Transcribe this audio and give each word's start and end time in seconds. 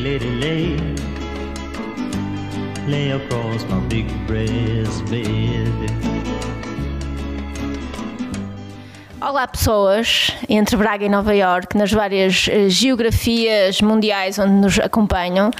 Lady, 0.00 0.30
lay. 0.38 0.76
Lay 2.86 3.10
across 3.10 3.64
my 3.64 3.80
big 3.88 4.06
breast 4.28 5.04
bed. 5.10 5.72
Olá 9.20 9.48
pessoas 9.48 10.30
entre 10.48 10.76
Braga 10.76 11.04
e 11.04 11.08
Nova 11.08 11.34
York, 11.34 11.76
nas 11.76 11.90
várias 11.90 12.46
eh, 12.48 12.68
geografias 12.68 13.80
mundiais 13.80 14.38
onde 14.38 14.52
nos 14.52 14.78
acompanham. 14.78 15.50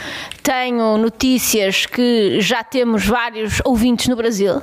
Tenho 0.41 0.97
notícias 0.99 1.85
que 1.85 2.41
já 2.41 2.63
temos 2.63 3.05
vários 3.05 3.61
ouvintes 3.65 4.07
no 4.07 4.15
Brasil. 4.15 4.63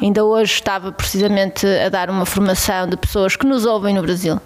Ainda 0.00 0.24
hoje 0.24 0.52
estava 0.52 0.92
precisamente 0.92 1.66
a 1.66 1.88
dar 1.88 2.08
uma 2.08 2.24
formação 2.24 2.88
de 2.88 2.96
pessoas 2.96 3.34
que 3.34 3.44
nos 3.44 3.66
ouvem 3.66 3.92
no 3.92 4.02
Brasil. 4.02 4.40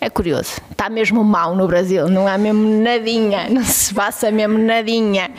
É 0.00 0.08
curioso, 0.08 0.62
está 0.70 0.88
mesmo 0.88 1.22
mal 1.22 1.54
no 1.54 1.66
Brasil, 1.66 2.08
não 2.08 2.26
há 2.26 2.38
mesmo 2.38 2.82
nadinha, 2.82 3.48
não 3.50 3.62
se 3.62 3.92
passa 3.92 4.30
mesmo 4.30 4.56
nadinha. 4.56 5.30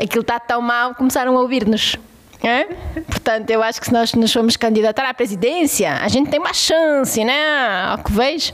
Aquilo 0.00 0.22
está 0.22 0.38
tão 0.38 0.62
mal, 0.62 0.94
começaram 0.94 1.36
a 1.36 1.40
ouvir-nos. 1.40 1.96
É? 2.42 2.64
Portanto, 3.02 3.50
eu 3.50 3.62
acho 3.62 3.78
que 3.78 3.86
se 3.86 3.92
nós 3.92 4.14
nos 4.14 4.32
formos 4.32 4.56
candidatar 4.56 5.06
à 5.06 5.12
presidência, 5.12 5.92
a 5.96 6.08
gente 6.08 6.30
tem 6.30 6.40
mais 6.40 6.56
chance, 6.56 7.22
né? 7.22 7.84
Ao 7.90 7.98
que 7.98 8.10
vejo. 8.12 8.50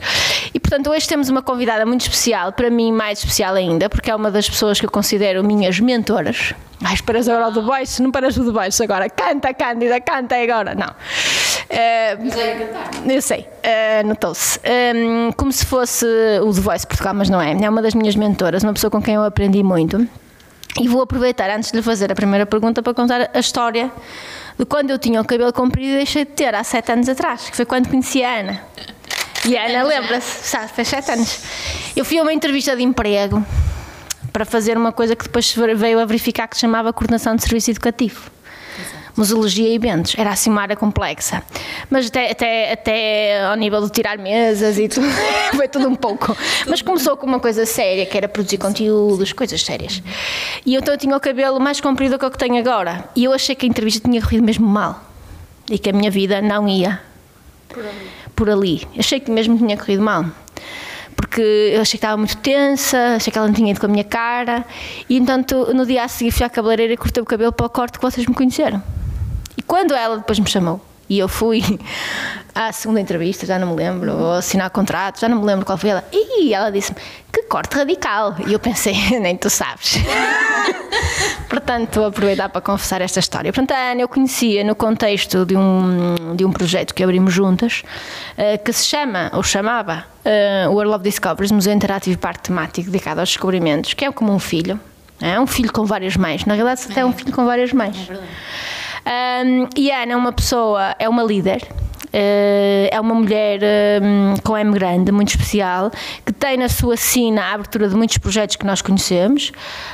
E, 0.52 0.58
portanto, 0.58 0.90
hoje 0.90 1.06
temos 1.06 1.28
uma 1.28 1.40
convidada 1.40 1.86
muito 1.86 2.00
especial, 2.00 2.50
para 2.50 2.68
mim 2.68 2.90
mais 2.90 3.20
especial 3.20 3.54
ainda, 3.54 3.88
porque 3.88 4.10
é 4.10 4.16
uma 4.16 4.28
das 4.28 4.48
pessoas 4.48 4.80
que 4.80 4.86
eu 4.86 4.90
considero 4.90 5.44
minhas 5.44 5.78
mentoras. 5.78 6.52
Ai, 6.84 6.94
esperas 6.94 7.28
agora 7.28 7.48
o 7.48 7.50
do 7.50 7.62
baixo, 7.62 8.02
não 8.02 8.10
paras 8.10 8.36
o 8.36 8.44
do 8.44 8.52
baixo 8.52 8.82
agora. 8.82 9.08
Canta, 9.08 9.52
Cândida, 9.54 10.00
canta 10.00 10.36
agora. 10.36 10.74
Não. 10.74 10.88
Uh, 10.88 13.10
eu 13.10 13.22
sei, 13.22 13.40
uh, 13.40 14.06
notou-se. 14.06 14.60
Um, 14.94 15.32
como 15.32 15.50
se 15.50 15.64
fosse 15.64 16.06
o 16.42 16.52
The 16.52 16.60
Voice 16.60 16.86
Portugal, 16.86 17.14
mas 17.14 17.30
não 17.30 17.40
é. 17.40 17.52
É 17.52 17.70
uma 17.70 17.80
das 17.80 17.94
minhas 17.94 18.14
mentoras, 18.14 18.62
uma 18.62 18.72
pessoa 18.72 18.90
com 18.90 19.02
quem 19.02 19.14
eu 19.14 19.24
aprendi 19.24 19.62
muito. 19.62 20.06
E 20.78 20.88
vou 20.88 21.00
aproveitar, 21.00 21.48
antes 21.50 21.70
de 21.70 21.78
lhe 21.78 21.82
fazer 21.82 22.12
a 22.12 22.14
primeira 22.14 22.44
pergunta, 22.44 22.82
para 22.82 22.92
contar 22.92 23.30
a 23.32 23.38
história 23.38 23.90
de 24.58 24.64
quando 24.66 24.90
eu 24.90 24.98
tinha 24.98 25.20
o 25.20 25.24
cabelo 25.24 25.52
comprido 25.52 25.92
e 25.92 25.96
deixei 25.96 26.26
de 26.26 26.32
ter, 26.32 26.54
há 26.54 26.62
sete 26.62 26.92
anos 26.92 27.08
atrás, 27.08 27.48
que 27.48 27.56
foi 27.56 27.64
quando 27.64 27.88
conheci 27.88 28.22
a 28.22 28.40
Ana. 28.40 28.60
E 29.46 29.56
a 29.56 29.66
Ana 29.66 29.84
lembra-se, 29.84 30.48
sabe, 30.48 30.68
faz 30.68 30.88
sete 30.88 31.10
anos. 31.10 31.40
Eu 31.96 32.04
fui 32.04 32.18
a 32.18 32.22
uma 32.22 32.32
entrevista 32.32 32.76
de 32.76 32.82
emprego 32.82 33.42
para 34.36 34.44
fazer 34.44 34.76
uma 34.76 34.92
coisa 34.92 35.16
que 35.16 35.24
depois 35.24 35.50
veio 35.76 35.98
a 35.98 36.04
verificar 36.04 36.46
que 36.46 36.56
se 36.56 36.60
chamava 36.60 36.92
coordenação 36.92 37.34
de 37.34 37.40
serviço 37.40 37.70
educativo 37.70 38.30
museologia 39.16 39.66
e 39.66 39.74
eventos. 39.74 40.14
Era 40.18 40.28
assim 40.28 40.50
uma 40.50 40.60
área 40.60 40.76
complexa. 40.76 41.42
Mas 41.88 42.08
até, 42.08 42.32
até, 42.32 42.72
até 42.74 43.46
ao 43.46 43.56
nível 43.56 43.80
de 43.80 43.90
tirar 43.90 44.18
mesas 44.18 44.76
e 44.76 44.90
tudo, 44.90 45.06
foi 45.56 45.66
tudo 45.66 45.88
um 45.88 45.94
pouco. 45.94 46.36
Mas 46.66 46.82
começou 46.82 47.16
com 47.16 47.24
uma 47.24 47.40
coisa 47.40 47.64
séria, 47.64 48.04
que 48.04 48.14
era 48.14 48.28
produzir 48.28 48.58
conteúdos, 48.58 49.32
coisas 49.32 49.64
sérias. 49.64 50.02
E 50.66 50.76
então 50.76 50.92
eu 50.92 50.98
tinha 50.98 51.16
o 51.16 51.20
cabelo 51.20 51.58
mais 51.58 51.80
comprido 51.80 52.18
que 52.18 52.26
o 52.26 52.30
que 52.30 52.36
tenho 52.36 52.58
agora. 52.58 53.08
E 53.16 53.24
eu 53.24 53.32
achei 53.32 53.54
que 53.54 53.64
a 53.64 53.68
entrevista 53.70 54.06
tinha 54.06 54.20
corrido 54.20 54.44
mesmo 54.44 54.68
mal. 54.68 55.02
E 55.70 55.78
que 55.78 55.88
a 55.88 55.94
minha 55.94 56.10
vida 56.10 56.42
não 56.42 56.68
ia 56.68 57.00
por 57.70 57.82
ali. 57.82 58.10
Por 58.36 58.50
ali. 58.50 58.88
Achei 58.98 59.18
que 59.18 59.30
mesmo 59.30 59.56
tinha 59.56 59.78
corrido 59.78 60.02
mal 60.02 60.26
porque 61.36 61.74
eu 61.74 61.82
achei 61.82 61.90
que 61.90 61.96
estava 61.98 62.16
muito 62.16 62.38
tensa, 62.38 63.16
achei 63.16 63.30
que 63.30 63.38
ela 63.38 63.46
não 63.46 63.52
tinha 63.52 63.70
ido 63.70 63.78
com 63.78 63.84
a 63.84 63.88
minha 63.90 64.04
cara, 64.04 64.64
e 65.06 65.18
então 65.18 65.44
no 65.74 65.84
dia 65.84 66.04
a 66.04 66.08
seguir 66.08 66.30
fui 66.30 66.46
à 66.46 66.48
cabeleireira 66.48 66.94
e 66.94 66.96
cortei 66.96 67.22
o 67.22 67.26
cabelo 67.26 67.52
para 67.52 67.66
o 67.66 67.68
corte 67.68 67.98
que 67.98 68.02
vocês 68.02 68.26
me 68.26 68.34
conheceram. 68.34 68.82
E 69.54 69.60
quando 69.60 69.94
ela 69.94 70.16
depois 70.16 70.38
me 70.38 70.48
chamou 70.48 70.80
e 71.08 71.18
eu 71.18 71.28
fui 71.28 71.62
à 72.54 72.72
segunda 72.72 73.00
entrevista, 73.00 73.46
já 73.46 73.58
não 73.58 73.68
me 73.68 73.76
lembro, 73.76 74.12
ou 74.12 74.32
assinar 74.32 74.70
contrato, 74.70 75.20
já 75.20 75.28
não 75.28 75.40
me 75.40 75.44
lembro 75.44 75.64
qual 75.64 75.78
foi 75.78 75.90
ela, 75.90 76.04
e 76.12 76.52
ela 76.52 76.70
disse-me 76.70 76.98
que 77.32 77.42
corte 77.42 77.76
radical. 77.76 78.34
E 78.46 78.52
eu 78.52 78.58
pensei, 78.58 78.94
nem 79.20 79.36
tu 79.36 79.50
sabes. 79.50 79.96
Portanto, 81.48 81.96
vou 81.96 82.06
aproveitar 82.06 82.48
para 82.48 82.60
confessar 82.60 83.00
esta 83.00 83.20
história. 83.20 83.52
Portanto, 83.52 83.72
a 83.72 83.92
Ana 83.92 84.00
eu 84.00 84.08
conhecia 84.08 84.64
no 84.64 84.74
contexto 84.74 85.44
de 85.44 85.56
um, 85.56 86.34
de 86.34 86.44
um 86.44 86.50
projeto 86.50 86.94
que 86.94 87.02
abrimos 87.02 87.32
juntas, 87.32 87.82
uh, 88.32 88.62
que 88.64 88.72
se 88.72 88.86
chama, 88.86 89.30
ou 89.32 89.42
chamava, 89.42 90.04
uh, 90.24 90.70
World 90.70 90.94
of 90.94 91.04
Discoveries, 91.04 91.52
Museu 91.52 91.72
Interativo 91.72 92.18
Parque 92.18 92.44
Temático, 92.44 92.90
dedicado 92.90 93.20
aos 93.20 93.28
descobrimentos, 93.28 93.94
que 93.94 94.04
é 94.04 94.10
como 94.10 94.32
um 94.32 94.38
filho. 94.38 94.80
É 95.20 95.40
um 95.40 95.46
filho 95.46 95.72
com 95.72 95.84
várias 95.84 96.16
mães. 96.16 96.44
Na 96.44 96.54
realidade, 96.54 96.86
até 96.90 97.00
é 97.00 97.06
um 97.06 97.12
filho 97.12 97.32
com 97.32 97.44
várias 97.46 97.72
mães. 97.72 97.96
É 97.96 98.04
verdade. 98.04 98.28
Um, 99.06 99.68
e 99.76 99.90
a 99.92 100.02
Ana 100.02 100.14
é 100.14 100.16
uma 100.16 100.32
pessoa, 100.32 100.96
é 100.98 101.08
uma 101.08 101.22
líder, 101.22 101.62
é 102.18 102.98
uma 102.98 103.14
mulher 103.14 103.60
um, 104.02 104.34
com 104.42 104.56
M 104.56 104.72
grande, 104.72 105.12
muito 105.12 105.28
especial, 105.28 105.90
que 106.24 106.32
tem 106.32 106.56
na 106.56 106.68
sua 106.68 106.96
sina 106.96 107.42
a 107.42 107.52
abertura 107.52 107.88
de 107.88 107.94
muitos 107.94 108.16
projetos 108.16 108.56
que 108.56 108.64
nós 108.64 108.80
conhecemos, 108.80 109.52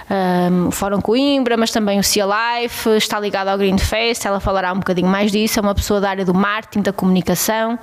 um, 0.08 0.68
o 0.68 0.70
Fórum 0.70 1.00
Coimbra, 1.00 1.56
mas 1.56 1.72
também 1.72 1.98
o 1.98 2.02
Cia 2.02 2.24
Life, 2.24 2.88
está 2.90 3.18
ligada 3.18 3.50
ao 3.50 3.58
Green 3.58 3.78
Fest, 3.78 4.24
ela 4.24 4.38
falará 4.38 4.72
um 4.72 4.76
bocadinho 4.76 5.08
mais 5.08 5.32
disso, 5.32 5.58
é 5.58 5.62
uma 5.62 5.74
pessoa 5.74 6.00
da 6.00 6.10
área 6.10 6.24
do 6.24 6.32
marketing, 6.32 6.82
da 6.82 6.92
comunicação, 6.92 7.76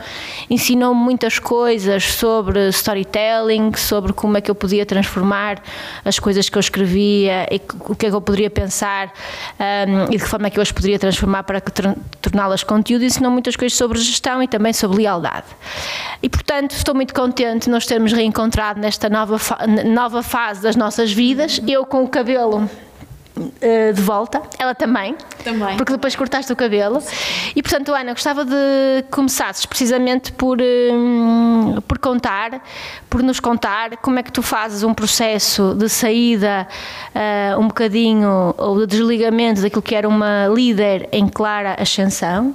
ensinou-me 0.49 0.99
muitas 0.99 1.37
coisas 1.37 2.03
sobre 2.05 2.69
storytelling, 2.69 3.73
sobre 3.75 4.13
como 4.13 4.37
é 4.37 4.41
que 4.41 4.49
eu 4.49 4.55
podia 4.55 4.85
transformar 4.85 5.61
as 6.05 6.17
coisas 6.17 6.49
que 6.49 6.57
eu 6.57 6.61
escrevia 6.61 7.45
e 7.51 7.61
o 7.81 7.95
que 7.95 8.05
é 8.05 8.09
que 8.09 8.15
eu 8.15 8.21
poderia 8.21 8.49
pensar 8.49 9.11
um, 9.59 10.05
e 10.05 10.17
de 10.17 10.23
que 10.23 10.29
forma 10.29 10.47
é 10.47 10.49
que 10.49 10.57
eu 10.57 10.61
as 10.61 10.71
poderia 10.71 10.97
transformar 10.97 11.43
para 11.43 11.59
torná-las 12.21 12.63
conteúdo, 12.63 13.03
ensinou 13.03 13.31
muitas 13.31 13.55
coisas 13.55 13.77
sobre 13.77 13.99
gestão 13.99 14.28
gestão 14.29 14.43
e 14.43 14.47
também 14.47 14.73
sobre 14.73 14.97
lealdade. 14.97 15.47
E, 16.21 16.29
portanto, 16.29 16.71
estou 16.71 16.93
muito 16.93 17.13
contente 17.13 17.65
de 17.65 17.71
nos 17.71 17.85
termos 17.85 18.13
reencontrado 18.13 18.79
nesta 18.79 19.09
nova, 19.09 19.39
fa 19.39 19.65
nova 19.85 20.21
fase 20.21 20.61
das 20.61 20.75
nossas 20.75 21.11
vidas. 21.11 21.59
Eu 21.67 21.85
com 21.85 22.03
o 22.03 22.07
cabelo 22.07 22.69
eh, 23.61 23.93
de 23.93 24.01
volta, 24.01 24.41
ela 24.57 24.75
também, 24.75 25.15
também, 25.43 25.77
porque 25.77 25.93
depois 25.93 26.15
cortaste 26.15 26.51
o 26.51 26.55
cabelo. 26.55 27.01
E 27.55 27.63
portanto, 27.63 27.93
Ana, 27.93 28.11
gostava 28.11 28.43
de 28.43 29.05
começasses 29.09 29.65
precisamente 29.65 30.33
por, 30.33 30.57
um, 30.61 31.79
por 31.87 31.97
contar, 31.99 32.61
por 33.09 33.23
nos 33.23 33.39
contar 33.39 33.95
como 33.97 34.19
é 34.19 34.23
que 34.23 34.31
tu 34.31 34.41
fazes 34.41 34.83
um 34.83 34.93
processo 34.93 35.73
de 35.73 35.87
saída 35.87 36.67
uh, 37.15 37.59
um 37.59 37.67
bocadinho 37.67 38.53
ou 38.57 38.79
de 38.79 38.87
desligamento 38.87 39.61
daquilo 39.61 39.81
que 39.81 39.95
era 39.95 40.07
uma 40.07 40.47
líder 40.47 41.07
em 41.11 41.27
clara 41.27 41.75
ascensão 41.79 42.53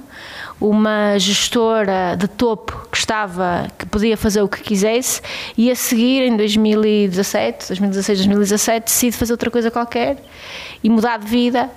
uma 0.59 1.17
gestora 1.17 2.15
de 2.17 2.27
topo 2.27 2.87
que 2.91 2.97
estava, 2.97 3.67
que 3.77 3.85
podia 3.85 4.15
fazer 4.15 4.41
o 4.41 4.47
que 4.47 4.61
quisesse 4.61 5.21
e 5.57 5.69
a 5.69 5.75
seguir 5.75 6.23
em 6.23 6.37
2017, 6.37 7.67
2016, 7.67 8.19
2017 8.19 8.85
decide 8.85 9.17
fazer 9.17 9.33
outra 9.33 9.51
coisa 9.51 9.69
qualquer 9.69 10.17
e 10.83 10.89
mudar 10.89 11.17
de 11.17 11.27
vida 11.27 11.69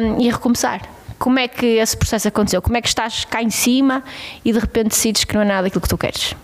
um, 0.00 0.20
e 0.20 0.30
recomeçar. 0.30 0.82
Como 1.18 1.38
é 1.38 1.48
que 1.48 1.66
esse 1.66 1.96
processo 1.96 2.28
aconteceu? 2.28 2.62
Como 2.62 2.76
é 2.76 2.82
que 2.82 2.88
estás 2.88 3.24
cá 3.24 3.42
em 3.42 3.50
cima 3.50 4.04
e 4.44 4.52
de 4.52 4.58
repente 4.58 4.88
decides 4.88 5.24
que 5.24 5.34
não 5.34 5.42
é 5.42 5.44
nada 5.44 5.66
aquilo 5.66 5.80
que 5.80 5.88
tu 5.88 5.98
queres? 5.98 6.34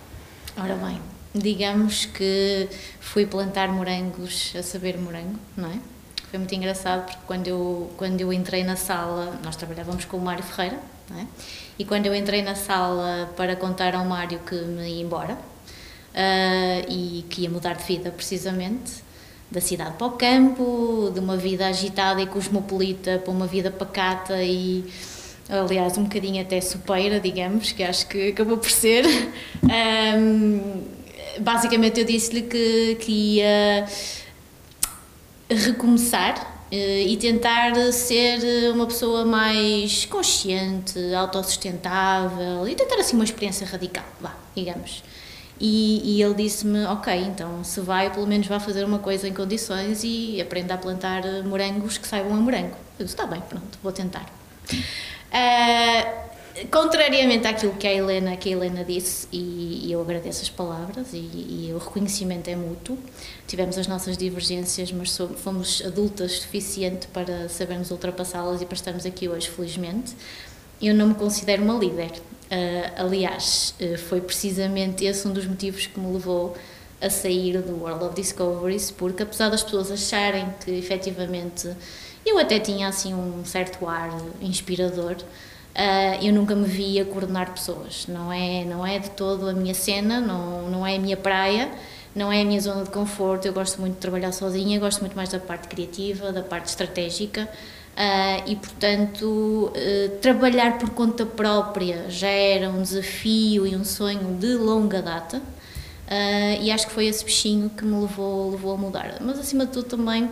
Ora 0.57 0.75
bem, 0.75 1.01
digamos 1.35 2.07
que 2.07 2.69
fui 3.01 3.27
plantar 3.27 3.69
morangos 3.69 4.53
a 4.59 4.63
saber 4.63 4.99
morango, 4.99 5.39
não 5.57 5.69
é? 5.69 5.79
Foi 6.31 6.39
muito 6.39 6.55
engraçado 6.55 7.05
porque 7.05 7.21
quando 7.27 7.47
eu, 7.47 7.91
quando 7.97 8.21
eu 8.21 8.33
entrei 8.33 8.65
na 8.65 8.75
sala, 8.75 9.39
nós 9.45 9.55
trabalhávamos 9.55 10.05
com 10.05 10.17
o 10.17 10.21
Mário 10.21 10.43
Ferreira, 10.43 10.81
não 11.09 11.21
é? 11.21 11.27
E 11.79 11.85
quando 11.85 12.07
eu 12.07 12.15
entrei 12.15 12.43
na 12.43 12.55
sala 12.55 13.33
para 13.37 13.57
contar 13.57 13.95
ao 13.95 14.05
Mário 14.05 14.39
que 14.41 14.55
me 14.55 14.89
ia 14.89 15.03
embora 15.03 15.35
uh, 15.35 16.87
e 16.89 17.25
que 17.29 17.43
ia 17.43 17.51
mudar 17.51 17.75
de 17.75 17.85
vida 17.85 18.11
precisamente, 18.11 19.03
da 19.51 19.61
cidade 19.61 19.97
para 19.97 20.07
o 20.07 20.13
campo, 20.13 21.11
de 21.13 21.21
uma 21.21 21.37
vida 21.37 21.67
agitada 21.67 22.21
e 22.21 22.27
cosmopolita 22.27 23.19
para 23.19 23.33
uma 23.33 23.47
vida 23.47 23.71
pacata 23.71 24.43
e 24.43 24.85
aliás 25.49 25.99
um 25.99 26.05
bocadinho 26.05 26.41
até 26.41 26.61
sopeira, 26.61 27.21
digamos, 27.21 27.73
que 27.73 27.83
acho 27.83 28.07
que 28.07 28.31
acabou 28.31 28.59
por 28.59 28.71
ser. 28.71 29.05
Um, 29.65 30.85
basicamente 31.41 31.99
eu 31.99 32.05
disse-lhe 32.07 32.43
que, 32.43 32.97
que 33.01 33.11
ia 33.11 33.87
recomeçar 35.51 36.54
e 36.77 37.17
tentar 37.17 37.75
ser 37.93 38.73
uma 38.73 38.87
pessoa 38.87 39.25
mais 39.25 40.05
consciente, 40.05 40.99
autossustentável 41.15 42.67
e 42.69 42.75
tentar 42.75 42.97
assim 42.97 43.15
uma 43.17 43.25
experiência 43.25 43.67
radical, 43.67 44.05
vá, 44.21 44.35
digamos. 44.55 45.03
E, 45.61 46.17
e 46.17 46.23
ele 46.23 46.35
disse-me, 46.35 46.85
ok, 46.87 47.15
então 47.15 47.63
se 47.63 47.81
vai, 47.81 48.13
pelo 48.13 48.27
menos 48.27 48.47
vá 48.47 48.59
fazer 48.59 48.85
uma 48.85 48.99
coisa 48.99 49.29
em 49.29 49.33
condições 49.33 50.03
e 50.03 50.41
aprenda 50.41 50.75
a 50.75 50.79
plantar 50.79 51.23
morangos 51.45 51.97
que 51.97 52.07
saibam 52.09 52.35
a 52.35 52.37
morango. 52.37 52.77
Eu 52.99 53.05
disse, 53.05 53.17
está 53.17 53.27
bem, 53.27 53.41
pronto, 53.41 53.79
vou 53.83 53.93
tentar. 53.93 54.27
Uh, 54.73 56.34
contrariamente 56.71 57.47
àquilo 57.47 57.73
que 57.75 57.87
a 57.87 57.93
Helena, 57.93 58.37
que 58.37 58.49
a 58.49 58.53
Helena 58.53 58.85
disse, 58.85 59.27
e, 59.33 59.87
e 59.87 59.93
eu 59.93 60.01
agradeço 60.01 60.43
as 60.43 60.49
palavras 60.49 61.13
e, 61.13 61.17
e, 61.17 61.73
o 61.75 61.79
reconhecimento 61.79 62.49
é 62.49 62.55
mútuo, 62.55 62.97
tivemos 63.47 63.77
as 63.77 63.87
nossas 63.87 64.17
divergências, 64.17 64.93
mas 64.93 65.17
fomos 65.37 65.83
adultas 65.85 66.33
suficiente 66.41 67.09
para 67.09 67.49
sabermos 67.49 67.91
ultrapassá-las 67.91 68.63
e 68.63 68.67
para 68.67 68.77
estarmos 68.77 69.05
aqui 69.05 69.29
hoje, 69.29 69.51
felizmente. 69.51 70.15
Eu 70.81 70.95
não 70.95 71.09
me 71.09 71.15
considero 71.15 71.63
uma 71.63 71.75
líder. 71.75 72.11
Uh, 72.11 73.03
aliás, 73.05 73.75
uh, 73.81 73.99
foi 73.99 74.21
precisamente 74.21 75.05
esse 75.05 75.27
um 75.27 75.33
dos 75.33 75.47
motivos 75.47 75.87
que 75.87 75.99
me 75.99 76.13
levou 76.13 76.55
a 77.01 77.11
sair 77.11 77.61
do 77.63 77.83
World 77.83 78.05
of 78.05 78.15
Discoveries, 78.15 78.91
porque 78.91 79.23
apesar 79.23 79.49
das 79.49 79.63
pessoas 79.63 79.91
acharem 79.91 80.47
que 80.65 80.71
efetivamente 80.71 81.69
eu 82.25 82.39
até 82.39 82.59
tinha 82.59 82.89
assim 82.89 83.13
um 83.13 83.45
certo 83.45 83.87
ar 83.87 84.11
inspirador, 84.41 85.17
Uh, 85.75 86.25
eu 86.25 86.33
nunca 86.33 86.55
me 86.55 86.67
via 86.69 87.05
coordenar 87.05 87.53
pessoas. 87.53 88.07
Não 88.07 88.33
é, 88.33 88.65
não 88.65 88.87
é 88.87 89.01
de 89.01 89.11
todo 89.11 89.49
a 89.49 89.53
minha 89.53 89.75
cena, 89.75 90.21
não, 90.21 90.71
não 90.71 90.87
é 90.87 90.95
a 90.95 90.99
minha 91.01 91.17
praia, 91.17 91.69
não 92.15 92.31
é 92.31 92.43
a 92.43 92.45
minha 92.45 92.61
zona 92.61 92.85
de 92.85 92.91
conforto. 92.91 93.47
Eu 93.47 93.53
gosto 93.53 93.81
muito 93.81 93.95
de 93.95 94.01
trabalhar 94.01 94.31
sozinha, 94.31 94.79
gosto 94.79 95.01
muito 95.01 95.17
mais 95.17 95.31
da 95.31 95.41
parte 95.41 95.67
criativa, 95.67 96.31
da 96.31 96.43
parte 96.43 96.67
estratégica. 96.67 97.49
Uh, 97.95 98.51
e 98.51 98.57
portanto, 98.57 99.73
uh, 99.75 100.17
trabalhar 100.21 100.79
por 100.79 100.91
conta 100.91 101.27
própria 101.27 102.09
já 102.09 102.29
era 102.29 102.69
um 102.71 102.83
desafio 102.83 103.67
e 103.67 103.75
um 103.75 103.85
sonho 103.85 104.37
de 104.39 104.55
longa 104.55 105.03
data. 105.03 105.43
e 106.61 106.71
acho 106.71 106.87
que 106.87 106.93
foi 106.93 107.07
esse 107.07 107.25
bichinho 107.25 107.69
que 107.71 107.85
me 107.85 108.01
levou, 108.01 108.53
levou 108.53 108.75
a 108.75 108.77
mudar. 108.77 109.17
Mas 109.21 109.41
acima 109.41 109.67
de 109.67 109.73
tudo 109.73 109.89
também, 109.89 110.31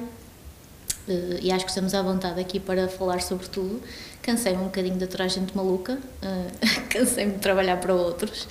e 1.40 1.50
acho 1.50 1.64
que 1.64 1.70
estamos 1.70 1.94
à 1.94 2.02
vontade 2.02 2.40
aqui 2.40 2.60
para 2.60 2.86
falar 2.88 3.20
sobre 3.22 3.48
tudo, 3.48 3.80
cansei-me 4.22 4.60
um 4.60 4.64
bocadinho 4.64 4.96
de 4.96 5.04
aturar 5.04 5.28
gente 5.28 5.54
maluca, 5.54 5.94
uh, 5.94 6.80
cansei-me 6.88 7.32
de 7.32 7.38
trabalhar 7.40 7.76
para 7.78 7.92
outros, 7.92 8.48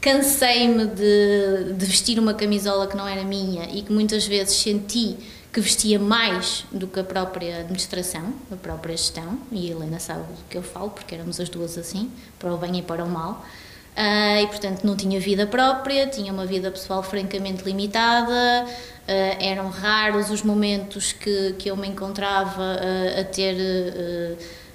cansei-me 0.00 0.86
de, 0.86 1.74
de, 1.74 1.86
vestir 1.86 2.18
uma 2.18 2.34
camisola 2.34 2.88
que 2.88 2.96
não 2.96 3.06
era 3.06 3.22
minha 3.22 3.64
e 3.70 3.82
que 3.82 3.92
muitas 3.92 4.26
vezes 4.26 4.56
senti 4.56 5.16
que 5.52 5.60
vestia 5.60 5.98
mais 5.98 6.64
do 6.72 6.86
que 6.86 6.98
a 6.98 7.04
própria 7.04 7.60
administração, 7.60 8.32
a 8.50 8.56
própria 8.56 8.96
gestão, 8.96 9.38
e 9.52 9.68
a 9.68 9.72
Helena 9.72 10.00
sabe 10.00 10.20
do 10.22 10.44
que 10.48 10.56
eu 10.56 10.62
falo, 10.62 10.90
porque 10.90 11.14
éramos 11.14 11.38
as 11.38 11.48
duas 11.50 11.76
assim, 11.76 12.10
para 12.38 12.52
o 12.52 12.56
bem 12.56 12.78
e 12.78 12.82
para 12.82 13.04
o 13.04 13.08
mal. 13.08 13.44
Uh, 13.94 14.42
e 14.42 14.46
portanto 14.46 14.84
não 14.84 14.96
tinha 14.96 15.20
vida 15.20 15.46
própria, 15.46 16.06
tinha 16.06 16.32
uma 16.32 16.46
vida 16.46 16.70
pessoal 16.70 17.02
francamente 17.02 17.62
limitada, 17.62 18.64
uh, 18.64 19.36
eram 19.38 19.68
raros 19.68 20.30
os 20.30 20.42
momentos 20.42 21.12
que, 21.12 21.54
que 21.58 21.70
eu 21.70 21.76
me 21.76 21.86
encontrava 21.86 22.62
uh, 22.62 23.20
a 23.20 23.24
ter 23.24 23.54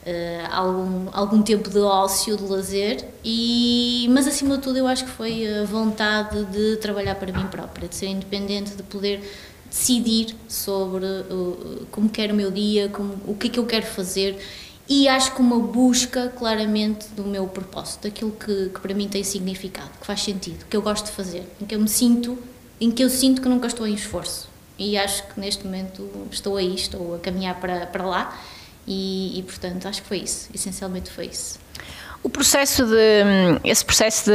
uh, 0.08 0.56
algum, 0.56 1.10
algum 1.12 1.42
tempo 1.42 1.70
de 1.70 1.80
ócio, 1.80 2.38
de 2.38 2.44
lazer, 2.44 3.06
e, 3.24 4.08
mas 4.12 4.28
acima 4.28 4.56
de 4.56 4.64
tudo 4.64 4.78
eu 4.78 4.88
acho 4.88 5.04
que 5.04 5.12
foi 5.12 5.46
a 5.60 5.66
vontade 5.66 6.46
de 6.46 6.78
trabalhar 6.78 7.16
para 7.16 7.32
mim 7.32 7.48
própria, 7.48 7.88
de 7.88 7.96
ser 7.96 8.08
independente, 8.08 8.76
de 8.76 8.84
poder 8.84 9.22
decidir 9.70 10.34
sobre 10.48 11.06
uh, 11.06 11.86
como 11.92 12.10
quero 12.10 12.34
o 12.34 12.36
meu 12.36 12.50
dia, 12.50 12.90
como, 12.90 13.16
o 13.28 13.36
que 13.36 13.48
é 13.48 13.50
que 13.50 13.60
eu 13.60 13.66
quero 13.66 13.86
fazer 13.86 14.40
e 14.90 15.06
acho 15.10 15.36
que 15.36 15.42
uma 15.42 15.60
busca 15.60 16.30
claramente 16.30 17.10
do 17.10 17.24
meu 17.26 17.46
propósito, 17.48 18.04
daquilo 18.04 18.32
que, 18.32 18.70
que 18.70 18.80
para 18.80 18.94
mim 18.94 19.10
tem 19.10 19.22
significado, 19.22 19.90
que 20.00 20.06
faz 20.06 20.22
sentido, 20.22 20.66
que 20.70 20.78
eu 20.78 20.82
gosto 20.82 21.08
de 21.08 21.12
fazer, 21.12 21.44
em 21.60 21.66
que 21.66 21.76
eu 21.76 21.80
me 21.80 21.90
sinto, 21.90 22.38
em 22.80 22.90
que 22.90 23.04
eu 23.04 23.10
sinto 23.10 23.42
que 23.42 23.50
nunca 23.50 23.68
estou 23.68 23.86
em 23.86 23.94
esforço. 23.94 24.48
E 24.80 24.98
acho 24.98 25.28
que 25.28 25.40
neste 25.40 25.66
momento 25.66 26.10
estou 26.32 26.56
aí, 26.56 26.74
estou 26.74 27.16
a 27.16 27.20
caminhar 27.20 27.60
para, 27.60 27.86
para 27.88 28.06
lá 28.06 28.40
e, 28.88 29.40
e, 29.40 29.44
portanto 29.44 29.88
acho 29.88 30.02
que 30.02 30.08
foi 30.08 30.20
isso, 30.20 30.50
essencialmente 30.54 31.12
foi 31.12 31.26
isso. 31.28 31.60
O 32.24 32.30
processo 32.30 32.86
de. 32.86 33.24
Esse 33.64 33.86
processo 33.86 34.26
de. 34.26 34.34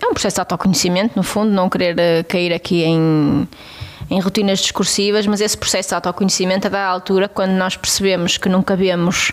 É 0.00 0.06
um 0.06 0.12
processo 0.12 0.36
de 0.36 0.40
autoconhecimento, 0.40 1.14
no 1.16 1.22
fundo, 1.22 1.50
não 1.50 1.68
querer 1.68 1.98
eh, 1.98 2.22
cair 2.24 2.52
aqui 2.52 2.82
em, 2.82 3.48
em 4.10 4.20
rotinas 4.20 4.58
discursivas, 4.58 5.26
mas 5.26 5.40
esse 5.40 5.56
processo 5.56 5.90
de 5.90 5.94
autoconhecimento 5.94 6.66
é 6.66 6.70
da 6.70 6.84
altura 6.84 7.28
quando 7.28 7.52
nós 7.52 7.76
percebemos 7.76 8.36
que 8.36 8.48
não 8.48 8.62
cabemos 8.62 9.32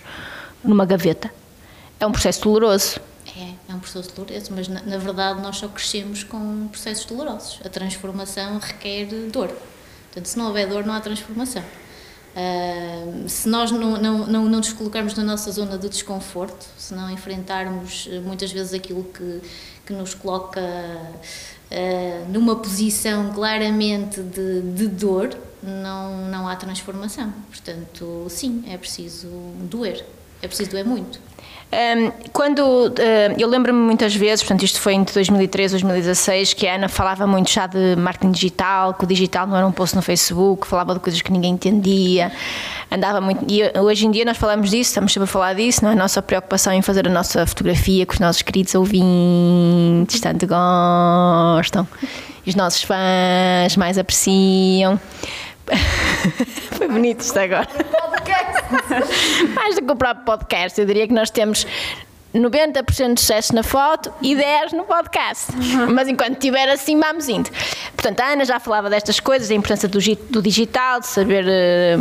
numa 0.64 0.86
gaveta. 0.86 1.32
É 2.00 2.06
um 2.06 2.12
processo 2.12 2.44
doloroso. 2.44 3.00
É, 3.36 3.72
é 3.72 3.76
um 3.76 3.80
processo 3.80 4.14
doloroso, 4.16 4.52
mas 4.56 4.68
na, 4.68 4.82
na 4.84 4.98
verdade 4.98 5.42
nós 5.42 5.58
só 5.58 5.68
crescemos 5.68 6.24
com 6.24 6.68
processos 6.68 7.06
dolorosos. 7.06 7.60
A 7.66 7.70
transformação 7.70 8.60
requer 8.60 9.06
dor. 9.32 9.50
Portanto, 10.06 10.26
se 10.26 10.38
não 10.38 10.48
houver 10.48 10.68
dor, 10.68 10.86
não 10.86 10.94
há 10.94 11.02
transformação. 11.02 11.64
Uh, 12.36 13.30
se 13.30 13.48
nós 13.48 13.72
não, 13.72 13.98
não, 14.02 14.18
não, 14.26 14.46
não 14.46 14.58
nos 14.58 14.74
colocarmos 14.74 15.14
na 15.14 15.24
nossa 15.24 15.52
zona 15.52 15.78
de 15.78 15.88
desconforto, 15.88 16.66
se 16.78 16.94
não 16.96 17.10
enfrentarmos 17.12 18.10
eh, 18.12 18.20
muitas 18.20 18.52
vezes 18.52 18.74
aquilo 18.74 19.04
que, 19.04 19.42
que 19.86 19.94
nos 19.94 20.16
coloca 20.16 20.60
uh, 20.60 22.32
numa 22.32 22.56
posição 22.56 23.32
claramente 23.32 24.20
de, 24.22 24.62
de 24.62 24.88
dor, 24.88 25.38
não, 25.62 26.28
não 26.28 26.48
há 26.48 26.56
transformação. 26.56 27.32
Portanto, 27.50 28.26
sim, 28.30 28.64
é 28.68 28.78
preciso 28.78 29.28
doer, 29.70 30.04
é 30.42 30.48
preciso 30.48 30.72
doer 30.72 30.86
muito. 30.86 31.20
Quando 32.32 32.94
eu 33.38 33.48
lembro-me 33.48 33.80
muitas 33.80 34.16
vezes, 34.16 34.44
portanto, 34.44 34.64
isto 34.64 34.80
foi 34.80 34.94
entre 34.94 35.14
2013 35.14 35.74
e 35.74 35.82
2016, 35.82 36.54
que 36.54 36.68
a 36.68 36.76
Ana 36.76 36.90
falava 36.90 37.26
muito 37.28 37.52
já 37.52 37.68
de 37.68 37.96
marketing 37.96 38.32
digital, 38.32 38.94
que 38.94 39.04
o 39.04 39.08
digital 39.08 39.48
não 39.48 39.56
era 39.56 39.66
um 39.66 39.72
post 39.72 39.96
no 39.96 40.02
Facebook, 40.02 40.68
falava 40.68 40.94
de 40.94 41.00
coisas 41.00 41.22
que 41.22 41.32
ninguém 41.32 41.54
entendia, 41.54 42.32
andava 42.92 43.22
muito. 43.22 43.46
E 43.48 43.62
hoje 43.80 44.06
em 44.06 44.12
dia 44.12 44.26
nós 44.26 44.38
falamos 44.38 44.70
disso, 44.70 44.90
estamos 44.90 45.14
sempre 45.14 45.26
a 45.26 45.32
falar 45.32 45.54
disso, 45.54 45.84
não 45.84 45.92
é? 45.92 45.94
A 45.94 45.96
nossa 45.96 46.22
preocupação 46.22 46.74
em 46.74 46.82
fazer 46.82 47.08
a 47.08 47.12
nossa 47.12 47.46
fotografia 47.46 48.06
que 48.06 48.14
os 48.14 48.20
nossos 48.20 48.42
queridos 48.42 48.74
ouvintes 48.76 50.20
tanto 50.20 50.48
gostam, 50.48 51.88
os 52.46 52.56
nossos 52.56 52.84
fãs 52.84 53.78
mais 53.78 53.98
apreciam. 53.98 55.00
Foi 56.78 56.88
bonito 56.88 57.22
isto 57.22 57.38
agora. 57.38 57.68
Mais 59.56 59.76
do 59.76 59.86
que 59.86 59.92
o 59.92 59.96
próprio 59.96 60.26
podcast, 60.26 60.80
eu 60.80 60.86
diria 60.88 61.08
que 61.08 61.14
nós 61.14 61.30
temos 61.30 61.66
90% 62.34 63.14
de 63.14 63.22
sucesso 63.22 63.54
na 63.54 63.64
foto 63.64 64.12
e 64.22 64.36
10% 64.36 64.72
no 64.74 64.84
podcast. 64.84 65.52
Mas 65.94 66.08
enquanto 66.08 66.34
estiver 66.34 66.68
assim, 66.70 67.00
vamos 67.00 67.30
indo. 67.30 67.50
Portanto, 67.96 68.20
a 68.22 68.34
Ana 68.34 68.46
já 68.46 68.60
falava 68.60 68.90
destas 68.90 69.20
coisas, 69.20 69.52
a 69.52 69.54
importância 69.54 69.88
do, 69.88 70.00
do, 70.30 70.42
digital, 70.42 71.00
de 71.00 71.08
saber, 71.08 71.46
eh, 71.48 71.96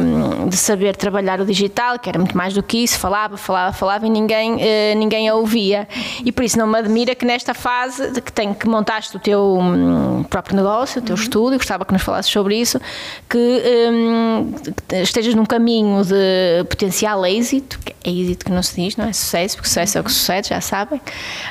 de 0.49 0.57
saber 0.57 0.97
trabalhar 0.97 1.41
o 1.41 1.45
digital, 1.45 1.99
que 1.99 2.09
era 2.09 2.19
muito 2.19 2.37
mais 2.37 2.55
do 2.55 2.63
que 2.63 2.79
isso, 2.79 2.99
falava, 2.99 3.37
falava, 3.37 3.73
falava 3.73 4.07
e 4.07 4.11
ninguém, 4.11 4.57
eh, 4.61 4.95
ninguém 4.95 5.29
a 5.29 5.35
ouvia. 5.35 5.87
E 6.25 6.33
por 6.33 6.45
isso 6.45 6.59
não 6.59 6.67
me 6.67 6.79
admira 6.79 7.15
que 7.15 7.25
nesta 7.25 7.55
fase 7.55 8.11
de 8.11 8.21
que, 8.21 8.33
tem, 8.33 8.55
que 8.55 8.67
montaste 8.67 9.17
o 9.17 9.21
teu 9.21 9.59
hum, 9.61 10.25
próprio 10.25 10.57
negócio, 10.57 11.01
o 11.01 11.05
teu 11.05 11.15
uhum. 11.15 11.23
estúdio, 11.23 11.59
gostava 11.59 11.85
que 11.85 11.93
nos 11.93 12.03
falasses 12.03 12.33
sobre 12.33 12.57
isso, 12.57 12.81
que, 13.29 13.63
um, 13.93 14.55
estejas 15.03 15.35
num 15.35 15.45
caminho 15.45 16.03
de 16.05 16.65
potencial 16.69 17.25
êxito, 17.27 17.79
é 18.05 18.11
êxito 18.11 18.45
que 18.45 18.51
não 18.51 18.63
se 18.63 18.81
diz, 18.81 18.97
não 18.97 19.07
é 19.07 19.13
sucesso, 19.13 19.57
porque 19.57 19.69
sucesso 19.69 19.99
é 19.99 20.01
o 20.01 20.05
que 20.05 20.13
sucede, 20.23 20.49
já 20.49 20.61
sabem. 20.61 21.01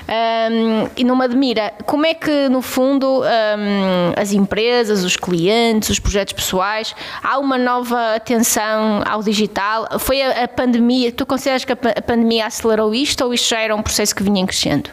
Um, 0.07 0.89
e 0.95 1.03
não 1.03 1.15
me 1.15 1.25
admira 1.25 1.73
como 1.85 2.06
é 2.06 2.13
que, 2.13 2.50
no 2.50 2.62
fundo, 2.62 3.21
um, 3.21 4.13
as 4.16 4.31
empresas, 4.31 5.04
os 5.04 5.16
clientes, 5.16 5.90
os 5.90 5.99
projetos 5.99 6.33
pessoais, 6.33 6.95
há 7.21 7.37
uma 7.37 7.57
nova 7.57 8.16
atenção 8.16 9.04
ao 9.06 9.21
digital. 9.21 9.99
Foi 9.99 10.21
a, 10.21 10.45
a 10.45 10.47
pandemia, 10.47 11.11
tu 11.11 11.25
consideras 11.25 11.66
que 11.66 11.73
a, 11.73 11.78
a 11.97 12.01
pandemia 12.01 12.45
acelerou 12.45 12.95
isto 12.95 13.23
ou 13.23 13.33
isto 13.33 13.49
já 13.49 13.59
era 13.59 13.75
um 13.75 13.81
processo 13.81 14.16
que 14.16 14.23
vinha 14.23 14.45
crescendo? 14.45 14.90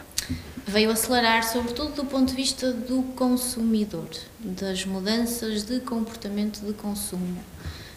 veio 0.69 0.91
acelerar, 0.91 1.43
sobretudo 1.43 1.95
do 1.95 2.05
ponto 2.05 2.29
de 2.29 2.35
vista 2.35 2.71
do 2.71 3.01
consumidor, 3.15 4.07
das 4.39 4.85
mudanças 4.85 5.63
de 5.63 5.79
comportamento 5.79 6.59
de 6.59 6.73
consumo. 6.73 7.39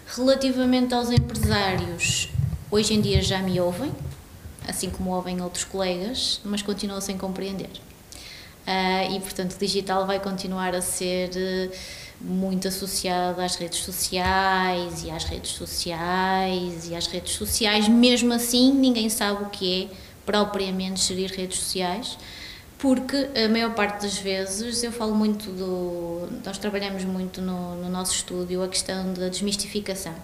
Relativamente 0.06 0.94
aos 0.94 1.10
empresários, 1.10 2.30
hoje 2.70 2.94
em 2.94 3.00
dia 3.00 3.20
já 3.20 3.40
me 3.40 3.60
ouvem, 3.60 3.92
assim 4.66 4.90
como 4.90 5.10
ouvem 5.10 5.40
outros 5.40 5.64
colegas, 5.64 6.40
mas 6.44 6.62
continuam 6.62 7.00
sem 7.00 7.16
compreender. 7.16 7.70
Uh, 8.66 9.16
e, 9.16 9.20
portanto, 9.20 9.54
o 9.54 9.58
digital 9.58 10.06
vai 10.06 10.20
continuar 10.20 10.74
a 10.74 10.80
ser 10.80 11.30
uh, 11.30 11.76
muito 12.20 12.68
associado 12.68 13.40
às 13.40 13.56
redes 13.56 13.80
sociais 13.80 15.02
e 15.02 15.10
às 15.10 15.24
redes 15.24 15.50
sociais 15.52 16.88
e 16.88 16.94
às 16.94 17.06
redes 17.08 17.32
sociais. 17.34 17.88
Mesmo 17.88 18.32
assim, 18.32 18.72
ninguém 18.72 19.08
sabe 19.08 19.42
o 19.42 19.50
que 19.50 19.84
é 19.84 19.96
propriamente 20.24 21.00
gerir 21.00 21.32
redes 21.32 21.58
sociais, 21.58 22.16
porque 22.78 23.28
a 23.34 23.48
maior 23.48 23.74
parte 23.74 24.02
das 24.02 24.18
vezes 24.18 24.84
eu 24.84 24.92
falo 24.92 25.14
muito 25.14 25.50
do. 25.50 26.28
Nós 26.44 26.58
trabalhamos 26.58 27.04
muito 27.04 27.42
no, 27.42 27.74
no 27.82 27.90
nosso 27.90 28.14
estúdio 28.14 28.62
a 28.62 28.68
questão 28.68 29.12
da 29.12 29.28
desmistificação 29.28 30.14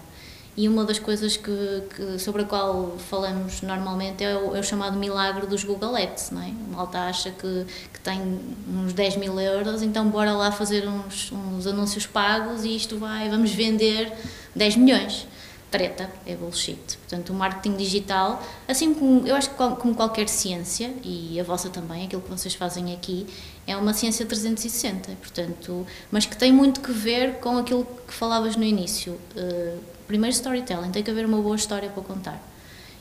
e 0.59 0.67
uma 0.67 0.83
das 0.83 0.99
coisas 0.99 1.37
que, 1.37 1.83
que, 1.95 2.19
sobre 2.19 2.41
a 2.41 2.45
qual 2.45 2.97
falamos 2.97 3.61
normalmente 3.61 4.25
é 4.25 4.35
o, 4.35 4.53
é 4.53 4.59
o, 4.59 4.63
chamado 4.63 4.99
milagre 4.99 5.47
dos 5.47 5.63
Google 5.63 5.95
Ads, 5.95 6.31
não 6.31 6.41
é? 6.41 6.49
A 6.49 6.75
malta 6.75 6.99
acha 6.99 7.31
que, 7.31 7.65
que 7.93 7.99
tem 8.01 8.19
uns 8.67 8.91
10 8.91 9.15
mil 9.15 9.39
euros, 9.39 9.81
então 9.81 10.09
bora 10.09 10.33
lá 10.33 10.51
fazer 10.51 10.85
uns, 10.85 11.31
uns 11.31 11.65
anúncios 11.65 12.05
pagos 12.05 12.65
e 12.65 12.75
isto 12.75 12.97
vai, 12.97 13.29
vamos 13.29 13.51
vender 13.51 14.11
10 14.53 14.75
milhões. 14.75 15.25
Treta, 15.71 16.11
é 16.25 16.35
bullshit. 16.35 16.97
Portanto, 16.97 17.29
o 17.29 17.33
marketing 17.33 17.77
digital, 17.77 18.43
assim 18.67 18.93
como, 18.93 19.25
eu 19.25 19.37
acho 19.37 19.51
que 19.51 19.55
como 19.55 19.95
qualquer 19.95 20.27
ciência, 20.27 20.93
e 21.05 21.39
a 21.39 21.43
vossa 21.43 21.69
também, 21.69 22.05
aquilo 22.05 22.21
que 22.21 22.29
vocês 22.29 22.53
fazem 22.53 22.93
aqui, 22.93 23.25
é 23.65 23.77
uma 23.77 23.93
ciência 23.93 24.25
360, 24.25 25.09
portanto, 25.21 25.87
mas 26.11 26.25
que 26.25 26.35
tem 26.35 26.51
muito 26.51 26.81
que 26.81 26.91
ver 26.91 27.35
com 27.35 27.57
aquilo 27.57 27.87
que 28.05 28.13
falavas 28.13 28.57
no 28.57 28.63
início. 28.65 29.13
Uh, 29.37 29.98
primeiro 30.09 30.35
storytelling, 30.35 30.89
tem 30.89 31.03
que 31.03 31.11
haver 31.11 31.23
uma 31.23 31.39
boa 31.39 31.55
história 31.55 31.87
para 31.87 32.01
contar. 32.01 32.43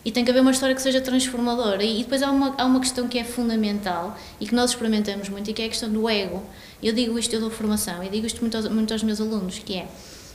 E 0.04 0.12
tem 0.12 0.24
que 0.24 0.30
haver 0.30 0.40
uma 0.40 0.50
história 0.50 0.74
que 0.74 0.82
seja 0.82 1.00
transformadora. 1.00 1.82
E 1.82 2.02
depois 2.02 2.22
há 2.22 2.30
uma, 2.30 2.54
há 2.58 2.66
uma 2.66 2.80
questão 2.80 3.08
que 3.08 3.18
é 3.18 3.24
fundamental 3.24 4.16
e 4.38 4.46
que 4.46 4.54
nós 4.54 4.70
experimentamos 4.70 5.30
muito, 5.30 5.50
e 5.50 5.54
que 5.54 5.62
é 5.62 5.64
a 5.64 5.68
questão 5.68 5.90
do 5.90 6.06
ego. 6.06 6.42
Eu 6.82 6.92
digo 6.92 7.18
isto, 7.18 7.32
eu 7.32 7.40
dou 7.40 7.50
formação, 7.50 8.04
e 8.04 8.10
digo 8.10 8.26
isto 8.26 8.40
muito 8.42 8.56
aos, 8.58 8.68
muito 8.68 8.92
aos 8.92 9.02
meus 9.02 9.20
alunos, 9.22 9.58
que 9.58 9.74
é, 9.74 9.88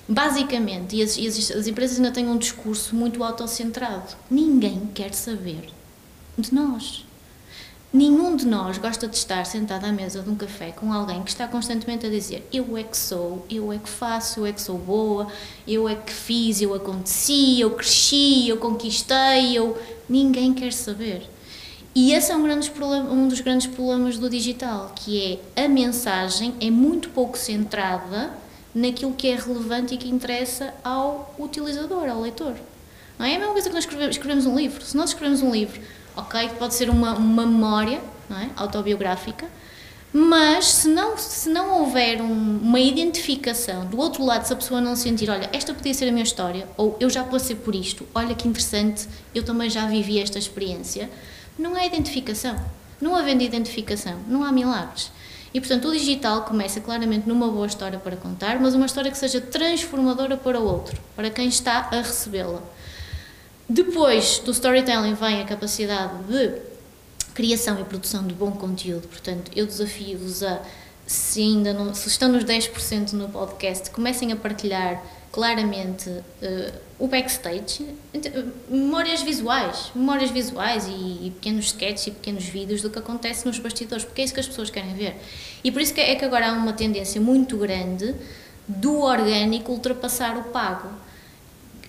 basicamente, 0.09 0.95
e 0.95 1.03
as, 1.03 1.15
e 1.15 1.27
as, 1.27 1.51
as 1.51 1.67
empresas 1.67 1.97
ainda 1.97 2.11
têm 2.11 2.27
um 2.27 2.37
discurso 2.37 2.95
muito 2.95 3.23
autocentrado. 3.23 4.15
Ninguém 4.29 4.89
quer 4.95 5.13
saber 5.13 5.69
de 6.37 6.53
nós. 6.53 7.05
Nenhum 7.93 8.35
de 8.35 8.47
nós 8.47 8.79
gosta 8.79 9.07
de 9.07 9.15
estar 9.15 9.45
sentado 9.45 9.85
à 9.85 9.91
mesa 9.91 10.23
de 10.23 10.27
um 10.27 10.35
café 10.35 10.71
com 10.71 10.91
alguém 10.91 11.21
que 11.21 11.29
está 11.29 11.47
constantemente 11.47 12.07
a 12.07 12.09
dizer 12.09 12.43
eu 12.51 12.75
é 12.75 12.81
que 12.81 12.97
sou, 12.97 13.45
eu 13.47 13.71
é 13.71 13.77
que 13.77 13.87
faço, 13.87 14.39
eu 14.39 14.47
é 14.47 14.51
que 14.51 14.59
sou 14.59 14.79
boa, 14.79 15.27
eu 15.67 15.87
é 15.87 15.93
que 15.93 16.11
fiz, 16.11 16.59
eu 16.59 16.73
aconteci, 16.73 17.61
eu 17.61 17.69
cresci, 17.69 18.49
eu 18.49 18.57
conquistei, 18.57 19.55
eu... 19.55 19.77
Ninguém 20.09 20.55
quer 20.55 20.73
saber. 20.73 21.29
E 21.93 22.13
esse 22.13 22.31
é 22.31 22.35
um, 22.35 22.41
grande 22.41 22.71
problema, 22.71 23.11
um 23.11 23.27
dos 23.27 23.41
grandes 23.41 23.67
problemas 23.67 24.17
do 24.17 24.27
digital, 24.27 24.91
que 24.95 25.39
é 25.55 25.63
a 25.63 25.67
mensagem 25.67 26.55
é 26.59 26.71
muito 26.71 27.09
pouco 27.09 27.37
centrada 27.37 28.33
naquilo 28.73 29.13
que 29.13 29.27
é 29.27 29.35
relevante 29.35 29.93
e 29.93 29.97
que 29.97 30.09
interessa 30.09 30.73
ao 30.83 31.35
utilizador, 31.37 32.09
ao 32.09 32.21
leitor. 32.21 32.55
Não 33.19 33.25
é 33.27 33.35
a 33.35 33.37
mesma 33.37 33.53
coisa 33.53 33.69
que 33.69 33.75
nós 33.75 33.83
escrevemos, 33.83 34.15
escrevemos 34.15 34.47
um 34.47 34.55
livro. 34.55 34.83
Se 34.83 34.97
nós 34.97 35.11
escrevemos 35.11 35.43
um 35.43 35.51
livro 35.51 35.79
ok? 36.15 36.49
Pode 36.59 36.73
ser 36.73 36.89
uma, 36.89 37.13
uma 37.13 37.45
memória 37.45 38.01
é? 38.31 38.49
autobiográfica, 38.55 39.47
mas 40.11 40.65
se 40.65 40.87
não, 40.87 41.17
se 41.17 41.49
não 41.49 41.79
houver 41.79 42.21
um, 42.21 42.59
uma 42.61 42.79
identificação 42.79 43.85
do 43.85 43.97
outro 43.97 44.23
lado, 44.23 44.45
se 44.45 44.53
a 44.53 44.55
pessoa 44.55 44.79
não 44.79 44.95
sentir, 44.95 45.29
olha, 45.29 45.49
esta 45.51 45.73
podia 45.73 45.93
ser 45.93 46.07
a 46.07 46.11
minha 46.11 46.23
história, 46.23 46.67
ou 46.77 46.95
eu 46.99 47.09
já 47.09 47.23
passei 47.23 47.55
por 47.55 47.73
isto, 47.73 48.07
olha 48.13 48.35
que 48.35 48.47
interessante, 48.47 49.07
eu 49.33 49.43
também 49.43 49.69
já 49.69 49.87
vivi 49.87 50.19
esta 50.19 50.37
experiência, 50.37 51.09
não 51.57 51.75
há 51.75 51.85
identificação. 51.85 52.55
Não 53.01 53.15
havendo 53.15 53.43
identificação, 53.43 54.17
não 54.27 54.43
há 54.43 54.51
milagres. 54.51 55.11
E 55.53 55.59
portanto 55.59 55.89
o 55.89 55.91
digital 55.91 56.43
começa 56.43 56.79
claramente 56.79 57.27
numa 57.27 57.47
boa 57.49 57.67
história 57.67 57.99
para 57.99 58.15
contar, 58.15 58.59
mas 58.59 58.73
uma 58.73 58.85
história 58.85 59.11
que 59.11 59.17
seja 59.17 59.41
transformadora 59.41 60.37
para 60.37 60.59
o 60.59 60.65
outro, 60.65 60.99
para 61.15 61.29
quem 61.29 61.47
está 61.47 61.89
a 61.91 61.97
recebê-la. 61.97 62.61
Depois 63.67 64.39
do 64.39 64.51
storytelling 64.51 65.13
vem 65.13 65.41
a 65.41 65.45
capacidade 65.45 66.23
de 66.23 66.61
criação 67.33 67.79
e 67.79 67.83
produção 67.83 68.25
de 68.25 68.33
bom 68.33 68.51
conteúdo. 68.51 69.07
Portanto, 69.07 69.51
eu 69.55 69.65
desafio-vos 69.65 70.43
a, 70.43 70.61
se 71.05 71.41
ainda 71.41 71.73
não, 71.73 71.93
se 71.93 72.07
estão 72.07 72.29
nos 72.29 72.43
10% 72.43 73.13
no 73.13 73.29
podcast, 73.29 73.89
comecem 73.89 74.31
a 74.31 74.35
partilhar 74.35 75.03
claramente 75.31 76.09
uh, 76.09 76.73
o 76.99 77.07
backstage, 77.07 77.87
memórias 78.69 79.23
visuais, 79.23 79.91
memórias 79.95 80.29
visuais 80.29 80.85
e, 80.85 80.91
e, 81.27 81.31
pequenos 81.31 81.65
sketches 81.65 82.07
e 82.07 82.11
pequenos 82.11 82.45
vídeos 82.45 82.83
do 82.83 82.89
que 82.89 82.99
acontece 82.99 83.43
nos 83.45 83.57
bastidores, 83.57 84.05
porque 84.05 84.21
é 84.21 84.25
isso 84.25 84.33
que 84.33 84.39
as 84.39 84.47
pessoas 84.47 84.69
querem 84.69 84.93
ver. 84.93 85.15
E 85.63 85.71
por 85.71 85.81
isso 85.81 85.91
que 85.91 85.99
é 85.99 86.13
que 86.13 86.23
agora 86.23 86.51
há 86.51 86.53
uma 86.53 86.73
tendência 86.73 87.19
muito 87.19 87.57
grande 87.57 88.13
do 88.67 88.99
orgânico 88.99 89.71
ultrapassar 89.71 90.37
o 90.37 90.43
pago. 90.43 90.89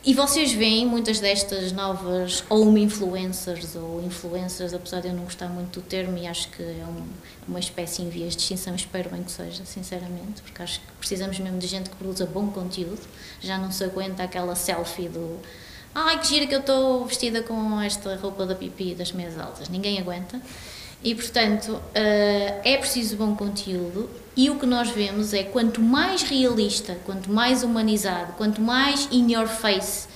E 0.06 0.12
vocês 0.12 0.52
veem 0.52 0.84
muitas 0.84 1.18
destas 1.18 1.73
novas 1.73 2.44
home 2.50 2.82
influencers 2.82 3.75
ou 3.75 4.02
influencers, 4.04 4.75
apesar 4.75 5.00
de 5.00 5.08
eu 5.08 5.14
não 5.14 5.25
gostar 5.25 5.49
muito 5.49 5.80
do 5.80 5.82
termo 5.82 6.18
e 6.18 6.26
acho 6.26 6.50
que 6.50 6.62
é 6.62 6.84
um, 6.87 7.06
uma 7.49 7.58
espécie 7.58 8.02
em 8.02 8.11
vias 8.11 8.37
de 8.37 8.42
extinção, 8.42 8.75
espero 8.75 9.08
bem 9.08 9.23
que 9.23 9.32
seja, 9.32 9.64
sinceramente, 9.64 10.42
porque 10.42 10.62
acho 10.62 10.80
que 10.80 10.87
precisamos 10.99 11.38
mesmo 11.38 11.58
de 11.58 11.66
gente 11.66 11.88
que 11.88 11.96
produza 11.96 12.26
bom 12.26 12.49
conteúdo. 12.49 13.00
Já 13.40 13.56
não 13.56 13.73
se 13.73 13.82
aguenta 13.82 14.23
aquela 14.23 14.54
selfie 14.54 15.08
do 15.08 15.40
ai 15.94 16.20
que 16.20 16.26
gira 16.26 16.46
que 16.46 16.54
eu 16.54 16.61
estou 16.61 17.06
vestida 17.06 17.42
com 17.42 17.80
esta 17.80 18.14
roupa 18.16 18.44
da 18.44 18.54
pipi 18.54 18.94
das 18.94 19.11
meias 19.11 19.38
altas. 19.38 19.70
Ninguém 19.70 19.99
aguenta. 19.99 20.38
E 21.02 21.14
portanto, 21.14 21.80
eh, 21.94 22.61
é 22.62 22.76
preciso 22.76 23.16
bom 23.16 23.34
conteúdo 23.34 24.11
e 24.36 24.50
o 24.50 24.58
que 24.58 24.66
nós 24.66 24.90
vemos 24.90 25.32
é 25.32 25.44
quanto 25.44 25.80
mais 25.80 26.22
realista, 26.22 26.98
quanto 27.04 27.30
mais 27.30 27.62
humanizado, 27.62 28.32
quanto 28.32 28.60
mais 28.60 29.08
in 29.12 29.32
your 29.32 29.46
face 29.46 30.08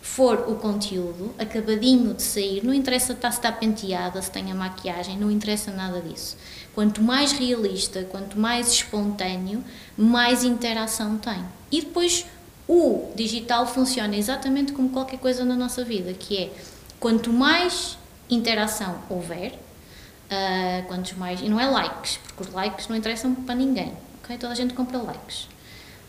for 0.00 0.44
o 0.48 0.56
conteúdo, 0.56 1.34
acabadinho 1.38 2.14
de 2.14 2.22
sair, 2.22 2.62
não 2.62 2.74
interessa 2.74 3.14
se 3.14 3.28
está 3.28 3.50
penteada, 3.50 4.20
se 4.20 4.30
tem 4.30 4.52
a 4.52 4.54
maquiagem, 4.54 5.18
não 5.18 5.30
interessa 5.30 5.72
nada 5.72 6.00
disso. 6.00 6.36
Quanto 6.74 7.02
mais 7.02 7.32
realista, 7.32 8.04
quanto 8.04 8.38
mais 8.38 8.68
espontâneo, 8.70 9.64
mais 9.96 10.44
interação 10.44 11.16
tem. 11.16 11.42
E 11.72 11.80
depois 11.80 12.26
o 12.68 13.12
digital 13.16 13.66
funciona 13.66 14.14
exatamente 14.16 14.72
como 14.72 14.90
qualquer 14.90 15.18
coisa 15.18 15.44
na 15.44 15.56
nossa 15.56 15.82
vida, 15.82 16.12
que 16.12 16.36
é 16.36 16.52
quanto 17.00 17.32
mais 17.32 17.98
interação 18.28 18.98
houver, 19.08 19.58
Uh, 20.30 20.86
quantos 20.86 21.12
mais. 21.14 21.40
E 21.40 21.48
não 21.48 21.60
é 21.60 21.66
likes, 21.66 22.18
porque 22.18 22.42
os 22.44 22.54
likes 22.54 22.88
não 22.88 22.96
interessam 22.96 23.34
para 23.34 23.54
ninguém. 23.54 23.92
ok? 24.22 24.36
Toda 24.38 24.52
a 24.52 24.56
gente 24.56 24.74
compra 24.74 24.98
likes. 24.98 25.48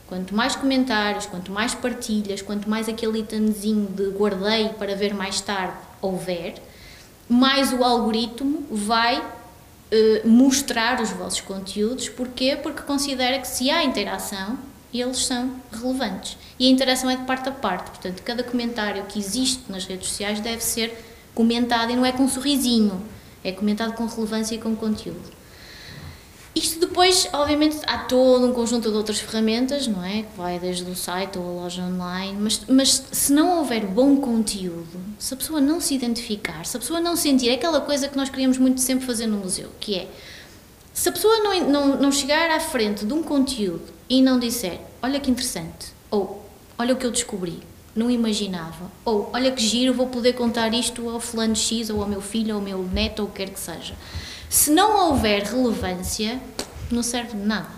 Quanto 0.08 0.36
mais 0.36 0.56
comentários, 0.56 1.26
quanto 1.26 1.52
mais 1.52 1.74
partilhas, 1.74 2.42
quanto 2.42 2.70
mais 2.70 2.88
aquele 2.88 3.20
itemzinho 3.20 3.88
de 3.88 4.10
guardei 4.10 4.70
para 4.70 4.96
ver 4.96 5.14
mais 5.14 5.42
tarde 5.42 5.78
houver, 6.00 6.62
mais 7.28 7.74
o 7.74 7.84
algoritmo 7.84 8.66
vai 8.70 9.20
uh, 9.20 10.28
mostrar 10.28 11.02
os 11.02 11.10
vossos 11.10 11.42
conteúdos. 11.42 12.08
Porquê? 12.08 12.56
Porque 12.62 12.84
considera 12.84 13.40
que 13.40 13.48
se 13.48 13.72
há 13.72 13.84
interação, 13.84 14.60
eles 14.94 15.26
são 15.26 15.52
relevantes. 15.72 16.38
E 16.60 16.68
a 16.68 16.70
interação 16.70 17.10
é 17.10 17.16
de 17.16 17.24
parte 17.24 17.50
a 17.50 17.52
parte. 17.52 17.90
Portanto, 17.90 18.22
cada 18.24 18.44
comentário 18.44 19.04
que 19.06 19.20
existe 19.20 19.64
nas 19.70 19.86
redes 19.86 20.10
sociais 20.10 20.40
deve 20.40 20.64
ser 20.64 20.96
comentado 21.34 21.92
e 21.92 21.96
não 21.96 22.06
é 22.06 22.12
com 22.12 22.24
um 22.24 22.30
sorrisinho 22.30 23.04
é 23.46 23.52
comentado 23.52 23.94
com 23.94 24.06
relevância 24.06 24.56
e 24.56 24.58
com 24.58 24.76
conteúdo. 24.76 25.36
Isto 26.56 26.80
depois, 26.80 27.28
obviamente, 27.34 27.78
há 27.86 27.98
todo 27.98 28.48
um 28.48 28.54
conjunto 28.54 28.90
de 28.90 28.96
outras 28.96 29.20
ferramentas, 29.20 29.88
não 29.88 30.04
é? 30.04 30.24
Que 30.24 30.38
vai 30.38 30.58
desde 30.58 30.90
o 30.90 30.96
site 30.96 31.38
ou 31.38 31.46
a 31.46 31.64
loja 31.64 31.84
online, 31.84 32.38
mas, 32.40 32.62
mas 32.68 33.06
se 33.12 33.34
não 33.34 33.60
houver 33.60 33.86
bom 33.86 34.16
conteúdo, 34.18 35.00
se 35.20 35.34
a 35.34 35.38
pessoa 35.38 35.60
não 35.60 35.82
se 35.82 35.94
identificar, 35.94 36.66
se 36.66 36.78
a 36.78 36.80
pessoa 36.80 37.02
não 37.02 37.16
sentir 37.16 37.50
é 37.50 37.56
aquela 37.56 37.82
coisa 37.82 38.08
que 38.08 38.16
nós 38.16 38.30
queríamos 38.30 38.58
muito 38.58 38.80
sempre 38.80 39.06
fazer 39.06 39.28
no 39.28 39.38
museu, 39.38 39.70
que 39.80 39.96
é 39.96 40.08
se 40.94 41.10
a 41.10 41.12
pessoa 41.12 41.40
não, 41.40 41.70
não, 41.70 41.88
não 41.98 42.12
chegar 42.12 42.50
à 42.50 42.60
frente 42.60 43.06
de 43.06 43.14
um 43.14 43.22
conteúdo 43.22 43.94
e 44.10 44.22
não 44.22 44.40
disser 44.40 44.80
olha 45.06 45.20
que 45.20 45.30
interessante, 45.30 45.94
ou 46.10 46.50
olha 46.80 46.94
o 46.94 46.98
que 46.98 47.06
eu 47.06 47.12
descobri, 47.12 47.60
não 47.96 48.12
imaginava. 48.12 48.92
Ou, 49.06 49.30
olha 49.34 49.52
que 49.52 49.66
giro, 49.66 49.94
vou 49.94 50.08
poder 50.08 50.34
contar 50.34 50.74
isto 50.74 51.10
ao 51.10 51.20
fulano 51.20 51.56
X, 51.56 51.90
ou 51.90 52.02
ao 52.02 52.10
meu 52.10 52.22
filho, 52.22 52.56
ou 52.56 52.60
ao 52.60 52.66
meu 52.66 52.84
neto, 52.84 53.22
ou 53.22 53.28
o 53.28 53.32
que 53.32 53.38
quer 53.38 53.52
que 53.52 53.60
seja. 53.60 53.94
Se 54.50 54.70
não 54.72 55.10
houver 55.10 55.44
relevância, 55.44 56.40
não 56.92 57.02
serve 57.02 57.38
nada. 57.38 57.70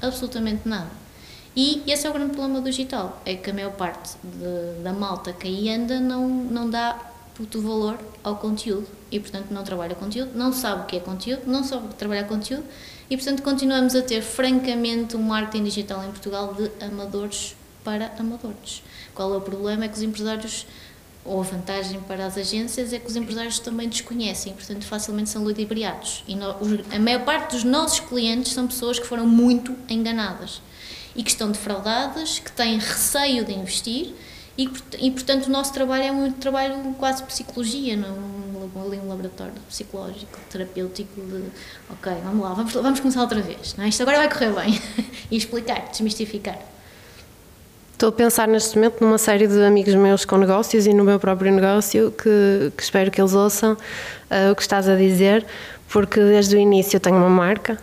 Absolutamente 0.00 0.68
nada. 0.68 0.90
E 1.54 1.82
esse 1.86 2.06
é 2.06 2.10
o 2.10 2.12
grande 2.12 2.32
problema 2.32 2.60
do 2.60 2.70
digital, 2.70 3.20
é 3.24 3.34
que 3.34 3.50
a 3.50 3.54
maior 3.54 3.72
parte 3.72 4.16
de, 4.22 4.82
da 4.82 4.92
malta 4.92 5.32
que 5.32 5.48
aí 5.48 5.70
anda 5.70 5.98
não, 5.98 6.28
não 6.28 6.68
dá 6.68 6.98
puto 7.34 7.62
valor 7.62 7.98
ao 8.22 8.36
conteúdo 8.36 8.86
e, 9.10 9.18
portanto, 9.18 9.46
não 9.50 9.64
trabalha 9.64 9.94
conteúdo, 9.94 10.32
não 10.34 10.52
sabe 10.52 10.82
o 10.82 10.84
que 10.84 10.96
é 10.96 11.00
conteúdo, 11.00 11.42
não 11.46 11.64
sabe 11.64 11.94
trabalhar 11.94 12.24
conteúdo 12.24 12.64
e, 13.08 13.16
portanto, 13.16 13.42
continuamos 13.42 13.94
a 13.94 14.02
ter, 14.02 14.20
francamente, 14.20 15.16
um 15.16 15.22
marketing 15.22 15.64
digital 15.64 16.04
em 16.04 16.08
Portugal 16.08 16.54
de 16.54 16.70
amadores 16.84 17.56
para 17.86 18.10
amadores. 18.18 18.82
Qual 19.14 19.32
é 19.32 19.36
o 19.36 19.40
problema? 19.40 19.84
É 19.84 19.88
que 19.88 19.94
os 19.94 20.02
empresários, 20.02 20.66
ou 21.24 21.40
a 21.40 21.44
vantagem 21.44 22.00
para 22.00 22.26
as 22.26 22.36
agências, 22.36 22.92
é 22.92 22.98
que 22.98 23.06
os 23.06 23.14
empresários 23.14 23.60
também 23.60 23.88
desconhecem, 23.88 24.52
portanto 24.52 24.84
facilmente 24.84 25.30
são 25.30 25.44
ludibriados. 25.44 26.24
E 26.26 26.34
no, 26.34 26.56
a 26.92 26.98
maior 26.98 27.24
parte 27.24 27.52
dos 27.52 27.62
nossos 27.62 28.00
clientes 28.00 28.52
são 28.52 28.66
pessoas 28.66 28.98
que 28.98 29.06
foram 29.06 29.24
muito 29.24 29.72
enganadas 29.88 30.60
e 31.14 31.22
que 31.22 31.30
estão 31.30 31.52
defraudadas, 31.52 32.40
que 32.40 32.50
têm 32.50 32.76
receio 32.76 33.44
de 33.44 33.52
investir 33.52 34.12
e, 34.58 34.68
e 34.98 35.10
portanto 35.12 35.46
o 35.46 35.50
nosso 35.50 35.72
trabalho 35.72 36.04
é 36.04 36.12
um 36.12 36.32
trabalho 36.32 36.74
quase 36.98 37.22
psicologia, 37.22 37.96
não 37.96 38.08
é 38.08 38.86
ali 38.86 38.98
um 38.98 39.08
laboratório 39.08 39.54
psicológico, 39.68 40.38
terapêutico 40.50 41.20
de 41.20 41.44
ok, 41.88 42.12
vamos 42.24 42.42
lá, 42.42 42.52
vamos, 42.52 42.72
vamos 42.72 43.00
começar 43.00 43.22
outra 43.22 43.40
vez, 43.40 43.74
não 43.76 43.84
é? 43.84 43.88
isto 43.88 44.02
agora 44.02 44.18
vai 44.18 44.28
correr 44.28 44.52
bem 44.52 44.82
e 45.30 45.36
explicar, 45.36 45.88
desmistificar. 45.90 46.75
Estou 47.96 48.10
a 48.10 48.12
pensar 48.12 48.46
neste 48.46 48.76
momento 48.76 49.00
numa 49.00 49.16
série 49.16 49.46
de 49.46 49.64
amigos 49.64 49.94
meus 49.94 50.26
com 50.26 50.36
negócios 50.36 50.86
e 50.86 50.92
no 50.92 51.02
meu 51.02 51.18
próprio 51.18 51.50
negócio 51.50 52.12
que, 52.12 52.70
que 52.76 52.82
espero 52.82 53.10
que 53.10 53.18
eles 53.18 53.32
ouçam 53.32 53.72
uh, 53.72 54.52
o 54.52 54.54
que 54.54 54.60
estás 54.60 54.86
a 54.86 54.94
dizer, 54.96 55.46
porque 55.88 56.20
desde 56.20 56.56
o 56.56 56.58
início 56.58 56.96
eu 56.96 57.00
tenho 57.00 57.16
uma 57.16 57.30
marca 57.30 57.78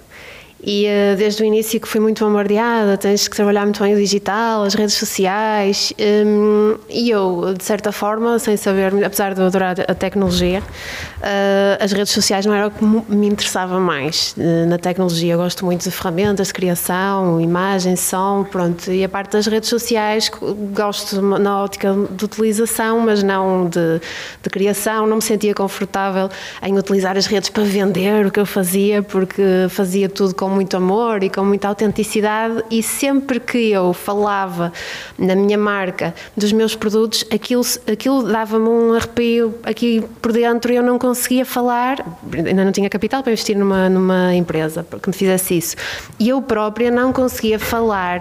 E 0.65 0.87
uh, 0.87 1.17
desde 1.17 1.43
o 1.43 1.45
início 1.45 1.79
que 1.79 1.87
fui 1.87 1.99
muito 1.99 2.23
bombardeada, 2.23 2.97
tens 2.97 3.27
que 3.27 3.35
trabalhar 3.35 3.63
muito 3.63 3.83
bem 3.83 3.93
o 3.93 3.97
digital, 3.97 4.63
as 4.63 4.73
redes 4.73 4.95
sociais, 4.95 5.91
um, 6.25 6.77
e 6.89 7.09
eu, 7.09 7.53
de 7.53 7.63
certa 7.63 7.91
forma, 7.91 8.39
sem 8.39 8.55
saber, 8.55 8.93
apesar 9.03 9.33
de 9.33 9.41
eu 9.41 9.47
adorar 9.47 9.75
a 9.81 9.93
tecnologia, 9.93 10.59
uh, 10.59 11.83
as 11.83 11.91
redes 11.91 12.13
sociais 12.13 12.45
não 12.45 12.53
era 12.53 12.67
o 12.67 12.71
que 12.71 12.83
me 13.13 13.27
interessava 13.27 13.77
mais. 13.77 14.33
Uh, 14.37 14.65
na 14.67 14.77
tecnologia 14.77 15.33
eu 15.33 15.37
gosto 15.37 15.65
muito 15.65 15.83
de 15.83 15.91
ferramentas 15.91 16.47
de 16.47 16.53
criação, 16.53 17.41
imagem, 17.41 17.97
som, 17.97 18.45
pronto, 18.49 18.89
e 18.89 19.03
a 19.03 19.09
parte 19.09 19.33
das 19.33 19.47
redes 19.47 19.67
sociais 19.67 20.31
gosto 20.73 21.21
na 21.21 21.61
ótica 21.61 21.93
de 22.09 22.23
utilização, 22.23 23.01
mas 23.01 23.21
não 23.21 23.67
de, 23.67 23.99
de 24.41 24.49
criação, 24.49 25.05
não 25.07 25.17
me 25.17 25.21
sentia 25.21 25.53
confortável 25.53 26.29
em 26.61 26.77
utilizar 26.77 27.17
as 27.17 27.25
redes 27.25 27.49
para 27.49 27.63
vender 27.63 28.25
o 28.25 28.31
que 28.31 28.39
eu 28.39 28.45
fazia, 28.45 29.03
porque 29.03 29.43
fazia 29.69 30.07
tudo 30.07 30.33
com 30.33 30.52
muito 30.53 30.77
amor 30.77 31.23
e 31.23 31.29
com 31.29 31.43
muita 31.43 31.67
autenticidade 31.67 32.63
e 32.69 32.81
sempre 32.83 33.39
que 33.39 33.71
eu 33.71 33.93
falava 33.93 34.71
na 35.17 35.35
minha 35.35 35.57
marca, 35.57 36.13
dos 36.35 36.51
meus 36.51 36.75
produtos, 36.75 37.25
aquilo, 37.33 37.63
aquilo 37.91 38.23
dava-me 38.23 38.67
um 38.67 38.93
arrepio 38.93 39.55
aqui 39.63 40.03
por 40.21 40.31
dentro 40.31 40.71
e 40.71 40.75
eu 40.75 40.83
não 40.83 40.97
conseguia 40.99 41.45
falar, 41.45 42.05
ainda 42.33 42.63
não 42.63 42.71
tinha 42.71 42.89
capital 42.89 43.23
para 43.23 43.31
investir 43.31 43.57
numa, 43.57 43.89
numa 43.89 44.35
empresa 44.35 44.85
que 45.01 45.09
me 45.09 45.15
fizesse 45.15 45.57
isso. 45.57 45.75
E 46.19 46.29
eu 46.29 46.41
própria 46.41 46.91
não 46.91 47.11
conseguia 47.11 47.59
falar 47.59 48.19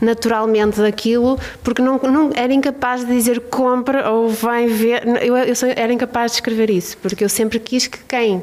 naturalmente 0.00 0.80
daquilo 0.80 1.38
porque 1.62 1.82
não, 1.82 1.98
não 1.98 2.30
era 2.34 2.52
incapaz 2.52 3.04
de 3.04 3.12
dizer 3.12 3.40
compra 3.40 4.10
ou 4.10 4.28
vai 4.28 4.66
ver. 4.66 5.02
Eu, 5.22 5.36
eu 5.36 5.54
era 5.76 5.92
incapaz 5.92 6.32
de 6.32 6.36
escrever 6.38 6.70
isso, 6.70 6.96
porque 6.98 7.24
eu 7.24 7.28
sempre 7.28 7.58
quis 7.58 7.86
que 7.86 7.98
quem 8.08 8.42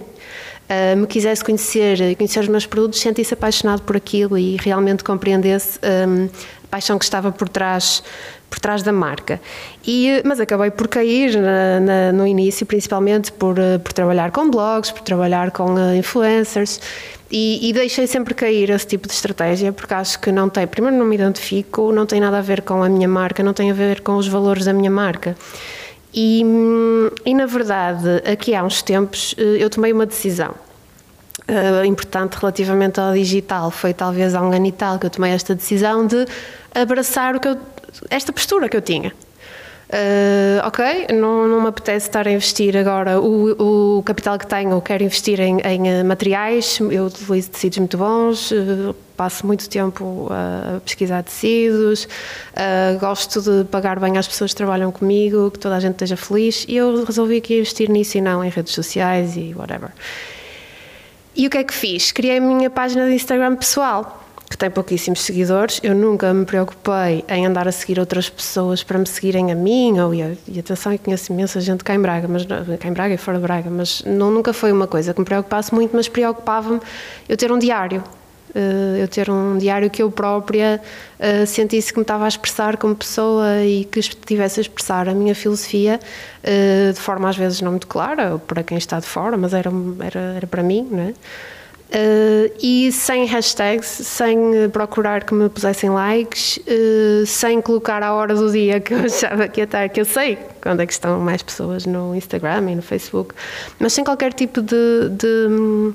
uh, 0.72 0.98
me 0.98 1.06
quisesse 1.06 1.44
conhecer, 1.44 2.16
conhecer 2.16 2.40
os 2.40 2.48
meus 2.48 2.66
produtos, 2.66 3.00
sentisse 3.00 3.34
apaixonado 3.34 3.82
por 3.82 3.98
aquilo 3.98 4.38
e 4.38 4.56
realmente 4.58 5.04
compreendesse 5.04 5.80
um, 6.08 6.26
a 6.64 6.68
paixão 6.70 6.98
que 6.98 7.04
estava 7.04 7.32
por 7.32 7.50
trás 7.50 8.02
por 8.50 8.60
trás 8.60 8.84
da 8.84 8.92
marca. 8.92 9.40
E, 9.88 10.22
mas 10.26 10.42
acabei 10.42 10.70
por 10.70 10.90
cair 10.90 11.40
na, 11.40 11.80
na, 11.80 12.12
no 12.12 12.28
início, 12.28 12.66
principalmente 12.66 13.32
por, 13.32 13.58
uh, 13.58 13.80
por 13.80 13.94
trabalhar 13.94 14.30
com 14.32 14.50
blogs, 14.50 14.92
por 14.92 15.02
trabalhar 15.04 15.52
com 15.52 15.74
influencers. 15.96 16.82
E, 17.32 17.70
e, 17.70 17.72
deixei 17.72 18.06
sempre 18.08 18.34
cair 18.34 18.70
esse 18.72 18.86
tipo 18.86 19.08
de 19.08 19.14
estratégia 19.14 19.72
porque 19.72 19.94
acho 19.94 20.20
que 20.20 20.34
não 20.34 20.50
tem, 20.50 20.68
primeiro 20.68 20.98
não 20.98 21.06
me 21.06 21.16
identifico, 21.16 21.94
não 21.94 22.06
tem 22.06 22.20
nada 22.20 22.40
a 22.40 22.42
ver 22.42 22.62
com 22.62 22.84
a 22.84 22.90
minha 22.90 23.08
marca, 23.08 23.42
não 23.42 23.54
tem 23.54 23.72
a 23.72 23.74
ver 23.74 24.02
com 24.02 24.18
os 24.18 24.28
valores 24.28 24.66
da 24.66 24.74
minha 24.74 24.92
marca. 24.92 25.38
E, 26.14 26.44
e 27.26 27.34
na 27.34 27.46
verdade, 27.46 28.22
aqui 28.30 28.54
há 28.54 28.64
uns 28.64 28.82
tempos 28.82 29.34
eh, 29.38 29.64
eu 29.64 29.70
tomei 29.70 29.94
uma 29.94 30.06
decisão 30.06 30.54
uh, 31.48 31.86
importante 31.86 32.36
relativamente 32.36 33.00
ao 33.00 33.14
digital. 33.14 33.72
Foi 33.72 33.94
talvez 33.94 34.36
há 34.36 34.42
um 34.42 34.52
ano 34.52 34.66
e 34.66 34.72
tal 34.72 35.00
que 35.00 35.06
eu 35.06 35.10
tomei 35.10 35.32
esta 35.32 35.56
decisão 35.56 36.06
de 36.06 36.26
abraçar 36.74 37.36
o 37.36 37.40
que 37.40 37.48
eu, 37.48 37.58
esta 38.10 38.34
postura 38.34 38.68
que 38.68 38.78
eu 38.78 38.82
tinha. 38.82 39.14
Uh, 39.92 40.66
ok, 40.66 41.08
não, 41.14 41.50
não 41.50 41.62
me 41.62 41.68
apetece 41.68 42.08
estar 42.08 42.26
a 42.26 42.32
investir 42.32 42.78
agora 42.78 43.20
o, 43.20 43.98
o 43.98 44.04
capital 44.04 44.40
que 44.40 44.48
tenho, 44.48 44.80
quero 44.80 45.04
investir 45.04 45.38
em, 45.42 45.60
em 45.60 46.04
materiais, 46.06 46.80
eu 46.80 47.08
utilizo 47.08 47.50
tecidos 47.50 47.80
muito 47.80 47.98
bons, 47.98 48.52
uh, 48.52 48.96
passo 49.22 49.46
muito 49.46 49.70
tempo 49.70 50.28
a 50.32 50.80
pesquisar 50.80 51.22
tecidos, 51.22 52.06
uh, 52.06 52.98
gosto 53.00 53.40
de 53.40 53.66
pagar 53.66 54.00
bem 54.00 54.18
às 54.18 54.28
pessoas 54.28 54.50
que 54.50 54.58
trabalham 54.58 54.92
comigo, 54.92 55.52
que 55.52 55.60
toda 55.60 55.76
a 55.76 55.80
gente 55.80 55.92
esteja 55.92 56.18
feliz 56.18 56.66
e 56.68 56.76
eu 56.76 57.06
resolvi 57.06 57.40
que 57.40 57.54
ia 57.54 57.60
investir 57.60 57.88
nisso 57.88 58.18
e 58.18 58.22
não 58.22 58.44
em 58.44 58.50
redes 58.50 58.74
sociais 58.74 59.38
e 59.38 59.54
whatever. 59.56 59.92
E 61.36 61.46
o 61.46 61.52
que 61.52 61.58
é 61.60 61.64
que 61.64 61.72
fiz? 61.72 62.12
Criei 62.12 62.40
a 62.40 62.42
minha 62.42 62.68
página 62.68 63.06
de 63.06 63.14
Instagram 63.14 63.58
pessoal 63.58 64.26
que 64.50 64.58
tem 64.58 64.72
pouquíssimos 64.72 65.22
seguidores. 65.22 65.80
Eu 65.84 65.94
nunca 65.94 66.34
me 66.34 66.44
preocupei 66.44 67.24
em 67.30 67.46
andar 67.46 67.68
a 67.68 67.72
seguir 67.72 68.00
outras 68.00 68.28
pessoas 68.28 68.82
para 68.82 68.98
me 68.98 69.06
seguirem 69.06 69.52
a 69.52 69.56
mim, 69.56 70.00
ou, 70.00 70.16
e, 70.16 70.36
e 70.48 70.60
atenção, 70.60 70.92
eu 70.92 70.98
conheço 70.98 71.32
imensa 71.32 71.62
gente 71.62 71.84
cá 71.84 71.94
em 71.94 72.02
Braga, 72.02 72.28
mas, 72.28 72.44
cá 72.80 72.88
em 72.88 72.92
Braga 72.92 73.14
e 73.14 73.18
fora 73.18 73.38
de 73.38 73.44
Braga, 73.44 73.70
mas 73.70 74.02
não, 74.04 74.32
nunca 74.32 74.52
foi 74.52 74.72
uma 74.72 74.88
coisa 74.88 75.14
que 75.14 75.20
me 75.20 75.26
preocupasse 75.26 75.72
muito, 75.72 75.96
mas 75.96 76.08
preocupava-me 76.08 76.82
eu 77.30 77.38
ter 77.38 77.52
um 77.52 77.60
diário. 77.60 78.04
Uh, 78.54 78.98
eu 78.98 79.08
ter 79.08 79.30
um 79.30 79.58
diário 79.58 79.90
que 79.90 80.04
eu 80.04 80.12
própria 80.12 80.82
uh, 81.20 81.48
sentisse 81.48 81.94
que 81.94 82.00
me 82.00 82.04
estava 82.04 82.26
a 82.26 82.28
expressar 82.28 82.76
como 82.76 82.94
pessoa 82.94 83.64
e 83.64 83.86
que 83.86 84.00
estivesse 84.00 84.60
a 84.60 84.62
expressar 84.62 85.08
a 85.08 85.14
minha 85.14 85.34
filosofia 85.34 86.00
uh, 86.44 86.94
de 86.94 87.00
forma 87.00 87.30
às 87.30 87.38
vezes 87.38 87.62
não 87.62 87.72
muito 87.72 87.88
clara, 87.88 88.38
para 88.40 88.62
quem 88.62 88.78
está 88.78 89.00
de 89.00 89.06
fora, 89.06 89.38
mas 89.38 89.54
era, 89.54 89.72
era, 90.02 90.20
era 90.36 90.48
para 90.48 90.62
mim, 90.62 90.88
não 90.92 91.00
é? 91.00 91.14
Uh, 91.92 92.50
e 92.64 92.90
sem 92.94 93.26
hashtags, 93.26 93.86
sem 93.86 94.70
procurar 94.72 95.26
que 95.26 95.34
me 95.34 95.50
pusessem 95.50 95.90
likes, 95.90 96.56
uh, 96.56 97.26
sem 97.26 97.62
colocar 97.62 98.02
a 98.02 98.14
hora 98.14 98.34
do 98.34 98.50
dia 98.50 98.80
que 98.80 98.94
eu 98.94 99.00
achava 99.00 99.46
que 99.50 99.60
ia 99.60 99.66
estar, 99.66 99.90
que 99.90 100.00
eu 100.00 100.06
sei 100.06 100.38
quando 100.62 100.80
é 100.80 100.86
que 100.86 100.94
estão 100.94 101.20
mais 101.20 101.44
pessoas 101.44 101.86
no 101.86 102.16
Instagram 102.16 102.72
e 102.72 102.76
no 102.76 102.82
Facebook, 102.82 103.36
mas 103.78 103.92
sem 103.92 104.06
qualquer 104.06 104.32
tipo 104.32 104.62
de, 104.62 105.10
de, 105.10 105.94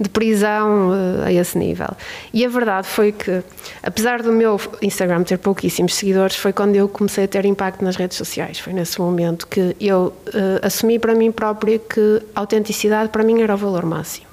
de 0.00 0.08
prisão 0.08 0.88
uh, 0.88 1.24
a 1.26 1.32
esse 1.32 1.58
nível. 1.58 1.88
E 2.32 2.44
a 2.44 2.48
verdade 2.48 2.88
foi 2.88 3.12
que, 3.12 3.42
apesar 3.82 4.22
do 4.22 4.32
meu 4.32 4.58
Instagram 4.80 5.22
ter 5.22 5.38
pouquíssimos 5.38 5.94
seguidores, 5.94 6.36
foi 6.36 6.52
quando 6.52 6.74
eu 6.74 6.88
comecei 6.88 7.24
a 7.24 7.28
ter 7.28 7.44
impacto 7.44 7.84
nas 7.84 7.96
redes 7.96 8.16
sociais. 8.16 8.58
Foi 8.58 8.72
nesse 8.72 8.98
momento 8.98 9.46
que 9.46 9.76
eu 9.78 10.12
assumi 10.62 10.98
para 10.98 11.14
mim 11.14 11.30
própria 11.30 11.78
que 11.78 12.22
a 12.34 12.40
autenticidade 12.40 13.10
para 13.10 13.22
mim 13.22 13.42
era 13.42 13.54
o 13.54 13.58
valor 13.58 13.84
máximo 13.84 14.30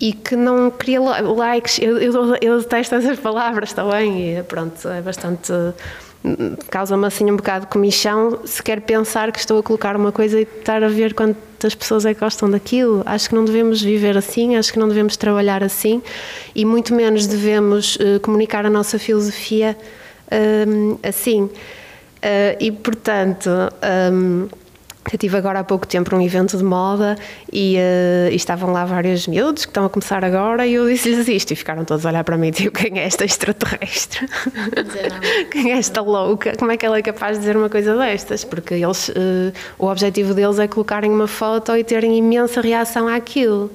e 0.00 0.12
que 0.12 0.36
não 0.36 0.70
queria 0.70 1.00
likes. 1.00 1.78
Eu, 1.80 1.98
eu, 1.98 2.36
eu 2.40 2.58
detesto 2.60 2.94
essas 2.94 3.18
palavras 3.18 3.72
também, 3.72 4.38
e 4.38 4.42
pronto, 4.42 4.88
é 4.88 5.00
bastante. 5.00 5.52
Causa-me 6.70 7.06
assim 7.06 7.30
um 7.30 7.36
bocado 7.36 7.66
de 7.66 7.70
comichão 7.70 8.40
se 8.44 8.62
quer 8.62 8.80
pensar 8.80 9.32
que 9.32 9.38
estou 9.38 9.58
a 9.58 9.62
colocar 9.62 9.96
uma 9.96 10.12
coisa 10.12 10.38
e 10.38 10.42
estar 10.42 10.82
a 10.82 10.88
ver 10.88 11.14
quantas 11.14 11.74
pessoas 11.74 12.04
é 12.04 12.12
que 12.12 12.20
gostam 12.20 12.50
daquilo. 12.50 13.02
Acho 13.06 13.28
que 13.28 13.34
não 13.34 13.44
devemos 13.44 13.80
viver 13.80 14.16
assim, 14.16 14.56
acho 14.56 14.72
que 14.72 14.78
não 14.78 14.88
devemos 14.88 15.16
trabalhar 15.16 15.62
assim 15.62 16.02
e 16.54 16.64
muito 16.64 16.94
menos 16.94 17.26
devemos 17.26 17.96
uh, 17.96 18.20
comunicar 18.20 18.66
a 18.66 18.70
nossa 18.70 18.98
filosofia 18.98 19.76
uh, 20.26 21.00
assim. 21.02 21.42
Uh, 21.42 22.56
e 22.60 22.72
portanto. 22.72 23.50
Um, 24.12 24.48
eu 25.12 25.18
tive 25.18 25.36
agora 25.36 25.60
há 25.60 25.64
pouco 25.64 25.86
tempo 25.86 26.14
um 26.14 26.20
evento 26.20 26.56
de 26.56 26.64
moda 26.64 27.16
e, 27.52 27.76
uh, 27.76 28.30
e, 28.30 28.36
estavam 28.36 28.72
lá 28.72 28.84
vários 28.84 29.26
miúdos 29.26 29.64
que 29.64 29.70
estão 29.70 29.84
a 29.84 29.90
começar 29.90 30.24
agora 30.24 30.66
e 30.66 30.74
eu 30.74 30.88
disse-lhes 30.88 31.28
isto 31.28 31.52
e 31.52 31.56
ficaram 31.56 31.84
todos 31.84 32.04
a 32.04 32.10
olhar 32.10 32.24
para 32.24 32.36
mim 32.36 32.48
e 32.48 32.52
tipo, 32.52 32.78
quem 32.78 32.98
é 32.98 33.04
esta 33.04 33.24
extraterrestre? 33.24 34.28
quem 35.50 35.72
é 35.72 35.78
esta 35.78 36.00
louca? 36.00 36.54
Como 36.56 36.70
é 36.70 36.76
que 36.76 36.84
ela 36.84 36.98
é 36.98 37.02
capaz 37.02 37.34
de 37.34 37.40
dizer 37.40 37.56
uma 37.56 37.68
coisa 37.68 37.96
destas? 37.96 38.44
Porque 38.44 38.74
eles, 38.74 39.08
uh, 39.08 39.52
o 39.78 39.86
objetivo 39.86 40.34
deles 40.34 40.58
é 40.58 40.68
colocarem 40.68 41.10
uma 41.10 41.26
foto 41.26 41.76
e 41.76 41.84
terem 41.84 42.16
imensa 42.16 42.60
reação 42.60 43.08
àquilo. 43.08 43.70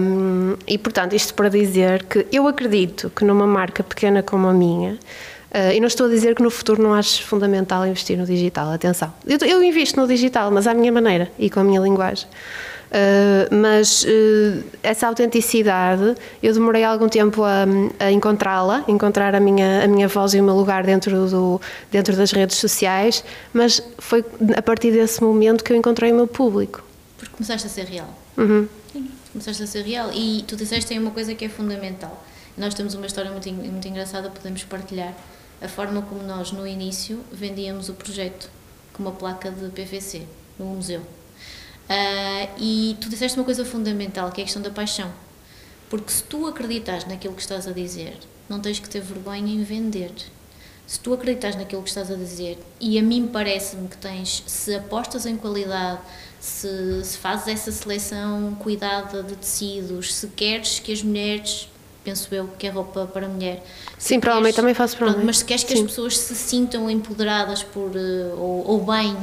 Um, 0.00 0.56
e 0.66 0.78
portanto, 0.78 1.14
isto 1.14 1.34
para 1.34 1.48
dizer 1.48 2.04
que 2.04 2.26
eu 2.30 2.46
acredito 2.46 3.10
que 3.10 3.24
numa 3.24 3.46
marca 3.46 3.82
pequena 3.82 4.22
como 4.22 4.46
a 4.46 4.52
minha, 4.52 4.98
Uh, 5.50 5.72
e 5.72 5.80
não 5.80 5.86
estou 5.86 6.06
a 6.06 6.08
dizer 6.10 6.34
que 6.34 6.42
no 6.42 6.50
futuro 6.50 6.82
não 6.82 6.92
acho 6.92 7.22
fundamental 7.24 7.86
investir 7.86 8.18
no 8.18 8.26
digital, 8.26 8.70
atenção. 8.72 9.12
Eu, 9.26 9.38
eu 9.46 9.62
invisto 9.62 9.98
no 10.00 10.06
digital, 10.06 10.50
mas 10.50 10.66
à 10.66 10.74
minha 10.74 10.90
maneira 10.90 11.30
e 11.38 11.48
com 11.48 11.60
a 11.60 11.64
minha 11.64 11.80
linguagem. 11.80 12.28
Uh, 12.86 13.54
mas 13.54 14.04
uh, 14.04 14.64
essa 14.82 15.08
autenticidade, 15.08 16.14
eu 16.42 16.52
demorei 16.52 16.84
algum 16.84 17.08
tempo 17.08 17.42
a, 17.42 17.64
a 17.98 18.12
encontrá-la, 18.12 18.84
encontrar 18.86 19.34
a 19.34 19.40
minha, 19.40 19.84
a 19.84 19.88
minha 19.88 20.06
voz 20.08 20.34
e 20.34 20.40
o 20.40 20.44
meu 20.44 20.54
lugar 20.54 20.84
dentro, 20.84 21.28
do, 21.28 21.60
dentro 21.90 22.16
das 22.16 22.30
redes 22.30 22.56
sociais, 22.56 23.24
mas 23.52 23.82
foi 23.98 24.24
a 24.56 24.62
partir 24.62 24.92
desse 24.92 25.22
momento 25.22 25.64
que 25.64 25.72
eu 25.72 25.76
encontrei 25.76 26.12
o 26.12 26.14
meu 26.14 26.26
público. 26.26 26.84
Porque 27.18 27.34
começaste 27.34 27.66
a 27.66 27.70
ser 27.70 27.86
real. 27.86 28.08
Uhum. 28.36 28.68
Sim, 28.92 29.10
começaste 29.32 29.62
a 29.62 29.66
ser 29.66 29.82
real 29.82 30.10
e 30.12 30.44
tu 30.46 30.54
disseste 30.54 30.92
aí 30.92 30.98
uma 30.98 31.10
coisa 31.10 31.34
que 31.34 31.44
é 31.44 31.48
fundamental. 31.48 32.24
Nós 32.56 32.72
temos 32.72 32.94
uma 32.94 33.06
história 33.06 33.30
muito, 33.30 33.52
muito 33.52 33.88
engraçada, 33.88 34.30
podemos 34.30 34.62
partilhar 34.64 35.12
a 35.60 35.68
forma 35.68 36.02
como 36.02 36.22
nós, 36.22 36.52
no 36.52 36.66
início, 36.66 37.20
vendíamos 37.32 37.88
o 37.88 37.94
projeto 37.94 38.50
com 38.92 39.02
uma 39.02 39.12
placa 39.12 39.50
de 39.50 39.68
PVC 39.70 40.22
no 40.58 40.66
museu. 40.66 41.00
Uh, 41.00 42.48
e 42.58 42.96
tu 43.00 43.08
disseste 43.08 43.38
uma 43.38 43.44
coisa 43.44 43.64
fundamental, 43.64 44.30
que 44.32 44.40
é 44.40 44.42
a 44.42 44.44
questão 44.44 44.62
da 44.62 44.70
paixão. 44.70 45.10
Porque 45.88 46.10
se 46.10 46.22
tu 46.24 46.46
acreditas 46.46 47.04
naquilo 47.04 47.34
que 47.34 47.40
estás 47.40 47.66
a 47.68 47.72
dizer, 47.72 48.18
não 48.48 48.60
tens 48.60 48.80
que 48.80 48.88
ter 48.88 49.00
vergonha 49.00 49.52
em 49.52 49.62
vender. 49.62 50.12
Se 50.86 51.00
tu 51.00 51.14
acreditas 51.14 51.56
naquilo 51.56 51.82
que 51.82 51.88
estás 51.88 52.10
a 52.10 52.14
dizer, 52.14 52.58
e 52.80 52.98
a 52.98 53.02
mim 53.02 53.28
parece-me 53.32 53.88
que 53.88 53.96
tens, 53.96 54.42
se 54.46 54.74
apostas 54.74 55.26
em 55.26 55.36
qualidade, 55.36 56.00
se, 56.40 57.04
se 57.04 57.18
fazes 57.18 57.48
essa 57.48 57.72
seleção 57.72 58.54
cuidada 58.56 59.22
de 59.22 59.34
tecidos, 59.36 60.14
se 60.14 60.28
queres 60.28 60.78
que 60.78 60.92
as 60.92 61.02
mulheres 61.02 61.68
penso 62.06 62.32
eu, 62.32 62.48
que 62.56 62.68
é 62.68 62.70
roupa 62.70 63.04
para 63.12 63.28
mulher. 63.28 63.64
Se 63.98 64.10
Sim, 64.10 64.20
para 64.20 64.38
homem 64.38 64.52
também 64.52 64.72
faço 64.74 64.96
para 64.96 65.06
pronto, 65.06 65.16
homem. 65.16 65.26
Mas 65.26 65.38
se 65.38 65.44
queres 65.44 65.64
que 65.64 65.72
Sim. 65.72 65.80
as 65.80 65.90
pessoas 65.90 66.16
se 66.16 66.36
sintam 66.36 66.88
empoderadas 66.88 67.64
por, 67.64 67.90
eh, 67.96 68.32
ou, 68.38 68.64
ou 68.64 68.84
bem 68.84 69.16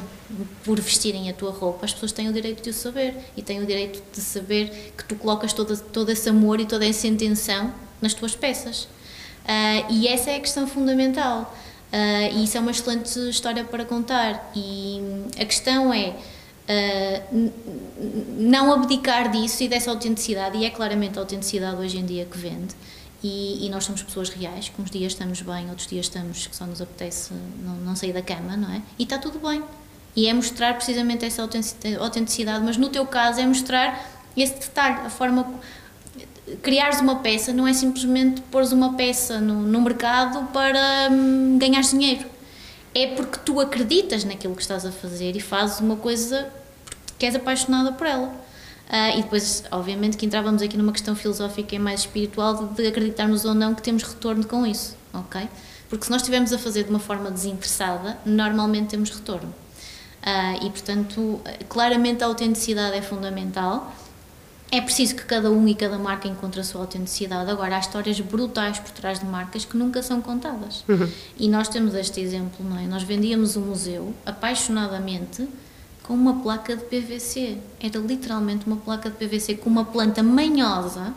por 0.66 0.78
vestirem 0.82 1.30
a 1.30 1.34
tua 1.34 1.52
roupa, 1.52 1.86
as 1.86 1.94
pessoas 1.94 2.12
têm 2.12 2.28
o 2.28 2.34
direito 2.34 2.62
de 2.62 2.72
o 2.72 2.74
saber 2.74 3.16
e 3.38 3.42
têm 3.42 3.62
o 3.62 3.66
direito 3.66 4.04
de 4.12 4.20
saber 4.20 4.94
que 4.98 5.06
tu 5.06 5.16
colocas 5.16 5.54
todo, 5.54 5.78
todo 5.78 6.10
esse 6.10 6.28
amor 6.28 6.60
e 6.60 6.66
toda 6.66 6.86
essa 6.86 7.08
intenção 7.08 7.74
nas 8.02 8.14
tuas 8.14 8.36
peças. 8.36 8.90
Ah, 9.48 9.86
e 9.90 10.08
essa 10.08 10.32
é 10.32 10.36
a 10.36 10.40
questão 10.40 10.68
fundamental. 10.68 11.56
Ah, 11.92 12.30
e 12.34 12.44
isso 12.44 12.58
é 12.58 12.60
uma 12.60 12.72
excelente 12.72 13.18
história 13.30 13.64
para 13.64 13.86
contar. 13.86 14.52
E 14.54 15.02
a 15.40 15.46
questão 15.46 15.94
é 15.94 16.14
n- 17.32 17.52
não 18.38 18.72
abdicar 18.72 19.30
disso 19.32 19.64
e 19.64 19.68
dessa 19.68 19.90
autenticidade, 19.92 20.58
e 20.58 20.66
é 20.66 20.70
claramente 20.70 21.18
a 21.18 21.22
autenticidade 21.22 21.78
hoje 21.78 21.98
em 21.98 22.06
dia 22.06 22.26
que 22.26 22.38
vende. 22.38 22.74
E, 23.24 23.66
e 23.66 23.70
nós 23.70 23.86
somos 23.86 24.04
pessoas 24.04 24.30
reais, 24.30 24.68
que 24.70 24.82
uns 24.82 24.92
dias 24.92 25.14
estamos 25.14 25.42
bem, 25.42 25.70
outros 25.70 25.88
dias 25.88 26.06
estamos 26.08 26.46
que 26.46 26.56
só 26.56 26.66
nos 26.66 26.82
apetece 26.82 27.32
não, 27.64 27.76
não 27.76 27.96
sair 27.96 28.12
da 28.12 28.22
cama, 28.22 28.58
não 28.58 28.70
é? 28.74 28.82
E 29.00 29.04
está 29.04 29.18
tudo 29.18 29.40
bem. 29.40 29.64
E 30.16 30.28
é 30.28 30.34
mostrar 30.34 30.74
precisamente 30.76 31.24
essa 31.26 31.42
autentici- 31.42 31.96
autenticidade, 32.00 32.64
mas 32.64 32.76
no 32.78 32.90
teu 32.90 33.06
caso 33.06 33.40
é 33.40 33.46
mostrar 33.46 34.06
esse 34.36 34.56
detalhe, 34.56 35.06
a 35.06 35.10
forma 35.10 35.48
criares 36.62 37.00
uma 37.00 37.18
peça 37.18 37.54
não 37.54 37.68
é 37.68 37.74
simplesmente 37.74 38.42
pôres 38.42 38.72
uma 38.72 38.94
peça 38.94 39.40
no, 39.40 39.62
no 39.62 39.82
mercado 39.82 40.46
para 40.52 41.10
hum, 41.12 41.58
ganhar 41.58 41.82
dinheiro. 41.82 42.26
É 42.96 43.08
porque 43.16 43.40
tu 43.40 43.60
acreditas 43.60 44.24
naquilo 44.24 44.56
que 44.56 44.62
estás 44.62 44.86
a 44.86 44.92
fazer 44.92 45.36
e 45.36 45.40
fazes 45.40 45.80
uma 45.80 45.96
coisa 45.96 46.52
porque 47.24 47.26
és 47.26 47.36
apaixonada 47.36 47.94
por 47.94 48.06
ela. 48.06 48.34
Ah, 48.90 49.16
e 49.16 49.22
depois, 49.22 49.64
obviamente, 49.72 50.18
que 50.18 50.26
entrávamos 50.26 50.62
aqui 50.62 50.78
numa 50.78 50.92
questão 50.92 51.16
filosófica 51.16 51.74
e 51.74 51.80
mais 51.80 52.02
espiritual 52.02 52.54
de, 52.56 52.76
de 52.76 52.88
acreditarmos 52.88 53.46
ou 53.46 53.54
não 53.54 53.74
que 53.74 53.82
temos 53.82 54.04
retorno 54.04 54.46
com 54.46 54.68
isso, 54.68 54.98
ok? 55.14 55.48
Porque 55.90 56.06
se 56.06 56.12
nós 56.12 56.22
estivermos 56.22 56.52
a 56.52 56.58
fazer 56.58 56.84
de 56.84 56.90
uma 56.90 57.00
forma 57.00 57.32
desinteressada, 57.32 58.18
normalmente 58.26 58.90
temos 58.90 59.10
retorno. 59.10 59.54
Ah, 60.22 60.56
e, 60.62 60.70
portanto, 60.70 61.42
claramente 61.70 62.24
a 62.24 62.28
autenticidade 62.28 62.98
é 62.98 63.02
fundamental. 63.02 63.94
É 64.74 64.82
preciso 64.82 65.16
que 65.16 65.24
cada 65.24 65.52
um 65.52 65.68
e 65.68 65.76
cada 65.76 66.00
marca 66.00 66.28
encontre 66.28 66.60
a 66.60 66.64
sua 66.64 66.82
autenticidade. 66.82 67.48
Agora, 67.52 67.76
há 67.76 67.80
histórias 67.80 68.20
brutais 68.20 68.80
por 68.80 68.90
trás 68.90 69.20
de 69.20 69.26
marcas 69.28 69.64
que 69.66 69.78
nunca 69.78 70.02
são 70.02 70.20
contadas. 70.20 70.84
E 71.38 71.48
nós 71.48 71.68
temos 71.68 71.94
este 71.94 72.20
exemplo, 72.20 72.68
não 72.68 72.80
é? 72.80 72.88
Nós 72.88 73.04
vendíamos 73.04 73.56
um 73.56 73.62
museu 73.62 74.16
apaixonadamente 74.26 75.48
com 76.02 76.16
uma 76.16 76.42
placa 76.42 76.76
de 76.76 76.86
PVC. 76.86 77.60
Era 77.80 78.00
literalmente 78.00 78.66
uma 78.66 78.78
placa 78.78 79.12
de 79.12 79.16
PVC 79.16 79.58
com 79.58 79.70
uma 79.70 79.86
planta 79.86 80.24
manhosa, 80.24 81.14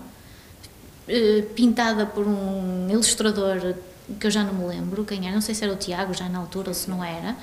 eh, 1.09 1.43
pintada 1.55 2.05
por 2.05 2.27
um 2.27 2.91
ilustrador 2.91 3.75
que 4.21 4.27
eu 4.27 4.31
já 4.31 4.45
não 4.45 4.53
me 4.53 4.67
lembro 4.67 5.03
quem 5.03 5.25
era, 5.25 5.35
não 5.35 5.41
sei 5.41 5.55
se 5.55 5.65
era 5.65 5.73
o 5.73 5.77
Tiago 5.77 6.13
já 6.13 6.29
na 6.29 6.41
altura 6.41 6.69
ou 6.69 6.75
se 6.75 6.91
não 6.91 7.03
era. 7.03 7.35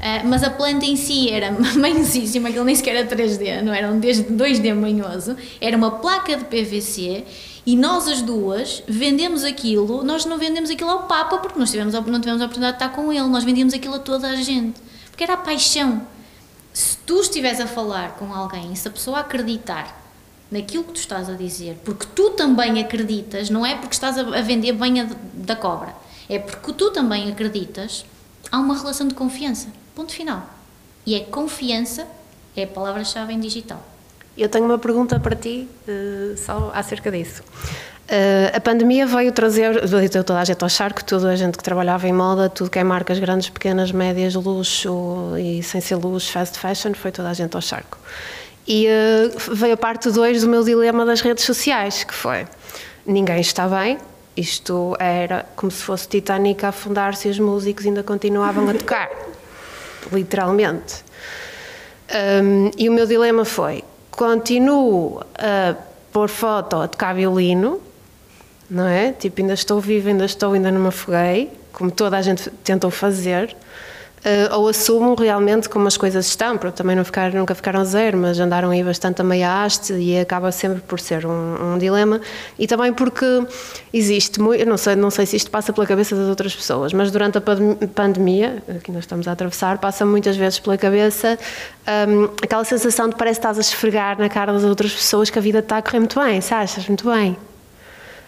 Eh, 0.00 0.22
mas 0.24 0.42
a 0.42 0.50
planta 0.50 0.84
em 0.84 0.96
si 0.96 1.30
era 1.30 1.50
manhosíssima, 1.78 2.48
aquilo 2.48 2.64
nem 2.64 2.74
sequer 2.74 2.96
era 2.96 3.08
3D, 3.08 3.62
não 3.62 3.72
era 3.72 3.90
um 3.90 4.00
2D 4.00 4.74
manhoso, 4.74 5.36
era 5.60 5.76
uma 5.76 5.92
placa 5.92 6.36
de 6.36 6.44
PVC 6.44 7.24
e 7.66 7.76
nós 7.76 8.06
as 8.06 8.20
duas 8.20 8.82
vendemos 8.86 9.44
aquilo, 9.44 10.04
nós 10.04 10.26
não 10.26 10.36
vendemos 10.36 10.70
aquilo 10.70 10.90
ao 10.90 11.04
Papa 11.04 11.38
porque 11.38 11.58
nós 11.58 11.70
tivemos, 11.70 11.94
não 11.94 12.20
tivemos 12.20 12.42
a 12.42 12.44
oportunidade 12.44 12.78
de 12.78 12.84
estar 12.84 12.94
com 12.94 13.12
ele, 13.12 13.26
nós 13.28 13.44
vendíamos 13.44 13.72
aquilo 13.72 13.94
a 13.94 13.98
toda 13.98 14.28
a 14.28 14.36
gente, 14.36 14.78
porque 15.10 15.24
era 15.24 15.34
a 15.34 15.38
paixão. 15.38 16.06
Se 16.72 16.98
tu 16.98 17.20
estiveres 17.20 17.60
a 17.60 17.66
falar 17.66 18.16
com 18.16 18.34
alguém 18.34 18.74
se 18.74 18.86
a 18.88 18.90
pessoa 18.90 19.20
acreditar 19.20 20.02
naquilo 20.50 20.84
que 20.84 20.92
tu 20.92 21.00
estás 21.00 21.30
a 21.30 21.34
dizer, 21.34 21.78
porque 21.84 22.06
tu 22.14 22.30
também 22.30 22.78
acreditas, 22.80 23.48
não 23.48 23.64
é 23.64 23.76
porque 23.76 23.94
estás 23.94 24.18
a 24.18 24.22
vender 24.42 24.72
banha 24.72 25.08
da 25.32 25.56
cobra, 25.56 25.94
é 26.28 26.38
porque 26.38 26.72
tu 26.72 26.90
também 26.90 27.30
acreditas, 27.30 28.04
há 28.50 28.58
uma 28.58 28.76
relação 28.76 29.08
de 29.08 29.14
confiança. 29.14 29.68
Ponto 29.94 30.12
final. 30.12 30.42
E 31.06 31.14
é 31.14 31.20
confiança, 31.20 32.06
é 32.56 32.64
a 32.64 32.66
palavra-chave 32.66 33.32
em 33.32 33.40
digital. 33.40 33.82
Eu 34.36 34.48
tenho 34.48 34.64
uma 34.64 34.78
pergunta 34.78 35.20
para 35.20 35.36
ti, 35.36 35.68
eh, 35.86 36.34
só 36.36 36.72
acerca 36.74 37.10
disso. 37.10 37.42
Eh, 38.08 38.52
a 38.54 38.60
pandemia 38.60 39.06
veio 39.06 39.32
trazer, 39.32 39.86
veio 39.86 40.10
toda 40.10 40.40
a 40.40 40.44
gente 40.44 40.62
ao 40.62 40.68
charco, 40.68 41.04
toda 41.04 41.30
a 41.30 41.36
gente 41.36 41.56
que 41.56 41.64
trabalhava 41.64 42.06
em 42.08 42.12
moda, 42.12 42.50
tudo 42.50 42.68
que 42.68 42.78
é 42.78 42.84
marcas 42.84 43.18
grandes, 43.18 43.48
pequenas, 43.48 43.92
médias, 43.92 44.34
luxo 44.34 45.36
e 45.38 45.62
sem 45.62 45.80
ser 45.80 45.96
luxo, 45.96 46.32
fast 46.32 46.58
fashion, 46.58 46.92
foi 46.94 47.12
toda 47.12 47.30
a 47.30 47.34
gente 47.34 47.54
ao 47.54 47.62
charco. 47.62 47.98
E 48.66 48.86
eh, 48.86 49.30
veio 49.52 49.74
a 49.74 49.76
parte 49.76 50.10
2 50.10 50.42
do 50.42 50.48
meu 50.48 50.64
dilema 50.64 51.06
das 51.06 51.20
redes 51.20 51.44
sociais, 51.44 52.04
que 52.04 52.14
foi, 52.14 52.46
ninguém 53.06 53.40
está 53.40 53.68
bem, 53.68 53.98
isto 54.36 54.96
era 54.98 55.46
como 55.54 55.70
se 55.70 55.82
fosse 55.82 56.08
Titanic 56.08 56.64
a 56.64 56.70
afundar-se 56.70 57.28
e 57.28 57.30
os 57.30 57.38
músicos 57.38 57.86
ainda 57.86 58.02
continuavam 58.02 58.68
a 58.68 58.74
tocar, 58.74 59.08
literalmente. 60.12 61.04
Um, 62.42 62.70
e 62.76 62.88
o 62.88 62.92
meu 62.92 63.06
dilema 63.06 63.44
foi: 63.44 63.82
continuo 64.10 65.20
a 65.38 65.74
pôr 66.12 66.28
foto 66.28 66.76
a 66.76 66.88
tocar 66.88 67.14
violino, 67.14 67.80
não 68.70 68.86
é? 68.86 69.12
Tipo, 69.12 69.40
ainda 69.40 69.54
estou 69.54 69.80
viva, 69.80 70.08
ainda 70.08 70.24
estou, 70.24 70.52
ainda 70.52 70.70
não 70.70 70.80
me 70.80 70.88
afoguei, 70.88 71.50
como 71.72 71.90
toda 71.90 72.16
a 72.16 72.22
gente 72.22 72.50
tentou 72.62 72.90
fazer. 72.90 73.56
Uh, 74.24 74.56
ou 74.56 74.68
assumo 74.68 75.14
realmente 75.14 75.68
como 75.68 75.86
as 75.86 75.98
coisas 75.98 76.26
estão, 76.26 76.56
para 76.56 76.72
também 76.72 76.96
não 76.96 77.04
ficar, 77.04 77.30
nunca 77.34 77.54
ficaram 77.54 77.84
zero, 77.84 78.16
mas 78.16 78.40
andaram 78.40 78.70
aí 78.70 78.82
bastante 78.82 79.20
a 79.20 79.24
meia 79.24 79.62
haste 79.62 79.92
e 79.92 80.18
acaba 80.18 80.50
sempre 80.50 80.80
por 80.80 80.98
ser 80.98 81.26
um, 81.26 81.74
um 81.74 81.78
dilema. 81.78 82.18
E 82.58 82.66
também 82.66 82.90
porque 82.90 83.46
existe, 83.92 84.40
muito, 84.40 84.64
não 84.64 84.78
sei, 84.78 84.96
não 84.96 85.10
sei 85.10 85.26
se 85.26 85.36
isto 85.36 85.50
passa 85.50 85.74
pela 85.74 85.86
cabeça 85.86 86.16
das 86.16 86.26
outras 86.26 86.56
pessoas, 86.56 86.94
mas 86.94 87.10
durante 87.10 87.36
a 87.36 87.40
pandem- 87.42 87.76
pandemia, 87.88 88.62
que 88.82 88.90
nós 88.90 89.04
estamos 89.04 89.28
a 89.28 89.32
atravessar, 89.32 89.76
passa 89.76 90.06
muitas 90.06 90.38
vezes 90.38 90.58
pela 90.58 90.78
cabeça 90.78 91.38
um, 92.08 92.24
aquela 92.42 92.64
sensação 92.64 93.10
de 93.10 93.16
parece 93.16 93.38
que 93.38 93.46
estás 93.46 93.58
a 93.58 93.60
esfregar 93.60 94.18
na 94.18 94.30
cara 94.30 94.54
das 94.54 94.64
outras 94.64 94.90
pessoas 94.94 95.28
que 95.28 95.38
a 95.38 95.42
vida 95.42 95.58
está 95.58 95.76
a 95.76 95.82
correr 95.82 95.98
muito 95.98 96.18
bem, 96.18 96.40
sabes? 96.40 96.70
Estás 96.70 96.88
muito 96.88 97.10
bem. 97.10 97.36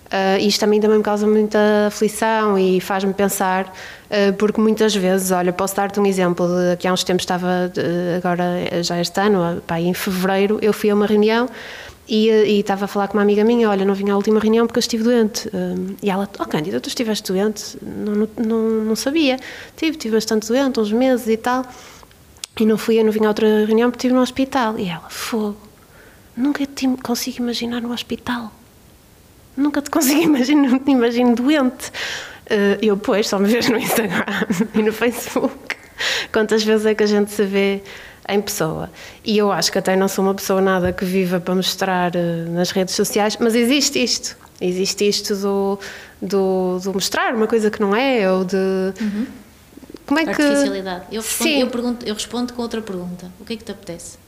Uh, 0.07 0.39
isto 0.41 0.63
a 0.63 0.67
mim 0.69 0.81
também 0.81 0.99
me 0.99 1.03
causa 1.03 1.27
muita 1.27 1.59
aflição 1.89 2.57
e 2.57 2.81
faz-me 2.81 3.13
pensar, 3.13 3.67
uh, 3.67 4.33
porque 4.39 4.61
muitas 4.61 4.95
vezes, 4.95 5.33
olha, 5.33 5.53
posso 5.53 5.75
dar-te 5.75 5.99
um 5.99 6.07
exemplo 6.07 6.47
de 6.47 6.77
que 6.77 6.87
há 6.87 6.93
uns 6.93 7.03
tempos 7.03 7.23
estava, 7.25 7.71
de- 7.75 8.17
agora 8.17 8.83
já 8.85 9.01
este 9.01 9.21
ano, 9.21 9.61
pá, 9.67 9.81
em 9.81 9.93
fevereiro, 9.93 10.59
eu 10.63 10.73
fui 10.73 10.91
a 10.91 10.95
uma 10.95 11.07
reunião 11.07 11.49
e, 12.09 12.29
e 12.29 12.61
estava 12.61 12.85
a 12.85 12.89
falar 12.89 13.09
com 13.09 13.15
uma 13.19 13.23
amiga 13.23 13.43
minha, 13.45 13.69
olha, 13.69 13.85
não 13.85 13.95
vim 13.95 14.09
à 14.09 14.15
última 14.15 14.39
reunião 14.39 14.65
porque 14.67 14.79
eu 14.79 14.81
estive 14.81 15.03
doente. 15.03 15.51
Um, 15.53 15.97
e 16.01 16.09
ela, 16.09 16.29
oh 16.39 16.45
Cândida, 16.45 16.81
tu 16.81 16.89
estiveste 16.89 17.33
doente? 17.33 17.77
Não, 17.83 18.13
não, 18.15 18.29
não, 18.39 18.59
não 18.85 18.97
sabia. 18.97 19.39
Tive, 19.77 19.93
estive 19.93 20.15
bastante 20.15 20.47
doente, 20.47 20.79
uns 20.79 20.93
meses 20.93 21.27
e 21.27 21.37
tal. 21.37 21.65
E 22.61 22.65
não 22.65 22.79
fui, 22.79 23.01
eu 23.01 23.05
não 23.05 23.11
vim 23.11 23.25
à 23.25 23.29
outra 23.29 23.47
reunião 23.67 23.91
porque 23.91 24.07
estive 24.07 24.15
no 24.15 24.23
hospital. 24.23 24.79
E 24.79 24.89
ela, 24.89 25.11
fogo, 25.11 25.57
nunca 26.37 26.65
te 26.65 26.87
consigo 27.03 27.39
imaginar 27.43 27.83
no 27.83 27.93
hospital. 27.93 28.53
Nunca 29.57 29.81
te 29.81 29.91
consigo 29.91 30.21
imaginar, 30.23 30.69
não 30.69 30.79
te 30.79 30.91
imagino 30.91 31.35
doente. 31.35 31.91
Eh, 32.49 32.79
eu, 32.83 32.97
pois, 32.97 33.29
só 33.29 33.39
me 33.39 33.49
vejo 33.49 33.73
no 33.73 33.79
Instagram 33.79 34.25
e 34.75 34.83
no 34.83 34.93
Facebook. 34.93 35.77
Quantas 36.33 36.63
vezes 36.63 36.87
é 36.87 36.95
que 36.95 37.03
a 37.03 37.07
gente 37.07 37.31
se 37.31 37.45
vê 37.45 37.83
em 38.29 38.41
pessoa? 38.41 38.91
E 39.25 39.37
eu 39.39 39.51
acho 39.51 39.73
que 39.73 39.79
até 39.79 39.97
não 39.97 40.09
sou 40.09 40.25
uma 40.25 40.35
pessoa 40.35 40.61
nada 40.61 40.93
que 40.93 41.05
viva 41.05 41.41
para 41.41 41.55
mostrar 41.55 42.15
eh, 42.15 42.45
nas 42.49 42.71
redes 42.71 42.95
sociais, 42.95 43.37
mas 43.41 43.55
existe 43.55 44.03
isto. 44.03 44.37
Existe 44.61 45.07
isto 45.07 45.35
do, 45.37 45.79
do, 46.21 46.79
do 46.83 46.95
mostrar 46.95 47.35
uma 47.35 47.47
coisa 47.47 47.71
que 47.71 47.81
não 47.81 47.95
é, 47.95 48.31
ou 48.31 48.45
de. 48.45 48.57
Como 50.07 50.21
é 50.21 50.25
que. 50.25 50.31
Artificialidade. 50.31 51.05
Eu 51.13 51.21
respondo, 51.21 51.51
Sim. 51.51 51.61
eu, 51.61 51.67
pergunto, 51.67 52.07
eu 52.07 52.15
respondo 52.15 52.53
com 52.55 52.63
outra 52.63 52.81
pergunta. 52.81 53.31
O 53.41 53.45
que 53.45 53.55
é 53.55 53.57
que 53.57 53.65
te 53.65 53.73
apetece? 53.73 54.19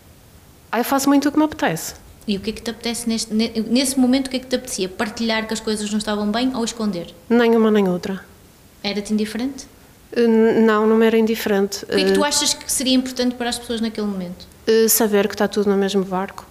Ah, 0.70 0.78
eu 0.78 0.84
faço 0.84 1.08
muito 1.08 1.28
o 1.28 1.32
que 1.32 1.38
me 1.38 1.44
apetece. 1.44 1.94
E 2.28 2.36
o 2.36 2.40
que 2.40 2.50
é 2.50 2.52
que 2.52 2.60
te 2.60 2.70
apetece 2.70 3.08
neste, 3.08 3.32
ne- 3.32 3.50
nesse 3.68 3.98
momento? 3.98 4.26
O 4.26 4.30
que 4.30 4.36
é 4.36 4.40
que 4.40 4.46
te 4.46 4.54
apetecia? 4.56 4.88
Partilhar 4.88 5.46
que 5.48 5.54
as 5.54 5.60
coisas 5.60 5.90
não 5.90 5.96
estavam 5.98 6.30
bem 6.30 6.54
ou 6.54 6.62
esconder? 6.62 7.14
Nem 7.28 7.56
uma 7.56 7.70
nem 7.70 7.88
outra. 7.88 8.22
Era-te 8.84 9.14
indiferente? 9.14 9.66
Eh, 10.12 10.26
Não, 10.26 10.86
não 10.86 10.96
me 10.96 11.06
era 11.06 11.16
indiferente. 11.16 11.84
O 11.84 11.88
que 11.88 11.94
é 11.94 12.04
que 12.04 12.10
Eh, 12.10 12.12
tu 12.12 12.22
achas 12.22 12.52
que 12.52 12.70
seria 12.70 12.94
importante 12.94 13.34
para 13.34 13.48
as 13.48 13.58
pessoas 13.58 13.80
naquele 13.80 14.06
momento? 14.06 14.46
eh, 14.66 14.86
saber 14.88 15.26
que 15.26 15.34
está 15.34 15.48
tudo 15.48 15.70
no 15.70 15.76
mesmo 15.78 16.04
barco. 16.04 16.46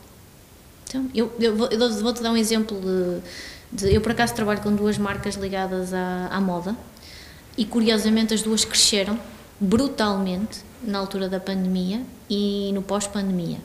Então, 0.89 1.05
eu, 1.13 1.31
eu 1.39 1.55
vou- 1.55 1.69
vou-te 2.01 2.23
dar 2.23 2.31
um 2.31 2.37
exemplo 2.37 2.79
de, 2.81 3.19
de- 3.87 3.93
Eu, 3.93 4.01
por 4.01 4.11
acaso, 4.13 4.33
trabalho 4.33 4.61
com 4.61 4.73
duas 4.73 4.97
marcas 4.97 5.35
ligadas 5.35 5.93
à, 5.93 6.27
à 6.31 6.41
moda 6.41 6.75
e, 7.55 7.63
curiosamente, 7.65 8.33
as 8.33 8.41
duas 8.41 8.65
cresceram 8.65 9.19
brutalmente 9.59 10.59
na 10.83 10.97
altura 10.97 11.29
da 11.29 11.39
pandemia 11.39 12.01
e 12.29 12.71
no 12.73 12.81
pós-pandemia. 12.81 13.57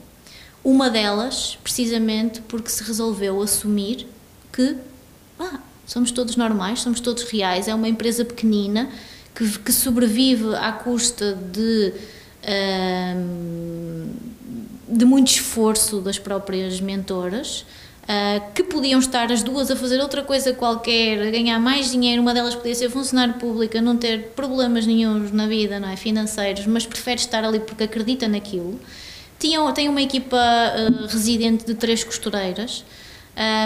Uma 0.64 0.88
delas, 0.88 1.58
precisamente 1.62 2.40
porque 2.42 2.68
se 2.68 2.84
resolveu 2.84 3.40
assumir 3.42 4.06
que 4.52 4.76
ah, 5.38 5.58
somos 5.86 6.10
todos 6.10 6.36
normais, 6.36 6.80
somos 6.80 7.00
todos 7.00 7.24
reais, 7.24 7.66
é 7.66 7.74
uma 7.74 7.88
empresa 7.88 8.24
pequenina 8.24 8.88
que, 9.34 9.58
que 9.58 9.72
sobrevive 9.72 10.54
à 10.54 10.72
custa 10.72 11.34
de. 11.34 11.92
ahm, 12.44 14.10
de 14.88 15.06
muito 15.06 15.28
esforço 15.28 16.00
das 16.00 16.18
próprias 16.18 16.80
mentoras 16.80 17.64
Uh, 18.02 18.52
que 18.52 18.64
podiam 18.64 18.98
estar 18.98 19.30
as 19.30 19.44
duas 19.44 19.70
a 19.70 19.76
fazer 19.76 20.00
outra 20.00 20.24
coisa 20.24 20.52
qualquer, 20.52 21.22
a 21.22 21.30
ganhar 21.30 21.60
mais 21.60 21.92
dinheiro, 21.92 22.20
uma 22.20 22.34
delas 22.34 22.52
podia 22.52 22.74
ser 22.74 22.90
funcionário 22.90 23.34
público, 23.34 23.80
não 23.80 23.96
ter 23.96 24.32
problemas 24.34 24.84
nenhums 24.84 25.30
na 25.30 25.46
vida, 25.46 25.78
não 25.78 25.88
é, 25.88 25.94
financeiros, 25.94 26.66
mas 26.66 26.84
prefere 26.84 27.20
estar 27.20 27.44
ali 27.44 27.60
porque 27.60 27.84
acredita 27.84 28.26
naquilo. 28.26 28.80
Tinham, 29.42 29.72
tem 29.72 29.88
uma 29.88 30.00
equipa 30.00 30.36
uh, 30.36 31.06
residente 31.08 31.66
de 31.66 31.74
três 31.74 32.04
costureiras, 32.04 32.84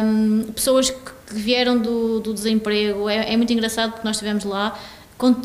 um, 0.02 0.50
pessoas 0.52 0.88
que, 0.88 1.16
vieram 1.30 1.76
do, 1.76 2.18
do 2.18 2.32
desemprego, 2.32 3.10
é, 3.10 3.34
é, 3.34 3.36
muito 3.36 3.52
engraçado 3.52 3.90
porque 3.92 4.06
nós 4.06 4.16
estivemos 4.16 4.44
lá, 4.44 4.80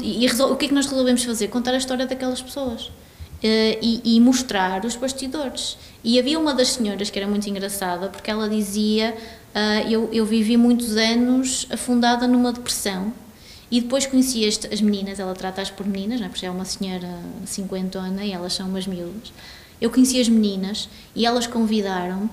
e, 0.01 0.25
o 0.43 0.55
que 0.55 0.65
é 0.65 0.67
que 0.69 0.73
nós 0.73 0.85
resolvemos 0.85 1.25
fazer? 1.25 1.49
Contar 1.49 1.71
a 1.71 1.77
história 1.77 2.05
daquelas 2.05 2.41
pessoas. 2.41 2.83
Uh, 2.83 3.75
e, 3.81 4.01
e, 4.05 4.21
mostrar 4.21 4.85
os 4.85 4.95
bastidores. 4.95 5.77
E 6.01 6.17
havia 6.17 6.39
uma 6.39 6.53
das 6.53 6.69
senhoras 6.69 7.09
que 7.09 7.19
era 7.19 7.27
muito 7.27 7.49
engraçada, 7.49 8.07
porque 8.07 8.31
ela 8.31 8.47
dizia: 8.47 9.13
uh, 9.53 9.89
eu, 9.89 10.09
eu 10.13 10.25
vivi 10.25 10.55
muitos 10.55 10.95
anos 10.95 11.67
afundada 11.69 12.25
numa 12.25 12.53
depressão. 12.53 13.11
E 13.69 13.81
depois 13.81 14.05
conheci 14.05 14.47
as, 14.47 14.59
as 14.71 14.79
meninas, 14.79 15.19
ela 15.19 15.33
trata-as 15.33 15.71
por 15.71 15.85
meninas, 15.85 16.21
é? 16.21 16.29
porque 16.29 16.45
é 16.45 16.51
uma 16.51 16.65
senhora 16.65 17.09
cinquentona 17.45 18.23
e 18.23 18.31
elas 18.31 18.53
são 18.53 18.67
umas 18.67 18.85
miúdas. 18.85 19.33
Eu 19.81 19.89
conheci 19.89 20.21
as 20.21 20.29
meninas 20.29 20.87
e 21.15 21.25
elas 21.25 21.47
convidaram 21.47 22.29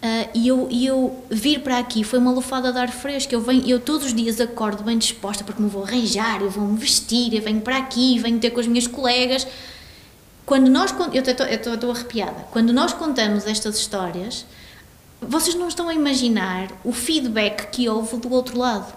Uh, 0.00 0.30
e, 0.32 0.48
eu, 0.48 0.66
e 0.70 0.86
eu 0.86 1.22
vir 1.28 1.60
para 1.60 1.76
aqui 1.76 2.02
foi 2.02 2.18
uma 2.18 2.32
lufada 2.32 2.72
de 2.72 2.78
ar 2.78 2.90
fresco. 2.90 3.34
Eu, 3.34 3.40
venho, 3.42 3.68
eu 3.68 3.78
todos 3.78 4.06
os 4.06 4.14
dias 4.14 4.40
acordo 4.40 4.82
bem 4.82 4.96
disposta 4.96 5.44
porque 5.44 5.60
me 5.60 5.68
vou 5.68 5.84
arranjar, 5.84 6.40
eu 6.40 6.48
vou 6.48 6.66
me 6.66 6.78
vestir, 6.78 7.34
eu 7.34 7.42
venho 7.42 7.60
para 7.60 7.76
aqui, 7.76 8.18
venho 8.18 8.38
ter 8.38 8.48
com 8.48 8.60
as 8.60 8.66
minhas 8.66 8.86
colegas 8.86 9.46
quando 10.50 10.68
nós, 10.68 10.92
eu 11.12 11.22
estou 11.22 11.92
arrepiada, 11.92 12.44
quando 12.50 12.72
nós 12.72 12.92
contamos 12.92 13.46
estas 13.46 13.78
histórias, 13.78 14.44
vocês 15.22 15.54
não 15.54 15.68
estão 15.68 15.88
a 15.88 15.94
imaginar 15.94 16.66
o 16.82 16.92
feedback 16.92 17.70
que 17.70 17.88
houve 17.88 18.16
do 18.16 18.32
outro 18.32 18.58
lado. 18.58 18.92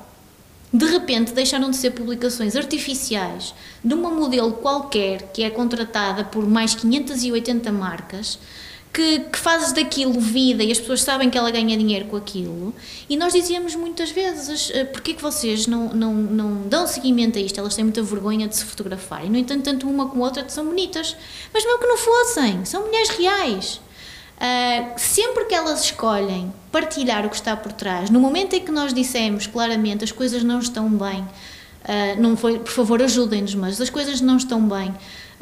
De 0.73 0.85
repente 0.85 1.33
deixaram 1.33 1.69
de 1.69 1.77
ser 1.77 1.91
publicações 1.91 2.55
artificiais 2.55 3.53
de 3.83 3.93
uma 3.93 4.09
modelo 4.09 4.53
qualquer 4.53 5.31
que 5.31 5.43
é 5.43 5.49
contratada 5.51 6.23
por 6.23 6.47
mais 6.47 6.73
580 6.73 7.71
marcas 7.71 8.39
que, 8.93 9.21
que 9.21 9.37
fazes 9.39 9.71
daquilo 9.71 10.19
vida 10.19 10.63
e 10.63 10.71
as 10.71 10.79
pessoas 10.79 11.01
sabem 11.01 11.29
que 11.29 11.37
ela 11.37 11.49
ganha 11.49 11.75
dinheiro 11.75 12.05
com 12.05 12.15
aquilo. 12.15 12.73
E 13.09 13.17
nós 13.17 13.33
dizíamos 13.33 13.75
muitas 13.75 14.11
vezes: 14.11 14.69
uh, 14.69 14.85
porquê 14.91 15.15
que 15.15 15.21
vocês 15.21 15.65
não, 15.65 15.89
não, 15.89 16.13
não 16.13 16.67
dão 16.67 16.85
seguimento 16.85 17.39
a 17.39 17.41
isto? 17.41 17.59
Elas 17.59 17.75
têm 17.75 17.83
muita 17.85 18.03
vergonha 18.03 18.47
de 18.47 18.55
se 18.55 18.63
fotografar. 18.63 19.25
E, 19.25 19.29
no 19.29 19.37
entanto, 19.37 19.63
tanto 19.63 19.89
uma 19.89 20.07
como 20.07 20.23
a 20.23 20.27
outra 20.27 20.47
são 20.47 20.65
bonitas. 20.65 21.15
Mas 21.51 21.65
mesmo 21.65 21.79
que 21.79 21.87
não 21.87 21.97
fossem, 21.97 22.65
são 22.65 22.85
mulheres 22.85 23.09
reais. 23.09 23.81
Uh, 24.37 24.99
sempre 24.99 25.45
que 25.45 25.55
elas 25.55 25.83
escolhem 25.83 26.51
partilhar 26.71 27.25
o 27.25 27.29
que 27.29 27.35
está 27.35 27.55
por 27.55 27.71
trás, 27.71 28.09
no 28.09 28.19
momento 28.19 28.55
em 28.55 28.59
que 28.59 28.71
nós 28.71 28.93
dissemos 28.93 29.47
claramente 29.47 30.03
as 30.03 30.11
coisas 30.11 30.43
não 30.43 30.59
estão 30.59 30.89
bem, 30.89 31.21
uh, 31.21 32.21
não 32.21 32.35
foi, 32.35 32.59
por 32.59 32.71
favor 32.71 33.01
ajudem-nos, 33.01 33.55
mas 33.55 33.79
as 33.79 33.89
coisas 33.89 34.19
não 34.19 34.37
estão 34.37 34.61
bem, 34.67 34.93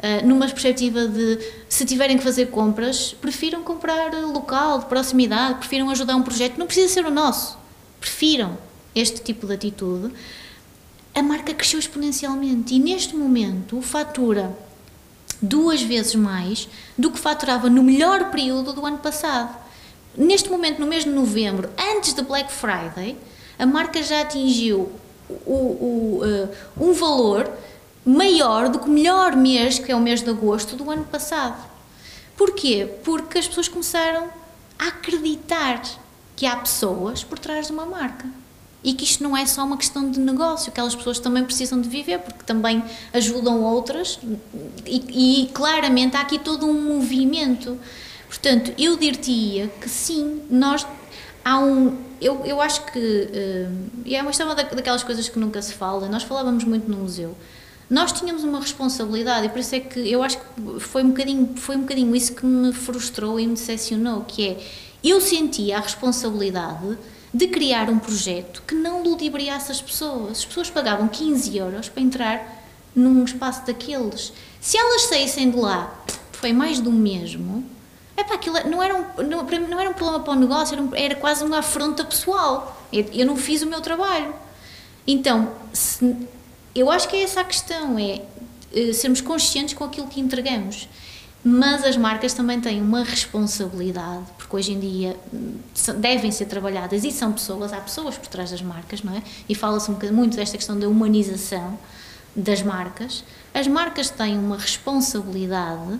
eh, 0.04 0.20
numa 0.22 0.48
perspectiva 0.48 1.06
de 1.06 1.38
se 1.68 1.84
tiverem 1.84 2.18
que 2.18 2.24
fazer 2.24 2.46
compras, 2.46 3.14
prefiram 3.20 3.62
comprar 3.62 4.12
local, 4.12 4.80
de 4.80 4.86
proximidade, 4.86 5.60
prefiram 5.60 5.88
ajudar 5.90 6.16
um 6.16 6.22
projeto, 6.22 6.58
não 6.58 6.66
precisa 6.66 6.92
ser 6.92 7.06
o 7.06 7.10
nosso, 7.10 7.56
prefiram 8.00 8.58
este 8.96 9.22
tipo 9.22 9.46
de 9.46 9.54
atitude, 9.54 10.12
a 11.14 11.22
marca 11.22 11.54
cresceu 11.54 11.78
exponencialmente 11.78 12.74
e 12.74 12.80
neste 12.80 13.14
momento 13.14 13.80
fatura 13.80 14.52
duas 15.42 15.82
vezes 15.82 16.14
mais 16.14 16.68
do 16.96 17.10
que 17.10 17.18
faturava 17.18 17.68
no 17.68 17.82
melhor 17.82 18.30
período 18.30 18.72
do 18.72 18.86
ano 18.86 18.98
passado. 18.98 19.54
Neste 20.16 20.48
momento, 20.50 20.78
no 20.78 20.86
mês 20.86 21.04
de 21.04 21.10
novembro, 21.10 21.68
antes 21.76 22.14
de 22.14 22.22
Black 22.22 22.52
Friday, 22.52 23.16
a 23.58 23.66
marca 23.66 24.02
já 24.02 24.20
atingiu 24.20 24.92
o, 25.28 25.52
o, 25.52 26.20
uh, 26.22 26.48
um 26.80 26.92
valor 26.92 27.50
maior 28.04 28.68
do 28.68 28.78
que 28.78 28.86
o 28.86 28.92
melhor 28.92 29.34
mês, 29.34 29.78
que 29.78 29.90
é 29.90 29.96
o 29.96 30.00
mês 30.00 30.22
de 30.22 30.30
agosto 30.30 30.76
do 30.76 30.90
ano 30.90 31.04
passado. 31.04 31.70
Porquê? 32.36 32.88
Porque 33.04 33.38
as 33.38 33.48
pessoas 33.48 33.68
começaram 33.68 34.28
a 34.78 34.88
acreditar 34.88 35.82
que 36.36 36.46
há 36.46 36.56
pessoas 36.56 37.22
por 37.22 37.38
trás 37.38 37.66
de 37.66 37.72
uma 37.72 37.86
marca. 37.86 38.26
E 38.84 38.94
que 38.94 39.04
isto 39.04 39.22
não 39.22 39.36
é 39.36 39.46
só 39.46 39.64
uma 39.64 39.76
questão 39.76 40.10
de 40.10 40.18
negócio, 40.18 40.70
aquelas 40.70 40.94
pessoas 40.94 41.18
também 41.18 41.44
precisam 41.44 41.80
de 41.80 41.88
viver, 41.88 42.18
porque 42.18 42.42
também 42.44 42.82
ajudam 43.12 43.62
outras, 43.62 44.18
e, 44.84 45.42
e 45.44 45.46
claramente 45.52 46.16
há 46.16 46.20
aqui 46.20 46.38
todo 46.38 46.66
um 46.66 46.96
movimento. 46.96 47.78
Portanto, 48.26 48.72
eu 48.76 48.96
diria 48.96 49.68
que 49.68 49.88
sim, 49.88 50.42
nós 50.50 50.86
há 51.44 51.58
um. 51.58 51.96
Eu, 52.20 52.44
eu 52.44 52.60
acho 52.60 52.84
que. 52.86 52.98
Uh, 52.98 54.02
e 54.04 54.16
é 54.16 54.22
uma, 54.22 54.30
é 54.30 54.44
uma 54.44 54.54
daquelas 54.54 55.02
coisas 55.04 55.28
que 55.28 55.38
nunca 55.38 55.62
se 55.62 55.74
fala. 55.74 56.08
Nós 56.08 56.22
falávamos 56.22 56.64
muito 56.64 56.90
no 56.90 56.98
museu 56.98 57.36
nós 57.92 58.10
tínhamos 58.10 58.42
uma 58.42 58.58
responsabilidade 58.58 59.44
e 59.44 59.48
por 59.50 59.58
isso 59.58 59.74
é 59.74 59.80
que 59.80 60.00
eu 60.10 60.22
acho 60.22 60.38
que 60.38 60.80
foi 60.80 61.04
um 61.04 61.08
bocadinho, 61.08 61.50
foi 61.56 61.76
um 61.76 61.80
bocadinho 61.82 62.16
isso 62.16 62.34
que 62.34 62.46
me 62.46 62.72
frustrou 62.72 63.38
e 63.38 63.46
me 63.46 63.52
decepcionou, 63.52 64.22
que 64.22 64.48
é, 64.48 64.58
eu 65.04 65.20
sentia 65.20 65.76
a 65.76 65.80
responsabilidade 65.80 66.96
de 67.32 67.46
criar 67.46 67.88
um 67.88 67.98
projeto 67.98 68.62
que 68.66 68.74
não 68.74 69.02
ludibriasse 69.02 69.72
as 69.72 69.80
pessoas. 69.80 70.38
As 70.38 70.44
pessoas 70.44 70.70
pagavam 70.70 71.08
15 71.08 71.56
euros 71.56 71.88
para 71.88 72.02
entrar 72.02 72.62
num 72.94 73.24
espaço 73.24 73.66
daqueles. 73.66 74.32
Se 74.60 74.76
elas 74.76 75.02
saíssem 75.02 75.50
de 75.50 75.56
lá, 75.56 75.92
foi 76.32 76.52
mais 76.52 76.78
do 76.78 76.92
mesmo, 76.92 77.64
epá, 78.16 78.34
aquilo 78.34 78.56
não, 78.68 78.82
era 78.82 78.94
um, 78.94 79.22
não, 79.22 79.42
não 79.44 79.80
era 79.80 79.90
um 79.90 79.94
problema 79.94 80.20
para 80.20 80.32
o 80.32 80.36
negócio, 80.36 80.74
era, 80.74 80.82
um, 80.82 80.94
era 80.94 81.14
quase 81.14 81.42
uma 81.44 81.58
afronta 81.58 82.04
pessoal. 82.04 82.80
Eu, 82.92 83.06
eu 83.12 83.26
não 83.26 83.36
fiz 83.36 83.62
o 83.62 83.66
meu 83.66 83.80
trabalho. 83.80 84.34
Então, 85.06 85.52
se, 85.72 86.14
eu 86.74 86.90
acho 86.90 87.08
que 87.08 87.16
é 87.16 87.22
essa 87.22 87.40
a 87.40 87.44
questão, 87.44 87.98
é 87.98 88.22
uh, 88.76 88.92
sermos 88.92 89.20
conscientes 89.20 89.74
com 89.74 89.84
aquilo 89.84 90.06
que 90.06 90.20
entregamos. 90.20 90.88
Mas 91.44 91.84
as 91.84 91.96
marcas 91.96 92.32
também 92.34 92.60
têm 92.60 92.80
uma 92.80 93.02
responsabilidade, 93.02 94.26
porque 94.38 94.54
hoje 94.54 94.72
em 94.72 94.78
dia 94.78 95.16
hum, 95.32 95.54
devem 95.98 96.30
ser 96.30 96.46
trabalhadas 96.46 97.02
e 97.02 97.10
são 97.10 97.32
pessoas, 97.32 97.72
há 97.72 97.80
pessoas 97.80 98.16
por 98.16 98.28
trás 98.28 98.52
das 98.52 98.62
marcas, 98.62 99.02
não 99.02 99.12
é? 99.12 99.22
E 99.48 99.54
fala-se 99.54 99.90
um 99.90 99.96
muito 100.12 100.36
desta 100.36 100.56
questão 100.56 100.78
da 100.78 100.88
humanização 100.88 101.76
das 102.34 102.62
marcas. 102.62 103.24
As 103.52 103.66
marcas 103.66 104.08
têm 104.08 104.38
uma 104.38 104.56
responsabilidade 104.56 105.98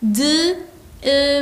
de 0.00 0.56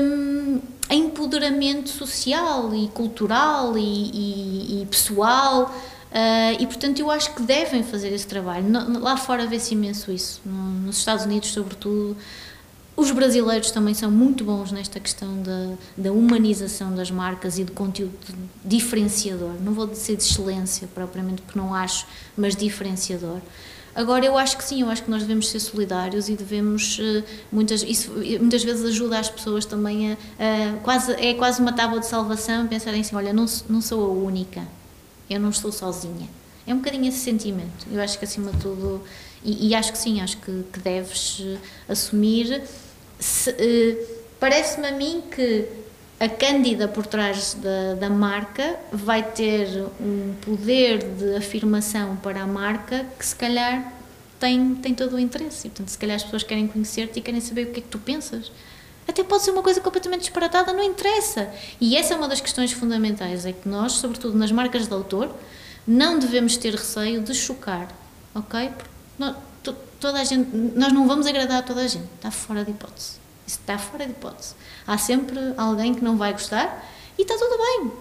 um, 0.03 0.61
empoderamento 0.91 1.91
social 1.91 2.75
e 2.75 2.89
cultural 2.89 3.77
e, 3.77 3.83
e, 3.83 4.83
e 4.83 4.87
pessoal 4.87 5.73
Uh, 6.15 6.55
e 6.61 6.67
portanto 6.69 7.01
eu 7.01 7.11
acho 7.11 7.35
que 7.35 7.43
devem 7.43 7.83
fazer 7.83 8.13
esse 8.13 8.29
trabalho. 8.29 8.65
Lá 9.01 9.17
fora 9.17 9.49
vê-se 9.49 9.75
imenso 9.75 10.13
isso, 10.13 10.41
no, 10.47 10.87
nos 10.87 10.99
Estados 10.99 11.25
Unidos, 11.25 11.51
sobretudo. 11.51 12.17
Os 12.97 13.11
brasileiros 13.11 13.73
também 13.73 13.93
são 13.93 14.09
muito 14.09 14.45
bons 14.45 14.71
nesta 14.71 15.01
questão 15.01 15.43
da, 15.43 15.75
da 15.97 16.13
humanização 16.13 16.95
das 16.95 17.11
marcas 17.11 17.59
e 17.59 17.65
do 17.65 17.73
conteúdo 17.73 18.15
diferenciador. 18.65 19.55
Não 19.61 19.73
vou 19.73 19.87
dizer 19.87 20.17
de 20.17 20.23
excelência 20.23 20.89
propriamente, 20.95 21.43
porque 21.43 21.59
não 21.59 21.75
acho, 21.75 22.07
mas 22.37 22.55
diferenciador. 22.55 23.41
Agora, 23.95 24.25
eu 24.25 24.37
acho 24.37 24.57
que 24.57 24.65
sim, 24.65 24.83
eu 24.83 24.91
acho 24.91 25.05
que 25.05 25.11
nós 25.11 25.23
devemos 25.23 25.49
ser 25.49 25.61
solidários 25.61 26.29
e 26.29 26.35
devemos, 26.35 26.99
uh, 26.99 27.23
muitas, 27.51 27.83
isso 27.83 28.11
muitas 28.41 28.65
vezes 28.65 28.85
ajuda 28.85 29.21
as 29.21 29.29
pessoas 29.29 29.65
também 29.65 30.13
a, 30.13 30.17
a, 30.17 30.77
quase, 30.83 31.13
é 31.13 31.35
quase 31.35 31.61
uma 31.61 31.73
tábua 31.73 32.01
de 32.01 32.07
salvação, 32.07 32.67
pensarem 32.67 33.01
assim, 33.01 33.15
olha, 33.15 33.33
não, 33.33 33.47
não 33.69 33.81
sou 33.81 34.05
a 34.05 34.09
única, 34.09 34.67
eu 35.31 35.39
não 35.39 35.51
estou 35.51 35.71
sozinha. 35.71 36.29
É 36.67 36.75
um 36.75 36.79
bocadinho 36.79 37.07
esse 37.07 37.19
sentimento. 37.19 37.87
Eu 37.93 38.01
acho 38.01 38.19
que 38.19 38.25
acima 38.25 38.51
de 38.51 38.59
tudo, 38.59 39.01
e, 39.45 39.69
e 39.69 39.75
acho 39.75 39.93
que 39.93 39.99
sim, 39.99 40.21
acho 40.21 40.39
que, 40.39 40.65
que 40.73 40.81
deves 40.81 41.39
uh, 41.39 41.59
assumir. 41.89 42.63
Uh, 43.49 44.25
Parece-me 44.45 44.87
a 44.87 44.93
mim 44.93 45.23
que 45.35 45.67
a 46.21 46.29
Cândida 46.29 46.87
por 46.87 47.07
trás 47.07 47.55
da, 47.55 47.95
da 47.95 48.11
marca 48.11 48.79
vai 48.93 49.23
ter 49.23 49.67
um 49.99 50.35
poder 50.43 50.99
de 50.99 51.37
afirmação 51.37 52.17
para 52.17 52.43
a 52.43 52.47
marca 52.47 53.07
que 53.19 53.25
se 53.25 53.35
calhar 53.35 53.91
tem, 54.39 54.75
tem 54.75 54.95
todo 54.95 55.17
o 55.17 55.19
interesse. 55.19 55.67
E, 55.67 55.71
portanto, 55.71 55.89
se 55.89 55.97
calhar 55.97 56.17
as 56.17 56.23
pessoas 56.23 56.43
querem 56.43 56.67
conhecer-te 56.67 57.19
e 57.19 57.23
querem 57.23 57.41
saber 57.41 57.69
o 57.69 57.71
que 57.73 57.81
é 57.81 57.83
que 57.83 57.89
tu 57.89 57.99
pensas. 57.99 58.53
Até 59.09 59.25
pode 59.25 59.45
ser 59.45 59.51
uma 59.51 59.63
coisa 59.63 59.81
completamente 59.81 60.21
disparatada, 60.21 60.75
não 60.75 60.83
interessa. 60.83 61.51
E 61.81 61.97
essa 61.97 62.13
é 62.13 62.17
uma 62.19 62.29
das 62.29 62.43
questões 62.43 62.71
fundamentais, 62.71 63.47
é 63.47 63.53
que 63.53 63.67
nós, 63.67 63.93
sobretudo 63.93 64.37
nas 64.37 64.53
marcas 64.53 64.87
de 64.87 64.93
autor, 64.93 65.35
não 65.87 66.19
devemos 66.19 66.59
ter 66.59 66.75
receio 66.75 67.23
de 67.23 67.33
chocar, 67.35 67.89
ok? 68.35 68.71
Nós, 69.19 69.37
toda 70.05 70.21
a 70.21 70.25
gente, 70.25 70.55
nós 70.55 70.93
não 70.93 71.09
vamos 71.09 71.27
agradar 71.27 71.61
a 71.61 71.63
toda 71.63 71.81
a 71.81 71.87
gente, 71.87 72.05
está 72.17 72.31
fora 72.31 72.63
de 72.63 72.73
hipótese. 72.73 73.13
Isso 73.47 73.59
está 73.59 73.79
fora 73.79 74.05
de 74.05 74.11
hipótese. 74.11 74.55
Há 74.87 74.99
sempre 74.99 75.39
alguém 75.57 75.95
que 75.95 76.05
não 76.05 76.19
vai 76.19 76.33
gostar 76.33 76.87
e 77.19 77.23
está 77.23 77.35
tudo 77.39 77.57
bem. 77.57 77.93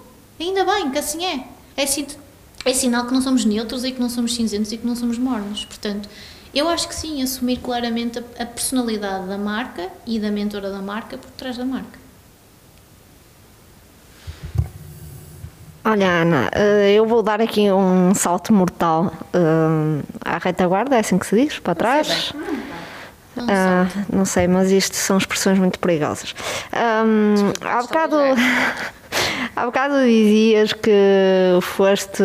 Ainda 0.46 0.66
bem 0.66 0.92
que 0.92 0.98
assim 0.98 1.24
é. 1.24 1.48
É, 1.78 1.84
é 2.66 2.74
sinal 2.74 3.06
que 3.06 3.14
não 3.14 3.22
somos 3.22 3.46
neutros 3.46 3.86
e 3.86 3.94
que 3.94 4.02
não 4.02 4.10
somos 4.10 4.36
cinzentos 4.36 4.74
e 4.74 4.78
que 4.78 4.86
não 4.86 4.98
somos 4.98 5.18
mornos. 5.18 5.64
Portanto, 5.64 6.10
eu 6.54 6.68
acho 6.68 6.90
que 6.90 6.96
sim, 6.96 7.24
assumir 7.24 7.60
claramente 7.60 8.20
a, 8.20 8.44
a 8.44 8.46
personalidade 8.46 9.26
da 9.26 9.38
marca 9.38 9.90
e 10.06 10.20
da 10.20 10.30
mentora 10.30 10.70
da 10.70 10.82
marca 10.82 11.18
por 11.18 11.32
trás 11.32 11.56
da 11.56 11.64
marca. 11.64 12.03
Olha, 15.86 16.08
Ana, 16.08 16.50
eh, 16.54 16.94
eu 16.94 17.06
vou 17.06 17.22
dar 17.22 17.42
aqui 17.42 17.70
um 17.72 18.14
salto 18.16 18.54
mortal 18.54 19.12
eh, 19.34 20.02
à 20.24 20.38
retaguarda, 20.38 20.96
é 20.96 21.00
assim 21.00 21.18
que 21.18 21.26
se 21.26 21.36
diz? 21.36 21.60
Para 21.60 21.76
trás? 21.76 22.34
Não 23.36 23.46
Ah, 23.50 23.88
não 24.12 24.24
sei, 24.26 24.48
mas 24.48 24.72
isto 24.72 24.96
são 24.96 25.18
expressões 25.18 25.60
muito 25.60 25.78
perigosas. 25.80 26.34
Ahm, 26.72 27.52
há, 27.62 27.82
bocado, 27.82 28.16
há 29.56 29.66
bocado 29.66 30.06
dizias 30.06 30.72
que 30.72 30.92
foste 31.62 32.24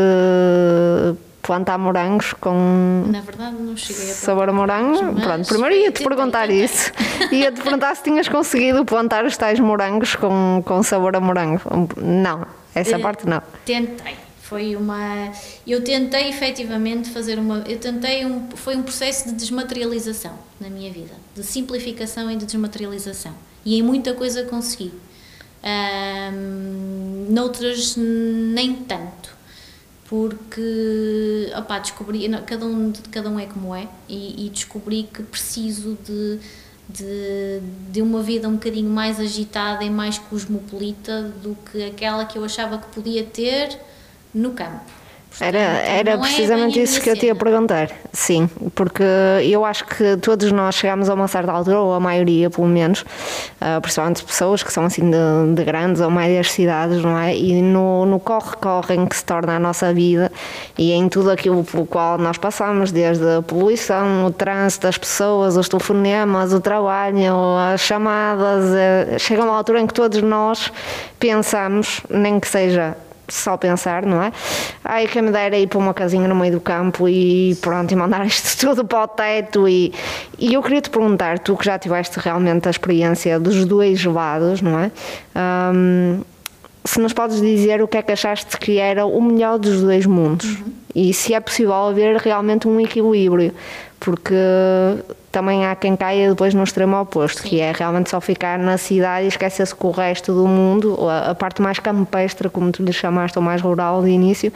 plantar 1.42 1.78
morangos 1.78 2.34
com 2.34 3.04
Na 3.06 3.22
verdade, 3.22 3.56
não 3.58 3.74
cheguei 3.76 4.10
a 4.10 4.14
sabor 4.14 4.50
a 4.50 4.52
morango. 4.52 5.02
mas 5.14 5.24
Pronto, 5.24 5.48
primeiro 5.48 5.74
ia-te 5.74 6.04
perguntar 6.04 6.50
isso. 6.50 6.92
Ia-te 7.32 7.60
perguntar 7.60 7.96
se 7.96 8.02
tinhas 8.04 8.28
conseguido 8.28 8.84
plantar 8.84 9.24
os 9.24 9.36
tais 9.36 9.58
morangos 9.58 10.14
com, 10.14 10.62
com 10.64 10.82
sabor 10.82 11.16
a 11.16 11.20
morango. 11.20 11.60
Não, 11.96 12.46
essa 12.78 12.96
Eh, 12.96 12.98
parte 12.98 13.26
não. 13.26 13.42
Tentei. 13.64 14.14
Foi 14.42 14.74
uma. 14.76 15.30
Eu 15.66 15.82
tentei 15.84 16.28
efetivamente 16.30 17.10
fazer 17.10 17.38
uma. 17.38 17.58
Eu 17.66 17.78
tentei 17.78 18.24
um. 18.24 18.48
Foi 18.56 18.76
um 18.76 18.82
processo 18.82 19.28
de 19.28 19.34
desmaterialização 19.34 20.32
na 20.58 20.70
minha 20.70 20.90
vida, 20.90 21.12
de 21.34 21.42
simplificação 21.42 22.30
e 22.30 22.36
de 22.36 22.46
desmaterialização. 22.46 23.34
E 23.64 23.78
em 23.78 23.82
muita 23.82 24.14
coisa 24.14 24.44
consegui. 24.44 24.92
Ahm, 25.62 27.26
noutras, 27.30 27.96
nem 27.96 28.74
tanto. 28.74 29.36
Porque, 30.08 31.52
opá, 31.56 31.78
descobri. 31.78 32.26
Cada 32.46 32.64
um, 32.64 32.92
cada 33.10 33.28
um 33.28 33.38
é 33.38 33.44
como 33.46 33.74
é, 33.74 33.86
e, 34.08 34.46
e 34.46 34.48
descobri 34.48 35.06
que 35.12 35.22
preciso 35.22 35.98
de, 36.06 36.38
de, 36.88 37.60
de 37.90 38.00
uma 38.00 38.22
vida 38.22 38.48
um 38.48 38.54
bocadinho 38.54 38.90
mais 38.90 39.20
agitada 39.20 39.84
e 39.84 39.90
mais 39.90 40.18
cosmopolita 40.18 41.22
do 41.42 41.56
que 41.70 41.84
aquela 41.84 42.24
que 42.24 42.38
eu 42.38 42.44
achava 42.44 42.78
que 42.78 42.86
podia 42.88 43.24
ter 43.24 43.78
no 44.32 44.52
campo. 44.52 44.97
Era, 45.40 45.58
Portanto, 45.58 45.86
era 45.86 46.10
é 46.10 46.16
precisamente 46.16 46.80
a 46.80 46.82
isso 46.82 47.00
que 47.00 47.10
eu 47.10 47.16
te 47.16 47.26
ia 47.26 47.34
perguntar. 47.34 47.90
Sim, 48.12 48.50
porque 48.74 49.04
eu 49.44 49.64
acho 49.64 49.84
que 49.84 50.16
todos 50.16 50.50
nós 50.50 50.74
chegamos 50.74 51.08
a 51.08 51.14
uma 51.14 51.28
certa 51.28 51.52
altura, 51.52 51.78
ou 51.78 51.94
a 51.94 52.00
maioria 52.00 52.50
pelo 52.50 52.66
menos, 52.66 53.04
ah, 53.60 53.80
principalmente 53.80 54.24
pessoas 54.24 54.62
que 54.62 54.72
são 54.72 54.84
assim 54.84 55.08
de, 55.08 55.54
de 55.54 55.64
grandes 55.64 56.00
ou 56.00 56.10
médias 56.10 56.50
cidades, 56.50 57.02
não 57.02 57.16
é? 57.16 57.36
E 57.36 57.62
no, 57.62 58.20
corre-corre 58.24 58.96
em 58.96 59.06
que 59.06 59.16
se 59.16 59.24
torna 59.24 59.56
a 59.56 59.58
nossa 59.60 59.94
vida 59.94 60.32
e 60.76 60.92
em 60.92 61.08
tudo 61.08 61.30
aquilo 61.30 61.62
pelo 61.62 61.86
qual 61.86 62.18
nós 62.18 62.36
passamos, 62.36 62.90
desde 62.90 63.24
a 63.24 63.42
poluição, 63.42 64.26
o 64.26 64.30
trânsito, 64.32 64.88
as 64.88 64.98
pessoas, 64.98 65.56
os 65.56 65.68
telefonemas, 65.68 66.52
o 66.52 66.60
trabalho, 66.60 67.18
as 67.72 67.80
chamadas, 67.80 68.74
eh, 68.74 69.16
chega 69.18 69.44
uma 69.44 69.56
altura 69.56 69.80
em 69.80 69.86
que 69.86 69.94
todos 69.94 70.20
nós 70.20 70.72
pensamos, 71.18 72.00
nem 72.10 72.40
que 72.40 72.48
seja 72.48 72.96
só 73.28 73.56
pensar, 73.56 74.04
não 74.04 74.22
é? 74.22 74.32
Ai, 74.84 75.06
quem 75.06 75.22
me 75.22 75.30
dera 75.30 75.56
ir 75.56 75.66
para 75.66 75.78
uma 75.78 75.94
casinha 75.94 76.26
no 76.26 76.34
meio 76.34 76.52
do 76.52 76.60
campo 76.60 77.08
e 77.08 77.56
pronto, 77.60 77.92
e 77.92 77.96
mandar 77.96 78.24
isto 78.26 78.66
tudo 78.66 78.84
para 78.84 79.04
o 79.04 79.08
teto 79.08 79.68
e, 79.68 79.92
e 80.38 80.54
eu 80.54 80.62
queria 80.62 80.80
te 80.80 80.90
perguntar, 80.90 81.38
tu 81.38 81.56
que 81.56 81.64
já 81.64 81.78
tiveste 81.78 82.18
realmente 82.18 82.66
a 82.66 82.70
experiência 82.70 83.38
dos 83.38 83.64
dois 83.64 84.04
lados, 84.04 84.62
não 84.62 84.78
é? 84.78 84.90
Ahm, 85.34 86.22
se 86.84 87.00
nos 87.00 87.12
podes 87.12 87.40
dizer 87.40 87.82
o 87.82 87.88
que 87.88 87.98
é 87.98 88.02
que 88.02 88.12
achaste 88.12 88.56
que 88.56 88.78
era 88.78 89.04
o 89.04 89.20
melhor 89.20 89.58
dos 89.58 89.82
dois 89.82 90.06
mundos 90.06 90.58
e 90.94 91.12
se 91.12 91.34
é 91.34 91.40
possível 91.40 91.74
haver 91.74 92.16
realmente 92.16 92.66
um 92.66 92.80
equilíbrio, 92.80 93.52
porque 94.00 94.34
também 95.38 95.64
há 95.64 95.76
quem 95.76 95.96
caia 95.96 96.30
depois 96.30 96.52
no 96.52 96.64
extremo 96.64 97.00
oposto, 97.00 97.44
que 97.44 97.60
é 97.60 97.70
realmente 97.70 98.10
só 98.10 98.20
ficar 98.20 98.58
na 98.58 98.76
cidade 98.76 99.26
e 99.26 99.28
esquecer-se 99.28 99.72
que 99.72 99.86
o 99.86 99.92
resto 99.92 100.34
do 100.34 100.48
mundo, 100.48 100.98
a, 101.08 101.32
parte 101.32 101.62
mais 101.62 101.78
campestre, 101.78 102.48
como 102.48 102.72
tu 102.72 102.82
lhe 102.82 102.92
chamaste, 102.92 103.38
ou 103.38 103.44
mais 103.44 103.62
rural 103.62 104.02
de 104.02 104.10
início, 104.10 104.52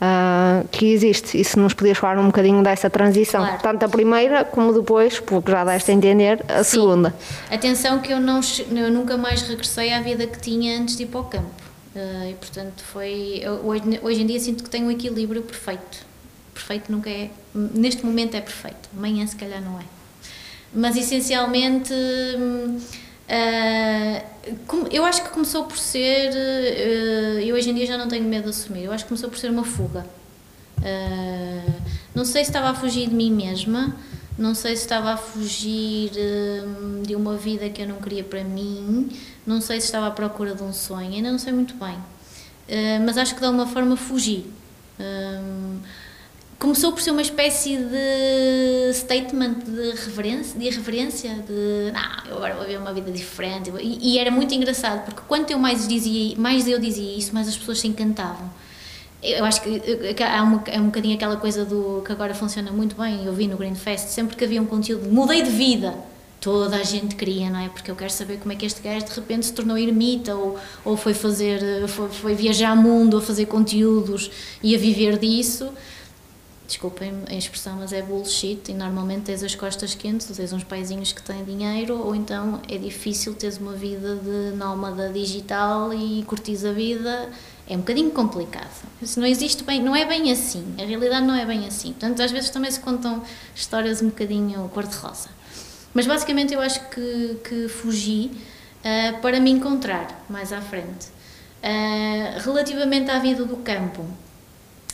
ah, 0.00 0.64
que 0.72 0.92
existe. 0.92 1.40
E 1.40 1.44
se 1.44 1.56
nos 1.56 1.72
podias 1.72 1.96
falar 1.98 2.18
um 2.18 2.26
bocadinho 2.26 2.64
dessa 2.64 2.90
transição, 2.90 3.42
Claro. 3.42 3.62
tanto 3.62 3.84
a 3.84 3.88
primeira 3.88 4.44
como 4.44 4.72
depois, 4.72 5.20
porque 5.20 5.52
já 5.52 5.64
deste 5.64 5.92
a 5.92 5.94
entender, 5.94 6.44
a 6.48 6.64
Sim. 6.64 6.80
segunda. 6.80 7.14
Atenção 7.48 8.00
que 8.00 8.12
eu, 8.12 8.18
não, 8.18 8.40
eu 8.72 8.90
nunca 8.90 9.16
mais 9.16 9.42
regressei 9.42 9.92
à 9.92 10.00
vida 10.00 10.26
que 10.26 10.40
tinha 10.40 10.80
antes 10.80 10.96
de 10.96 11.04
ir 11.04 11.06
para 11.06 11.20
o 11.20 11.24
campo. 11.24 11.62
Eh, 11.94 12.30
e 12.30 12.34
portanto 12.34 12.82
foi. 12.82 13.40
Hoje, 13.62 14.00
hoje 14.02 14.22
em 14.22 14.26
dia 14.26 14.40
sinto 14.40 14.64
que 14.64 14.70
tenho 14.70 14.86
um 14.86 14.90
equilíbrio 14.90 15.42
perfeito. 15.42 16.04
Perfeito 16.52 16.90
nunca 16.90 17.08
é. 17.08 17.30
Neste 17.54 18.04
momento 18.04 18.34
é 18.36 18.40
perfeito. 18.40 18.88
Amanhã 18.96 19.24
se 19.28 19.36
calhar 19.36 19.62
não 19.62 19.78
é. 19.78 19.93
Mas 20.74 20.96
essencialmente. 20.96 21.92
ah, 23.28 24.22
como- 24.66 24.88
eu 24.90 25.04
acho 25.04 25.22
que 25.22 25.30
começou 25.30 25.64
por 25.64 25.78
ser. 25.78 26.30
eh, 26.34 27.42
e 27.44 27.52
hoje 27.52 27.70
em 27.70 27.74
dia 27.74 27.86
já 27.86 27.96
não 27.98 28.08
tenho 28.08 28.24
medo 28.24 28.44
de 28.44 28.50
assumir. 28.50 28.84
Eu 28.84 28.92
acho 28.92 29.04
que 29.04 29.08
começou 29.08 29.30
por 29.30 29.38
ser 29.38 29.50
uma 29.50 29.64
fuga. 29.64 30.04
Uh, 30.78 31.72
não 32.14 32.24
sei 32.26 32.44
se 32.44 32.50
estava 32.50 32.68
a 32.70 32.74
fugir 32.74 33.08
de 33.08 33.14
mim 33.14 33.32
mesma, 33.32 33.96
não 34.36 34.54
sei 34.54 34.76
se 34.76 34.82
estava 34.82 35.12
a 35.12 35.16
fugir 35.16 36.10
hum, 36.14 37.02
de 37.02 37.14
uma 37.16 37.36
vida 37.38 37.70
que 37.70 37.80
eu 37.80 37.88
não 37.88 37.96
queria 37.96 38.22
para 38.22 38.44
mim, 38.44 39.08
não 39.46 39.62
sei 39.62 39.80
se 39.80 39.86
estava 39.86 40.08
à 40.08 40.10
procura 40.10 40.54
de 40.54 40.62
um 40.62 40.74
sonho, 40.74 41.10
ainda 41.10 41.30
não 41.30 41.38
sei 41.38 41.54
muito 41.54 41.74
bem. 41.76 41.94
Uh, 41.94 43.00
mas 43.06 43.16
acho 43.16 43.34
que 43.34 43.40
de 43.40 43.46
alguma 43.46 43.66
forma 43.66 43.96
fugi. 43.96 44.44
Hum, 45.00 45.78
começou 46.58 46.92
por 46.92 47.00
ser 47.00 47.10
uma 47.10 47.22
espécie 47.22 47.76
de 47.76 48.92
statement 48.92 49.54
de 49.64 49.90
reverência, 49.92 50.58
de 50.58 50.66
irreverência, 50.66 51.34
de 51.46 51.92
não, 51.92 52.30
eu 52.30 52.36
agora 52.36 52.54
vou 52.54 52.66
ver 52.66 52.78
uma 52.78 52.92
vida 52.92 53.10
diferente. 53.10 53.72
E, 53.80 54.14
e 54.14 54.18
era 54.18 54.30
muito 54.30 54.54
engraçado, 54.54 55.04
porque 55.04 55.22
quanto 55.26 55.50
eu 55.50 55.58
mais 55.58 55.86
dizia, 55.86 56.36
mais 56.36 56.66
eu 56.68 56.78
dizia 56.78 57.16
isso, 57.16 57.34
mais 57.34 57.48
as 57.48 57.56
pessoas 57.56 57.80
se 57.80 57.88
encantavam. 57.88 58.50
Eu 59.22 59.44
acho 59.44 59.62
que 59.62 60.22
há 60.22 60.42
uma, 60.42 60.62
é 60.66 60.78
um 60.78 60.86
bocadinho 60.86 61.14
aquela 61.14 61.38
coisa 61.38 61.64
do 61.64 62.02
que 62.04 62.12
agora 62.12 62.34
funciona 62.34 62.70
muito 62.70 62.94
bem. 62.94 63.24
Eu 63.24 63.32
vi 63.32 63.46
no 63.46 63.56
Green 63.56 63.74
Fest, 63.74 64.08
sempre 64.08 64.36
que 64.36 64.44
havia 64.44 64.60
um 64.60 64.66
conteúdo, 64.66 65.08
mudei 65.10 65.42
de 65.42 65.50
vida. 65.50 65.94
Toda 66.42 66.76
a 66.76 66.82
gente 66.82 67.14
queria, 67.14 67.48
não 67.48 67.58
é? 67.58 67.70
Porque 67.70 67.90
eu 67.90 67.96
quero 67.96 68.12
saber 68.12 68.36
como 68.36 68.52
é 68.52 68.56
que 68.56 68.66
este 68.66 68.82
gajo 68.82 69.06
de 69.06 69.12
repente 69.12 69.46
se 69.46 69.54
tornou 69.54 69.78
ermita 69.78 70.34
ou, 70.34 70.58
ou 70.84 70.94
foi 70.94 71.14
fazer, 71.14 71.88
foi, 71.88 72.10
foi 72.10 72.34
viajar 72.34 72.68
ao 72.68 72.76
mundo 72.76 73.16
a 73.16 73.22
fazer 73.22 73.46
conteúdos 73.46 74.30
e 74.62 74.74
a 74.74 74.78
viver 74.78 75.18
disso. 75.18 75.72
Desculpem 76.66 77.12
a 77.28 77.34
expressão, 77.34 77.76
mas 77.76 77.92
é 77.92 78.00
bullshit 78.00 78.70
e 78.70 78.74
normalmente 78.74 79.24
tens 79.24 79.42
as 79.42 79.54
costas 79.54 79.94
quentes, 79.94 80.26
tens 80.34 80.52
uns 80.52 80.64
paizinhos 80.64 81.12
que 81.12 81.22
têm 81.22 81.44
dinheiro 81.44 81.98
ou 81.98 82.14
então 82.14 82.60
é 82.68 82.78
difícil 82.78 83.34
teres 83.34 83.58
uma 83.58 83.74
vida 83.74 84.16
de 84.16 84.56
nómada 84.56 85.10
digital 85.10 85.92
e 85.92 86.22
curtis 86.24 86.64
a 86.64 86.72
vida 86.72 87.30
é 87.66 87.74
um 87.74 87.78
bocadinho 87.78 88.10
complicado. 88.10 88.70
Isso 89.00 89.18
não 89.18 89.26
existe 89.26 89.64
bem, 89.64 89.82
não 89.82 89.96
é 89.96 90.04
bem 90.04 90.30
assim. 90.30 90.74
A 90.78 90.84
realidade 90.84 91.26
não 91.26 91.34
é 91.34 91.46
bem 91.46 91.66
assim. 91.66 91.92
Portanto, 91.92 92.22
às 92.22 92.30
vezes 92.30 92.50
também 92.50 92.70
se 92.70 92.80
contam 92.80 93.22
histórias 93.54 94.02
um 94.02 94.08
bocadinho 94.08 94.68
cor-de-rosa. 94.68 95.28
Mas 95.94 96.06
basicamente 96.06 96.52
eu 96.52 96.60
acho 96.60 96.88
que, 96.90 97.36
que 97.48 97.68
fugi 97.68 98.30
ah, 98.84 99.18
para 99.22 99.40
me 99.40 99.50
encontrar 99.50 100.24
mais 100.28 100.52
à 100.52 100.60
frente. 100.60 101.08
Ah, 101.62 102.38
relativamente 102.40 103.10
à 103.10 103.18
vida 103.18 103.44
do 103.44 103.56
campo, 103.58 104.04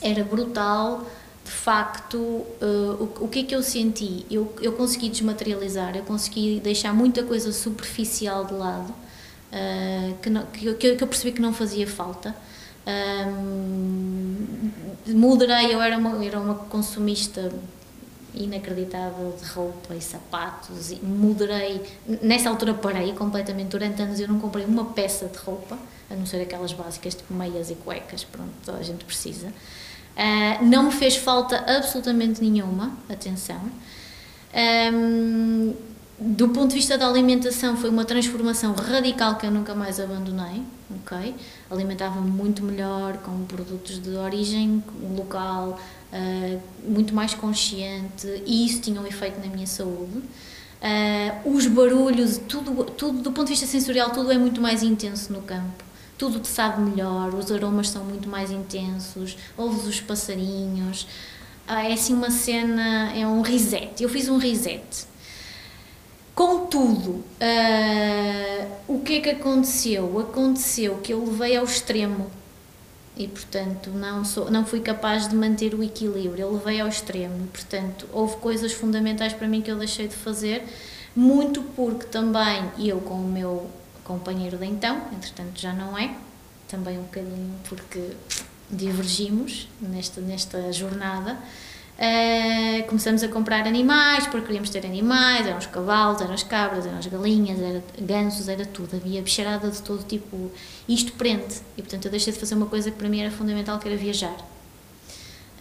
era 0.01 0.23
brutal, 0.23 1.05
de 1.51 1.57
facto, 1.57 2.45
ah, 2.61 2.95
o, 2.99 3.25
o 3.25 3.27
que 3.27 3.39
é 3.39 3.43
que 3.43 3.55
eu 3.55 3.61
senti? 3.63 4.25
Eu, 4.31 4.53
eu 4.61 4.71
consegui 4.73 5.09
desmaterializar, 5.09 5.95
eu 5.97 6.03
consegui 6.03 6.59
deixar 6.61 6.93
muita 6.93 7.23
coisa 7.23 7.51
superficial 7.51 8.45
de 8.45 8.53
lado, 8.53 8.93
ah, 9.51 10.13
que, 10.21 10.29
não- 10.29 10.45
que 10.47 10.73
que 10.75 10.87
eu 11.03 11.07
percebi 11.07 11.31
que 11.33 11.41
não 11.41 11.53
fazia 11.53 11.87
falta. 11.87 12.35
Ahm, 12.87 14.71
moderei, 15.07 15.73
eu 15.73 15.81
era 15.81 15.97
uma, 15.97 16.23
era 16.25 16.39
uma 16.39 16.55
consumista 16.55 17.51
inacreditável 18.33 19.35
de 19.37 19.45
roupa 19.51 19.93
e 19.93 20.01
sapatos 20.01 20.89
e 20.91 20.95
moderei, 21.03 21.81
nessa 22.21 22.49
altura 22.49 22.73
parei 22.73 23.11
completamente, 23.13 23.67
durante 23.69 24.01
anos 24.01 24.19
eu 24.21 24.27
não 24.27 24.39
comprei 24.39 24.63
uma 24.65 24.85
peça 24.85 25.25
de 25.27 25.37
roupa, 25.37 25.77
a 26.09 26.15
não 26.15 26.25
ser 26.25 26.41
aquelas 26.41 26.71
básicas 26.71 27.13
tipo 27.13 27.33
meias 27.33 27.69
e 27.69 27.75
cuecas, 27.75 28.23
pronto, 28.23 28.51
toda 28.65 28.77
a 28.77 28.83
gente 28.83 29.03
precisa. 29.03 29.51
Ah, 30.23 30.61
não 30.61 30.83
me 30.83 30.91
fez 30.91 31.15
falta 31.15 31.65
absolutamente 31.67 32.41
nenhuma, 32.41 32.95
atenção. 33.09 33.59
Ahm, 34.53 35.73
do 36.19 36.49
ponto 36.49 36.69
de 36.69 36.75
vista 36.75 36.95
da 36.95 37.07
alimentação, 37.07 37.75
foi 37.75 37.89
uma 37.89 38.05
transformação 38.05 38.73
radical 38.73 39.37
que 39.37 39.47
eu 39.47 39.51
nunca 39.51 39.73
mais 39.73 39.99
abandonei. 39.99 40.61
ok? 40.91 41.33
Alimentava-me 41.71 42.29
muito 42.29 42.63
melhor, 42.63 43.17
com 43.17 43.45
produtos 43.45 43.99
de 43.99 44.11
origem 44.11 44.83
local, 45.17 45.79
ah, 46.13 46.59
muito 46.87 47.15
mais 47.15 47.33
consciente, 47.33 48.27
e 48.45 48.67
isso 48.67 48.79
tinha 48.79 49.01
um 49.01 49.07
efeito 49.07 49.39
na 49.39 49.47
minha 49.47 49.65
saúde. 49.65 50.21
Ah, 50.83 51.41
os 51.45 51.65
barulhos, 51.65 52.37
tudo, 52.47 52.83
tudo, 52.91 53.23
do 53.23 53.31
ponto 53.31 53.47
de 53.47 53.53
vista 53.53 53.65
sensorial, 53.65 54.11
tudo 54.11 54.31
é 54.31 54.37
muito 54.37 54.61
mais 54.61 54.83
intenso 54.83 55.33
no 55.33 55.41
campo. 55.41 55.83
Tudo 56.21 56.39
te 56.39 56.47
sabe 56.49 56.79
melhor, 56.83 57.33
os 57.33 57.51
aromas 57.51 57.89
são 57.89 58.03
muito 58.05 58.29
mais 58.29 58.51
intensos, 58.51 59.35
ouves 59.57 59.87
os 59.87 59.99
passarinhos. 59.99 61.07
Ah, 61.67 61.83
é 61.89 61.93
assim 61.93 62.13
uma 62.13 62.29
cena, 62.29 63.11
é 63.15 63.25
um 63.25 63.41
reset. 63.41 64.03
Eu 64.03 64.07
fiz 64.07 64.29
um 64.29 64.37
reset. 64.37 65.07
Contudo, 66.35 67.23
ah, 67.39 68.67
o 68.87 68.99
que 68.99 69.15
é 69.15 69.21
que 69.21 69.29
aconteceu? 69.31 70.19
Aconteceu 70.19 70.97
que 70.99 71.11
eu 71.13 71.25
levei 71.25 71.55
ao 71.57 71.65
extremo. 71.65 72.29
e 73.17 73.27
portanto 73.27 73.89
não, 73.91 74.23
sou, 74.23 74.49
não 74.51 74.65
fui 74.65 74.79
capaz 74.79 75.27
de 75.27 75.35
manter 75.35 75.73
o 75.75 75.83
equilíbrio, 75.83 76.43
eu 76.43 76.53
levei 76.53 76.79
ao 76.81 76.87
extremo, 76.87 77.47
portanto 77.47 78.07
houve 78.13 78.37
coisas 78.37 78.71
fundamentais 78.73 79.33
para 79.33 79.47
mim 79.47 79.61
que 79.61 79.71
eu 79.71 79.77
deixei 79.77 80.07
de 80.07 80.15
fazer, 80.15 80.63
muito 81.15 81.61
porque 81.75 82.05
também 82.05 82.71
eu 82.79 82.99
com 83.01 83.15
o 83.15 83.27
meu 83.27 83.69
companheiro 84.03 84.57
de 84.57 84.65
então, 84.65 85.01
entretanto 85.13 85.59
já 85.59 85.73
não 85.73 85.97
é, 85.97 86.15
também 86.67 86.97
um 86.97 87.03
bocadinho 87.03 87.53
porque 87.67 88.11
divergimos 88.69 89.67
nesta, 89.81 90.21
nesta 90.21 90.71
jornada, 90.71 91.37
Uh, 92.01 92.83
começamos 92.87 93.21
a 93.21 93.27
comprar 93.27 93.67
animais, 93.67 94.25
porque 94.25 94.47
queríamos 94.47 94.71
ter 94.71 94.83
animais, 94.83 95.45
eram 95.45 95.59
os 95.59 95.67
cavalos, 95.67 96.19
eram 96.19 96.33
as 96.33 96.41
cabras, 96.41 96.83
eram 96.87 96.97
as 96.97 97.05
galinhas, 97.05 97.61
era 97.61 97.83
gansos, 98.01 98.47
era 98.47 98.65
tudo, 98.65 98.95
havia 98.95 99.21
bicharada 99.21 99.69
de 99.69 99.79
todo 99.83 100.03
tipo. 100.03 100.49
Isto 100.89 101.11
prende, 101.13 101.61
e 101.77 101.81
portanto 101.83 102.05
eu 102.05 102.09
deixei 102.09 102.33
de 102.33 102.39
fazer 102.39 102.55
uma 102.55 102.65
coisa 102.65 102.89
que 102.89 102.97
para 102.97 103.07
mim 103.07 103.21
era 103.21 103.29
fundamental, 103.29 103.77
que 103.77 103.87
era 103.87 103.95
viajar. 103.95 104.35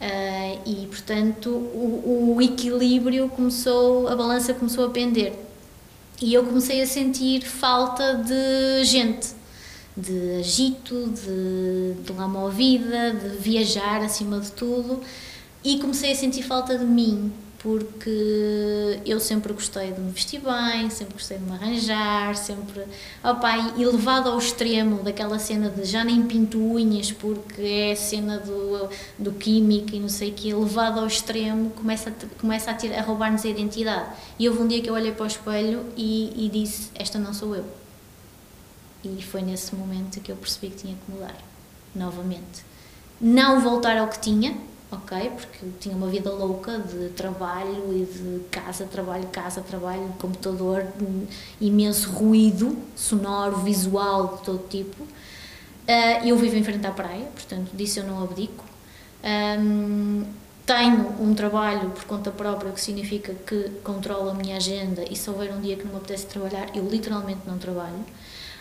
Uh, 0.01 0.63
e 0.65 0.87
portanto 0.87 1.51
o, 1.51 2.35
o, 2.37 2.41
equilíbrio 2.41 3.29
começou, 3.29 4.09
a 4.09 4.17
balança 4.17 4.55
começou 4.55 4.87
a 4.87 4.89
pender. 4.89 5.35
E 6.23 6.35
eu 6.35 6.45
comecei 6.45 6.83
a 6.83 6.87
sentir 6.87 7.43
falta 7.43 8.15
de 8.15 8.85
gente, 8.85 9.29
de 9.97 10.39
agito, 10.39 11.09
de, 11.09 12.03
de 12.03 12.13
lá 12.13 12.29
movida, 12.29 13.13
de 13.13 13.37
viajar 13.39 14.03
acima 14.03 14.39
de 14.39 14.53
tudo. 14.53 15.01
E 15.65 15.79
comecei 15.79 16.13
a 16.13 16.15
sentir 16.15 16.43
falta 16.43 16.77
de 16.77 16.85
mim, 16.85 17.33
porque 17.63 19.01
eu 19.05 19.21
sempre 19.21 19.53
gostei 19.53 19.93
de 19.93 20.01
me 20.01 20.11
vestir 20.11 20.41
bem, 20.41 20.89
sempre 20.89 21.13
gostei 21.13 21.37
de 21.37 21.45
me 21.45 21.53
arranjar, 21.53 22.35
sempre. 22.35 22.85
Opa, 23.23 23.55
e 23.77 23.85
levado 23.85 24.31
ao 24.31 24.39
extremo 24.39 25.03
daquela 25.03 25.39
cena 25.39 25.69
de 25.69 25.85
já 25.85 26.03
nem 26.03 26.23
pinto 26.27 26.59
unhas 26.59 27.13
porque 27.13 27.61
é 27.61 27.95
cena 27.95 28.39
do, 28.39 28.89
do 29.19 29.33
químico 29.33 29.95
e 29.95 30.01
não 30.01 30.09
sei 30.09 30.31
o 30.31 30.35
quê, 30.35 30.55
levado 30.55 31.01
ao 31.01 31.07
extremo, 31.07 31.71
começa 31.71 32.09
a, 32.09 32.41
começa 32.41 32.71
a, 32.71 32.99
a 32.99 33.03
roubar-nos 33.03 33.45
a 33.45 33.49
identidade. 33.49 34.11
E 34.39 34.49
houve 34.49 34.63
um 34.63 34.67
dia 34.67 34.81
que 34.81 34.89
eu 34.89 34.95
olhei 34.95 35.13
para 35.13 35.25
o 35.25 35.27
espelho 35.27 35.85
e, 35.95 36.47
e 36.47 36.49
disse: 36.49 36.91
Esta 36.95 37.19
não 37.19 37.35
sou 37.35 37.55
eu. 37.55 37.65
E 39.05 39.23
foi 39.23 39.43
nesse 39.43 39.75
momento 39.75 40.19
que 40.21 40.33
eu 40.33 40.37
percebi 40.37 40.71
que 40.71 40.83
tinha 40.83 40.95
que 40.95 41.13
mudar, 41.13 41.37
novamente. 41.95 42.65
Não 43.21 43.61
voltar 43.61 43.99
ao 43.99 44.09
que 44.09 44.19
tinha, 44.19 44.57
ok? 44.91 45.31
Porque 45.31 45.65
eu 45.65 45.73
tinha 45.79 45.97
uma 45.97 46.09
vida 46.09 46.31
louca 46.31 46.79
de 46.79 47.11
trabalho 47.11 47.93
e 47.93 48.05
de 48.05 48.41
casa, 48.51 48.85
trabalho, 48.85 49.27
casa, 49.29 49.61
trabalho, 49.61 50.15
computador, 50.19 50.87
imenso 51.61 52.11
ruído 52.11 52.77
sonoro, 52.97 53.59
visual, 53.59 54.37
de 54.39 54.45
todo 54.45 54.69
tipo. 54.69 55.03
Uh, 55.03 56.27
eu 56.27 56.37
vivo 56.37 56.57
em 56.57 56.65
frente 56.65 56.87
à 56.87 56.91
praia, 56.91 57.27
portanto, 57.35 57.71
disso 57.75 58.01
eu 58.01 58.07
não 58.07 58.23
abdico. 58.23 58.65
Tenho 60.67 61.21
um 61.21 61.35
trabalho 61.35 61.91
por 61.91 62.05
conta 62.05 62.31
própria, 62.31 62.71
o 62.71 62.73
que 62.73 62.81
significa 62.81 63.35
que 63.35 63.71
controlo 63.83 64.31
a 64.31 64.35
minha 64.35 64.57
agenda 64.57 65.03
e 65.11 65.17
se 65.17 65.29
houver 65.29 65.53
um 65.53 65.61
dia 65.61 65.75
que 65.75 65.83
não 65.83 65.91
me 65.91 65.97
apetece 65.99 66.27
trabalhar, 66.27 66.69
eu 66.77 66.89
literalmente 66.89 67.41
não 67.45 67.59
trabalho. 67.59 68.05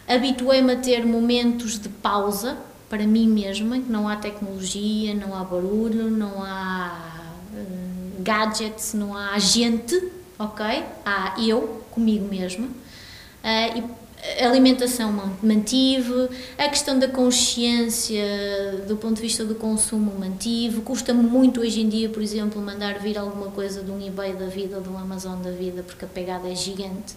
Habituei-me 0.08 0.74
a 0.74 0.76
ter 0.78 1.06
momentos 1.06 1.78
de 1.78 1.88
pausa, 1.88 2.58
para 2.90 3.06
mim 3.06 3.28
mesma, 3.28 3.80
que 3.80 3.92
não 3.92 4.10
há 4.10 4.16
tecnologia, 4.16 5.14
não 5.14 5.36
há 5.36 5.44
barulho, 5.44 6.10
não 6.10 6.44
há 6.44 7.32
uh, 7.54 8.22
gadgets, 8.22 8.94
não 8.94 9.16
há 9.16 9.38
gente, 9.38 9.96
ok? 10.38 10.84
Há 11.06 11.36
eu 11.40 11.84
comigo 11.92 12.28
mesma. 12.28 12.66
Uh, 12.66 13.78
e 13.78 14.00
alimentação 14.44 15.12
mantive, 15.42 16.30
a 16.58 16.68
questão 16.68 17.00
da 17.00 17.08
consciência 17.08 18.84
do 18.88 18.98
ponto 18.98 19.16
de 19.16 19.22
vista 19.22 19.46
do 19.46 19.56
consumo 19.56 20.14
mantive. 20.20 20.82
Custa-me 20.82 21.24
muito 21.24 21.62
hoje 21.62 21.82
em 21.82 21.88
dia, 21.88 22.10
por 22.10 22.22
exemplo, 22.22 22.62
mandar 22.62 23.00
vir 23.00 23.18
alguma 23.18 23.50
coisa 23.52 23.82
de 23.82 23.90
um 23.90 24.06
eBay 24.06 24.34
da 24.34 24.48
vida, 24.48 24.82
de 24.82 24.90
um 24.90 24.98
Amazon 24.98 25.42
da 25.42 25.52
vida, 25.52 25.84
porque 25.84 26.04
a 26.04 26.08
pegada 26.08 26.50
é 26.50 26.56
gigante. 26.56 27.16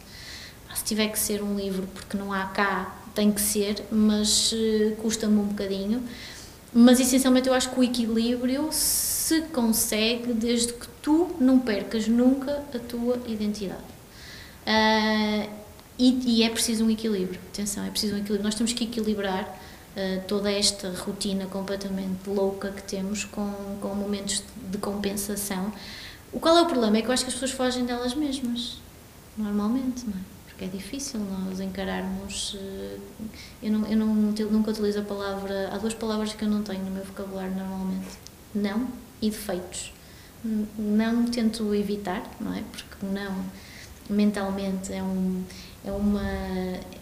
Se 0.75 0.85
tiver 0.85 1.09
que 1.09 1.19
ser 1.19 1.43
um 1.43 1.57
livro, 1.57 1.87
porque 1.93 2.17
não 2.17 2.33
há 2.33 2.45
cá 2.47 3.02
tem 3.15 3.31
que 3.31 3.41
ser, 3.41 3.85
mas 3.91 4.53
uh, 4.53 4.97
custa-me 4.97 5.39
um 5.39 5.45
bocadinho. 5.45 6.03
Mas 6.73 7.01
essencialmente 7.01 7.49
eu 7.49 7.55
acho 7.55 7.71
que 7.71 7.79
o 7.79 7.83
equilíbrio 7.83 8.69
se 8.71 9.43
consegue 9.43 10.33
desde 10.33 10.73
que 10.73 10.89
tu 11.03 11.29
não 11.39 11.59
percas 11.59 12.09
nunca 12.09 12.65
a 12.75 12.79
tua 12.79 13.21
identidade. 13.27 13.83
Uh, 14.67 15.51
e, 15.99 16.39
e, 16.39 16.43
é 16.43 16.49
preciso 16.49 16.85
um 16.85 16.91
equilíbrio, 16.91 17.39
atenção, 17.53 17.85
é 17.85 17.91
preciso 17.91 18.15
um 18.15 18.19
equilíbrio. 18.19 18.43
Nós 18.43 18.55
temos 18.55 18.73
que 18.73 18.85
equilibrar 18.85 19.45
uh, 19.45 20.23
toda 20.27 20.51
esta 20.51 20.91
rotina 20.91 21.47
completamente 21.47 22.29
louca 22.29 22.71
que 22.71 22.83
temos 22.83 23.25
com, 23.25 23.53
com 23.81 23.95
momentos 23.95 24.43
de 24.71 24.79
compensação. 24.79 25.73
O 26.33 26.41
qual 26.41 26.57
é 26.57 26.63
o 26.63 26.67
problema? 26.67 26.97
É 26.97 27.03
que 27.03 27.09
eu 27.09 27.13
acho 27.13 27.25
que 27.25 27.29
as 27.29 27.35
pessoas 27.35 27.51
fogem 27.51 27.85
delas 27.85 28.15
mesmas, 28.15 28.79
normalmente, 29.37 30.05
não 30.07 30.15
é? 30.15 30.33
É 30.61 30.67
difícil 30.67 31.21
nós 31.21 31.61
encararmos. 31.61 32.57
Eh, 32.59 32.99
eu, 33.63 33.73
não, 33.73 33.87
eu 33.87 33.97
não, 33.97 34.07
nunca 34.15 34.71
utilizo 34.71 35.01
a 35.01 35.03
palavra. 35.03 35.71
Há 35.73 35.79
duas 35.79 35.95
palavras 35.95 36.33
que 36.33 36.45
eu 36.45 36.49
não 36.49 36.63
tenho 36.63 36.85
no 36.85 36.91
meu 36.91 37.05
vocabulário 37.05 37.55
normalmente: 37.55 38.09
não 38.55 38.89
e 39.21 39.31
defeitos. 39.31 39.93
Não 40.77 41.25
tento 41.27 41.73
evitar, 41.75 42.23
não 42.41 42.55
é? 42.55 42.63
Porque 42.71 43.07
não 43.07 43.45
mentalmente 44.11 44.93
é 44.93 45.03
um 45.03 45.45
é 45.85 45.91
uma 45.91 46.23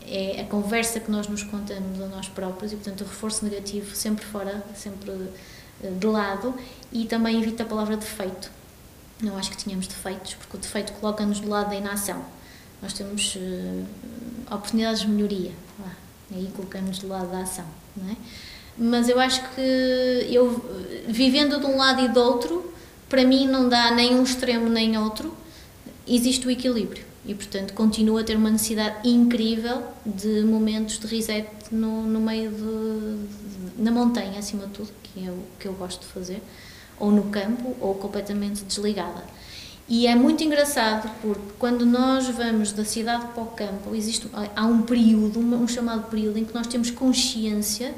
é 0.07 0.41
a 0.41 0.45
conversa 0.45 1.01
que 1.01 1.11
nós 1.11 1.29
nos 1.29 1.43
contamos 1.43 2.01
a 2.01 2.07
nós 2.07 2.29
próprios 2.29 2.73
e 2.73 2.77
portanto 2.77 3.03
o 3.03 3.05
reforço 3.05 3.45
negativo 3.45 3.95
sempre 3.95 4.25
fora 4.25 4.65
sempre 4.75 5.11
eh, 5.83 5.91
de 5.91 6.07
lado 6.07 6.55
e 6.93 7.07
também 7.07 7.41
evita 7.41 7.63
a 7.63 7.67
palavra 7.67 7.97
defeito 7.97 8.51
não 9.23 9.37
acho 9.37 9.51
que 9.51 9.65
tenhamos 9.65 9.87
defeitos 9.87 10.35
porque 10.35 10.57
o 10.57 10.61
defeito 10.61 10.93
coloca-nos 10.95 11.41
do 11.41 11.49
lado 11.49 11.71
da 11.71 11.77
inação 11.77 12.25
nós 12.83 12.93
temos 12.93 13.37
uh, 13.37 13.85
oportunidades 14.47 15.03
de 15.03 15.09
melhoria. 15.09 15.53
Lá, 15.79 15.97
aí 16.33 16.51
colocamos 16.55 16.99
do 16.99 17.09
lado 17.09 17.31
da 17.31 17.41
ação. 17.41 17.67
Não 17.97 18.11
é? 18.11 18.17
Mas 18.79 19.09
eu 19.09 19.21
acho 19.21 19.43
que 19.51 19.61
eu, 20.31 20.65
vivendo 21.07 21.61
de 21.61 21.67
um 21.67 21.77
lado 21.77 22.03
e 22.03 22.09
do 22.09 22.21
outro, 22.21 22.73
para 23.09 23.25
mim 23.25 23.47
não 23.47 23.69
dá 23.69 23.91
nem 23.91 24.15
um 24.15 24.23
extremo 24.23 24.69
nem 24.69 24.97
outro, 24.97 25.35
existe 26.07 26.47
o 26.47 26.51
equilíbrio. 26.51 27.05
E, 27.27 27.35
portanto, 27.35 27.75
continuo 27.75 28.17
a 28.17 28.25
ter 28.25 28.37
uma 28.37 28.51
necessidade 28.51 29.07
incrível 29.07 29.83
de 30.07 30.43
momentos 30.43 30.99
de 30.99 31.07
reset 31.07 31.47
no, 31.71 32.07
no 32.07 32.21
meio 32.21 32.51
de, 32.51 33.83
na 33.83 33.91
montanha, 33.91 34.39
acima 34.39 34.67
de 34.67 34.73
tudo, 34.73 34.91
que 35.03 35.27
é 35.27 35.31
o 35.31 35.39
que 35.59 35.69
eu 35.69 35.75
gosto 35.75 36.01
de 36.01 36.07
fazer, 36.07 36.43
ou 36.99 37.11
no 37.11 37.25
campo, 37.25 37.77
ou 37.81 37.95
completamente 37.95 38.65
desligada. 38.65 39.23
E 39.91 40.07
é 40.07 40.15
muito 40.15 40.45
engraçado 40.45 41.11
porque 41.21 41.43
quando 41.59 41.85
nós 41.85 42.29
vamos 42.29 42.71
da 42.71 42.85
cidade 42.85 43.27
para 43.35 43.43
o 43.43 43.47
campo, 43.47 43.93
existe, 43.93 44.31
há 44.55 44.65
um 44.65 44.83
período, 44.83 45.41
um 45.41 45.67
chamado 45.67 46.09
período, 46.09 46.39
em 46.39 46.45
que 46.45 46.55
nós 46.55 46.69
temos 46.69 46.93
consciência 46.93 47.93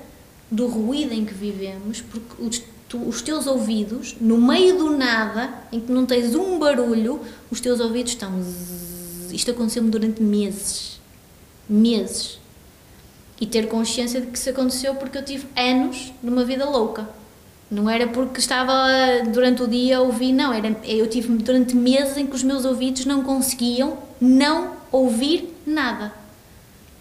do 0.51 0.67
ruído 0.69 1.13
em 1.13 1.23
que 1.27 1.35
vivemos, 1.35 2.01
porque 2.01 2.43
os, 2.43 2.63
tu, 2.89 2.97
os 3.07 3.21
teus 3.21 3.47
ouvidos, 3.47 4.17
no 4.19 4.39
meio 4.39 4.79
do 4.79 4.97
nada, 4.97 5.53
em 5.71 5.81
que 5.81 5.93
não 5.93 6.07
tens 6.07 6.35
um 6.35 6.59
barulho, 6.59 7.21
os 7.51 7.61
teus 7.61 7.79
ouvidos 7.79 8.13
estão. 8.13 8.41
Zzz, 8.41 9.31
isto 9.31 9.51
aconteceu-me 9.51 9.91
durante 9.91 10.23
meses. 10.23 10.99
Meses. 11.69 12.39
E 13.39 13.45
ter 13.45 13.69
consciência 13.69 14.19
de 14.19 14.29
que 14.29 14.39
isso 14.39 14.49
aconteceu 14.49 14.95
porque 14.95 15.19
eu 15.19 15.25
tive 15.27 15.47
anos 15.55 16.11
numa 16.23 16.43
vida 16.43 16.65
louca 16.65 17.07
não 17.73 17.89
era 17.89 18.07
porque 18.07 18.39
estava 18.39 18.71
durante 19.33 19.63
o 19.63 19.67
dia 19.67 19.97
a 19.97 20.01
ouvir, 20.03 20.31
não. 20.31 20.53
Era, 20.53 20.77
eu 20.85 21.09
tive 21.09 21.29
durante 21.39 21.75
meses 21.75 22.19
em 22.19 22.27
que 22.27 22.37
os 22.37 22.43
meus 22.43 22.67
ouvidos 22.67 23.07
não 23.07 23.23
conseguiam 23.23 23.97
não 24.21 24.75
ouvir 24.93 25.57
nada. 25.67 26.13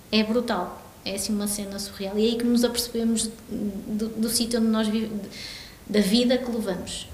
É 0.09 0.23
brutal. 0.23 0.81
É 1.03 1.15
assim 1.15 1.35
uma 1.35 1.45
cena 1.45 1.77
surreal. 1.77 2.17
E 2.17 2.25
é 2.25 2.29
aí 2.31 2.37
que 2.37 2.45
nos 2.45 2.63
apercebemos 2.63 3.29
do, 3.49 4.07
do 4.07 4.29
sítio 4.29 4.61
onde 4.61 4.69
nós 4.69 4.87
vivemos, 4.87 5.27
da 5.85 5.99
vida 5.99 6.37
que 6.37 6.49
levamos. 6.49 7.09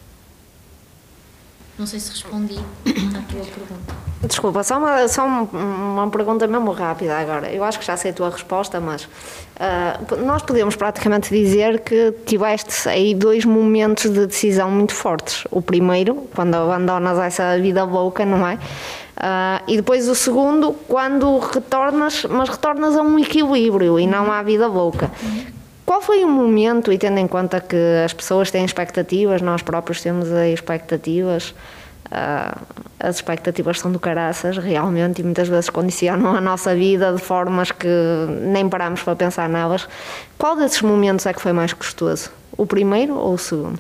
Não 1.79 1.87
sei 1.87 1.99
se 1.99 2.11
respondi 2.11 2.57
à 2.57 3.21
tua 3.31 3.43
pergunta. 3.43 3.95
Desculpa, 4.27 4.63
só 4.63 4.77
uma, 4.77 5.07
só 5.07 5.25
uma 5.25 6.09
pergunta 6.11 6.45
mesmo 6.45 6.71
rápida 6.71 7.17
agora. 7.17 7.51
Eu 7.51 7.63
acho 7.63 7.79
que 7.79 7.85
já 7.85 7.97
sei 7.97 8.11
a 8.11 8.13
tua 8.13 8.29
resposta, 8.29 8.79
mas 8.79 9.07
uh, 9.59 10.25
nós 10.25 10.41
podemos 10.41 10.75
praticamente 10.75 11.29
dizer 11.29 11.79
que 11.81 12.13
tiveste 12.25 12.87
aí 12.87 13.13
dois 13.13 13.45
momentos 13.45 14.09
de 14.11 14.25
decisão 14.25 14.71
muito 14.71 14.93
fortes. 14.93 15.45
O 15.51 15.61
primeiro, 15.61 16.27
quando 16.35 16.55
abandonas 16.55 17.17
essa 17.19 17.57
vida 17.59 17.83
louca, 17.83 18.25
não 18.25 18.47
é? 18.47 18.55
Uh, 18.55 19.63
e 19.67 19.77
depois 19.77 20.07
o 20.07 20.15
segundo, 20.15 20.73
quando 20.87 21.39
retornas, 21.39 22.25
mas 22.29 22.49
retornas 22.49 22.95
a 22.95 23.01
um 23.01 23.17
equilíbrio 23.17 23.99
e 23.99 24.05
não 24.05 24.31
à 24.31 24.43
vida 24.43 24.67
louca. 24.67 25.11
Qual 25.85 26.01
foi 26.01 26.23
o 26.23 26.27
momento, 26.27 26.91
e 26.91 26.97
tendo 26.97 27.17
em 27.17 27.27
conta 27.27 27.61
que 27.61 27.77
as 28.03 28.13
pessoas 28.13 28.51
têm 28.51 28.65
expectativas, 28.65 29.41
nós 29.41 29.61
próprios 29.61 30.01
temos 30.01 30.27
expectativas, 30.53 31.55
uh, 32.11 32.87
as 32.99 33.17
expectativas 33.17 33.79
são 33.79 33.91
do 33.91 33.99
caraças, 33.99 34.57
realmente, 34.57 35.21
e 35.21 35.23
muitas 35.23 35.47
vezes 35.47 35.69
condicionam 35.69 36.35
a 36.35 36.41
nossa 36.41 36.75
vida 36.75 37.13
de 37.13 37.21
formas 37.21 37.71
que 37.71 37.87
nem 38.41 38.67
paramos 38.67 39.03
para 39.03 39.15
pensar 39.15 39.47
nelas. 39.47 39.87
Qual 40.37 40.55
desses 40.55 40.81
momentos 40.81 41.25
é 41.25 41.33
que 41.33 41.41
foi 41.41 41.53
mais 41.53 41.73
custoso? 41.73 42.31
O 42.57 42.65
primeiro 42.65 43.15
ou 43.15 43.33
o 43.33 43.37
segundo? 43.37 43.79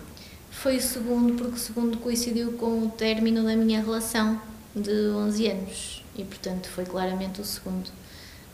Foi 0.51 0.77
o 0.77 0.81
segundo, 0.81 1.33
porque 1.33 1.55
o 1.55 1.59
segundo 1.59 1.97
coincidiu 1.97 2.51
com 2.53 2.83
o 2.83 2.89
término 2.89 3.43
da 3.43 3.55
minha 3.55 3.81
relação 3.81 4.39
de 4.75 5.09
11 5.09 5.47
anos 5.47 6.03
e, 6.15 6.23
portanto, 6.23 6.67
foi 6.67 6.85
claramente 6.85 7.41
o 7.41 7.43
segundo. 7.45 7.87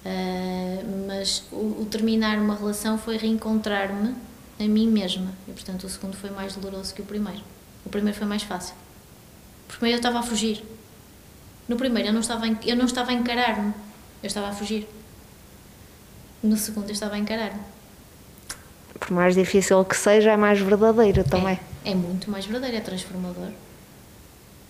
Uh, 0.06 1.06
mas 1.08 1.44
o, 1.52 1.82
o, 1.82 1.88
terminar 1.90 2.38
uma 2.38 2.56
relação 2.56 2.98
foi 2.98 3.16
reencontrar-me 3.16 4.14
a 4.60 4.64
mim 4.64 4.88
mesma 4.88 5.32
e, 5.48 5.52
portanto, 5.52 5.86
o 5.86 5.90
segundo 5.90 6.16
foi 6.16 6.30
mais 6.30 6.56
doloroso 6.56 6.94
que 6.94 7.02
o 7.02 7.06
primeiro. 7.06 7.42
O 7.86 7.90
primeiro 7.90 8.18
foi 8.18 8.28
mais 8.28 8.44
fácil. 8.44 8.76
Primeiro 9.78 9.98
eu 9.98 10.00
estava 10.00 10.20
a 10.20 10.24
fugir. 10.24 10.64
No 11.68 11.76
primeiro 11.76 12.10
eu 12.10 12.14
não 12.14 12.22
estava, 12.22 12.46
eu 12.48 12.76
não 12.76 12.86
estava 12.86 13.12
a 13.12 13.14
encarar-me, 13.14 13.74
eu 14.22 14.28
estava 14.28 14.50
a 14.50 14.52
fugir. 14.52 14.88
No 16.42 16.58
segundo 16.58 16.88
eu 16.88 16.94
estava 16.94 17.16
a 17.16 17.18
encarar-me. 17.18 17.60
Por 19.00 19.12
mais 19.12 19.36
difícil 19.36 19.84
que 19.86 19.96
seja, 19.96 20.32
é 20.32 20.38
mais 20.38 20.60
verdadeiro 20.60 21.24
também. 21.24 21.60
É, 21.84 21.92
é 21.92 21.96
muito 21.96 22.30
mais 22.30 22.46
verdadeiro, 22.46 22.78
é 22.78 22.82
transformador. 22.82 23.50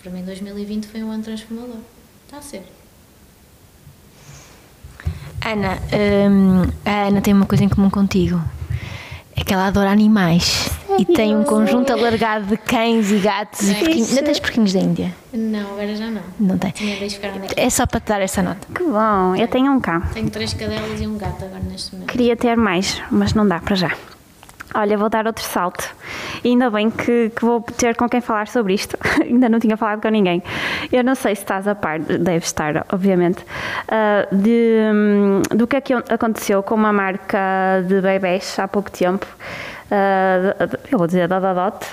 Para 0.01 0.11
mim, 0.11 0.23
2020 0.23 0.87
foi 0.87 1.03
um 1.03 1.11
ano 1.11 1.23
transformador. 1.23 1.77
Está 2.25 2.37
a 2.37 2.41
ser. 2.41 2.63
Ana, 5.45 5.77
hum, 6.29 6.71
a 6.85 7.07
Ana 7.07 7.21
tem 7.21 7.33
uma 7.33 7.45
coisa 7.45 7.63
em 7.63 7.69
comum 7.69 7.89
contigo. 7.89 8.41
É 9.35 9.43
que 9.43 9.53
ela 9.53 9.67
adora 9.67 9.91
animais. 9.91 10.69
E 10.99 11.05
tem 11.05 11.35
um 11.35 11.43
conjunto 11.43 11.91
alargado 11.91 12.45
de 12.45 12.57
cães 12.57 13.11
e 13.11 13.17
gatos 13.17 13.69
e 13.69 13.75
porquinhos. 13.75 14.09
Ainda 14.09 14.23
tens 14.23 14.39
porquinhos 14.39 14.73
da 14.73 14.79
Índia? 14.79 15.13
Não, 15.33 15.71
agora 15.71 15.95
já 15.95 16.09
não. 16.09 16.21
Não 16.39 16.57
tem. 16.57 16.73
É 17.55 17.69
só 17.69 17.85
para 17.85 17.99
te 17.99 18.07
dar 18.07 18.21
essa 18.21 18.41
nota. 18.41 18.67
Que 18.73 18.83
bom, 18.83 19.35
eu 19.35 19.47
tenho 19.47 19.71
um 19.71 19.79
cão. 19.79 20.01
Tenho 20.13 20.29
três 20.29 20.53
cadelas 20.53 21.01
e 21.01 21.07
um 21.07 21.17
gato 21.17 21.43
agora 21.45 21.63
neste 21.69 21.93
momento. 21.93 22.09
Queria 22.09 22.35
ter 22.35 22.55
mais, 22.55 23.01
mas 23.09 23.33
não 23.33 23.47
dá 23.47 23.59
para 23.59 23.75
já. 23.75 23.91
Olha, 24.75 24.97
vou 24.97 25.07
dar 25.07 25.27
outro 25.27 25.43
salto. 25.43 25.87
E 26.43 26.49
ainda 26.49 26.69
bem 26.71 26.89
que, 26.89 27.29
que 27.29 27.45
vou 27.45 27.61
ter 27.61 27.95
com 27.95 28.09
quem 28.09 28.21
falar 28.21 28.47
sobre 28.47 28.73
isto. 28.73 28.97
ainda 29.21 29.47
não 29.47 29.59
tinha 29.59 29.77
falado 29.77 30.01
com 30.01 30.09
ninguém. 30.09 30.41
Eu 30.91 31.03
não 31.03 31.13
sei 31.13 31.35
se 31.35 31.43
estás 31.43 31.67
a 31.67 31.75
par, 31.75 31.99
deve 31.99 32.43
estar, 32.43 32.85
obviamente, 32.91 33.39
uh, 33.43 34.35
de, 34.35 34.77
um, 34.91 35.41
do 35.55 35.67
que 35.67 35.75
é 35.75 35.81
que 35.81 35.93
aconteceu 35.93 36.63
com 36.63 36.73
uma 36.73 36.91
marca 36.91 37.83
de 37.87 38.01
bebés 38.01 38.57
há 38.57 38.67
pouco 38.67 38.89
tempo. 38.89 39.27
Uh, 39.93 40.79
eu 40.91 40.97
vou 40.97 41.05
dizer 41.05 41.27
da 41.27 41.39
Dadot. 41.39 41.85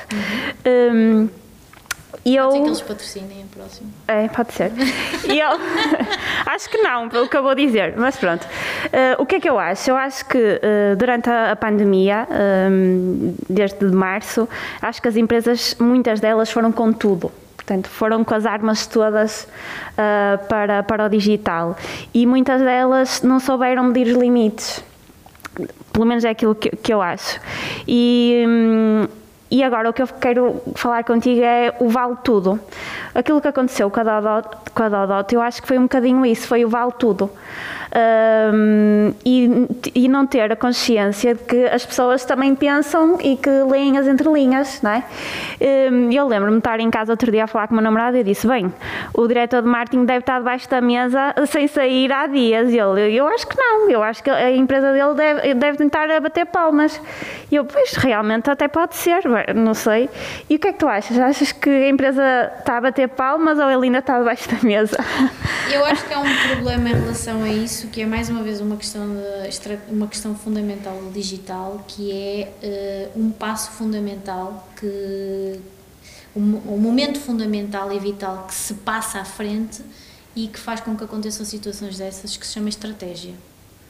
Uhum. 0.65 1.27
Um, 1.27 1.29
e 2.25 2.37
eu... 2.37 2.45
Pode 2.45 2.57
ser 2.57 2.63
que 2.63 2.69
eles 2.69 2.81
patrocinem 2.81 3.43
a 3.43 3.57
próxima. 3.57 3.91
É, 4.09 4.29
pode 4.29 4.53
ser. 4.53 4.73
E 5.29 5.39
eu... 5.39 5.49
acho 6.47 6.69
que 6.69 6.79
não, 6.79 7.09
pelo 7.09 7.29
que 7.29 7.37
eu 7.37 7.43
vou 7.43 7.55
dizer, 7.55 7.95
mas 7.97 8.17
pronto. 8.17 8.45
Uh, 8.45 9.23
o 9.23 9.27
que 9.27 9.37
é 9.37 9.41
que 9.41 9.49
eu 9.49 9.59
acho? 9.59 9.91
Eu 9.91 9.97
acho 9.97 10.27
que 10.27 10.39
uh, 10.39 10.97
durante 10.97 11.29
a, 11.31 11.53
a 11.53 11.57
pandemia, 11.57 12.27
um, 12.71 13.35
desde 13.49 13.85
março, 13.87 14.49
acho 14.81 15.01
que 15.01 15.09
as 15.09 15.17
empresas, 15.17 15.77
muitas 15.79 16.21
delas 16.21 16.51
foram 16.51 16.73
com 16.73 16.93
tudo. 16.93 17.31
Portanto, 17.57 17.89
foram 17.89 18.25
com 18.25 18.35
as 18.35 18.47
armas 18.47 18.87
todas 18.87 19.47
uh, 19.93 20.47
para, 20.49 20.83
para 20.83 21.07
o 21.07 21.09
digital. 21.09 21.77
E 22.13 22.27
muitas 22.27 22.61
delas 22.61 23.23
não 23.23 23.39
souberam 23.39 23.85
medir 23.85 24.09
os 24.09 24.21
limites. 24.21 24.83
Pelo 25.93 26.07
menos 26.07 26.25
é 26.25 26.31
aquilo 26.31 26.55
que, 26.55 26.71
que 26.71 26.93
eu 26.93 27.01
acho. 27.03 27.41
E... 27.87 28.45
Um, 28.47 29.20
e 29.51 29.63
agora 29.63 29.91
o 29.91 29.93
que 29.93 30.03
eu 30.03 30.07
quero 30.07 30.63
falar 30.75 31.03
contigo 31.05 31.43
é 31.43 31.75
o 31.81 31.89
vale 31.89 32.17
tudo. 32.23 32.61
Aquilo 33.15 33.41
que 33.41 33.49
aconteceu 33.49 33.91
com 33.91 34.01
a 34.01 34.05
Dodot, 34.05 34.49
com 34.73 34.83
a 34.83 34.89
Dodot 34.89 35.35
eu 35.35 35.43
acho 35.43 35.61
que 35.61 35.69
foi 35.69 35.79
um 35.79 35.83
bocadinho 35.83 36.25
isso, 36.25 36.47
foi 36.47 36.65
o 36.65 36.69
vale 36.69 36.93
tudo 36.99 37.31
um, 37.95 39.13
e, 39.25 39.67
e 39.95 40.09
não 40.09 40.27
ter 40.27 40.53
a 40.53 40.57
consciência 40.57 41.35
de 41.35 41.43
que 41.43 41.65
as 41.67 41.85
pessoas 41.85 42.25
também 42.25 42.55
pensam 42.55 43.19
e 43.21 43.37
que 43.37 43.51
leem 43.51 43.99
as 43.99 44.07
entrelinhas, 44.07 44.81
não 44.83 44.93
é? 44.93 45.05
Um, 45.91 46.11
eu 46.13 46.27
lembro-me 46.27 46.53
de 46.53 46.59
estar 46.59 46.79
em 46.81 46.91
casa 46.91 47.13
outro 47.13 47.31
dia 47.31 47.45
a 47.45 47.47
falar 47.47 47.67
com 47.67 47.75
o 47.75 47.77
meu 47.77 47.83
namorado 47.83 48.17
e 48.17 48.25
disse, 48.25 48.47
bem, 48.47 48.73
o 49.13 49.27
diretor 49.27 49.63
de 49.63 49.69
marketing 49.69 50.05
deve 50.05 50.21
estar 50.21 50.39
debaixo 50.39 50.69
da 50.69 50.81
mesa 50.81 51.35
sem 51.47 51.67
sair 51.67 52.13
há 52.13 52.27
dias. 52.27 52.73
E 52.73 52.79
ele, 52.79 53.15
eu 53.15 53.27
acho 53.27 53.47
que 53.47 53.57
não, 53.57 53.91
eu 53.91 54.03
acho 54.03 54.23
que 54.23 54.31
a 54.31 54.51
empresa 54.51 54.93
dele 54.93 55.15
deve, 55.15 55.55
deve 55.55 55.79
tentar 55.79 56.21
bater 56.21 56.47
palmas. 56.47 57.01
E 57.51 57.57
eu, 57.57 57.65
pois, 57.65 57.95
realmente 57.95 58.49
até 58.51 58.69
pode 58.69 58.95
ser, 58.95 59.23
não 59.55 59.75
sei. 59.75 60.09
E 60.49 60.57
o 60.57 60.59
que 60.59 60.69
é 60.69 60.73
que 60.73 60.79
tu 60.79 60.89
achas? 60.89 61.19
Achas 61.19 61.53
que 61.53 61.69
a 61.69 61.89
empresa 61.89 62.53
está 62.59 62.79
a 62.79 62.81
bater 62.81 63.09
palmas 63.09 63.59
ou 63.59 63.71
ele 63.71 63.87
ainda 63.87 63.99
está 63.99 64.19
debaixo 64.19 64.49
da 64.49 64.63
mesa? 64.63 64.99
Eu 65.73 65.85
acho 65.85 66.05
que 66.07 66.13
há 66.13 66.19
um 66.19 66.49
problema 66.49 66.89
em 66.89 66.95
relação 66.95 67.43
a 67.45 67.49
isso 67.49 67.89
que 67.89 68.03
é 68.03 68.07
mais 68.07 68.29
uma 68.29 68.43
vez 68.43 68.61
uma 68.61 68.77
questão, 68.77 69.07
de, 69.09 69.79
uma 69.89 70.09
questão 70.09 70.35
fundamental 70.35 70.97
do 70.97 71.11
digital, 71.13 71.85
que 71.87 72.11
é 72.11 73.11
uh, 73.15 73.21
um 73.21 73.31
passo 73.31 73.71
fundamental, 73.73 74.69
que 74.77 75.61
um, 76.35 76.43
um, 76.75 76.79
momento 76.79 77.21
fundamental 77.21 77.93
e 77.93 77.99
vital 77.99 78.47
que 78.49 78.55
se 78.55 78.75
passa 78.75 79.21
à 79.21 79.25
frente 79.25 79.83
e 80.35 80.49
que 80.49 80.59
faz 80.59 80.81
com 80.81 80.97
que 80.97 81.05
aconteçam 81.05 81.45
situações 81.45 81.99
dessas 81.99 82.37
que 82.37 82.47
se 82.47 82.55
chama 82.55 82.69
estratégia. 82.69 83.35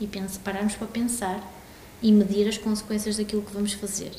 E 0.00 0.06
pense, 0.06 0.38
pararmos 0.38 0.74
para 0.74 0.86
pensar 0.86 1.40
e 2.02 2.10
medir 2.10 2.48
as 2.48 2.56
consequências 2.56 3.16
daquilo 3.16 3.42
que 3.42 3.52
vamos 3.52 3.72
fazer. 3.74 4.12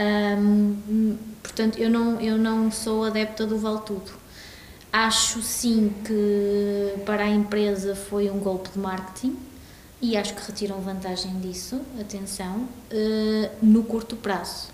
Um, 0.00 1.16
portanto, 1.42 1.78
eu 1.78 1.90
não, 1.90 2.20
eu 2.20 2.38
não 2.38 2.70
sou 2.70 3.04
adepta 3.04 3.46
do 3.46 3.58
vale 3.58 3.80
tudo 3.80 4.20
Acho 4.92 5.40
sim 5.40 5.92
que 6.04 6.94
para 7.04 7.22
a 7.22 7.28
empresa 7.28 7.94
foi 7.94 8.28
um 8.28 8.40
golpe 8.40 8.70
de 8.70 8.78
marketing 8.78 9.36
e 10.02 10.16
acho 10.16 10.34
que 10.34 10.44
retiram 10.44 10.80
vantagem 10.80 11.38
disso, 11.38 11.80
atenção, 12.00 12.66
eh, 12.90 13.50
no 13.62 13.84
curto 13.84 14.16
prazo. 14.16 14.68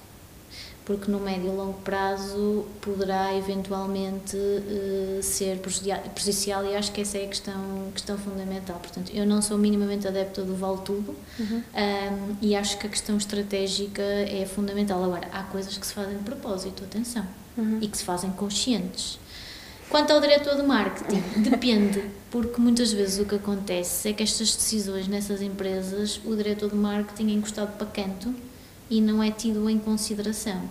Porque 0.86 1.10
no 1.10 1.18
médio 1.18 1.52
e 1.52 1.54
longo 1.54 1.80
prazo 1.80 2.64
poderá 2.80 3.36
eventualmente 3.36 4.36
eh, 4.36 5.18
ser 5.20 5.58
prejudicial 5.58 6.64
e 6.64 6.76
acho 6.76 6.92
que 6.92 7.00
essa 7.00 7.18
é 7.18 7.24
a 7.24 7.28
questão, 7.28 7.90
questão 7.92 8.16
fundamental. 8.16 8.78
Portanto, 8.78 9.10
eu 9.12 9.26
não 9.26 9.42
sou 9.42 9.58
minimamente 9.58 10.06
adepta 10.06 10.42
do 10.42 10.54
vale 10.54 10.78
tudo 10.84 11.14
uhum. 11.38 11.62
um, 11.74 12.36
e 12.40 12.54
acho 12.54 12.78
que 12.78 12.86
a 12.86 12.90
questão 12.90 13.16
estratégica 13.16 14.00
é 14.00 14.46
fundamental. 14.46 15.02
Agora, 15.02 15.28
há 15.32 15.42
coisas 15.42 15.76
que 15.76 15.84
se 15.84 15.92
fazem 15.92 16.16
de 16.16 16.22
propósito, 16.22 16.84
atenção, 16.84 17.26
uhum. 17.58 17.78
e 17.82 17.88
que 17.88 17.98
se 17.98 18.04
fazem 18.04 18.30
conscientes. 18.30 19.18
Quanto 19.90 20.12
ao 20.12 20.20
diretor 20.20 20.56
de 20.56 20.62
marketing, 20.62 21.20
depende, 21.42 22.04
porque 22.30 22.60
muitas 22.60 22.92
vezes 22.92 23.18
o 23.18 23.24
que 23.24 23.34
acontece 23.34 24.08
é 24.08 24.12
que 24.12 24.22
estas 24.22 24.54
decisões 24.54 25.08
nessas 25.08 25.42
empresas, 25.42 26.20
o 26.24 26.34
diretor 26.36 26.70
de 26.70 26.76
marketing 26.76 27.30
é 27.30 27.32
encostado 27.32 27.76
para 27.76 27.86
canto 27.88 28.32
e 28.90 29.00
não 29.00 29.22
é 29.22 29.30
tido 29.30 29.68
em 29.68 29.78
consideração. 29.78 30.62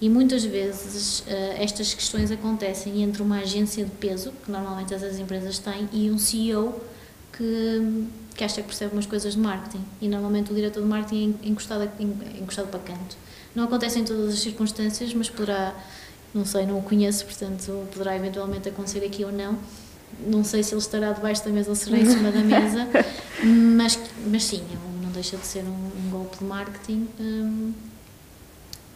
E 0.00 0.08
muitas 0.08 0.44
vezes 0.44 1.20
uh, 1.20 1.24
estas 1.56 1.94
questões 1.94 2.30
acontecem 2.30 3.02
entre 3.02 3.22
uma 3.22 3.38
agência 3.38 3.84
de 3.84 3.90
peso, 3.92 4.32
que 4.44 4.50
normalmente 4.50 4.92
essas 4.92 5.18
empresas 5.18 5.58
têm, 5.58 5.88
e 5.92 6.10
um 6.10 6.18
CEO 6.18 6.80
que, 7.32 8.06
que 8.34 8.44
acha 8.44 8.60
que 8.60 8.68
percebe 8.68 8.92
umas 8.92 9.06
coisas 9.06 9.34
de 9.34 9.38
marketing. 9.38 9.84
E 10.00 10.08
normalmente 10.08 10.52
o 10.52 10.54
diretor 10.54 10.82
de 10.82 10.88
marketing 10.88 11.36
é 11.42 11.48
encostado, 11.48 11.88
encostado 12.38 12.68
para 12.68 12.80
canto. 12.80 13.16
Não 13.54 13.64
acontece 13.64 13.98
em 13.98 14.04
todas 14.04 14.34
as 14.34 14.40
circunstâncias, 14.40 15.14
mas 15.14 15.30
poderá 15.30 15.74
não 16.34 16.44
sei, 16.44 16.66
não 16.66 16.78
o 16.78 16.82
conheço, 16.82 17.24
portanto 17.24 17.86
poderá 17.92 18.16
eventualmente 18.16 18.68
acontecer 18.68 19.04
aqui 19.04 19.24
ou 19.24 19.30
não. 19.30 19.56
Não 20.26 20.42
sei 20.42 20.62
se 20.62 20.74
ele 20.74 20.80
estará 20.80 21.12
debaixo 21.12 21.44
da 21.44 21.50
mesa 21.50 21.70
ou 21.70 21.76
será 21.76 21.96
em 21.96 22.06
cima 22.06 22.30
da 22.30 22.40
mesa, 22.40 22.88
mas, 23.42 23.98
mas 24.26 24.44
sim, 24.44 24.62
não 24.72 24.93
deixa 25.14 25.36
de 25.36 25.46
ser 25.46 25.64
um, 25.64 25.90
um 26.06 26.10
golpe 26.10 26.38
de 26.38 26.44
marketing. 26.44 27.08
Hum, 27.18 27.72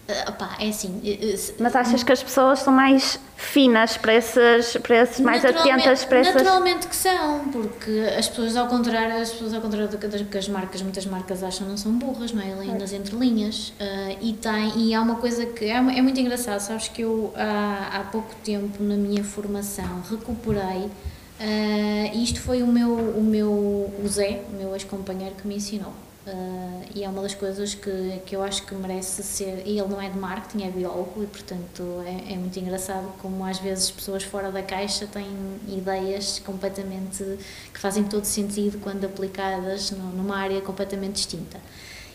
Uh, 0.09 0.31
opá, 0.31 0.57
é 0.59 0.71
assim. 0.71 1.03
Uh, 1.05 1.55
Mas 1.59 1.77
achas 1.77 2.03
que 2.03 2.11
as 2.11 2.23
pessoas 2.23 2.61
são 2.61 2.73
mais 2.73 3.21
finas 3.37 3.99
para 3.99 4.15
esses, 4.15 4.79
para 4.79 5.03
esses 5.03 5.21
mais 5.21 5.45
atentas 5.45 6.07
para 6.07 6.21
essas... 6.21 6.35
Naturalmente 6.37 6.87
que 6.87 6.97
são, 6.97 7.41
porque 7.53 8.07
as 8.19 8.27
pessoas 8.27 8.57
ao 8.57 8.69
contrário, 8.69 9.21
as 9.21 9.31
pessoas 9.31 9.53
ao 9.53 9.61
contrário 9.61 9.87
do 9.87 9.99
que 9.99 10.39
as 10.39 10.49
marcas, 10.49 10.81
muitas 10.81 11.05
marcas 11.05 11.43
acham 11.43 11.69
não 11.69 11.77
são 11.77 11.93
burras, 11.93 12.33
não 12.33 12.41
é? 12.41 12.49
É. 12.49 12.79
das 12.79 12.95
entrelinhas. 12.95 13.75
Uh, 13.79 14.17
e, 14.23 14.33
tem, 14.33 14.79
e 14.79 14.95
há 14.95 15.03
uma 15.03 15.17
coisa 15.17 15.45
que 15.45 15.67
é, 15.67 15.77
é 15.77 15.81
muito 15.81 16.19
engraçado, 16.19 16.61
sabes 16.61 16.89
que 16.89 17.03
eu 17.03 17.31
há, 17.37 17.99
há 17.99 18.01
pouco 18.05 18.35
tempo 18.37 18.83
na 18.83 18.97
minha 18.97 19.23
formação 19.23 20.03
recuperei 20.11 20.87
uh, 20.87 22.15
e 22.15 22.25
isto 22.25 22.41
foi 22.41 22.63
o 22.63 22.67
meu, 22.67 22.95
o 22.95 23.23
meu 23.23 23.51
o 23.53 24.09
Zé, 24.09 24.41
o 24.51 24.57
meu 24.57 24.73
ex-companheiro 24.73 25.35
que 25.35 25.47
me 25.47 25.57
ensinou 25.57 25.93
Uh, 26.29 26.85
e 26.95 27.05
é 27.05 27.09
uma 27.09 27.23
das 27.23 27.35
coisas 27.35 27.75
que, 27.75 28.21
que 28.27 28.37
eu 28.37 28.43
acho 28.43 28.67
que 28.67 28.75
merece 28.75 29.23
ser. 29.23 29.63
E 29.65 29.79
ele 29.79 29.89
não 29.89 30.01
é 30.01 30.11
de 30.11 30.19
marketing, 30.19 30.67
é 30.67 30.71
biólogo, 30.71 31.23
e 31.23 31.27
portanto 31.27 31.83
é, 32.05 32.35
é 32.35 32.37
muito 32.37 32.59
engraçado 32.59 33.11
como 33.19 33.45
às 33.45 33.59
vezes 33.59 33.91
pessoas 33.91 34.23
fora 34.23 34.53
da 34.53 34.63
caixa 34.63 35.07
têm 35.07 35.27
ideias 35.67 36.39
completamente. 36.41 37.25
que 37.73 37.81
fazem 37.81 38.05
todo 38.05 38.25
sentido 38.25 38.79
quando 38.81 39.07
aplicadas 39.07 39.91
numa 39.91 40.37
área 40.37 40.61
completamente 40.61 41.15
distinta. 41.15 41.59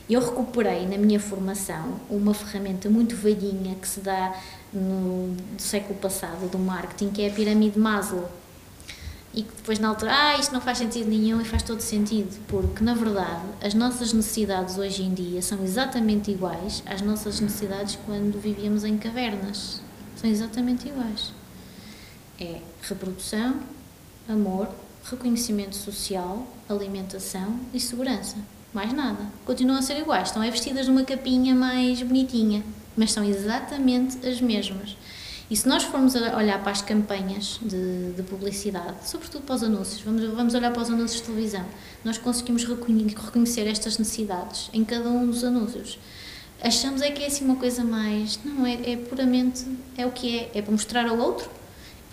Eu 0.08 0.20
recuperei 0.20 0.86
na 0.86 0.98
minha 0.98 1.20
formação 1.20 2.00
uma 2.10 2.34
ferramenta 2.34 2.90
muito 2.90 3.16
velhinha 3.16 3.74
que 3.76 3.88
se 3.88 4.02
dá 4.02 4.36
no 4.72 5.36
século 5.58 5.96
passado 5.96 6.50
do 6.52 6.60
marketing, 6.60 7.10
que 7.10 7.22
é 7.24 7.30
a 7.30 7.32
pirâmide 7.32 7.80
Maslow 7.80 8.30
e 9.34 9.42
que 9.42 9.56
depois 9.56 9.80
na 9.80 9.88
altura, 9.88 10.12
ah, 10.14 10.38
isto 10.38 10.54
não 10.54 10.62
faz 10.62 10.78
sentido 10.78 11.10
nenhum 11.10 11.42
e 11.42 11.46
faz 11.46 11.64
todo 11.64 11.82
sentido, 11.82 12.40
porque 12.48 12.84
na 12.84 12.94
verdade 12.94 13.42
as 13.62 13.74
nossas 13.74 14.14
necessidades 14.14 14.78
hoje 14.78 15.02
em 15.02 15.14
dia 15.14 15.42
são 15.42 15.64
exatamente 15.64 16.30
iguais 16.30 16.84
às 16.86 17.02
nossas 17.02 17.40
necessidades 17.40 17.98
quando 18.06 18.40
vivíamos 18.40 18.84
em 18.84 18.98
cavernas. 18.98 19.82
São 20.16 20.30
exatamente 20.30 20.88
iguais. 20.88 21.34
É 22.40 22.62
reprodução, 22.82 23.60
amor, 24.30 24.70
reconhecimento 25.04 25.76
social, 25.76 26.48
alimentação 26.70 27.60
e 27.74 27.80
segurança. 27.80 28.38
Mais 28.74 28.94
nada. 28.94 29.28
Continuam 29.46 29.80
a 29.80 29.82
ser 29.82 30.00
iguais. 30.00 30.30
Estão 30.30 30.44
é 30.44 30.50
vestidas 30.50 30.88
numa 30.88 31.04
capinha 31.04 31.54
mais 31.54 32.02
bonitinha, 32.02 32.64
mas 32.96 33.12
são 33.12 33.24
exatamente 33.24 34.26
as 34.28 34.42
mesmas. 34.42 34.96
E 35.54 35.56
se 35.56 35.70
nós 35.70 35.84
formos 35.84 36.16
olhar 36.16 36.60
para 36.64 36.72
as 36.72 36.82
campanhas 36.82 37.60
de, 37.62 38.14
de, 38.14 38.24
publicidade, 38.24 39.08
sobretudo 39.08 39.44
para 39.44 39.54
os 39.54 39.62
anúncios, 39.62 40.02
vamos, 40.02 40.24
vamos 40.34 40.56
olhar 40.56 40.74
para 40.74 40.82
os 40.82 40.90
anúncios 40.90 41.22
de 41.22 41.28
televisão, 41.28 41.64
nós 42.04 42.18
conseguimos 42.18 42.64
reconhecer 42.64 43.68
estas 43.68 44.00
necessidades 44.00 44.72
em 44.74 44.84
cada 44.84 45.08
um 45.08 45.28
dos 45.28 45.44
anúncios. 45.44 46.00
Achamos 46.60 47.04
é 47.04 47.12
que 47.12 47.22
é 47.22 47.28
assim 47.28 47.46
uma 47.46 47.58
coisa 47.58 47.84
mais. 47.84 48.40
Não, 48.44 48.66
é, 48.66 48.94
é 48.94 48.98
puramente. 48.98 49.64
É 49.96 50.08
o 50.08 50.12
que 50.12 50.40
é. 50.40 50.52
É 50.56 50.62
para 50.64 50.72
mostrar 50.72 51.08
ao 51.08 51.20
outro 51.20 51.48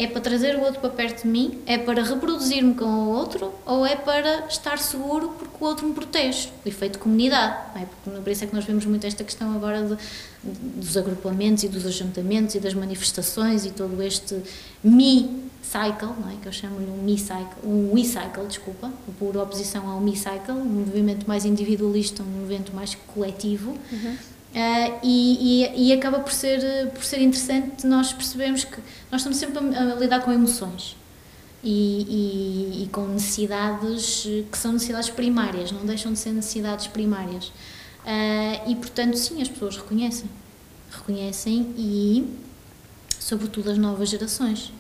é 0.01 0.07
para 0.07 0.21
trazer 0.23 0.57
o 0.57 0.63
outro 0.63 0.81
para 0.81 0.89
perto 0.89 1.25
de 1.25 1.29
mim? 1.29 1.59
É 1.67 1.77
para 1.77 2.03
reproduzir-me 2.03 2.75
com 2.75 2.87
o 2.87 3.09
outro? 3.11 3.53
Ou 3.67 3.85
é 3.85 3.95
para 3.95 4.47
estar 4.47 4.79
seguro 4.79 5.29
porque 5.39 5.57
o 5.61 5.67
outro 5.67 5.87
me 5.87 5.93
protege? 5.93 6.49
O 6.65 6.69
efeito 6.69 6.95
de 6.95 6.99
comunidade. 7.01 7.55
É? 7.77 7.85
Porque, 7.85 8.19
por 8.19 8.31
isso 8.31 8.45
é 8.45 8.47
que 8.47 8.55
nós 8.55 8.65
vemos 8.65 8.87
muito 8.87 9.07
esta 9.07 9.23
questão 9.23 9.55
agora 9.55 9.83
de, 9.83 9.97
dos 10.43 10.97
agrupamentos 10.97 11.65
e 11.65 11.69
dos 11.69 11.85
ajuntamentos 11.85 12.55
e 12.55 12.61
das 12.61 12.73
manifestações 12.73 13.67
e 13.67 13.73
todo 13.73 14.03
este 14.03 14.41
me-cycle, 14.83 16.09
não 16.19 16.31
é? 16.31 16.37
que 16.41 16.49
eu 16.49 16.53
chamo-lhe 16.53 16.91
um 16.91 17.03
me-cycle, 17.03 17.63
um 17.63 17.93
we-cycle, 17.93 18.47
desculpa, 18.47 18.91
por 19.19 19.37
oposição 19.37 19.87
ao 19.87 20.01
me-cycle, 20.01 20.55
um 20.55 20.65
movimento 20.65 21.29
mais 21.29 21.45
individualista, 21.45 22.23
um 22.23 22.41
movimento 22.41 22.75
mais 22.75 22.95
coletivo. 22.95 23.77
Uhum 23.93 24.17
Uh, 24.51 24.99
e, 25.03 25.63
e, 25.65 25.89
e, 25.89 25.93
acaba 25.93 26.19
por 26.19 26.33
ser, 26.33 26.91
por 26.91 27.05
ser 27.05 27.21
interessante 27.21 27.87
nós 27.87 28.13
percebemos 28.13 28.65
que 28.65 28.79
nós 29.09 29.21
estamos 29.21 29.39
sempre 29.39 29.57
a, 29.77 29.93
a 29.93 29.95
lidar 29.95 30.23
com 30.23 30.33
emoções 30.33 30.97
e, 31.63 32.83
e, 32.83 32.89
com 32.91 33.07
necessidades 33.07 34.27
que 34.51 34.59
são 34.59 34.73
necessidades 34.73 35.09
primárias, 35.11 35.71
não 35.71 35.87
deixam 35.87 36.13
de 36.13 36.19
ser 36.19 36.33
necessidades 36.33 36.89
primárias. 36.89 37.53
Uh, 38.01 38.71
e 38.71 38.75
portanto, 38.77 39.17
sim, 39.17 39.41
as 39.41 39.49
pessoas 39.49 39.77
reconhecem. 39.77 40.29
Reconhecem 40.91 41.73
e, 41.77 42.29
sobretudo, 43.21 43.71
as 43.71 43.79
novas 43.79 44.09
gerações 44.09 44.73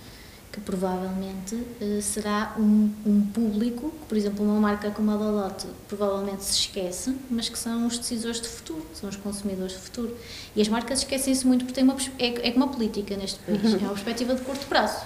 provavelmente 0.64 1.54
uh, 1.54 2.02
será 2.02 2.54
um, 2.58 2.92
um, 3.06 3.26
público, 3.32 3.90
que, 3.90 4.06
por 4.06 4.16
exemplo, 4.16 4.44
uma 4.44 4.60
marca 4.60 4.90
como 4.90 5.10
a 5.10 5.14
Lolotte 5.14 5.66
provavelmente 5.88 6.44
se 6.44 6.52
esquece, 6.52 7.16
mas 7.30 7.48
que 7.48 7.58
são 7.58 7.86
os 7.86 7.98
decisores 7.98 8.40
de 8.40 8.48
futuro, 8.48 8.86
são 8.94 9.08
os 9.08 9.16
consumidores 9.16 9.72
de 9.72 9.78
futuro. 9.78 10.16
E 10.54 10.62
as 10.62 10.68
marcas 10.68 11.00
esquecem-se 11.00 11.46
muito 11.46 11.64
porque 11.64 11.74
têm 11.74 11.84
uma, 11.84 11.96
é, 12.18 12.50
é 12.50 12.52
uma 12.54 12.68
política 12.68 13.16
neste 13.16 13.38
país, 13.40 13.74
é 13.74 13.78
uma 13.78 13.90
perspectiva 13.90 14.34
de 14.34 14.42
curto 14.42 14.66
prazo, 14.66 15.04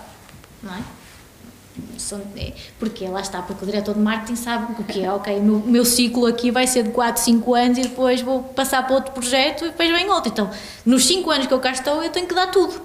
não 0.62 0.74
é? 0.74 0.82
é 2.36 2.52
porque 2.78 3.07
lá 3.09 3.20
está, 3.20 3.42
porque 3.42 3.64
o 3.64 3.66
diretor 3.66 3.94
de 3.94 4.00
marketing 4.00 4.36
sabe 4.36 4.80
o 4.80 4.84
que 4.84 5.02
é, 5.02 5.12
ok, 5.12 5.38
o 5.38 5.42
meu, 5.42 5.59
meu, 5.61 5.84
ciclo 5.84 6.26
aqui 6.26 6.50
vai 6.50 6.66
ser 6.66 6.84
de 6.84 6.90
4, 6.90 7.20
5 7.22 7.55
anos 7.55 7.78
e 7.78 7.82
depois 7.82 8.20
vou 8.20 8.42
passar 8.42 8.86
para 8.86 8.94
outro 8.94 9.12
projeto 9.12 9.64
e 9.64 9.70
depois 9.70 9.90
vem 9.90 10.09
outro. 10.09 10.30
Então, 10.30 10.50
nos 10.86 11.05
5 11.05 11.30
anos 11.30 11.46
que 11.46 11.55
eu 11.55 11.59
cá 11.59 11.72
estou, 11.72 12.02
eu 12.02 12.11
tenho 12.11 12.28
que 12.28 12.34
dar 12.34 12.46
tudo, 12.48 12.80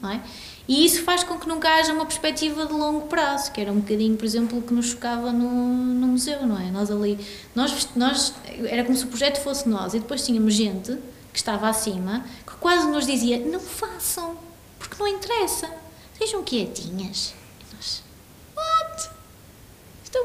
não 0.00 0.10
é? 0.10 0.20
E 0.66 0.84
isso 0.84 1.02
faz 1.02 1.22
com 1.22 1.38
que 1.38 1.46
nunca 1.46 1.68
haja 1.68 1.92
uma 1.92 2.06
perspectiva 2.06 2.64
de 2.64 2.72
longo 2.72 3.06
prazo, 3.06 3.52
que 3.52 3.60
era 3.60 3.70
um 3.70 3.80
bocadinho, 3.80 4.16
por 4.16 4.24
exemplo, 4.24 4.58
o 4.58 4.62
que 4.62 4.72
nos 4.72 4.86
chocava 4.86 5.30
no, 5.30 5.48
no 5.48 6.06
museu, 6.06 6.46
não 6.46 6.58
é? 6.58 6.70
Nós 6.70 6.90
ali, 6.90 7.18
nós, 7.54 7.88
nós, 7.94 8.34
era 8.64 8.82
como 8.82 8.96
se 8.96 9.04
o 9.04 9.08
projeto 9.08 9.42
fosse 9.42 9.68
nós, 9.68 9.92
e 9.92 9.98
depois 9.98 10.24
tínhamos 10.24 10.54
gente 10.54 10.98
que 11.32 11.38
estava 11.38 11.68
acima, 11.68 12.24
que 12.46 12.54
quase 12.56 12.88
nos 12.88 13.06
dizia, 13.06 13.38
não 13.40 13.60
façam, 13.60 14.38
porque 14.78 14.96
não 14.98 15.06
interessa, 15.06 15.68
sejam 16.16 16.42
quietinhas. 16.42 17.34
E 17.60 17.76
nós, 17.76 18.02
what? 18.56 19.10
Então, 20.08 20.24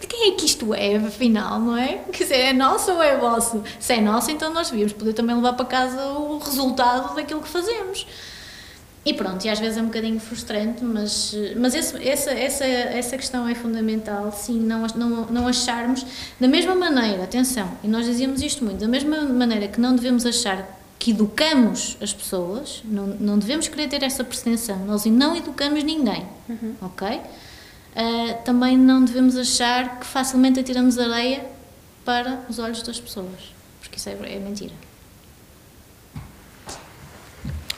de 0.00 0.06
quem 0.06 0.30
é 0.30 0.34
que 0.34 0.46
isto 0.46 0.72
é, 0.72 0.96
afinal, 0.96 1.60
não 1.60 1.76
é? 1.76 1.98
Quer 2.10 2.22
dizer, 2.22 2.36
é 2.36 2.52
nosso 2.54 2.90
ou 2.90 3.02
é 3.02 3.18
vosso? 3.18 3.62
Se 3.78 3.92
é 3.92 4.00
nosso, 4.00 4.30
então 4.30 4.50
nós 4.50 4.70
devíamos 4.70 4.94
poder 4.94 5.12
também 5.12 5.36
levar 5.36 5.52
para 5.52 5.66
casa 5.66 6.06
o 6.06 6.38
resultado 6.38 7.14
daquilo 7.14 7.42
que 7.42 7.48
fazemos. 7.48 8.06
E 9.06 9.14
pronto, 9.14 9.44
e 9.44 9.48
às 9.48 9.60
vezes 9.60 9.78
é 9.78 9.82
um 9.82 9.84
bocadinho 9.84 10.18
frustrante, 10.18 10.82
mas, 10.82 11.32
mas 11.56 11.76
esse, 11.76 11.96
essa, 12.08 12.32
essa, 12.32 12.64
essa 12.64 13.16
questão 13.16 13.46
é 13.46 13.54
fundamental, 13.54 14.32
sim, 14.32 14.58
não, 14.58 14.84
não, 14.96 15.26
não 15.26 15.46
acharmos, 15.46 16.04
da 16.40 16.48
mesma 16.48 16.74
maneira, 16.74 17.22
atenção, 17.22 17.70
e 17.84 17.86
nós 17.86 18.04
dizíamos 18.04 18.42
isto 18.42 18.64
muito, 18.64 18.80
da 18.80 18.88
mesma 18.88 19.20
maneira 19.22 19.68
que 19.68 19.80
não 19.80 19.94
devemos 19.94 20.26
achar 20.26 20.68
que 20.98 21.12
educamos 21.12 21.96
as 22.00 22.12
pessoas, 22.12 22.82
não, 22.84 23.06
não 23.06 23.38
devemos 23.38 23.68
querer 23.68 23.88
ter 23.88 24.02
essa 24.02 24.24
pretensão, 24.24 24.84
nós 24.84 25.04
não 25.04 25.36
educamos 25.36 25.84
ninguém, 25.84 26.26
uhum. 26.48 26.74
ok? 26.80 27.16
Uh, 27.16 28.42
também 28.44 28.76
não 28.76 29.04
devemos 29.04 29.36
achar 29.36 30.00
que 30.00 30.06
facilmente 30.06 30.58
atiramos 30.58 30.98
areia 30.98 31.46
para 32.04 32.40
os 32.48 32.58
olhos 32.58 32.82
das 32.82 32.98
pessoas, 32.98 33.54
porque 33.80 33.98
isso 33.98 34.08
é, 34.08 34.14
é 34.34 34.38
mentira. 34.40 34.74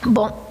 Bom, 0.03 0.48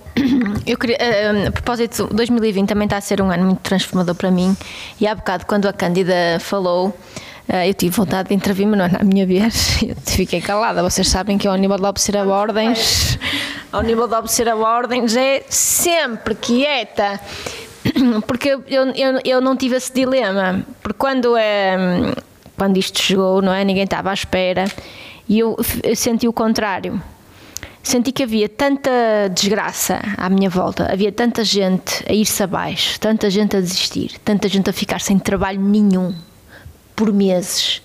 eu 0.67 0.77
queria, 0.77 0.97
uh, 0.97 1.49
a 1.49 1.53
propósito, 1.53 2.09
2020 2.13 2.69
também 2.69 2.87
está 2.87 2.97
a 2.97 3.01
ser 3.01 3.21
um 3.21 3.31
ano 3.31 3.45
muito 3.45 3.61
transformador 3.61 4.15
para 4.15 4.31
mim. 4.31 4.57
E 5.01 5.07
há 5.07 5.15
bocado 5.15 5.47
quando 5.47 5.67
a 5.67 5.73
Cândida 5.73 6.39
falou 6.41 6.89
uh, 6.89 7.67
eu 7.67 7.75
tive 7.75 7.95
vontade 7.95 8.29
de 8.29 8.35
intervir, 8.35 8.67
mas 8.67 8.79
não 8.79 8.85
é? 8.85 8.89
Na 8.89 9.05
minha 9.05 9.27
vez. 9.27 9.83
Eu 9.83 9.97
fiquei 10.07 10.41
calada, 10.41 10.83
vocês 10.83 11.09
sabem 11.09 11.39
que 11.39 11.47
ao 11.47 11.57
nível 11.57 11.77
de 11.77 11.85
obedecer 11.85 12.17
a 12.17 12.25
ordens 12.25 13.19
ao 13.73 13.83
nível 13.83 14.09
de 14.09 14.15
obedecer 14.15 14.49
a 14.49 14.57
ordens 14.57 15.17
é 15.17 15.45
sempre 15.49 16.35
quieta. 16.35 17.21
Porque 18.27 18.51
eu, 18.51 18.63
eu, 18.69 19.21
eu 19.25 19.41
não 19.41 19.57
tive 19.57 19.77
esse 19.77 19.93
dilema. 19.93 20.65
Porque 20.83 20.99
quando, 20.99 21.37
é, 21.37 21.77
quando 22.57 22.77
isto 22.77 23.01
chegou, 23.01 23.41
não 23.43 23.53
é, 23.53 23.65
ninguém 23.65 23.85
estava 23.85 24.11
à 24.11 24.15
espera. 24.15 24.65
E 25.29 25.39
eu, 25.39 25.57
eu 25.83 25.95
senti 25.95 26.27
o 26.27 26.33
contrário 26.33 27.01
senti 27.83 28.13
que 28.13 28.23
havia 28.23 28.49
tanta 28.49 28.91
desgraça 29.35 30.01
à 30.17 30.29
minha 30.29 30.51
volta, 30.51 30.93
havia 30.93 31.11
tanta 31.11 31.43
gente 31.43 32.05
a 32.09 32.13
ir-se 32.13 32.43
abaixo, 32.43 33.01
tanta 33.01 33.31
gente 33.31 33.57
a 33.57 33.61
desistir, 33.61 34.19
tanta 34.25 34.49
gente 34.49 34.69
a 34.69 34.73
ficar 34.73 35.01
sem 35.01 35.19
trabalho 35.19 35.61
nenhum 35.61 36.15
por 36.99 37.13
meses. 37.13 37.81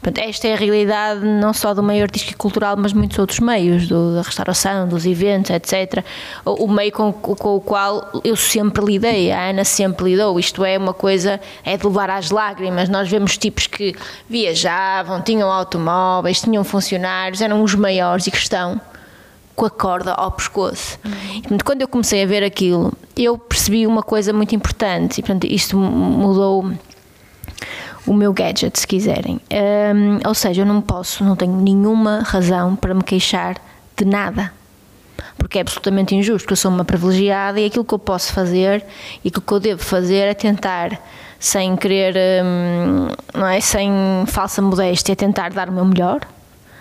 Portanto, 0.00 0.26
esta 0.26 0.48
é 0.48 0.54
a 0.54 0.56
realidade 0.56 1.20
não 1.20 1.52
só 1.52 1.74
do 1.74 1.82
meio 1.82 2.02
artístico 2.02 2.32
e 2.32 2.36
cultural, 2.36 2.76
mas 2.78 2.94
muitos 2.94 3.18
outros 3.18 3.38
meios, 3.38 3.86
do, 3.86 4.14
da 4.14 4.22
restauração, 4.22 4.88
dos 4.88 5.04
eventos, 5.04 5.50
etc. 5.50 6.02
O, 6.46 6.64
o 6.64 6.72
meio 6.72 6.90
com, 6.90 7.12
com, 7.12 7.56
o 7.56 7.60
qual 7.60 8.10
eu 8.24 8.34
sempre 8.36 8.82
lidei, 8.82 9.30
a 9.30 9.50
Ana 9.50 9.64
sempre 9.64 10.06
lidou. 10.06 10.40
Isto 10.40 10.64
é 10.64 10.78
uma 10.78 10.94
coisa, 10.94 11.38
é 11.62 11.76
de 11.76 11.86
levar 11.86 12.08
às 12.08 12.30
lágrimas. 12.30 12.88
Nós 12.88 13.08
vemos 13.08 13.36
tipos 13.36 13.66
que 13.66 13.94
viajavam, 14.28 15.20
tinham 15.20 15.52
automóveis, 15.52 16.40
tinham 16.40 16.64
funcionários, 16.64 17.42
eram 17.42 17.62
os 17.62 17.74
maiores 17.74 18.26
e 18.26 18.30
que 18.30 18.38
estão 18.38 18.80
com 19.54 19.66
a 19.66 19.70
corda 19.70 20.12
ao 20.12 20.30
pescoço. 20.32 20.98
Uhum. 21.04 21.58
quando 21.64 21.82
eu 21.82 21.88
comecei 21.88 22.22
a 22.22 22.26
ver 22.26 22.42
aquilo, 22.42 22.92
eu 23.16 23.38
percebi 23.38 23.86
uma 23.86 24.02
coisa 24.02 24.32
muito 24.32 24.54
importante, 24.54 25.18
e 25.18 25.22
portanto, 25.22 25.44
isto 25.44 25.76
mudou 25.76 26.72
o 28.06 28.12
meu 28.12 28.32
gadget, 28.32 28.78
se 28.78 28.86
quiserem. 28.86 29.40
Um, 29.50 30.26
ou 30.26 30.34
seja, 30.34 30.62
eu 30.62 30.66
não 30.66 30.80
posso, 30.80 31.24
não 31.24 31.36
tenho 31.36 31.56
nenhuma 31.56 32.20
razão 32.20 32.76
para 32.76 32.92
me 32.94 33.02
queixar 33.02 33.56
de 33.96 34.04
nada. 34.04 34.52
Porque 35.38 35.58
é 35.58 35.60
absolutamente 35.60 36.14
injusto, 36.14 36.52
eu 36.52 36.56
sou 36.56 36.70
uma 36.70 36.84
privilegiada 36.84 37.60
e 37.60 37.66
aquilo 37.66 37.84
que 37.84 37.94
eu 37.94 37.98
posso 37.98 38.32
fazer 38.32 38.84
e 39.24 39.28
aquilo 39.28 39.42
que 39.42 39.52
eu 39.52 39.60
devo 39.60 39.82
fazer 39.82 40.28
é 40.28 40.34
tentar, 40.34 41.00
sem 41.38 41.76
querer, 41.76 42.14
não 43.32 43.46
é? 43.46 43.60
Sem 43.60 43.90
falsa 44.26 44.60
modéstia, 44.60 45.14
tentar 45.14 45.50
dar 45.50 45.68
o 45.68 45.72
meu 45.72 45.84
melhor 45.84 46.20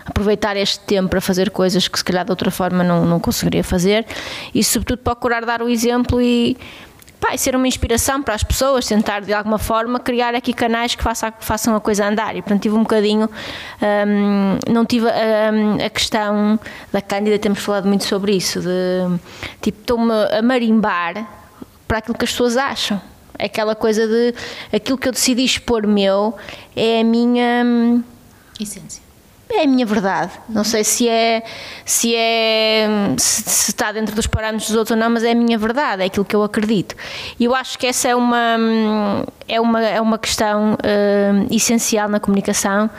aproveitar 0.05 0.57
este 0.57 0.79
tempo 0.79 1.09
para 1.09 1.21
fazer 1.21 1.49
coisas 1.49 1.87
que 1.87 1.97
se 1.97 2.03
calhar 2.03 2.25
de 2.25 2.31
outra 2.31 2.51
forma 2.51 2.83
não, 2.83 3.05
não 3.05 3.19
conseguiria 3.19 3.63
fazer 3.63 4.05
e 4.53 4.63
sobretudo 4.63 4.99
procurar 4.99 5.45
dar 5.45 5.61
o 5.61 5.69
exemplo 5.69 6.21
e 6.21 6.57
pá, 7.23 7.37
ser 7.37 7.55
uma 7.55 7.67
inspiração 7.67 8.21
para 8.21 8.35
as 8.35 8.43
pessoas, 8.43 8.85
tentar 8.85 9.21
de 9.21 9.33
alguma 9.33 9.57
forma 9.57 9.99
criar 9.99 10.35
aqui 10.35 10.53
canais 10.53 10.93
que 10.93 11.01
façam, 11.01 11.33
façam 11.39 11.75
a 11.75 11.79
coisa 11.79 12.05
andar. 12.05 12.35
E 12.35 12.41
portanto 12.41 12.63
tive 12.63 12.75
um 12.75 12.83
bocadinho, 12.83 13.29
hum, 13.81 14.57
não 14.69 14.85
tive 14.85 15.07
hum, 15.07 15.77
a 15.83 15.89
questão 15.89 16.59
da 16.91 17.01
Cândida, 17.01 17.39
temos 17.39 17.59
falado 17.59 17.87
muito 17.87 18.03
sobre 18.03 18.35
isso, 18.35 18.59
de 18.59 19.19
tipo, 19.61 19.79
estou-me 19.79 20.11
a 20.11 20.41
marimbar 20.41 21.25
para 21.87 21.99
aquilo 21.99 22.17
que 22.17 22.25
as 22.25 22.31
pessoas 22.31 22.57
acham. 22.57 23.01
Aquela 23.39 23.73
coisa 23.73 24.07
de 24.07 24.35
aquilo 24.71 24.97
que 24.97 25.07
eu 25.07 25.11
decidi 25.11 25.43
expor 25.43 25.87
meu 25.87 26.35
é 26.75 27.01
a 27.01 27.03
minha 27.03 28.03
essência 28.59 29.02
é 29.59 29.63
a 29.63 29.67
minha 29.67 29.85
verdade. 29.85 30.31
Não 30.49 30.63
sei 30.63 30.83
se 30.83 31.07
é 31.07 31.43
se 31.85 32.15
é 32.15 32.87
se, 33.17 33.43
se 33.43 33.71
está 33.71 33.91
dentro 33.91 34.15
dos 34.15 34.27
parâmetros 34.27 34.69
dos 34.69 34.77
outros 34.77 34.95
ou 34.95 34.97
não, 34.97 35.09
mas 35.09 35.23
é 35.23 35.31
a 35.31 35.35
minha 35.35 35.57
verdade, 35.57 36.03
é 36.03 36.05
aquilo 36.05 36.25
que 36.25 36.35
eu 36.35 36.43
acredito. 36.43 36.95
E 37.39 37.45
eu 37.45 37.53
acho 37.55 37.77
que 37.77 37.87
essa 37.87 38.07
é 38.07 38.15
uma 38.15 38.57
é 39.47 39.59
uma 39.59 39.81
é 39.81 40.01
uma 40.01 40.17
questão 40.17 40.73
uh, 40.73 41.47
essencial 41.53 42.09
na 42.09 42.19
comunicação. 42.19 42.89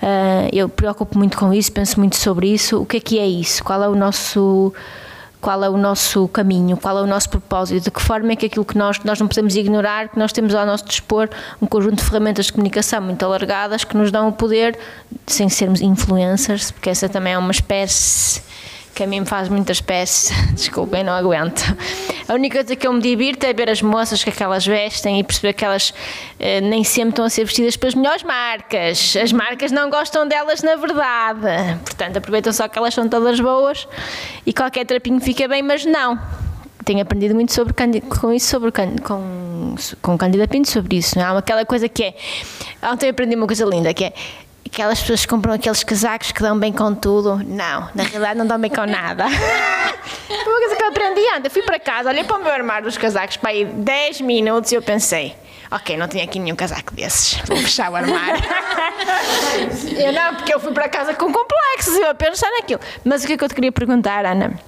Uh, 0.00 0.48
eu 0.52 0.68
preocupo 0.68 1.18
muito 1.18 1.36
com 1.36 1.52
isso, 1.52 1.72
penso 1.72 1.98
muito 1.98 2.16
sobre 2.16 2.52
isso. 2.52 2.80
O 2.80 2.86
que 2.86 2.96
é 2.96 3.00
que 3.00 3.18
é 3.18 3.26
isso? 3.26 3.62
Qual 3.64 3.82
é 3.82 3.88
o 3.88 3.94
nosso 3.94 4.72
qual 5.40 5.62
é 5.62 5.68
o 5.68 5.76
nosso 5.76 6.26
caminho, 6.28 6.76
qual 6.76 6.98
é 6.98 7.02
o 7.02 7.06
nosso 7.06 7.30
propósito, 7.30 7.84
de 7.84 7.90
que 7.90 8.02
forma 8.02 8.32
é 8.32 8.36
que 8.36 8.46
aquilo 8.46 8.64
que 8.64 8.76
nós, 8.76 8.98
nós 9.04 9.20
não 9.20 9.28
podemos 9.28 9.54
ignorar, 9.54 10.08
que 10.08 10.18
nós 10.18 10.32
temos 10.32 10.54
ao 10.54 10.66
nosso 10.66 10.84
dispor 10.84 11.28
um 11.62 11.66
conjunto 11.66 11.96
de 11.96 12.04
ferramentas 12.04 12.46
de 12.46 12.52
comunicação 12.52 13.00
muito 13.00 13.24
alargadas 13.24 13.84
que 13.84 13.96
nos 13.96 14.10
dão 14.10 14.28
o 14.28 14.32
poder, 14.32 14.78
sem 15.26 15.48
sermos 15.48 15.80
influencers, 15.80 16.70
porque 16.70 16.90
essa 16.90 17.08
também 17.08 17.32
é 17.32 17.38
uma 17.38 17.52
espécie 17.52 18.42
que 18.98 19.04
a 19.04 19.06
mim 19.06 19.20
me 19.20 19.26
faz 19.26 19.48
muitas 19.48 19.76
espécies, 19.76 20.32
desculpem, 20.54 21.04
não 21.04 21.12
aguento. 21.12 21.62
A 22.28 22.34
única 22.34 22.58
coisa 22.58 22.74
que 22.74 22.84
eu 22.84 22.92
me 22.92 23.00
divirto 23.00 23.46
é 23.46 23.52
ver 23.52 23.70
as 23.70 23.80
moças 23.80 24.24
que 24.24 24.30
aquelas 24.30 24.66
vestem 24.66 25.20
e 25.20 25.22
perceber 25.22 25.52
que 25.52 25.64
elas 25.64 25.94
eh, 26.40 26.60
nem 26.60 26.82
sempre 26.82 27.10
estão 27.10 27.24
a 27.24 27.30
ser 27.30 27.44
vestidas 27.44 27.76
pelas 27.76 27.94
melhores 27.94 28.24
marcas. 28.24 29.16
As 29.16 29.30
marcas 29.30 29.70
não 29.70 29.88
gostam 29.88 30.26
delas 30.26 30.64
na 30.64 30.74
verdade. 30.74 31.78
Portanto, 31.84 32.16
aproveitam 32.16 32.52
só 32.52 32.66
que 32.66 32.76
elas 32.76 32.92
são 32.92 33.08
todas 33.08 33.38
boas 33.38 33.86
e 34.44 34.52
qualquer 34.52 34.84
trapinho 34.84 35.20
fica 35.20 35.46
bem, 35.46 35.62
mas 35.62 35.84
não. 35.84 36.18
Tenho 36.84 37.00
aprendido 37.00 37.36
muito 37.36 37.52
sobre 37.52 37.72
com 38.02 38.32
isso 38.32 38.48
sobre 38.48 38.72
com 38.72 39.76
com 40.02 40.18
Candida 40.18 40.48
Pinto 40.48 40.68
sobre 40.68 40.96
isso. 40.96 41.16
Não 41.16 41.36
é? 41.36 41.38
Aquela 41.38 41.64
coisa 41.64 41.88
que 41.88 42.02
é. 42.02 42.14
Ontem 42.82 43.10
aprendi 43.10 43.36
uma 43.36 43.46
coisa 43.46 43.64
linda 43.64 43.94
que 43.94 44.06
é 44.06 44.12
aquelas 44.66 45.00
pessoas 45.00 45.22
que 45.22 45.28
compram 45.28 45.54
aqueles 45.54 45.82
casacos 45.82 46.32
que 46.32 46.40
dão 46.42 46.58
bem 46.58 46.72
com 46.72 46.94
tudo. 46.94 47.36
Não, 47.44 47.88
na 47.94 48.02
realidade 48.02 48.38
não 48.38 48.46
dão 48.46 48.58
bem 48.58 48.70
com 48.70 48.86
nada. 48.86 49.24
Foi 50.26 50.36
uma 50.36 50.58
coisa 50.60 50.76
que 50.76 50.82
eu 50.82 50.88
aprendi 50.88 51.20
antes. 51.34 51.44
Eu 51.44 51.50
fui 51.50 51.62
para 51.62 51.78
casa, 51.78 52.08
olhei 52.08 52.24
para 52.24 52.36
o 52.36 52.42
meu 52.42 52.52
armário 52.52 52.84
dos 52.84 52.96
casacos 52.96 53.36
para 53.36 53.50
aí 53.50 53.64
10 53.64 54.20
minutos 54.20 54.72
e 54.72 54.74
eu 54.74 54.82
pensei. 54.82 55.34
Ok, 55.70 55.96
não 55.96 56.08
tinha 56.08 56.24
aqui 56.24 56.38
nenhum 56.38 56.56
casaco 56.56 56.94
desses. 56.94 57.40
Vou 57.46 57.56
fechar 57.58 57.90
o 57.90 57.96
armário. 57.96 58.42
eu 59.98 60.12
não, 60.12 60.34
porque 60.36 60.54
eu 60.54 60.60
fui 60.60 60.72
para 60.72 60.88
casa 60.88 61.12
com 61.12 61.30
complexos 61.30 61.94
e 61.94 62.00
eu 62.00 62.10
a 62.10 62.14
pensar 62.14 62.50
naquilo. 62.52 62.80
Mas 63.04 63.22
o 63.22 63.26
que 63.26 63.34
é 63.34 63.36
que 63.36 63.44
eu 63.44 63.48
te 63.48 63.54
queria 63.54 63.72
perguntar, 63.72 64.24
Ana? 64.24 64.58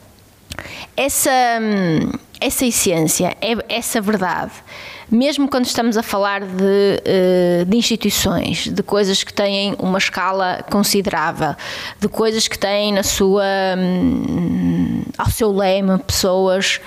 Essa, 0.95 1.31
hum, 1.61 2.13
essa 2.41 2.65
essência, 2.65 3.37
é, 3.41 3.57
essa 3.69 4.01
verdade, 4.01 4.53
mesmo 5.11 5.49
quando 5.49 5.67
estamos 5.67 5.97
a 5.97 6.03
falar 6.03 6.41
de, 6.41 7.03
eh, 7.05 7.65
de, 7.67 7.77
instituições, 7.77 8.69
de 8.69 8.83
coisas 8.83 9.25
que 9.25 9.33
têm 9.33 9.75
uma 9.79 9.99
escala 9.99 10.65
considerável, 10.71 11.55
de 11.99 12.09
coisas 12.09 12.47
que 12.47 12.59
têm 12.59 12.93
na 12.93 13.03
sua, 13.03 13.45
hum, 13.77 15.03
ao 15.19 15.29
seu 15.29 15.53
leme 15.53 15.99
pessoas 15.99 16.81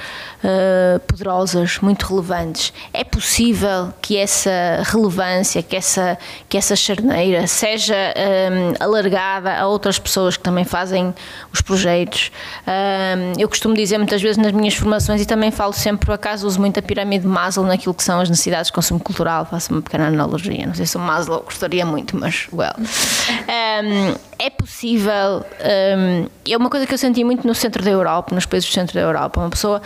uh, 0.43 0.99
poderosas, 1.01 1.79
muito 1.79 2.05
relevantes. 2.05 2.73
É 2.93 3.03
possível 3.03 3.93
que 4.01 4.17
essa 4.17 4.83
relevância, 4.83 5.63
que 5.63 5.75
essa, 5.75 6.17
que 6.49 6.57
essa 6.57 6.75
charneira 6.75 7.47
seja 7.47 7.95
um, 7.95 8.83
alargada 8.83 9.55
a 9.57 9.67
outras 9.67 9.97
pessoas 9.97 10.37
que 10.37 10.43
também 10.43 10.65
fazem 10.65 11.13
os 11.51 11.61
projetos. 11.61 12.31
Um, 12.67 13.39
eu 13.39 13.47
costumo 13.47 13.73
dizer 13.73 13.97
muitas 13.97 14.21
vezes 14.21 14.37
nas 14.37 14.51
minhas 14.51 14.75
formações 14.75 15.21
e 15.21 15.25
também 15.25 15.51
falo 15.51 15.73
sempre, 15.73 16.05
por 16.05 16.13
acaso 16.13 16.45
uso 16.45 16.59
muito 16.59 16.79
a 16.79 16.81
pirâmide 16.81 17.23
de 17.23 17.29
Maslow 17.29 17.65
naquilo 17.65 17.93
que 17.93 18.03
são 18.03 18.19
as 18.19 18.29
necessidades 18.29 18.67
de 18.67 18.73
consumo 18.73 18.99
cultural, 18.99 19.45
faço 19.45 19.71
uma 19.71 19.81
pequena 19.81 20.07
analogia, 20.07 20.65
não 20.67 20.73
sei 20.73 20.85
se 20.85 20.97
o 20.97 20.99
Maslow 20.99 21.41
gostaria 21.41 21.85
muito, 21.85 22.17
mas, 22.17 22.47
well. 22.51 22.73
Um, 22.77 24.32
é 24.43 24.49
possível, 24.49 25.45
é 25.57 26.57
uma 26.57 26.69
coisa 26.69 26.85
que 26.85 26.93
eu 26.93 26.97
senti 26.97 27.23
muito 27.23 27.47
no 27.47 27.55
centro 27.55 27.81
da 27.81 27.89
Europa, 27.89 28.35
nos 28.35 28.45
países 28.45 28.69
do 28.69 28.73
centro 28.73 28.93
da 28.93 28.99
Europa, 28.99 29.39
uma 29.39 29.49
pessoa 29.49 29.81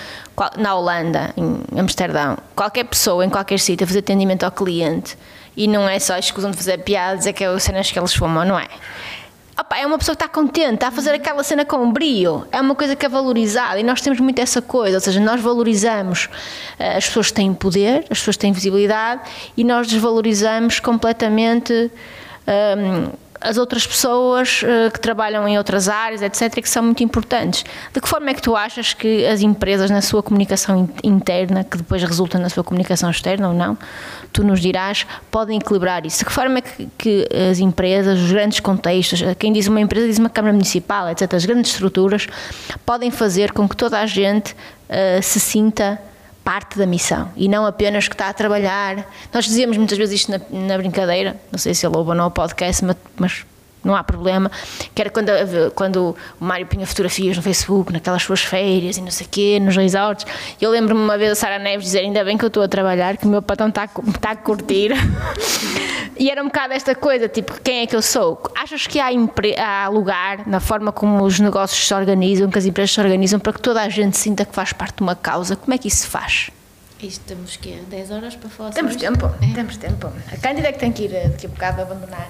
na 0.58 0.74
Holanda, 0.74 1.32
em 1.38 1.80
Amsterdão, 1.80 2.40
qualquer 2.56 2.86
pessoa 2.86 3.24
em 3.24 3.30
qualquer 3.30 3.60
sítio 3.60 3.84
a 3.84 3.88
fazer 3.88 4.00
atendimento 4.00 4.44
ao 4.44 4.52
cliente 4.52 5.16
e 5.56 5.68
não 5.68 5.88
é 5.88 6.00
só 6.00 6.18
escusam 6.18 6.50
de 6.50 6.58
fazer 6.58 6.80
piadas, 6.80 7.28
é 7.28 7.34
que 7.34 7.44
é 7.44 7.60
cenas 7.60 7.92
que 7.92 8.00
eles 8.00 8.16
fumam, 8.16 8.44
não 8.44 8.58
é? 8.58 8.68
Opa, 9.60 9.78
é 9.78 9.86
uma 9.86 10.00
pessoa 10.00 10.16
que 10.16 10.24
está 10.24 10.34
contente, 10.34 10.74
está 10.74 10.88
a 10.88 10.92
fazer 10.92 11.12
aquela 11.12 11.44
cena 11.44 11.64
com 11.64 11.92
brio, 11.92 12.48
é 12.52 12.60
uma 12.60 12.74
coisa 12.74 12.96
que 12.96 13.06
é 13.06 13.10
valorizada 13.10 13.80
e 13.80 13.84
nós 13.84 14.02
temos 14.02 14.20
muito 14.20 14.40
essa 14.40 14.60
coisa, 14.60 14.98
ou 14.98 15.02
seja, 15.02 15.20
nós 15.20 15.40
valorizamos 15.40 16.30
eh, 16.80 16.98
as 16.98 17.06
pessoas 17.06 17.28
que 17.28 17.34
têm 17.34 17.54
poder, 17.54 18.06
as 18.10 18.18
pessoas 18.18 18.38
que 18.38 18.42
têm 18.42 18.52
visibilidade 18.52 19.22
e 19.56 19.64
nós 19.64 19.88
desvalorizamos 19.88 20.80
completamente. 20.80 21.92
Um, 22.48 23.27
as 23.40 23.58
outras 23.58 23.86
pessoas 23.86 24.62
uh, 24.64 24.92
que 24.92 25.00
trabalham 25.00 25.48
em 25.48 25.58
outras 25.58 25.88
áreas, 25.88 26.22
etc., 26.22 26.62
que 26.62 26.70
são 26.70 26.84
muito 26.84 27.04
importantes. 27.04 27.64
De 27.94 28.02
que 28.02 28.08
forma 28.08 28.30
é 28.30 28.34
que 28.34 28.42
tu 28.42 28.56
achas 28.56 28.94
que 28.94 29.26
as 29.26 29.42
empresas, 29.42 29.90
na 29.90 30.02
sua 30.02 30.24
comunicação 30.24 30.90
interna, 31.04 31.64
que 31.64 31.78
depois 31.78 32.02
resulta 32.04 32.38
na 32.40 32.50
sua 32.50 32.64
comunicação 32.64 33.10
externa 33.10 33.50
ou 33.50 33.54
não, 33.54 33.78
tu 34.34 34.44
nos 34.44 34.60
dirás, 34.60 35.06
podem 35.30 35.58
equilibrar 35.58 36.06
isso? 36.06 36.20
De 36.20 36.26
que 36.26 36.32
forma 36.32 36.60
é 36.60 36.62
que, 36.62 36.90
que 36.98 37.28
as 37.50 37.60
empresas, 37.60 38.20
os 38.20 38.32
grandes 38.32 38.60
contextos, 38.60 39.22
quem 39.38 39.54
diz 39.54 39.68
uma 39.68 39.82
empresa 39.82 40.08
diz 40.08 40.18
uma 40.18 40.30
Câmara 40.30 40.54
Municipal, 40.54 41.10
etc., 41.10 41.34
as 41.34 41.46
grandes 41.46 41.72
estruturas, 41.72 42.28
podem 42.86 43.12
fazer 43.12 43.52
com 43.52 43.68
que 43.68 43.76
toda 43.76 44.00
a 44.00 44.06
gente 44.06 44.54
uh, 44.54 45.22
se 45.22 45.40
sinta 45.40 46.00
parte 46.48 46.78
da 46.78 46.86
missão 46.86 47.30
e 47.36 47.50
não 47.50 47.66
apenas 47.66 48.08
que 48.08 48.14
está 48.14 48.30
a 48.30 48.34
trabalhar. 48.34 49.06
Nós 49.34 49.44
dizíamos 49.44 49.76
muitas 49.76 49.98
vezes 49.98 50.22
isto 50.22 50.32
na, 50.32 50.40
na 50.50 50.78
brincadeira, 50.78 51.36
não 51.52 51.60
sei 51.60 51.74
se 51.74 51.86
ele 51.86 51.98
ouve 51.98 52.12
ou 52.12 52.16
não 52.16 52.28
o 52.28 52.32
podcast, 52.32 52.86
mas, 52.86 52.96
mas 53.18 53.46
não 53.88 53.96
há 53.96 54.04
problema, 54.04 54.52
que 54.94 55.02
era 55.02 55.10
quando, 55.10 55.32
quando 55.74 56.16
o 56.40 56.46
Mário 56.46 56.68
punha 56.68 56.86
fotografias 56.86 57.38
no 57.38 57.42
Facebook, 57.42 57.92
naquelas 57.92 58.22
suas 58.22 58.42
férias 58.42 58.98
e 58.98 59.02
não 59.02 59.12
sei 59.12 59.26
o 59.26 59.30
quê, 59.30 59.60
nos 59.60 59.76
resorts. 59.76 60.26
Eu 60.60 60.70
lembro-me 60.70 61.02
uma 61.02 61.18
vez 61.18 61.32
a 61.32 61.36
Sara 61.36 61.58
Neves 61.58 61.86
dizer: 61.86 62.00
Ainda 62.00 62.24
bem 62.24 62.38
que 62.38 62.44
eu 62.44 62.48
estou 62.48 62.62
a 62.62 62.68
trabalhar, 62.68 63.18
que 63.18 63.26
o 63.26 63.30
meu 63.30 63.42
patrão 63.42 63.70
está, 63.70 63.86
está 63.86 64.32
a 64.32 64.36
curtir. 64.36 64.92
e 66.20 66.30
era 66.30 66.42
um 66.42 66.48
bocado 66.48 66.74
esta 66.74 66.94
coisa: 66.94 67.30
tipo, 67.30 67.60
quem 67.62 67.80
é 67.80 67.88
que 67.88 67.96
eu 67.96 68.02
sou? 68.02 68.42
Achas 68.56 68.86
que 68.86 69.00
há, 69.00 69.08
há 69.08 69.88
lugar 69.88 70.46
na 70.46 70.60
forma 70.60 70.92
como 70.92 71.24
os 71.24 71.40
negócios 71.40 71.88
se 71.88 71.94
organizam, 71.94 72.50
que 72.50 72.58
as 72.58 72.66
empresas 72.66 72.92
se 72.92 73.00
organizam, 73.00 73.40
para 73.40 73.54
que 73.54 73.62
toda 73.62 73.82
a 73.82 73.90
gente 73.90 74.18
sinta 74.18 74.44
que 74.44 74.54
faz 74.54 74.74
parte 74.74 74.98
de 74.98 75.04
uma 75.04 75.16
causa? 75.16 75.56
Como 75.56 75.74
é 75.74 75.78
que 75.78 75.88
isso 75.88 75.98
se 75.98 76.08
faz? 76.08 76.50
Isto 77.00 77.26
temos 77.26 77.56
que 77.56 77.76
10 77.76 78.12
horas 78.12 78.36
para 78.36 78.50
falar 78.50 78.72
Temos 78.72 78.96
tempo, 78.96 79.28
é. 79.42 79.54
temos 79.54 79.78
tempo. 79.78 80.12
A 80.32 80.38
Cândida 80.38 80.70
é 80.70 80.72
que 80.72 80.80
tem 80.80 80.92
que 80.92 81.04
ir 81.04 81.30
daqui 81.30 81.46
a 81.46 81.50
bocado 81.50 81.82
abandonar. 81.84 82.28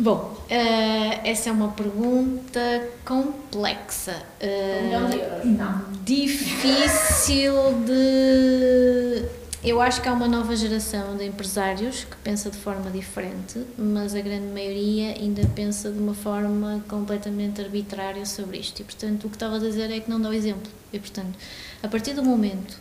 Bom, 0.00 0.36
uh, 0.48 1.20
essa 1.24 1.48
é 1.48 1.52
uma 1.52 1.72
pergunta 1.72 2.88
complexa. 3.04 4.22
Uh, 4.40 4.78
um 4.78 4.84
milhão 4.84 5.10
de 5.10 5.18
euros, 5.18 5.44
não. 5.44 5.84
Difícil 6.04 7.52
de. 7.84 9.24
Eu 9.64 9.80
acho 9.80 10.00
que 10.00 10.08
há 10.08 10.12
uma 10.12 10.28
nova 10.28 10.54
geração 10.54 11.16
de 11.16 11.26
empresários 11.26 12.04
que 12.04 12.16
pensa 12.18 12.48
de 12.48 12.56
forma 12.56 12.92
diferente, 12.92 13.60
mas 13.76 14.14
a 14.14 14.20
grande 14.20 14.46
maioria 14.46 15.14
ainda 15.14 15.42
pensa 15.48 15.90
de 15.90 15.98
uma 15.98 16.14
forma 16.14 16.80
completamente 16.88 17.60
arbitrária 17.60 18.24
sobre 18.24 18.58
isto. 18.58 18.80
E, 18.80 18.84
portanto, 18.84 19.24
o 19.24 19.28
que 19.28 19.34
estava 19.34 19.56
a 19.56 19.58
dizer 19.58 19.90
é 19.90 19.98
que 19.98 20.08
não 20.08 20.20
dá 20.20 20.28
o 20.28 20.32
exemplo. 20.32 20.70
E, 20.92 20.98
portanto, 21.00 21.36
a 21.82 21.88
partir 21.88 22.14
do 22.14 22.22
momento. 22.22 22.78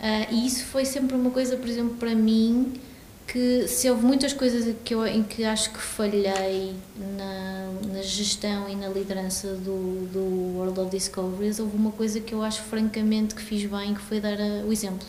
Uh, 0.00 0.34
e 0.34 0.46
isso 0.48 0.64
foi 0.64 0.84
sempre 0.84 1.14
uma 1.14 1.30
coisa, 1.30 1.56
por 1.56 1.68
exemplo, 1.68 1.94
para 1.94 2.14
mim 2.14 2.74
que 3.26 3.66
se 3.66 3.90
houve 3.90 4.04
muitas 4.06 4.32
coisas 4.32 4.74
que 4.84 4.94
eu, 4.94 5.04
em 5.06 5.22
que 5.22 5.44
acho 5.44 5.72
que 5.72 5.80
falhei 5.80 6.74
na, 7.16 7.92
na 7.92 8.02
gestão 8.02 8.68
e 8.68 8.76
na 8.76 8.88
liderança 8.88 9.48
do, 9.54 10.06
do 10.12 10.56
World 10.56 10.78
of 10.80 10.90
Discoveries, 10.90 11.58
houve 11.58 11.76
uma 11.76 11.90
coisa 11.90 12.20
que 12.20 12.32
eu 12.32 12.42
acho 12.42 12.62
francamente 12.62 13.34
que 13.34 13.42
fiz 13.42 13.68
bem, 13.68 13.94
que 13.94 14.00
foi 14.00 14.20
dar 14.20 14.40
a, 14.40 14.64
o 14.64 14.72
exemplo. 14.72 15.06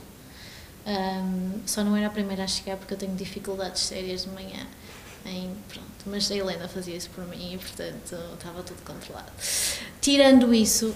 Um, 0.87 1.59
só 1.65 1.83
não 1.83 1.95
era 1.95 2.07
a 2.07 2.09
primeira 2.09 2.45
a 2.45 2.47
chegar 2.47 2.77
porque 2.77 2.93
eu 2.93 2.97
tenho 2.97 3.13
dificuldades 3.13 3.81
sérias 3.83 4.23
de 4.23 4.29
manhã. 4.29 4.65
Em, 5.25 5.51
pronto, 5.67 5.87
mas 6.05 6.31
a 6.31 6.35
Helena 6.35 6.69
fazia 6.69 6.95
isso 6.95 7.09
por 7.09 7.27
mim 7.27 7.53
e 7.53 7.57
portanto 7.57 8.15
estava 8.33 8.63
tudo 8.63 8.81
controlado. 8.83 9.29
Tirando 9.99 10.53
isso, 10.53 10.95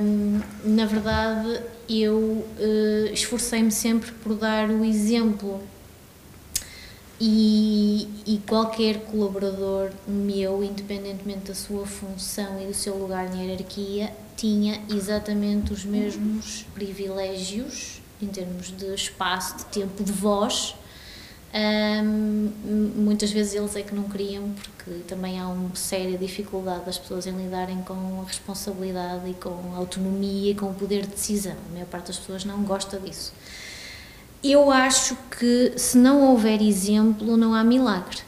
um, 0.00 0.40
na 0.64 0.86
verdade 0.86 1.60
eu 1.88 2.16
uh, 2.16 3.12
esforcei-me 3.12 3.72
sempre 3.72 4.12
por 4.12 4.36
dar 4.36 4.70
o 4.70 4.84
exemplo 4.84 5.60
e, 7.24 8.08
e, 8.26 8.38
qualquer 8.48 9.04
colaborador 9.04 9.92
meu, 10.08 10.64
independentemente 10.64 11.46
da 11.46 11.54
sua 11.54 11.86
função 11.86 12.60
e 12.60 12.66
do 12.66 12.74
seu 12.74 12.98
lugar 12.98 13.30
na 13.30 13.36
hierarquia, 13.36 14.12
tinha 14.36 14.82
exatamente 14.90 15.72
os 15.72 15.84
mesmos 15.84 16.66
privilégios 16.74 18.02
em 18.20 18.26
termos 18.26 18.76
de 18.76 18.92
espaço, 18.92 19.58
de 19.58 19.66
tempo, 19.66 20.02
de 20.02 20.10
voz. 20.10 20.74
Um, 21.54 22.50
muitas 22.96 23.30
vezes 23.30 23.54
eles 23.54 23.76
é 23.76 23.82
que 23.82 23.94
não 23.94 24.04
queriam, 24.08 24.50
porque 24.54 24.90
também 25.06 25.38
há 25.38 25.46
uma 25.46 25.76
séria 25.76 26.18
dificuldade 26.18 26.86
das 26.86 26.98
pessoas 26.98 27.24
em 27.28 27.36
lidarem 27.36 27.82
com 27.82 28.20
a 28.20 28.24
responsabilidade 28.26 29.30
e 29.30 29.34
com 29.34 29.72
a 29.74 29.76
autonomia 29.76 30.50
e 30.50 30.54
com 30.56 30.70
o 30.70 30.74
poder 30.74 31.02
de 31.02 31.08
decisão. 31.08 31.54
A 31.70 31.72
maior 31.72 31.86
parte 31.86 32.08
das 32.08 32.18
pessoas 32.18 32.44
não 32.44 32.64
gosta 32.64 32.98
disso. 32.98 33.32
Eu 34.42 34.70
acho 34.72 35.16
que 35.38 35.72
se 35.76 35.96
não 35.96 36.30
houver 36.30 36.60
exemplo, 36.60 37.36
não 37.36 37.54
há 37.54 37.62
milagre. 37.62 38.18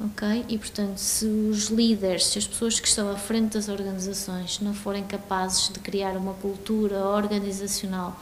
ok? 0.00 0.44
E 0.48 0.58
portanto, 0.58 0.98
se 0.98 1.24
os 1.24 1.68
líderes, 1.68 2.26
se 2.26 2.38
as 2.38 2.46
pessoas 2.46 2.80
que 2.80 2.88
estão 2.88 3.08
à 3.10 3.16
frente 3.16 3.52
das 3.52 3.68
organizações 3.68 4.58
não 4.60 4.74
forem 4.74 5.04
capazes 5.04 5.68
de 5.68 5.78
criar 5.78 6.16
uma 6.16 6.34
cultura 6.34 7.06
organizacional 7.06 8.18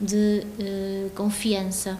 de 0.00 0.46
eh, 0.58 1.08
confiança, 1.14 1.98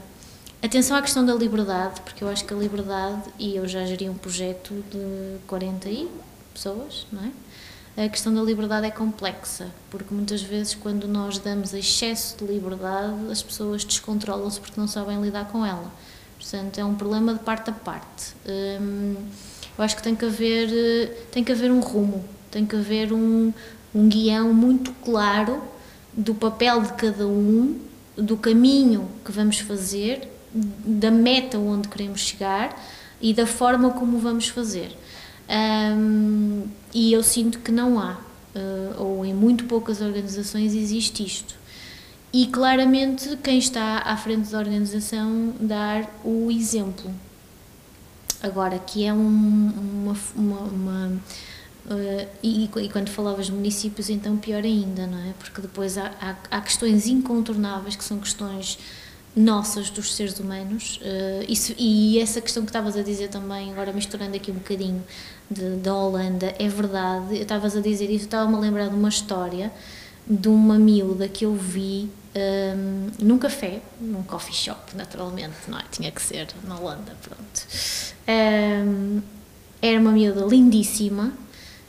atenção 0.63 0.97
à 0.97 1.03
questão 1.03 1.25
da 1.25 1.35
liberdade, 1.35 2.01
porque 2.01 2.25
eu 2.25 2.29
acho 2.29 2.45
que 2.45 2.55
a 2.55 2.57
liberdade, 2.57 3.23
e 3.39 3.57
eu 3.57 3.69
já 3.69 3.85
geri 3.85 4.09
um 4.09 4.15
projeto 4.15 4.73
de 4.91 5.39
40 5.47 5.89
e 5.91 6.09
pessoas, 6.55 7.07
não 7.13 7.23
é? 7.23 7.31
A 7.95 8.09
questão 8.09 8.33
da 8.33 8.41
liberdade 8.41 8.87
é 8.87 8.91
complexa, 8.91 9.71
porque 9.91 10.15
muitas 10.15 10.41
vezes, 10.41 10.75
quando 10.75 11.07
nós 11.07 11.37
damos 11.37 11.75
excesso 11.75 12.39
de 12.39 12.51
liberdade, 12.51 13.31
as 13.31 13.43
pessoas 13.43 13.85
descontrolam-se 13.85 14.59
porque 14.59 14.81
não 14.81 14.89
sabem 14.89 15.21
lidar 15.21 15.49
com 15.49 15.65
ela. 15.65 15.93
Portanto, 16.39 16.79
é 16.79 16.85
um 16.85 16.95
problema 16.95 17.35
de 17.35 17.41
parte 17.41 17.69
a 17.69 17.73
parte. 17.73 18.35
Hum, 18.47 19.17
eu 19.77 19.85
acho 19.85 19.95
que 19.95 20.03
tem 20.03 20.17
que 20.17 20.25
haver, 20.25 21.29
tem 21.31 21.45
que 21.45 21.53
haver 21.53 21.71
um 21.71 21.81
rumo, 21.81 22.25
tem 22.51 22.65
que 22.65 22.75
haver 22.75 23.13
um, 23.13 23.53
um 23.95 24.09
guião 24.09 24.55
muito 24.55 24.91
claro 25.05 25.63
do 26.15 26.35
papel 26.35 26.81
de 26.81 26.95
cada 26.95 27.27
um, 27.27 27.79
do 28.17 28.39
caminho 28.39 29.07
que 29.23 29.31
vamos 29.31 29.59
fazer, 29.59 30.29
da 30.55 31.11
meta 31.11 31.59
onde 31.59 31.89
queremos 31.89 32.21
chegar 32.21 32.75
e 33.21 33.35
da 33.35 33.47
forma 33.47 33.91
como 33.91 34.19
vamos 34.19 34.49
fazer. 34.49 34.97
Um, 35.53 36.65
e 36.95 37.13
eu 37.13 37.23
sinto 37.23 37.59
que 37.59 37.71
não 37.71 37.99
há, 37.99 38.13
uh, 38.55 39.03
ou 39.03 39.25
em 39.25 39.35
muito 39.35 39.65
poucas 39.65 40.01
organizações 40.01 40.75
existe 40.75 41.23
isto. 41.25 41.55
E 42.33 42.47
claramente 42.47 43.37
quem 43.43 43.59
está 43.59 43.99
à 43.99 44.17
frente 44.17 44.51
da 44.51 44.59
organização 44.59 45.53
dar 45.61 46.09
o 46.25 46.51
exemplo. 46.51 47.11
Agora, 48.43 48.79
que 48.79 49.05
é 49.05 49.13
um, 49.13 49.73
uma. 50.03 50.17
uma, 50.35 50.61
uma 50.61 51.07
uh, 51.87 52.29
e, 52.43 52.65
e, 52.65 52.89
quando 52.89 53.11
falavas 53.11 53.47
de 53.47 53.53
municípios, 53.53 54.09
então 54.09 54.39
pior 54.39 54.65
ainda, 54.65 55.07
não 55.07 55.19
é? 55.19 55.35
Porque 55.39 55.61
depois 55.61 55.99
há, 55.99 56.11
há, 56.19 56.37
há 56.51 56.61
questões 56.63 57.07
incontornáveis 57.07 57.95
que 57.95 58.05
são 58.05 58.19
questões 58.19 58.79
nossas 59.35 59.89
dos 59.91 60.15
seres 60.15 60.39
humanos 60.39 61.01
uh, 61.03 61.45
isso, 61.49 61.75
e 61.79 62.19
essa 62.19 62.41
questão 62.41 62.63
que 62.65 62.69
estavas 62.69 62.97
a 62.97 63.03
dizer 63.03 63.29
também, 63.29 63.73
agora 63.73 63.93
misturando 63.93 64.37
aqui 64.37 64.51
um 64.51 64.55
bocadinho 64.55 65.03
de, 65.51 65.77
da 65.77 65.95
Holanda, 65.95 66.55
é 66.59 66.69
verdade, 66.69 67.37
estavas 67.37 67.75
a 67.77 67.81
dizer 67.81 68.11
isso, 68.11 68.27
estava-me 68.27 68.57
a 68.57 68.59
lembrar 68.61 68.89
de 68.89 68.95
uma 68.95 69.09
história 69.09 69.73
de 70.27 70.49
uma 70.49 70.79
miúda 70.79 71.29
que 71.29 71.45
eu 71.45 71.55
vi 71.55 72.09
um, 72.37 73.27
num 73.27 73.39
café, 73.39 73.81
num 74.01 74.23
coffee 74.23 74.55
shop, 74.55 74.97
naturalmente, 74.97 75.57
não 75.69 75.79
é? 75.79 75.83
Tinha 75.91 76.11
que 76.11 76.23
ser 76.23 76.49
na 76.65 76.79
Holanda, 76.79 77.17
pronto. 77.23 77.67
Um, 78.29 79.21
era 79.81 79.99
uma 79.99 80.13
miúda 80.13 80.45
lindíssima, 80.47 81.33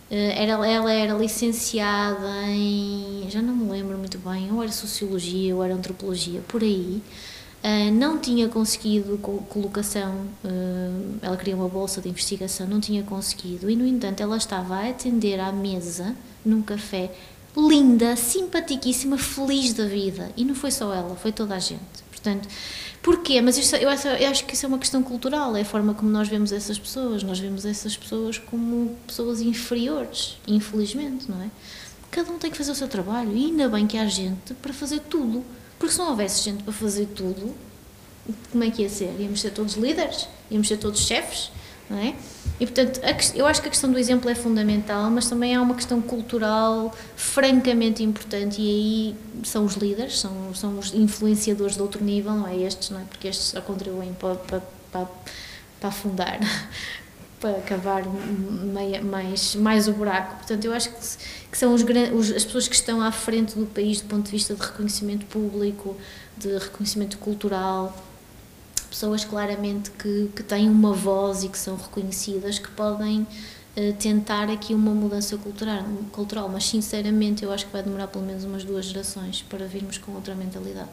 eh, 0.10 0.44
era, 0.44 0.54
ela 0.68 0.92
era 0.92 1.14
licenciada 1.14 2.48
em, 2.48 3.26
já 3.30 3.42
não 3.42 3.56
me 3.56 3.72
lembro 3.72 3.98
muito 3.98 4.18
bem, 4.18 4.52
ou 4.52 4.64
era 4.64 4.72
Sociologia 4.72 5.56
ou 5.56 5.64
era 5.64 5.74
Antropologia, 5.74 6.42
por 6.48 6.62
aí. 6.64 7.02
Uh, 7.64 7.94
não 7.94 8.20
tinha 8.20 8.50
conseguido 8.50 9.18
colocação, 9.18 10.28
uh, 10.44 11.18
ela 11.22 11.38
queria 11.38 11.56
uma 11.56 11.70
bolsa 11.70 12.02
de 12.02 12.10
investigação, 12.10 12.68
não 12.68 12.82
tinha 12.82 13.04
conseguido, 13.04 13.70
e 13.70 13.76
no 13.78 13.88
entanto 13.88 14.22
ela 14.22 14.36
estava 14.36 14.76
a 14.76 14.90
atender 14.90 15.40
à 15.40 15.50
mesa, 15.50 16.14
num 16.46 16.62
café, 16.62 17.10
linda, 17.56 18.16
simpaticíssima, 18.18 19.18
feliz 19.18 19.74
da 19.74 19.86
vida. 19.86 20.30
E 20.36 20.44
não 20.44 20.56
foi 20.56 20.72
só 20.72 20.94
ela, 20.94 21.16
foi 21.16 21.32
toda 21.32 21.56
a 21.56 21.60
gente. 21.60 21.80
Portanto, 22.10 22.48
porquê? 23.02 23.42
Mas 23.42 23.58
isto, 23.58 23.76
eu, 23.76 23.90
acho, 23.90 24.08
eu 24.08 24.30
acho 24.30 24.46
que 24.46 24.56
isso 24.56 24.66
é 24.66 24.70
uma 24.70 24.80
questão 24.80 25.04
cultural, 25.04 25.56
é 25.56 25.62
a 25.62 25.66
forma 25.66 25.94
como 25.94 26.10
nós 26.10 26.28
vemos 26.28 26.52
essas 26.52 26.80
pessoas. 26.80 27.24
Nós 27.24 27.40
vemos 27.40 27.66
essas 27.66 27.96
pessoas 27.96 28.38
como 28.38 28.96
pessoas 29.06 29.42
inferiores, 29.42 30.38
infelizmente, 30.48 31.30
não 31.30 31.42
é? 31.42 31.50
Cada 32.10 32.32
um 32.32 32.38
tem 32.38 32.52
que 32.52 32.58
fazer 32.58 32.72
o 32.72 32.76
seu 32.76 32.88
trabalho 32.88 33.36
e 33.36 33.46
ainda 33.46 33.68
bem 33.70 33.88
que 33.88 33.98
há 33.98 34.06
gente 34.06 34.54
para 34.56 34.74
fazer 34.74 35.00
tudo. 35.02 35.44
Porque 35.84 35.96
se 35.96 36.00
não 36.00 36.12
houvesse 36.12 36.42
gente 36.42 36.64
para 36.64 36.72
fazer 36.72 37.08
tudo, 37.08 37.54
como 38.54 38.64
é 38.64 38.72
que 38.72 38.84
ia 38.84 38.90
ser? 38.90 39.14
Íamos 39.20 39.42
ser 39.42 39.52
todos 39.52 39.74
líderes? 39.74 40.30
Íamos 40.50 40.70
ser 40.70 40.78
todos 40.78 41.06
chefes? 41.06 41.52
Não 41.90 41.98
é? 41.98 42.16
E 42.58 42.66
portanto, 42.66 43.02
eu 43.36 43.46
acho 43.46 43.62
que 43.62 43.68
a 43.68 43.70
questão 43.70 43.92
do 43.92 44.00
exemplo 44.00 44.30
é 44.30 44.34
fundamental, 44.34 45.12
mas 45.12 45.28
também 45.28 45.54
há 45.54 45.62
uma 45.62 45.76
questão 45.76 46.02
cultural 46.02 46.96
francamente 47.18 48.02
importante 48.02 48.62
e 48.62 48.70
aí 48.70 49.16
são 49.44 49.66
os 49.66 49.74
líderes, 49.74 50.20
são, 50.20 50.56
são 50.56 50.80
os 50.80 50.94
influenciadores 50.94 51.76
de 51.76 51.82
outro 51.82 52.02
nível, 52.02 52.32
não 52.32 52.48
é 52.48 52.56
estes, 52.56 52.90
não 52.90 53.02
é? 53.02 53.04
Porque 53.04 53.28
estes 53.28 53.48
só 53.48 53.60
contribuem 53.60 54.14
para, 54.14 54.36
para, 54.36 54.62
para, 54.90 55.08
para 55.82 55.90
afundar, 55.90 56.40
para 57.44 57.60
cavar 57.60 58.04
mais, 59.04 59.56
mais 59.56 59.90
o 59.90 59.92
buraco. 59.92 60.38
Portanto, 60.38 60.64
eu 60.64 60.74
acho 60.74 60.90
que, 60.90 60.96
que 61.52 61.58
são 61.58 61.74
os, 61.74 61.84
os, 61.84 62.32
as 62.32 62.46
pessoas 62.46 62.70
que 62.70 62.76
estão 62.76 63.02
à 63.02 63.12
frente 63.12 63.60
do 63.60 63.66
país 63.66 64.00
do 64.00 64.08
ponto 64.08 64.24
de 64.28 64.32
vista 64.32 64.56
de 64.56 64.62
reconhecimento 64.62 65.26
público, 65.26 65.98
de 66.38 66.58
reconhecimento 66.58 67.18
cultural, 67.18 67.94
pessoas 68.90 69.26
claramente 69.26 69.92
que, 69.92 70.32
que 70.34 70.42
têm 70.42 70.70
uma 70.70 70.94
voz 70.94 71.44
e 71.44 71.50
que 71.50 71.58
são 71.58 71.76
reconhecidas, 71.76 72.60
que 72.60 72.72
podem 72.72 73.28
uh, 73.76 73.94
tentar 74.00 74.50
aqui 74.50 74.74
uma 74.74 74.92
mudança 74.92 75.38
cultural, 75.38 75.84
cultural, 76.14 76.48
mas 76.48 76.64
sinceramente 76.64 77.44
eu 77.44 77.52
acho 77.52 77.66
que 77.66 77.74
vai 77.74 77.84
demorar 77.84 78.08
pelo 78.08 78.24
menos 78.26 78.46
umas 78.46 78.64
duas 78.64 78.86
gerações 78.86 79.42
para 79.50 79.66
virmos 79.66 79.98
com 79.98 80.14
outra 80.14 80.34
mentalidade. 80.34 80.90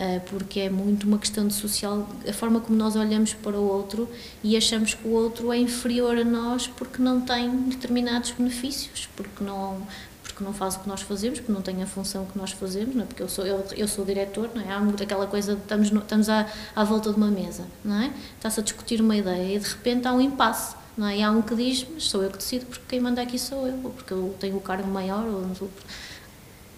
Uh, 0.00 0.18
porque 0.30 0.60
é 0.60 0.70
muito 0.70 1.06
uma 1.06 1.18
questão 1.18 1.46
de 1.46 1.52
social, 1.52 2.08
a 2.26 2.32
forma 2.32 2.58
como 2.58 2.78
nós 2.78 2.96
olhamos 2.96 3.34
para 3.34 3.58
o 3.58 3.62
outro 3.62 4.08
e 4.42 4.56
achamos 4.56 4.94
que 4.94 5.06
o 5.06 5.10
outro 5.10 5.52
é 5.52 5.58
inferior 5.58 6.16
a 6.16 6.24
nós 6.24 6.66
porque 6.66 7.02
não 7.02 7.20
tem 7.20 7.54
determinados 7.64 8.30
benefícios, 8.30 9.10
porque 9.14 9.44
não, 9.44 9.86
porque 10.22 10.42
não 10.42 10.54
faz 10.54 10.76
o 10.76 10.80
que 10.80 10.88
nós 10.88 11.02
fazemos, 11.02 11.40
porque 11.40 11.52
não 11.52 11.60
tem 11.60 11.82
a 11.82 11.86
função 11.86 12.24
que 12.24 12.38
nós 12.38 12.50
fazemos, 12.52 12.94
não 12.94 13.02
é? 13.02 13.06
porque 13.06 13.22
eu 13.22 13.28
sou, 13.28 13.46
eu, 13.46 13.62
eu 13.76 13.86
sou 13.86 14.02
diretor, 14.02 14.48
não 14.54 14.62
é? 14.62 14.72
há 14.72 14.80
muito 14.80 15.02
aquela 15.02 15.26
coisa 15.26 15.54
de 15.54 15.60
estamos, 15.60 15.90
no, 15.90 16.00
estamos 16.00 16.30
à, 16.30 16.46
à 16.74 16.82
volta 16.82 17.10
de 17.10 17.16
uma 17.16 17.30
mesa, 17.30 17.66
não 17.84 18.00
é? 18.00 18.10
está-se 18.36 18.58
a 18.58 18.62
discutir 18.62 19.02
uma 19.02 19.14
ideia 19.14 19.54
e 19.54 19.58
de 19.58 19.68
repente 19.68 20.08
há 20.08 20.14
um 20.14 20.20
impasse. 20.20 20.80
Não 20.96 21.06
é? 21.06 21.18
E 21.18 21.22
há 21.22 21.30
um 21.30 21.40
que 21.40 21.54
diz, 21.54 21.86
mas 21.94 22.04
sou 22.04 22.22
eu 22.22 22.30
que 22.30 22.38
decido 22.38 22.66
porque 22.66 22.84
quem 22.88 23.00
manda 23.00 23.22
aqui 23.22 23.38
sou 23.38 23.66
eu, 23.66 23.78
ou 23.82 23.90
porque 23.90 24.12
eu 24.12 24.34
tenho 24.38 24.56
o 24.56 24.60
cargo 24.60 24.88
maior. 24.88 25.24
Ou... 25.24 25.70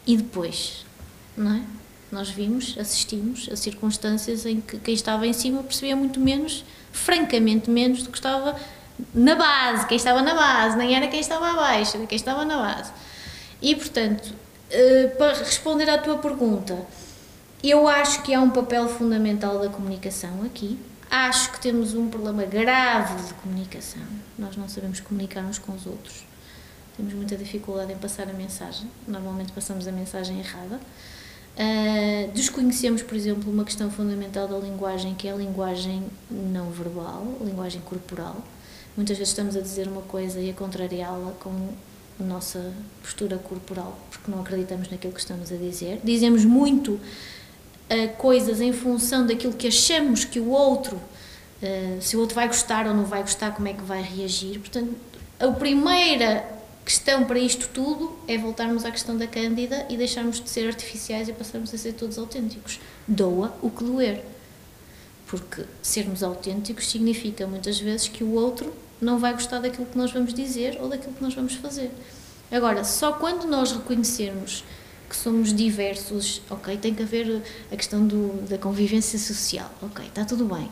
E 0.07 0.17
depois, 0.17 0.85
não 1.37 1.57
é? 1.57 1.63
Nós 2.13 2.29
vimos, 2.29 2.77
assistimos 2.79 3.49
a 3.51 3.57
circunstâncias 3.57 4.45
em 4.45 4.61
que 4.61 4.79
quem 4.79 4.93
estava 4.93 5.27
em 5.27 5.33
cima 5.33 5.63
percebia 5.63 5.97
muito 5.97 6.21
menos, 6.21 6.63
francamente 6.93 7.71
menos, 7.71 8.03
do 8.03 8.11
que 8.11 8.19
estava 8.19 8.55
na 9.15 9.35
base. 9.35 9.87
Quem 9.87 9.97
estava 9.97 10.21
na 10.21 10.35
base, 10.35 10.77
nem 10.77 10.95
era 10.95 11.09
quem 11.09 11.21
estava 11.21 11.49
abaixo, 11.51 11.97
era 11.97 12.07
quem 12.07 12.17
estava 12.17 12.45
na 12.45 12.59
base. 12.59 12.93
E, 13.63 13.75
portanto, 13.75 14.31
eh, 14.71 15.07
para 15.17 15.39
responder 15.39 15.89
à 15.89 15.97
tua 15.97 16.19
pergunta, 16.19 16.79
eu 17.65 17.89
acho 17.89 18.23
que 18.23 18.35
há 18.35 18.41
um 18.43 18.51
papel 18.51 18.89
fundamental 18.91 19.59
da 19.59 19.71
comunicação 19.71 20.43
aqui. 20.45 20.79
Acho 21.11 21.53
que 21.53 21.61
temos 21.61 21.95
um 21.95 22.11
problema 22.11 22.45
grave 22.45 23.23
de 23.23 23.33
comunicação. 23.35 24.03
Nós 24.39 24.55
não 24.57 24.69
sabemos 24.69 25.01
comunicar 25.01 25.43
uns 25.43 25.59
com 25.59 25.73
os 25.73 25.87
outros. 25.87 26.27
Temos 26.95 27.15
muita 27.15 27.37
dificuldade 27.37 27.91
em 27.91 27.97
passar 27.97 28.29
a 28.29 28.35
mensagem. 28.35 28.91
Normalmente 29.09 29.51
passamos 29.53 29.89
a 29.89 29.93
mensagem 29.93 30.41
errada. 30.41 30.79
Uh, 31.53 32.33
desconhecemos, 32.33 33.03
por 33.03 33.15
exemplo, 33.15 33.53
uma 33.53 33.65
questão 33.65 33.91
fundamental 33.91 34.49
da 34.49 34.59
linguagem, 34.59 35.15
que 35.15 35.29
é 35.29 35.33
a 35.33 35.37
linguagem 35.37 36.03
não 36.31 36.71
verbal, 36.71 37.27
a 37.41 37.45
linguagem 37.45 37.81
corporal. 37.83 38.37
Muitas 38.97 39.19
vezes 39.19 39.33
estamos 39.33 39.57
a 39.57 39.61
dizer 39.61 39.87
uma 39.87 40.03
coisa 40.03 40.41
e 40.41 40.51
a 40.51 40.55
contrariá-la 40.55 41.33
com 41.41 41.51
a 42.21 42.23
nossa 42.23 42.73
postura 43.03 43.37
corporal, 43.37 43.99
porque 44.11 44.31
não 44.31 44.41
acreditamos 44.41 44.91
naquilo 44.91 45.13
que 45.13 45.21
estamos 45.21 45.53
a 45.53 45.57
dizer. 45.57 46.01
Dizemos 46.03 46.45
muito 46.45 46.93
uh, 46.93 47.01
coisas 48.17 48.61
em 48.61 48.73
função 48.73 49.27
daquilo 49.27 49.53
que 49.53 49.69
achamos 49.69 50.25
que 50.25 50.41
o 50.41 50.49
outro, 50.51 50.97
uh, 50.97 52.01
se 52.01 52.17
o 52.17 52.21
outro 52.21 52.35
vai 52.35 52.47
gostar 52.47 52.87
ou 52.87 52.95
não 52.95 53.05
vai 53.05 53.21
gostar, 53.21 53.55
como 53.55 53.69
é 53.69 53.75
que 53.75 53.83
vai 53.83 54.03
reagir. 54.03 54.59
Portanto, 54.59 54.95
a 55.39 55.49
primeira 55.49 56.62
questão 56.85 57.25
para 57.25 57.39
isto 57.39 57.69
tudo 57.69 58.17
é 58.27 58.37
voltarmos 58.37 58.85
à 58.85 58.91
questão 58.91 59.17
da 59.17 59.27
Cândida 59.27 59.87
e 59.89 59.97
deixarmos 59.97 60.41
de 60.41 60.49
ser 60.49 60.67
artificiais 60.67 61.29
e 61.29 61.33
passarmos 61.33 61.73
a 61.73 61.79
ser 61.79 61.93
todos 61.93 62.19
autênticos. 62.19 62.81
Doa 63.07 63.57
o 63.63 63.71
que 63.71 63.85
doer. 63.85 64.25
Porque 65.27 65.65
sermos 65.81 66.23
autênticos 66.23 66.91
significa 66.91 67.47
muitas 67.47 67.79
vezes 67.79 68.09
que 68.09 68.23
o 68.23 68.33
outro 68.33 68.73
não 69.01 69.19
vai 69.19 69.33
gostar 69.33 69.59
daquilo 69.59 69.87
que 69.87 69.99
nós 69.99 70.13
vamos 70.13 70.33
dizer 70.33 70.79
ou 70.81 70.89
daquilo 70.89 71.15
que 71.15 71.23
nós 71.23 71.35
vamos 71.35 71.55
fazer. 71.55 71.91
Agora, 72.51 72.85
só 72.85 73.13
quando 73.13 73.47
nós 73.47 73.73
reconhecermos 73.73 74.63
que 75.09 75.17
somos 75.17 75.53
diversos, 75.53 76.43
ok, 76.49 76.77
tem 76.77 76.95
que 76.95 77.03
haver 77.03 77.43
a 77.71 77.77
questão 77.77 78.07
do, 78.07 78.47
da 78.49 78.59
convivência 78.59 79.19
social, 79.19 79.71
ok, 79.83 80.07
está 80.07 80.25
tudo 80.25 80.45
bem. 80.45 80.71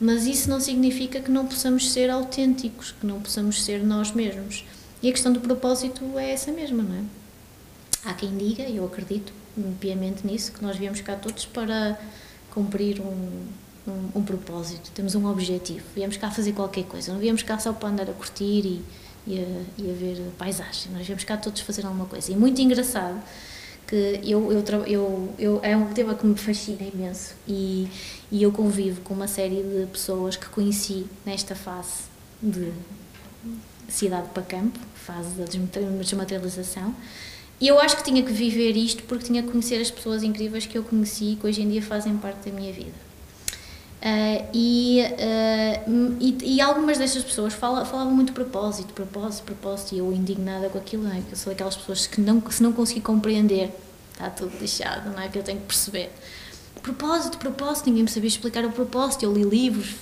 Mas 0.00 0.26
isso 0.26 0.48
não 0.48 0.58
significa 0.58 1.20
que 1.20 1.30
não 1.30 1.46
possamos 1.46 1.92
ser 1.92 2.08
autênticos, 2.10 2.92
que 2.92 3.06
não 3.06 3.20
possamos 3.20 3.62
ser 3.62 3.84
nós 3.84 4.12
mesmos. 4.12 4.64
E 5.02 5.08
a 5.08 5.12
questão 5.12 5.32
do 5.32 5.40
propósito 5.40 6.18
é 6.18 6.32
essa 6.32 6.52
mesma, 6.52 6.82
não 6.82 6.96
é? 6.96 7.02
Há 8.04 8.14
quem 8.14 8.36
diga, 8.36 8.64
e 8.64 8.76
eu 8.76 8.84
acredito 8.84 9.32
piamente 9.78 10.26
nisso, 10.26 10.52
que 10.52 10.62
nós 10.62 10.76
viemos 10.76 11.00
cá 11.00 11.16
todos 11.16 11.44
para 11.46 11.98
cumprir 12.50 13.00
um, 13.00 13.46
um, 13.86 14.08
um 14.16 14.22
propósito, 14.22 14.90
temos 14.92 15.14
um 15.14 15.26
objetivo. 15.26 15.84
Viemos 15.94 16.16
cá 16.16 16.30
fazer 16.30 16.52
qualquer 16.52 16.84
coisa, 16.84 17.12
não 17.12 17.20
viemos 17.20 17.42
cá 17.42 17.58
só 17.58 17.72
para 17.72 17.88
andar 17.88 18.10
a 18.10 18.12
curtir 18.12 18.64
e, 18.64 18.82
e, 19.26 19.38
a, 19.38 19.82
e 19.82 19.90
a 19.90 19.94
ver 19.94 20.22
paisagem, 20.38 20.92
nós 20.92 21.06
viemos 21.06 21.24
cá 21.24 21.36
todos 21.36 21.60
fazer 21.60 21.84
alguma 21.84 22.06
coisa. 22.06 22.32
E 22.32 22.36
muito 22.36 22.60
engraçado 22.60 23.20
que 23.86 24.20
eu, 24.22 24.52
eu, 24.52 24.64
eu, 24.86 25.34
eu, 25.38 25.60
é 25.62 25.76
um 25.76 25.92
tema 25.92 26.14
que 26.14 26.24
me 26.24 26.36
fascina 26.36 26.82
imenso 26.82 27.34
e, 27.46 27.88
e 28.30 28.42
eu 28.42 28.52
convivo 28.52 29.00
com 29.00 29.14
uma 29.14 29.26
série 29.26 29.62
de 29.62 29.86
pessoas 29.90 30.36
que 30.36 30.48
conheci 30.48 31.06
nesta 31.26 31.54
fase 31.54 32.04
de 32.40 32.72
cidade 33.88 34.28
para 34.32 34.42
campo, 34.44 34.78
fase 35.10 35.30
da 35.30 35.44
desmaterialização. 35.44 36.94
E 37.60 37.68
eu 37.68 37.78
acho 37.78 37.96
que 37.96 38.04
tinha 38.04 38.22
que 38.22 38.32
viver 38.32 38.76
isto 38.76 39.02
porque 39.02 39.24
tinha 39.24 39.42
que 39.42 39.50
conhecer 39.50 39.80
as 39.80 39.90
pessoas 39.90 40.22
incríveis 40.22 40.64
que 40.64 40.78
eu 40.78 40.82
conheci 40.82 41.32
e 41.32 41.36
que 41.36 41.46
hoje 41.46 41.60
em 41.62 41.68
dia 41.68 41.82
fazem 41.82 42.16
parte 42.16 42.48
da 42.48 42.56
minha 42.56 42.72
vida. 42.72 43.10
Uh, 44.00 44.48
e, 44.54 45.02
uh, 45.02 46.16
e, 46.18 46.54
e, 46.56 46.60
algumas 46.62 46.96
destas 46.96 47.22
pessoas 47.22 47.52
falavam, 47.52 48.10
muito 48.10 48.32
propósito, 48.32 48.94
propósito, 48.94 49.44
propósito, 49.44 49.94
e 49.94 49.98
eu 49.98 50.10
indignada 50.10 50.70
com 50.70 50.78
aquilo, 50.78 51.02
não 51.02 51.12
é? 51.12 51.22
Eu 51.30 51.36
sou 51.36 51.52
daquelas 51.52 51.76
pessoas 51.76 52.06
que 52.06 52.18
não, 52.18 52.42
se 52.50 52.62
não 52.62 52.72
conseguir 52.72 53.02
compreender, 53.02 53.70
está 54.10 54.30
tudo 54.30 54.58
deixado, 54.58 55.10
não 55.10 55.20
é? 55.20 55.28
Que 55.28 55.38
eu 55.38 55.42
tenho 55.42 55.60
que 55.60 55.66
perceber. 55.66 56.10
Propósito, 56.82 57.36
propósito, 57.38 57.86
ninguém 57.86 58.04
me 58.04 58.10
sabia 58.10 58.28
explicar 58.28 58.64
o 58.64 58.72
propósito. 58.72 59.24
Eu 59.24 59.32
li 59.32 59.42
livros 59.42 59.96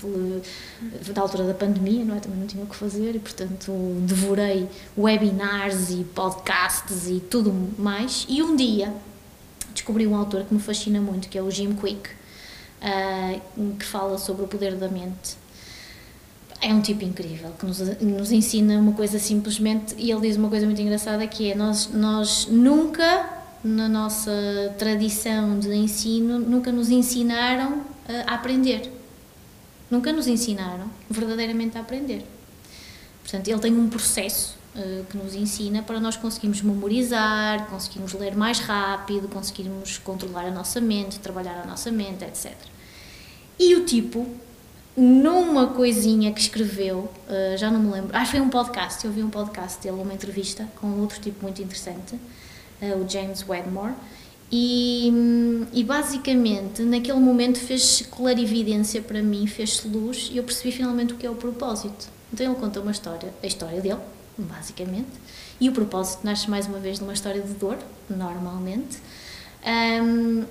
da 1.12 1.20
altura 1.20 1.44
da 1.44 1.54
pandemia, 1.54 2.04
não 2.04 2.16
é? 2.16 2.20
Também 2.20 2.38
não 2.38 2.46
tinha 2.46 2.62
o 2.62 2.66
que 2.66 2.76
fazer 2.76 3.16
e, 3.16 3.18
portanto, 3.18 3.72
devorei 4.06 4.68
webinars 4.96 5.90
e 5.90 6.04
podcasts 6.14 7.08
e 7.08 7.20
tudo 7.20 7.52
mais. 7.76 8.26
E 8.28 8.42
um 8.42 8.54
dia 8.54 8.94
descobri 9.74 10.06
um 10.06 10.14
autor 10.14 10.44
que 10.44 10.54
me 10.54 10.60
fascina 10.60 11.00
muito, 11.00 11.28
que 11.28 11.36
é 11.36 11.42
o 11.42 11.50
Jim 11.50 11.74
Quick 11.74 12.10
uh, 12.82 13.76
que 13.76 13.84
fala 13.84 14.18
sobre 14.18 14.44
o 14.44 14.48
poder 14.48 14.74
da 14.76 14.88
mente. 14.88 15.36
É 16.60 16.74
um 16.74 16.80
tipo 16.80 17.04
incrível, 17.04 17.52
que 17.58 17.64
nos, 17.64 17.78
nos 18.00 18.32
ensina 18.32 18.78
uma 18.78 18.92
coisa 18.92 19.18
simplesmente, 19.18 19.94
e 19.96 20.10
ele 20.10 20.22
diz 20.22 20.36
uma 20.36 20.48
coisa 20.48 20.66
muito 20.66 20.82
engraçada 20.82 21.24
que 21.26 21.52
é, 21.52 21.54
nós, 21.54 21.88
nós 21.92 22.48
nunca, 22.50 23.37
na 23.64 23.88
nossa 23.88 24.30
tradição 24.78 25.58
de 25.58 25.74
ensino, 25.74 26.38
nunca 26.38 26.70
nos 26.70 26.90
ensinaram 26.90 27.82
a 28.26 28.34
aprender. 28.34 28.90
Nunca 29.90 30.12
nos 30.12 30.26
ensinaram 30.26 30.90
verdadeiramente 31.08 31.76
a 31.78 31.80
aprender. 31.80 32.24
Portanto, 33.22 33.48
ele 33.48 33.58
tem 33.58 33.74
um 33.74 33.88
processo 33.88 34.56
uh, 34.74 35.04
que 35.04 35.16
nos 35.16 35.34
ensina 35.34 35.82
para 35.82 36.00
nós 36.00 36.16
conseguirmos 36.16 36.62
memorizar, 36.62 37.66
conseguirmos 37.66 38.12
ler 38.14 38.34
mais 38.34 38.58
rápido, 38.58 39.28
conseguirmos 39.28 39.98
controlar 39.98 40.46
a 40.46 40.50
nossa 40.50 40.80
mente, 40.80 41.18
trabalhar 41.20 41.60
a 41.62 41.66
nossa 41.66 41.90
mente, 41.90 42.24
etc. 42.24 42.54
E 43.58 43.74
o 43.74 43.84
tipo, 43.84 44.26
numa 44.96 45.68
coisinha 45.68 46.32
que 46.32 46.40
escreveu, 46.40 47.10
uh, 47.28 47.56
já 47.56 47.70
não 47.70 47.80
me 47.80 47.92
lembro, 47.92 48.16
acho 48.16 48.30
que 48.30 48.38
foi 48.38 48.46
um 48.46 48.50
podcast, 48.50 49.04
eu 49.04 49.12
vi 49.12 49.22
um 49.22 49.30
podcast 49.30 49.82
dele, 49.82 50.00
uma 50.00 50.14
entrevista 50.14 50.66
com 50.80 51.00
outro 51.00 51.20
tipo 51.20 51.42
muito 51.42 51.60
interessante, 51.62 52.18
o 52.80 53.08
James 53.08 53.44
Wedmore, 53.48 53.94
e, 54.50 55.12
e, 55.74 55.84
basicamente 55.84 56.82
naquele 56.82 57.18
momento 57.18 57.58
fez 57.58 58.02
clarividência 58.10 59.02
para 59.02 59.20
mim, 59.22 59.46
fez 59.46 59.84
luz 59.84 60.30
e 60.32 60.38
eu 60.38 60.44
percebi 60.44 60.72
finalmente 60.72 61.12
o 61.12 61.16
que 61.16 61.26
é 61.26 61.30
o 61.30 61.34
propósito. 61.34 62.08
Então 62.32 62.46
ele 62.46 62.54
conta 62.54 62.80
uma 62.80 62.90
história, 62.90 63.32
a 63.42 63.46
história 63.46 63.80
dele, 63.80 64.00
basicamente, 64.38 65.10
e 65.60 65.68
o 65.68 65.72
propósito 65.72 66.20
nasce 66.24 66.48
mais 66.48 66.66
uma 66.66 66.78
vez 66.78 66.98
de 66.98 67.04
uma 67.04 67.12
história 67.12 67.42
de 67.42 67.52
dor, 67.54 67.76
normalmente. 68.08 68.98
Um, 70.02 70.44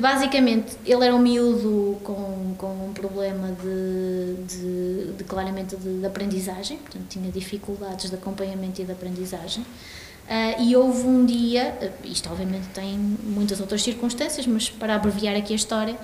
basicamente, 0.00 0.76
ele 0.86 1.04
era 1.04 1.14
um 1.14 1.18
miúdo 1.18 1.98
com, 2.02 2.54
com 2.56 2.86
um 2.88 2.92
problema 2.94 3.48
de, 3.52 4.44
de, 4.46 5.12
de 5.12 5.24
claramente 5.24 5.76
de, 5.76 6.00
de, 6.00 6.06
aprendizagem, 6.06 6.78
portanto 6.78 7.04
tinha 7.08 7.30
dificuldades 7.30 8.08
de 8.08 8.16
acompanhamento 8.16 8.80
e 8.80 8.84
de 8.84 8.92
aprendizagem. 8.92 9.64
Uh, 10.28 10.62
e 10.62 10.76
houve 10.76 11.06
um 11.06 11.24
dia, 11.24 11.74
isto 12.04 12.28
obviamente 12.30 12.68
tem 12.74 12.98
muitas 12.98 13.60
outras 13.60 13.82
circunstâncias, 13.82 14.46
mas 14.46 14.68
para 14.68 14.94
abreviar 14.94 15.34
aqui 15.34 15.54
a 15.54 15.56
história, 15.56 15.96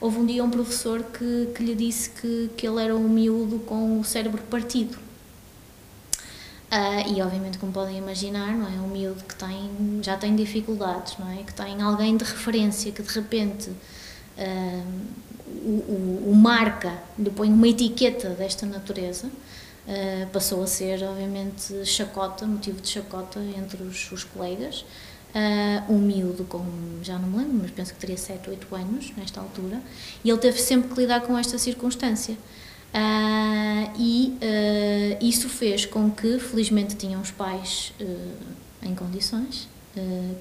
houve 0.00 0.18
um 0.18 0.24
dia 0.24 0.44
um 0.44 0.50
professor 0.50 1.02
que, 1.02 1.48
que 1.52 1.64
lhe 1.64 1.74
disse 1.74 2.10
que, 2.10 2.50
que 2.56 2.68
ele 2.68 2.80
era 2.80 2.94
um 2.94 3.08
miúdo 3.08 3.58
com 3.60 3.98
o 3.98 4.04
cérebro 4.04 4.40
partido. 4.44 4.96
Uh, 6.70 7.14
e 7.16 7.22
obviamente, 7.22 7.58
como 7.58 7.72
podem 7.72 7.98
imaginar, 7.98 8.52
não 8.54 8.66
é 8.66 8.80
um 8.80 8.88
miúdo 8.88 9.22
que 9.24 9.34
tem, 9.34 9.70
já 10.02 10.16
tem 10.16 10.34
dificuldades, 10.34 11.16
não 11.18 11.30
é? 11.30 11.42
Que 11.42 11.54
tem 11.54 11.80
alguém 11.82 12.16
de 12.16 12.24
referência 12.24 12.90
que 12.90 13.02
de 13.02 13.12
repente 13.12 13.70
uh, 13.70 14.86
o, 15.46 15.70
o, 15.70 16.30
o, 16.30 16.34
marca, 16.34 16.92
lhe 17.18 17.30
põe 17.30 17.48
uma 17.48 17.68
etiqueta 17.68 18.30
desta 18.30 18.66
natureza, 18.66 19.30
uh, 19.86 20.26
passou 20.30 20.62
a 20.62 20.66
ser, 20.66 21.02
obviamente, 21.02 21.84
chacota, 21.84 22.46
motivo 22.46 22.80
de 22.80 22.88
chacota 22.88 23.40
entre 23.56 23.82
os, 23.82 24.10
os 24.12 24.24
colegas. 24.24 24.84
um 25.88 25.98
miúdo 25.98 26.44
com, 26.44 26.64
já 27.02 27.18
não 27.18 27.28
me 27.28 27.38
lembro, 27.38 27.58
mas 27.62 27.70
penso 27.70 27.92
que 27.92 27.98
teria 27.98 28.16
7, 28.16 28.50
8 28.50 28.74
anos 28.74 29.12
nesta 29.16 29.40
altura, 29.40 29.80
e 30.22 30.30
ele 30.30 30.38
teve 30.38 30.60
sempre 30.60 30.94
que 30.94 31.00
lidar 31.00 31.22
com 31.22 31.36
esta 31.36 31.58
circunstância. 31.58 32.36
Uh, 32.94 33.90
e 33.98 34.38
uh, 34.40 35.18
isso 35.20 35.48
fez 35.48 35.84
com 35.84 36.08
que, 36.12 36.38
felizmente, 36.38 36.94
tinham 36.94 37.20
os 37.20 37.32
pais 37.32 37.92
uh, 38.00 38.86
em 38.86 38.94
condições, 38.94 39.68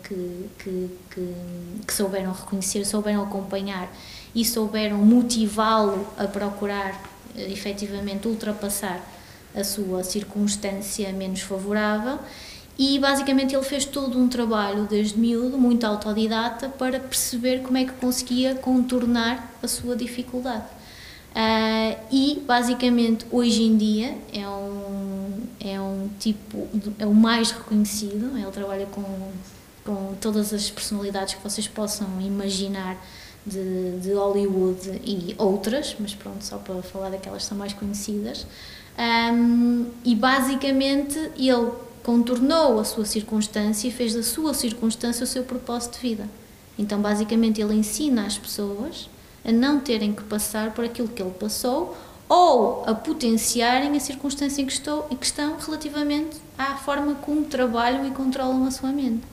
que, 0.03 0.49
que, 0.57 0.89
que, 1.11 1.33
que, 1.85 1.93
souberam 1.93 2.31
reconhecer, 2.31 2.83
souberam 2.85 3.21
acompanhar 3.21 3.87
e 4.33 4.43
souberam 4.43 4.97
motivá-lo 4.97 6.07
a 6.17 6.25
procurar 6.25 6.99
efetivamente 7.35 8.27
ultrapassar 8.27 8.99
a 9.55 9.63
sua 9.63 10.03
circunstância 10.03 11.11
menos 11.11 11.41
favorável. 11.41 12.19
E 12.77 12.97
basicamente 12.97 13.53
ele 13.55 13.63
fez 13.63 13.85
todo 13.85 14.17
um 14.17 14.27
trabalho 14.27 14.87
desde 14.89 15.17
miúdo, 15.17 15.57
muito 15.57 15.85
autodidata, 15.85 16.69
para 16.69 16.99
perceber 16.99 17.61
como 17.61 17.77
é 17.77 17.85
que 17.85 17.91
conseguia 17.93 18.55
contornar 18.55 19.53
a 19.61 19.67
sua 19.67 19.95
dificuldade. 19.95 20.65
Uh, 21.33 21.97
e 22.11 22.43
basicamente 22.45 23.25
hoje 23.31 23.63
em 23.63 23.75
dia 23.75 24.15
é 24.31 24.47
um, 24.47 25.41
é 25.59 25.81
um 25.81 26.07
tipo, 26.19 26.67
é 26.99 27.07
o 27.07 27.13
mais 27.13 27.49
reconhecido, 27.49 28.37
ele 28.37 28.51
trabalha 28.51 28.85
com, 28.85 29.31
com 29.83 30.13
todas 30.21 30.53
as 30.53 30.69
personalidades 30.69 31.33
que 31.33 31.43
vocês 31.43 31.67
possam 31.67 32.21
imaginar 32.21 33.03
de, 33.45 33.99
de 33.99 34.13
Hollywood 34.13 35.01
e 35.03 35.33
outras, 35.39 35.95
mas 35.99 36.13
pronto, 36.13 36.43
só 36.43 36.57
para 36.57 36.81
falar 36.83 37.09
daquelas 37.09 37.43
que 37.43 37.49
são 37.49 37.57
mais 37.57 37.73
conhecidas. 37.73 38.45
Um, 38.97 39.87
e 40.05 40.15
basicamente 40.15 41.17
ele 41.35 41.71
contornou 42.03 42.79
a 42.79 42.83
sua 42.83 43.05
circunstância 43.05 43.87
e 43.87 43.91
fez 43.91 44.13
da 44.13 44.21
sua 44.21 44.53
circunstância 44.53 45.23
o 45.23 45.27
seu 45.27 45.43
propósito 45.43 45.93
de 45.93 45.99
vida. 45.99 46.29
Então, 46.77 47.01
basicamente, 47.01 47.61
ele 47.61 47.73
ensina 47.73 48.25
às 48.25 48.37
pessoas 48.37 49.09
a 49.45 49.51
não 49.51 49.79
terem 49.79 50.13
que 50.13 50.23
passar 50.23 50.71
por 50.71 50.85
aquilo 50.85 51.07
que 51.07 51.21
ele 51.21 51.31
passou 51.31 51.95
ou 52.27 52.83
a 52.87 52.93
potenciarem 52.95 53.95
a 53.95 53.99
circunstância 53.99 54.61
em 54.61 54.65
que, 54.65 54.73
estou, 54.73 55.05
em 55.11 55.15
que 55.15 55.25
estão 55.25 55.57
relativamente 55.57 56.37
à 56.57 56.75
forma 56.75 57.15
como 57.15 57.45
trabalham 57.45 58.07
e 58.07 58.11
controlam 58.11 58.65
a 58.65 58.71
sua 58.71 58.91
mente. 58.91 59.23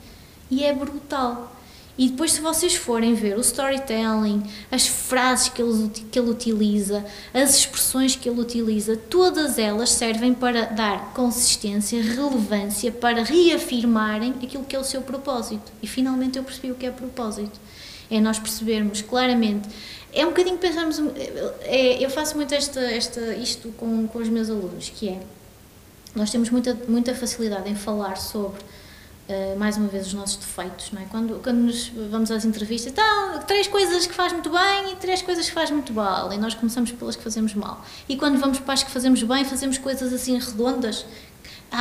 E 0.49 0.63
é 0.63 0.73
brutal. 0.73 1.55
E 2.01 2.09
depois, 2.09 2.31
se 2.31 2.41
vocês 2.41 2.73
forem 2.73 3.13
ver 3.13 3.37
o 3.37 3.41
storytelling, 3.41 4.41
as 4.71 4.87
frases 4.87 5.49
que 5.49 5.61
ele, 5.61 5.87
que 6.11 6.17
ele 6.17 6.31
utiliza, 6.31 7.05
as 7.31 7.53
expressões 7.53 8.15
que 8.15 8.27
ele 8.27 8.41
utiliza, 8.41 8.97
todas 8.97 9.59
elas 9.59 9.91
servem 9.91 10.33
para 10.33 10.65
dar 10.65 11.13
consistência, 11.13 12.01
relevância, 12.01 12.91
para 12.91 13.23
reafirmarem 13.23 14.33
aquilo 14.41 14.63
que 14.63 14.75
é 14.75 14.79
o 14.79 14.83
seu 14.83 15.03
propósito. 15.03 15.71
E 15.79 15.85
finalmente 15.85 16.39
eu 16.39 16.43
percebi 16.43 16.71
o 16.71 16.75
que 16.75 16.87
é 16.87 16.89
propósito. 16.89 17.59
É 18.09 18.19
nós 18.19 18.39
percebermos 18.39 19.03
claramente 19.03 19.69
é 20.11 20.25
um 20.25 20.29
bocadinho 20.29 20.57
pensarmos. 20.57 20.99
É, 21.61 22.03
eu 22.03 22.09
faço 22.09 22.35
muito 22.35 22.51
esta, 22.55 22.79
esta, 22.79 23.35
isto 23.35 23.69
com, 23.77 24.07
com 24.07 24.17
os 24.17 24.27
meus 24.27 24.49
alunos, 24.49 24.89
que 24.89 25.07
é. 25.07 25.19
Nós 26.15 26.31
temos 26.31 26.49
muita, 26.49 26.73
muita 26.87 27.13
facilidade 27.13 27.69
em 27.69 27.75
falar 27.75 28.17
sobre, 28.17 28.59
uh, 29.31 29.57
mais 29.57 29.77
uma 29.77 29.87
vez, 29.87 30.07
os 30.07 30.13
nossos 30.13 30.37
defeitos, 30.37 30.91
não 30.91 31.01
é? 31.01 31.05
Quando, 31.05 31.41
quando 31.41 31.57
nos 31.57 31.87
vamos 32.09 32.29
às 32.29 32.45
entrevistas, 32.45 32.91
então, 32.91 33.39
três 33.47 33.67
coisas 33.67 34.05
que 34.05 34.13
faz 34.13 34.33
muito 34.33 34.49
bem 34.49 34.91
e 34.91 34.95
três 34.97 35.21
coisas 35.21 35.47
que 35.47 35.53
faz 35.53 35.71
muito 35.71 35.93
mal, 35.93 36.31
e 36.33 36.37
nós 36.37 36.53
começamos 36.53 36.91
pelas 36.91 37.15
que 37.15 37.23
fazemos 37.23 37.53
mal. 37.53 37.83
E 38.07 38.17
quando 38.17 38.37
vamos 38.37 38.59
para 38.59 38.73
as 38.73 38.83
que 38.83 38.91
fazemos 38.91 39.23
bem, 39.23 39.45
fazemos 39.45 39.77
coisas 39.77 40.11
assim 40.13 40.37
redondas. 40.37 41.05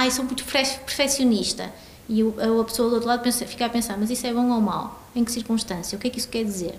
Eu 0.04 0.10
sou 0.10 0.24
muito 0.24 0.44
perfeccionista. 0.44 1.70
E 2.08 2.22
a 2.22 2.64
pessoa 2.64 2.88
do 2.88 2.94
outro 2.94 3.08
lado 3.08 3.22
pensa, 3.22 3.46
fica 3.46 3.66
a 3.66 3.68
pensar, 3.68 3.96
mas 3.96 4.10
isso 4.10 4.26
é 4.26 4.32
bom 4.32 4.50
ou 4.50 4.60
mau? 4.60 5.00
Em 5.14 5.24
que 5.24 5.30
circunstância? 5.30 5.96
O 5.96 6.00
que 6.00 6.08
é 6.08 6.10
que 6.10 6.18
isso 6.18 6.28
quer 6.28 6.44
dizer? 6.44 6.74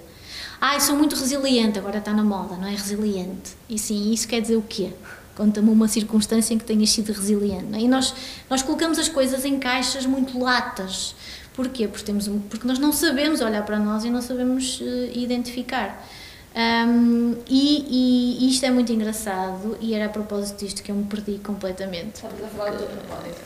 Ah, 0.59 0.79
sou 0.79 0.95
muito 0.95 1.15
resiliente, 1.15 1.79
agora 1.79 1.97
está 1.99 2.13
na 2.13 2.23
moda, 2.23 2.55
não 2.55 2.67
é 2.67 2.71
resiliente. 2.71 3.55
E 3.69 3.79
sim, 3.79 4.11
isso 4.11 4.27
quer 4.27 4.41
dizer 4.41 4.57
o 4.57 4.61
quê? 4.61 4.93
Conta-me 5.41 5.71
uma 5.71 5.87
circunstância 5.87 6.53
em 6.53 6.59
que 6.59 6.63
tenhas 6.63 6.91
sido 6.91 7.11
resiliente. 7.11 7.73
É? 7.73 7.79
E 7.79 7.87
nós, 7.87 8.13
nós 8.47 8.61
colocamos 8.61 8.99
as 8.99 9.09
coisas 9.09 9.43
em 9.43 9.57
caixas 9.57 10.05
muito 10.05 10.37
latas. 10.37 11.15
Porquê? 11.55 11.87
Porque, 11.87 12.05
temos 12.05 12.27
porque 12.47 12.67
nós 12.67 12.77
não 12.77 12.91
sabemos 12.91 13.41
olhar 13.41 13.65
para 13.65 13.79
nós 13.79 14.05
e 14.05 14.11
não 14.11 14.21
sabemos 14.21 14.79
uh, 14.81 14.85
identificar. 15.17 16.07
Um, 16.55 17.37
e, 17.49 18.37
e 18.39 18.49
isto 18.51 18.63
é 18.67 18.69
muito 18.69 18.93
engraçado 18.93 19.75
e 19.81 19.95
era 19.95 20.05
a 20.05 20.09
propósito 20.09 20.59
disto 20.63 20.83
que 20.83 20.91
eu 20.91 20.95
me 20.95 21.05
perdi 21.05 21.39
completamente. 21.39 22.17
Estamos 22.17 22.43
a 22.43 22.47
falar 22.47 22.71
do 22.73 22.85
propósito. 22.85 23.41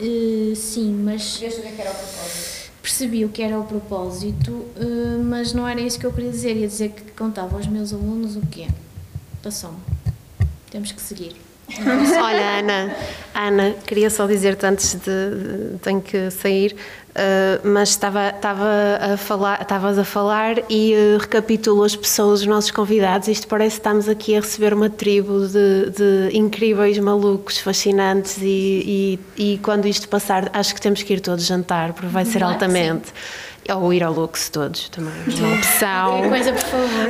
Uh, 0.00 0.54
sim, 0.54 0.92
mas 1.02 1.36
Percebeste 1.36 1.68
o 1.68 1.74
que 1.74 1.80
era 1.80 1.90
o 1.90 1.94
propósito? 1.94 2.62
percebi 2.80 3.24
o 3.24 3.28
que 3.28 3.42
era 3.42 3.58
o 3.58 3.64
propósito, 3.64 4.52
uh, 4.52 5.20
mas 5.24 5.52
não 5.52 5.66
era 5.66 5.80
isso 5.80 5.98
que 5.98 6.06
eu 6.06 6.12
queria 6.12 6.30
dizer. 6.30 6.56
Ia 6.56 6.68
dizer 6.68 6.90
que 6.90 7.10
contava 7.10 7.56
aos 7.56 7.66
meus 7.66 7.92
alunos 7.92 8.36
o 8.36 8.42
quê? 8.42 8.68
Passou-me. 9.42 9.91
Temos 10.72 10.90
que 10.90 11.00
seguir. 11.00 11.36
Olha, 12.20 12.58
Ana, 12.58 12.94
Ana, 13.34 13.74
queria 13.86 14.10
só 14.10 14.26
dizer-te 14.26 14.66
antes 14.66 14.94
de, 14.94 15.00
de- 15.00 15.78
tenho 15.80 16.02
que 16.02 16.30
sair, 16.30 16.74
eh, 17.14 17.60
mas 17.64 17.90
estava, 17.90 18.28
estava 18.30 18.98
a 19.00 19.16
falar, 19.16 19.62
estavas 19.62 19.96
a 19.98 20.04
falar 20.04 20.56
e 20.68 20.92
eh, 20.92 21.16
recapitulo 21.18 21.84
as 21.84 21.94
pessoas, 21.96 22.40
os 22.40 22.46
nossos 22.46 22.70
convidados. 22.72 23.28
Isto 23.28 23.46
parece 23.46 23.76
que 23.76 23.80
estamos 23.80 24.08
aqui 24.08 24.36
a 24.36 24.40
receber 24.40 24.74
uma 24.74 24.90
tribo 24.90 25.46
de, 25.46 25.90
de 25.90 26.36
incríveis 26.36 26.98
malucos, 26.98 27.58
fascinantes 27.58 28.38
e, 28.42 29.18
e, 29.38 29.52
e 29.54 29.58
quando 29.58 29.86
isto 29.86 30.08
passar, 30.08 30.50
acho 30.52 30.74
que 30.74 30.80
temos 30.80 31.02
que 31.02 31.12
ir 31.14 31.20
todos 31.20 31.46
jantar, 31.46 31.92
porque 31.94 32.08
vai 32.08 32.24
ser 32.26 32.42
altamente. 32.42 33.12
Ou 33.74 33.92
ir 33.92 34.02
ao 34.02 34.12
Lux 34.12 34.48
todos 34.48 34.88
também, 34.88 35.12
uma 35.38 35.54
opção. 35.54 36.08
Qualquer 36.08 36.28
coisa, 36.28 36.52
por 36.52 36.62
favor. 36.62 37.08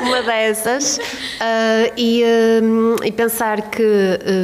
uma 0.06 0.22
dessas. 0.22 1.00
Ah, 1.40 1.90
e, 1.96 2.22
hum, 2.62 2.96
e 3.04 3.10
pensar 3.10 3.62
que 3.70 3.82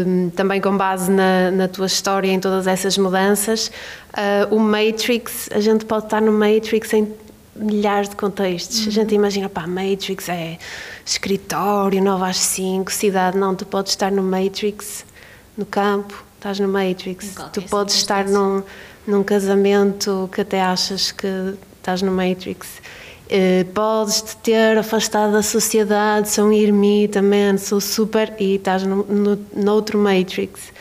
hum, 0.07 0.31
também 0.35 0.61
com 0.61 0.77
base 0.77 1.11
na, 1.11 1.53
na 1.53 1.69
tua 1.69 1.87
história 1.87 2.29
em 2.29 2.41
todas 2.41 2.67
essas 2.67 2.99
mudanças 2.99 3.71
ah, 4.13 4.49
o 4.51 4.59
Matrix 4.59 5.49
a 5.53 5.61
gente 5.61 5.85
pode 5.85 6.07
estar 6.07 6.21
no 6.21 6.33
Matrix 6.33 6.93
em 6.95 7.13
milhares 7.55 8.09
de 8.09 8.17
contextos. 8.17 8.89
A 8.89 8.91
gente 8.91 9.15
imagina 9.15 9.49
pá 9.49 9.67
Matrix 9.67 10.29
é 10.29 10.59
escritório 11.05 12.03
9 12.03 12.25
às 12.25 12.39
5 12.39 12.91
cidade. 12.91 13.37
Não 13.37 13.55
tu 13.55 13.67
podes 13.67 13.93
estar 13.93 14.11
no 14.11 14.23
Matrix 14.23 15.05
no 15.57 15.65
campo. 15.65 16.25
Estás 16.37 16.59
no 16.59 16.69
Matrix. 16.69 17.35
Tu 17.53 17.63
podes 17.63 17.97
estar 17.97 18.25
num, 18.25 18.63
num 19.07 19.23
casamento 19.23 20.29
que 20.33 20.41
até 20.41 20.61
achas 20.61 21.11
que 21.13 21.55
estás 21.79 22.03
no 22.03 22.13
Matrix 22.13 22.81
eh, 23.33 23.65
podes 23.73 24.23
te 24.23 24.37
ter 24.39 24.77
afastado 24.77 25.33
da 25.33 25.43
sociedade, 25.43 26.29
sou 26.29 26.47
um 26.47 26.53
ermita, 26.53 27.23
man, 27.23 27.57
sou 27.59 27.81
super. 27.81 28.35
e 28.41 28.57
estás 28.57 28.83
no, 28.83 29.05
no, 29.05 29.39
noutro 29.55 29.97
Matrix. 29.97 30.73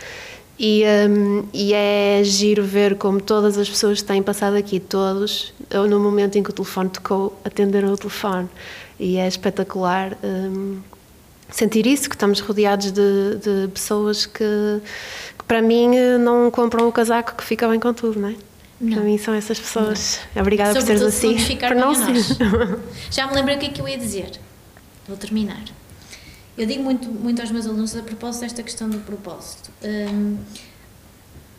E, 0.57 0.83
hum, 1.07 1.45
e 1.53 1.73
é 1.75 2.21
giro 2.23 2.63
ver 2.63 2.95
como 2.95 3.21
todas 3.21 3.55
as 3.55 3.69
pessoas 3.69 4.01
que 4.01 4.07
têm 4.07 4.23
passado 4.23 4.55
aqui, 4.55 4.79
todos, 4.79 5.53
ou 5.73 5.87
no 5.87 5.99
momento 5.99 6.37
em 6.39 6.43
que 6.43 6.49
o 6.49 6.53
telefone 6.53 6.89
tocou, 6.89 7.39
atenderam 7.45 7.93
o 7.93 7.97
telefone. 7.97 8.49
E 8.99 9.17
é 9.17 9.27
espetacular 9.27 10.17
hum, 10.23 10.79
sentir 11.51 11.85
isso, 11.85 12.09
que 12.09 12.15
estamos 12.15 12.39
rodeados 12.39 12.91
de, 12.91 13.35
de 13.35 13.67
pessoas 13.71 14.25
que, 14.25 14.81
para 15.49 15.63
mim, 15.63 15.97
eh, 15.97 16.19
não 16.19 16.51
compram 16.51 16.87
o 16.87 16.91
casaco 16.91 17.35
que 17.35 17.43
fica 17.43 17.67
bem 17.67 17.79
com 17.79 17.91
tudo, 17.91 18.19
não 18.19 18.29
é? 18.29 18.33
Para 18.33 18.87
Não. 18.97 19.03
mim 19.03 19.17
são 19.17 19.33
essas 19.33 19.59
pessoas. 19.59 20.19
Obrigada 20.39 20.73
por 20.75 20.83
seres 20.83 21.01
Sobretudo 21.01 21.11
se 21.11 21.17
assim. 21.17 21.27
vamos 21.29 21.43
ficar 21.43 21.67
por 21.69 21.77
não 21.77 21.95
ser. 21.95 22.79
Já 23.09 23.25
me 23.25 23.33
lembrei 23.33 23.55
o 23.57 23.59
que 23.59 23.65
é 23.65 23.69
que 23.69 23.81
eu 23.81 23.87
ia 23.87 23.97
dizer. 23.97 24.39
Vou 25.07 25.17
terminar. 25.17 25.63
Eu 26.55 26.67
digo 26.67 26.83
muito, 26.83 27.09
muito 27.09 27.41
aos 27.41 27.49
meus 27.49 27.65
alunos 27.65 27.95
a 27.97 28.03
propósito 28.03 28.41
desta 28.41 28.61
questão 28.61 28.87
do 28.87 28.99
propósito. 28.99 29.71
Hum, 29.83 30.37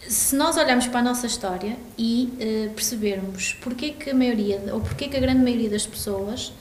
se 0.08 0.36
nós 0.36 0.56
olharmos 0.56 0.86
para 0.86 1.00
a 1.00 1.02
nossa 1.02 1.26
história 1.26 1.76
e 1.98 2.32
eh, 2.38 2.70
percebermos 2.72 3.54
porque 3.60 3.90
que 3.90 4.10
a 4.10 4.14
maioria, 4.14 4.62
ou 4.72 4.80
porque 4.80 5.08
que 5.08 5.16
a 5.16 5.20
grande 5.20 5.42
maioria 5.42 5.68
das 5.68 5.84
pessoas, 5.84 6.52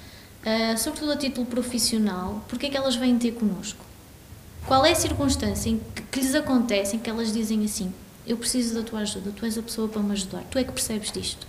eh, 0.44 0.76
sobretudo 0.78 1.12
a 1.12 1.16
título 1.16 1.46
profissional, 1.46 2.44
porque 2.50 2.70
que 2.70 2.76
elas 2.76 2.96
vêm 2.96 3.20
ter 3.20 3.34
connosco? 3.34 3.86
Qual 4.70 4.86
é 4.86 4.92
a 4.92 4.96
circunstância 4.96 5.68
em 5.68 5.82
que, 5.96 6.04
que 6.04 6.20
lhes 6.20 6.36
acontece 6.36 6.96
em 6.96 7.00
que 7.00 7.10
elas 7.10 7.34
dizem 7.34 7.66
assim: 7.66 7.92
Eu 8.28 8.38
preciso 8.38 8.76
da 8.76 8.84
tua 8.84 9.00
ajuda, 9.00 9.32
tu 9.36 9.44
és 9.44 9.58
a 9.58 9.64
pessoa 9.64 9.88
para 9.88 10.00
me 10.00 10.12
ajudar, 10.12 10.44
tu 10.44 10.60
é 10.60 10.64
que 10.64 10.72
percebes 10.72 11.12
disto? 11.12 11.48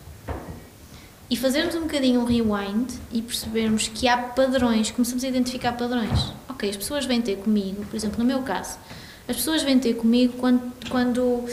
E 1.29 1.37
fazermos 1.37 1.75
um 1.75 1.83
bocadinho 1.83 2.23
um 2.23 2.25
rewind 2.25 2.91
e 3.13 3.21
percebermos 3.21 3.89
que 3.89 4.09
há 4.09 4.17
padrões, 4.17 4.91
começamos 4.91 5.23
a 5.23 5.29
identificar 5.29 5.73
padrões. 5.73 6.33
Ok, 6.49 6.71
as 6.71 6.79
pessoas 6.79 7.05
vêm 7.05 7.21
ter 7.21 7.37
comigo, 7.37 7.85
por 7.85 7.95
exemplo, 7.95 8.19
no 8.21 8.25
meu 8.25 8.41
caso, 8.41 8.79
as 9.29 9.37
pessoas 9.37 9.63
vêm 9.63 9.79
ter 9.79 9.97
comigo 9.97 10.39
quando, 10.39 10.73
quando 10.89 11.45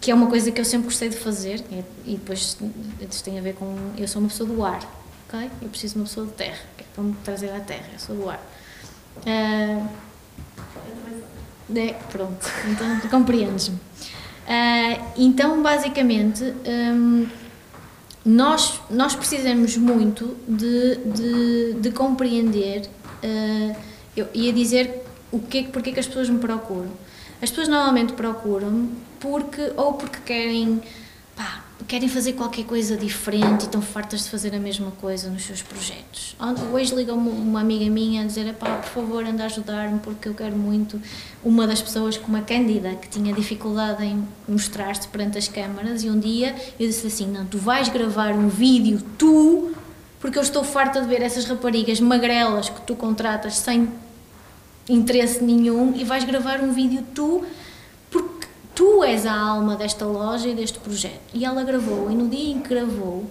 que 0.00 0.12
é 0.12 0.14
uma 0.14 0.28
coisa 0.28 0.52
que 0.52 0.60
eu 0.60 0.64
sempre 0.64 0.86
gostei 0.86 1.08
de 1.08 1.16
fazer, 1.16 1.60
e 2.04 2.12
depois 2.12 2.56
tem 3.24 3.36
a 3.36 3.42
ver 3.42 3.56
com. 3.56 3.76
Eu 3.98 4.06
sou 4.06 4.22
uma 4.22 4.28
pessoa 4.28 4.48
do 4.48 4.64
ar, 4.64 4.80
ok? 5.28 5.50
Eu 5.60 5.68
preciso 5.70 5.94
de 5.94 6.00
uma 6.02 6.06
pessoa 6.06 6.24
de 6.24 6.34
terra, 6.34 6.60
que 6.76 6.84
é 6.84 6.86
para 6.94 7.02
me 7.02 7.14
trazer 7.24 7.50
à 7.50 7.58
terra, 7.58 7.88
eu 7.92 7.98
sou 7.98 8.14
do 8.14 8.30
ar. 8.30 8.40
Ah, 9.26 9.88
é, 11.74 11.94
pronto, 12.10 12.46
então 12.70 13.00
compreendes-me. 13.10 13.78
Ah, 14.48 15.12
então, 15.16 15.62
basicamente, 15.62 16.44
hum, 16.66 17.26
nós, 18.24 18.80
nós 18.88 19.14
precisamos 19.14 19.76
muito 19.76 20.36
de, 20.46 20.96
de, 20.96 21.74
de 21.74 21.90
compreender, 21.90 22.88
ah, 23.22 23.76
eu 24.16 24.28
ia 24.32 24.52
dizer 24.52 25.04
o 25.32 25.40
que, 25.40 25.64
porque 25.64 25.90
é 25.90 25.92
que 25.92 26.00
as 26.00 26.06
pessoas 26.06 26.28
me 26.28 26.38
procuram. 26.38 26.90
As 27.42 27.50
pessoas 27.50 27.68
normalmente 27.68 28.12
procuram 28.14 28.88
porque, 29.20 29.72
ou 29.76 29.94
porque 29.94 30.18
querem, 30.24 30.80
querem 31.86 32.08
fazer 32.08 32.32
qualquer 32.32 32.64
coisa 32.64 32.96
diferente 32.96 33.62
e 33.62 33.64
estão 33.66 33.80
fartas 33.82 34.24
de 34.24 34.30
fazer 34.30 34.54
a 34.54 34.58
mesma 34.58 34.90
coisa 34.92 35.28
nos 35.28 35.44
seus 35.44 35.62
projetos. 35.62 36.34
Hoje 36.72 36.94
ligou-me 36.94 37.28
uma 37.28 37.60
amiga 37.60 37.88
minha 37.90 38.22
a 38.22 38.24
dizer, 38.24 38.52
pá, 38.54 38.76
por 38.76 38.88
favor, 38.88 39.24
anda 39.24 39.44
a 39.44 39.46
ajudar-me 39.46 40.00
porque 40.00 40.28
eu 40.28 40.34
quero 40.34 40.56
muito. 40.56 41.00
Uma 41.44 41.66
das 41.66 41.80
pessoas 41.80 42.16
com 42.16 42.28
uma 42.28 42.42
cândida 42.42 42.94
que 42.94 43.08
tinha 43.08 43.32
dificuldade 43.32 44.04
em 44.04 44.26
mostrar-se 44.48 45.06
perante 45.08 45.38
as 45.38 45.48
câmaras 45.48 46.02
e 46.02 46.10
um 46.10 46.18
dia 46.18 46.54
eu 46.78 46.88
disse 46.88 47.06
assim, 47.06 47.26
não, 47.26 47.44
tu 47.44 47.58
vais 47.58 47.88
gravar 47.88 48.32
um 48.32 48.48
vídeo, 48.48 49.00
tu, 49.16 49.72
porque 50.18 50.38
eu 50.38 50.42
estou 50.42 50.64
farta 50.64 51.00
de 51.00 51.06
ver 51.06 51.22
essas 51.22 51.44
raparigas 51.44 52.00
magrelas 52.00 52.68
que 52.68 52.80
tu 52.80 52.96
contratas 52.96 53.58
sem 53.58 53.88
interesse 54.88 55.42
nenhum 55.42 55.94
e 55.94 56.04
vais 56.04 56.24
gravar 56.24 56.60
um 56.60 56.72
vídeo 56.72 57.04
tu, 57.14 57.44
tu 58.76 59.02
és 59.02 59.26
a 59.26 59.32
alma 59.34 59.74
desta 59.74 60.04
loja 60.04 60.46
e 60.48 60.54
deste 60.54 60.78
projeto. 60.78 61.18
E 61.34 61.44
ela 61.44 61.64
gravou, 61.64 62.08
e 62.10 62.14
no 62.14 62.28
dia 62.28 62.52
em 62.52 62.60
que 62.60 62.68
gravou, 62.68 63.24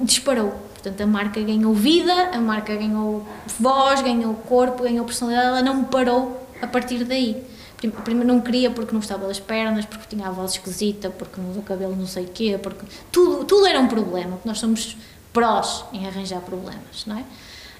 disparou. 0.00 0.50
Portanto, 0.74 1.00
a 1.00 1.06
marca 1.06 1.40
ganhou 1.40 1.72
vida, 1.72 2.12
a 2.32 2.38
marca 2.40 2.74
ganhou 2.76 3.26
voz, 3.58 4.02
ganhou 4.02 4.34
corpo, 4.34 4.82
ganhou 4.82 5.04
personalidade, 5.06 5.48
ela 5.48 5.62
não 5.62 5.84
parou 5.84 6.46
a 6.60 6.66
partir 6.66 7.04
daí. 7.04 7.42
Prim- 7.78 7.90
Primeiro 7.90 8.28
não 8.28 8.40
queria 8.40 8.70
porque 8.70 8.92
não 8.92 9.00
gostava 9.00 9.26
das 9.26 9.40
pernas, 9.40 9.86
porque 9.86 10.14
tinha 10.14 10.28
a 10.28 10.30
voz 10.30 10.52
esquisita, 10.52 11.08
porque 11.10 11.40
o 11.40 11.62
cabelo 11.62 11.96
não 11.96 12.06
sei 12.06 12.24
o 12.24 12.28
quê, 12.28 12.58
porque 12.62 12.84
tudo, 13.10 13.44
tudo 13.44 13.66
era 13.66 13.80
um 13.80 13.88
problema, 13.88 14.32
porque 14.32 14.48
nós 14.48 14.58
somos 14.58 14.96
prós 15.32 15.84
em 15.92 16.06
arranjar 16.06 16.40
problemas, 16.40 17.04
não 17.06 17.16
é? 17.18 17.24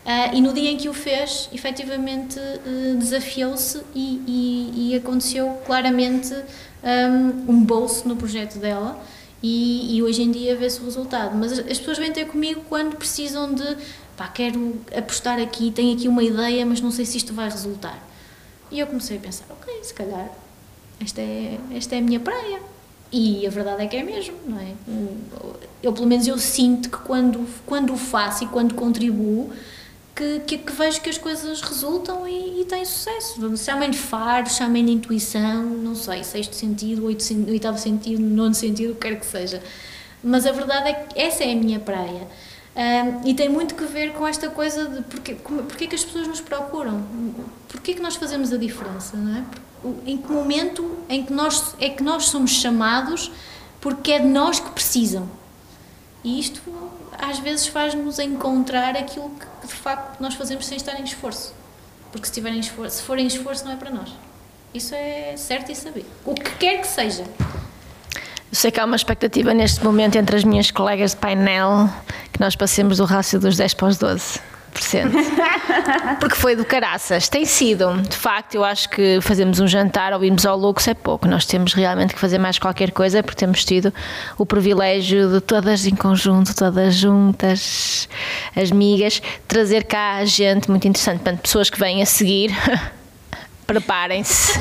Ah, 0.06 0.34
e 0.34 0.40
no 0.40 0.52
dia 0.52 0.70
em 0.70 0.76
que 0.76 0.88
o 0.88 0.92
fez, 0.94 1.48
efetivamente 1.52 2.38
eh, 2.38 2.94
desafiou-se 2.98 3.80
e, 3.94 4.20
e- 4.26 4.90
e 4.92 4.94
aconteceu 4.96 5.58
claramente 5.66 6.34
um, 6.82 7.52
um 7.54 7.64
bolso 7.64 8.06
no 8.06 8.14
projeto 8.14 8.58
dela 8.58 9.02
e, 9.42 9.96
e 9.96 10.02
hoje 10.02 10.22
em 10.22 10.30
dia 10.30 10.54
vê-se 10.56 10.78
o 10.80 10.84
resultado. 10.84 11.34
Mas 11.36 11.52
as, 11.52 11.58
as 11.60 11.78
pessoas 11.78 11.96
vêm 11.96 12.12
ter 12.12 12.26
comigo 12.26 12.62
quando 12.68 12.96
precisam 12.96 13.54
de 13.54 13.64
pá, 14.14 14.28
quero 14.28 14.76
apostar 14.94 15.40
aqui, 15.40 15.70
tenho 15.70 15.94
aqui 15.96 16.06
uma 16.06 16.22
ideia, 16.22 16.66
mas 16.66 16.82
não 16.82 16.90
sei 16.90 17.06
se 17.06 17.16
isto 17.16 17.32
vai 17.32 17.48
resultar. 17.48 17.98
E 18.70 18.78
eu 18.80 18.86
comecei 18.86 19.16
a 19.16 19.20
pensar, 19.20 19.46
ok, 19.50 19.72
se 19.82 19.94
calhar 19.94 20.28
esta 21.00 21.20
é, 21.22 21.58
esta 21.74 21.94
é 21.94 21.98
a 21.98 22.02
minha 22.02 22.20
praia. 22.20 22.60
E 23.10 23.46
a 23.46 23.50
verdade 23.50 23.84
é 23.84 23.86
que 23.86 23.96
é 23.96 24.02
mesmo, 24.02 24.34
não 24.46 24.58
é? 24.58 24.72
Eu, 25.82 25.92
pelo 25.92 26.06
menos, 26.06 26.26
eu 26.26 26.36
sinto 26.36 26.90
que 26.90 26.96
quando, 26.98 27.46
quando 27.64 27.92
o 27.92 27.96
faço 27.96 28.42
e 28.42 28.46
quando 28.48 28.74
contribuo, 28.74 29.52
que, 30.14 30.40
que, 30.40 30.58
que 30.58 30.72
vejo 30.72 31.00
que 31.00 31.10
as 31.10 31.18
coisas 31.18 31.60
resultam 31.60 32.26
e, 32.28 32.60
e 32.60 32.64
têm 32.64 32.84
sucesso. 32.84 33.56
Chamem-lhe 33.56 33.96
faro, 33.96 34.48
chamem-lhe 34.48 34.92
intuição, 34.92 35.62
não 35.62 35.94
sei, 35.94 36.22
sexto 36.22 36.54
sentido, 36.54 37.06
oitavo 37.06 37.78
sentido, 37.78 38.22
nono 38.22 38.54
sentido, 38.54 38.92
o 38.92 38.94
que 38.94 39.08
quer 39.08 39.18
que 39.18 39.26
seja. 39.26 39.60
Mas 40.22 40.46
a 40.46 40.52
verdade 40.52 40.88
é 40.88 40.92
que 40.94 41.20
essa 41.20 41.42
é 41.44 41.52
a 41.52 41.56
minha 41.56 41.80
praia. 41.80 42.28
Ahm, 42.76 43.20
e 43.24 43.34
tem 43.34 43.48
muito 43.48 43.74
que 43.74 43.84
ver 43.84 44.12
com 44.14 44.26
esta 44.26 44.48
coisa 44.50 44.86
de 44.86 45.02
porque, 45.02 45.34
porque 45.34 45.84
é 45.84 45.86
que 45.86 45.94
as 45.94 46.04
pessoas 46.04 46.26
nos 46.26 46.40
procuram, 46.40 47.04
porque 47.68 47.92
é 47.92 47.94
que 47.94 48.02
nós 48.02 48.16
fazemos 48.16 48.52
a 48.52 48.56
diferença, 48.56 49.16
não 49.16 49.36
é? 49.36 49.44
Em 50.06 50.16
que 50.16 50.32
momento 50.32 50.98
em 51.08 51.24
que 51.24 51.32
nós, 51.32 51.74
é 51.78 51.90
que 51.90 52.02
nós 52.02 52.26
somos 52.26 52.52
chamados 52.52 53.30
porque 53.80 54.12
é 54.12 54.18
de 54.18 54.26
nós 54.26 54.58
que 54.58 54.70
precisam. 54.70 55.28
E 56.24 56.40
isto 56.40 56.60
às 57.18 57.38
vezes 57.38 57.66
faz-nos 57.66 58.18
encontrar 58.18 58.96
aquilo 58.96 59.30
que 59.30 59.66
de 59.66 59.74
facto 59.74 60.20
nós 60.20 60.34
fazemos 60.34 60.66
sem 60.66 60.76
estar 60.76 60.98
em 60.98 61.04
esforço. 61.04 61.54
Porque 62.10 62.26
se, 62.26 62.32
tiverem 62.32 62.58
esforço, 62.60 62.96
se 62.96 63.02
for 63.02 63.18
em 63.18 63.26
esforço 63.26 63.64
não 63.64 63.72
é 63.72 63.76
para 63.76 63.90
nós. 63.90 64.10
Isso 64.72 64.94
é 64.94 65.36
certo 65.36 65.70
e 65.70 65.76
saber. 65.76 66.06
O 66.24 66.34
que 66.34 66.50
quer 66.56 66.80
que 66.80 66.86
seja. 66.86 67.24
Eu 68.54 68.56
sei 68.56 68.70
que 68.70 68.80
há 68.80 68.84
uma 68.84 68.96
expectativa 68.96 69.52
neste 69.52 69.84
momento 69.84 70.16
entre 70.16 70.34
as 70.36 70.44
minhas 70.44 70.70
colegas 70.70 71.10
de 71.10 71.18
painel 71.18 71.88
que 72.32 72.40
nós 72.40 72.56
passemos 72.56 72.98
do 72.98 73.04
rácio 73.04 73.38
dos 73.38 73.56
10 73.56 73.74
para 73.74 73.88
os 73.88 73.98
12%. 73.98 74.53
Porque 76.20 76.36
foi 76.36 76.56
do 76.56 76.64
caraças. 76.64 77.28
Tem 77.28 77.44
sido, 77.44 78.00
de 78.02 78.16
facto, 78.16 78.54
eu 78.54 78.64
acho 78.64 78.88
que 78.88 79.20
fazemos 79.20 79.60
um 79.60 79.66
jantar 79.66 80.12
ou 80.12 80.24
irmos 80.24 80.44
ao 80.44 80.56
Lux 80.56 80.86
é 80.88 80.94
pouco. 80.94 81.26
Nós 81.28 81.44
temos 81.46 81.74
realmente 81.74 82.14
que 82.14 82.20
fazer 82.20 82.38
mais 82.38 82.58
qualquer 82.58 82.90
coisa 82.90 83.22
porque 83.22 83.38
temos 83.38 83.64
tido 83.64 83.92
o 84.36 84.44
privilégio 84.44 85.28
de 85.28 85.40
todas 85.40 85.86
em 85.86 85.94
conjunto, 85.94 86.54
todas 86.54 86.94
juntas, 86.94 88.08
as 88.56 88.70
migas, 88.70 89.22
trazer 89.46 89.84
cá 89.84 90.24
gente 90.24 90.70
muito 90.70 90.86
interessante. 90.86 91.20
Portanto, 91.20 91.40
pessoas 91.40 91.70
que 91.70 91.78
vêm 91.78 92.02
a 92.02 92.06
seguir. 92.06 92.50
Preparem-se. 93.66 94.60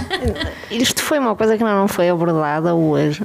Isto 0.71 1.01
foi 1.03 1.19
uma 1.19 1.35
coisa 1.35 1.57
que 1.57 1.63
não 1.63 1.89
foi 1.89 2.09
abordada 2.09 2.73
hoje, 2.73 3.23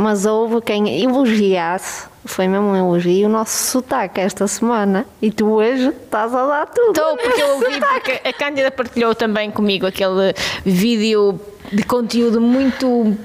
mas 0.00 0.24
houve 0.24 0.60
quem 0.62 1.02
elogiasse, 1.02 2.08
foi 2.24 2.48
mesmo 2.48 2.68
um 2.68 2.76
elogio, 2.76 3.28
o 3.28 3.30
nosso 3.30 3.70
sotaque 3.70 4.20
esta 4.20 4.48
semana. 4.48 5.04
E 5.20 5.30
tu 5.30 5.46
hoje 5.46 5.88
estás 5.88 6.34
a 6.34 6.46
dar 6.46 6.66
tudo. 6.66 6.88
Estou, 6.88 7.16
porque 7.16 7.42
eu 7.42 7.48
ouvi, 7.54 7.80
porque 7.80 8.28
a 8.28 8.32
Cândida 8.32 8.70
partilhou 8.70 9.14
também 9.14 9.50
comigo 9.50 9.86
aquele 9.86 10.34
vídeo 10.64 11.38
de 11.70 11.82
conteúdo 11.82 12.40
muito 12.40 13.16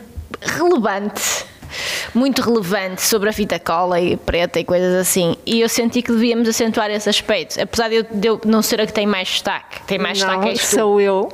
relevante. 0.41 1.45
Muito 2.13 2.41
relevante 2.41 3.01
sobre 3.01 3.29
a 3.29 3.33
fita 3.33 3.59
cola 3.59 3.99
e 3.99 4.15
preta 4.17 4.59
e 4.59 4.63
coisas 4.63 4.93
assim. 4.95 5.35
E 5.45 5.61
eu 5.61 5.69
senti 5.69 6.01
que 6.01 6.11
devíamos 6.11 6.47
acentuar 6.47 6.89
esse 6.91 7.09
aspecto. 7.09 7.59
Apesar 7.61 7.89
de 7.89 7.95
eu, 7.95 8.03
de 8.11 8.27
eu 8.27 8.41
não 8.45 8.61
ser 8.61 8.81
a 8.81 8.85
que 8.85 8.93
tem 8.93 9.05
mais 9.05 9.27
destaque. 9.27 9.81
Tem 9.87 9.97
mais 9.99 10.19
não, 10.21 10.27
destaque 10.27 10.49
és 10.49 10.59
tu. 10.69 10.75
sou 10.75 11.01
eu. 11.01 11.29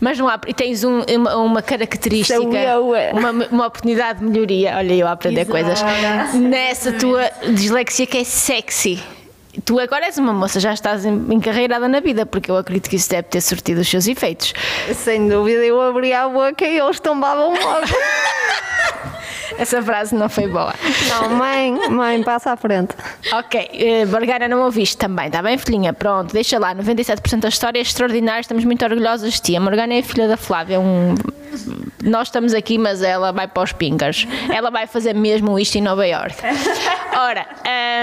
Mas 0.00 0.18
não 0.18 0.26
há. 0.28 0.40
E 0.46 0.54
tens 0.54 0.84
um- 0.84 1.02
uma, 1.02 1.36
uma 1.36 1.62
característica, 1.62 2.40
Sou 2.40 2.54
eu, 2.54 2.94
é. 2.94 3.10
uma, 3.12 3.30
uma 3.30 3.66
oportunidade 3.66 4.20
de 4.20 4.24
melhoria. 4.24 4.74
Olha, 4.76 4.94
eu 4.94 5.06
a 5.06 5.12
aprender 5.12 5.44
coisas. 5.44 5.82
Nessa 6.34 6.92
tua 6.92 7.30
dislexia 7.52 8.06
que 8.06 8.18
é 8.18 8.24
sexy. 8.24 9.02
Tu 9.64 9.78
agora 9.80 10.06
és 10.06 10.16
uma 10.16 10.32
moça, 10.32 10.60
já 10.60 10.72
estás 10.72 11.04
en- 11.04 11.26
encarreirada 11.30 11.88
na 11.88 11.98
vida, 12.00 12.24
porque 12.24 12.50
eu 12.50 12.56
acredito 12.56 12.88
que 12.88 12.96
isso 12.96 13.10
deve 13.10 13.24
ter 13.24 13.40
surtido 13.40 13.80
os 13.80 13.88
seus 13.90 14.06
efeitos. 14.06 14.54
Sem 14.94 15.28
dúvida, 15.28 15.58
eu 15.64 15.78
abri 15.80 16.12
a 16.14 16.28
boca 16.28 16.64
e 16.64 16.78
eles 16.78 17.00
tombavam 17.00 17.50
logo. 17.52 17.86
Essa 19.58 19.82
frase 19.82 20.14
não 20.14 20.28
foi 20.28 20.46
boa. 20.46 20.74
Não, 21.08 21.30
mãe, 21.30 21.90
mãe, 21.90 22.22
passa 22.22 22.52
à 22.52 22.56
frente. 22.56 22.94
Ok, 23.32 24.06
Bargara 24.06 24.48
não 24.48 24.62
ouviste 24.62 24.96
também, 24.96 25.26
está 25.26 25.42
bem, 25.42 25.56
filhinha? 25.58 25.92
Pronto, 25.92 26.32
deixa 26.32 26.58
lá, 26.58 26.74
97% 26.74 27.40
da 27.40 27.48
história 27.48 27.78
é 27.78 27.82
extraordinária, 27.82 28.40
estamos 28.40 28.64
muito 28.64 28.84
orgulhosas 28.84 29.34
de 29.34 29.42
ti. 29.42 29.56
A 29.56 29.60
Morgana 29.60 29.94
é 29.94 29.98
a 29.98 30.02
filha 30.02 30.28
da 30.28 30.36
Flávia, 30.36 30.80
um... 30.80 31.14
nós 32.02 32.28
estamos 32.28 32.54
aqui, 32.54 32.78
mas 32.78 33.02
ela 33.02 33.32
vai 33.32 33.46
para 33.46 33.62
os 33.62 33.72
pingers. 33.72 34.26
Ela 34.52 34.70
vai 34.70 34.86
fazer 34.86 35.14
mesmo 35.14 35.58
isto 35.58 35.76
em 35.76 35.82
Nova 35.82 36.06
York. 36.06 36.34
Ora, 37.12 37.46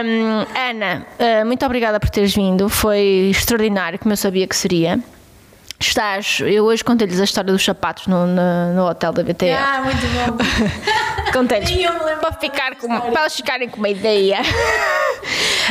hum, 0.03 0.45
Ana, 0.69 1.05
eh, 1.17 1.43
muito 1.43 1.65
obrigada 1.65 1.99
por 1.99 2.09
teres 2.09 2.33
vindo, 2.33 2.69
foi 2.69 3.29
extraordinário, 3.31 3.97
como 3.99 4.13
eu 4.13 4.17
sabia 4.17 4.47
que 4.47 4.55
seria. 4.55 4.99
Estás, 5.79 6.39
eu 6.41 6.65
hoje 6.65 6.83
contei-lhes 6.83 7.19
a 7.19 7.23
história 7.23 7.51
dos 7.51 7.63
sapatos 7.63 8.07
no, 8.07 8.25
no, 8.25 8.73
no 8.73 8.87
hotel 8.87 9.13
da 9.13 9.21
BTL. 9.21 9.53
Ah, 9.53 9.81
muito 9.83 10.01
bom. 10.07 10.37
Contei-lhes 11.31 11.69
para, 12.19 12.33
ficar 12.33 12.75
com, 12.77 12.87
para 12.87 13.21
eles 13.21 13.35
ficarem 13.35 13.69
com 13.69 13.77
uma 13.77 13.89
ideia. 13.89 14.39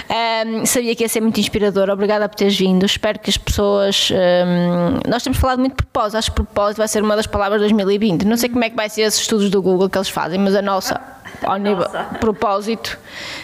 Ahm, 0.08 0.64
sabia 0.64 0.94
que 0.94 1.02
ia 1.02 1.08
ser 1.08 1.20
muito 1.20 1.40
inspirador. 1.40 1.90
Obrigada 1.90 2.28
por 2.28 2.36
teres 2.36 2.56
vindo. 2.56 2.86
Espero 2.86 3.18
que 3.18 3.28
as 3.28 3.36
pessoas. 3.36 4.10
ahm, 4.12 5.00
nós 5.08 5.22
temos 5.22 5.38
falado 5.38 5.58
muito 5.58 5.72
de 5.72 5.82
propósito. 5.82 6.18
Acho 6.18 6.30
que 6.30 6.36
propósito 6.36 6.78
vai 6.78 6.86
ser 6.86 7.02
uma 7.02 7.16
das 7.16 7.26
palavras 7.26 7.60
de 7.60 7.64
2020. 7.64 8.24
Não 8.24 8.36
sei 8.36 8.48
como 8.48 8.62
é 8.62 8.70
que 8.70 8.76
vai 8.76 8.88
ser 8.88 9.02
esses 9.02 9.20
estudos 9.20 9.50
do 9.50 9.60
Google 9.60 9.90
que 9.90 9.98
eles 9.98 10.08
fazem, 10.08 10.38
mas 10.38 10.54
a 10.54 10.62
nossa, 10.62 11.00
ao 11.42 11.56
nível 11.56 11.86
propósito, 12.20 12.96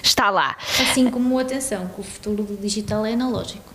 está 0.03 0.31
lá. 0.31 0.57
Assim 0.81 1.11
como, 1.11 1.37
atenção, 1.39 1.89
que 1.89 2.01
o 2.01 2.05
futuro 2.05 2.45
do 2.45 2.57
digital 2.57 3.05
é 3.05 3.15
analógico. 3.15 3.73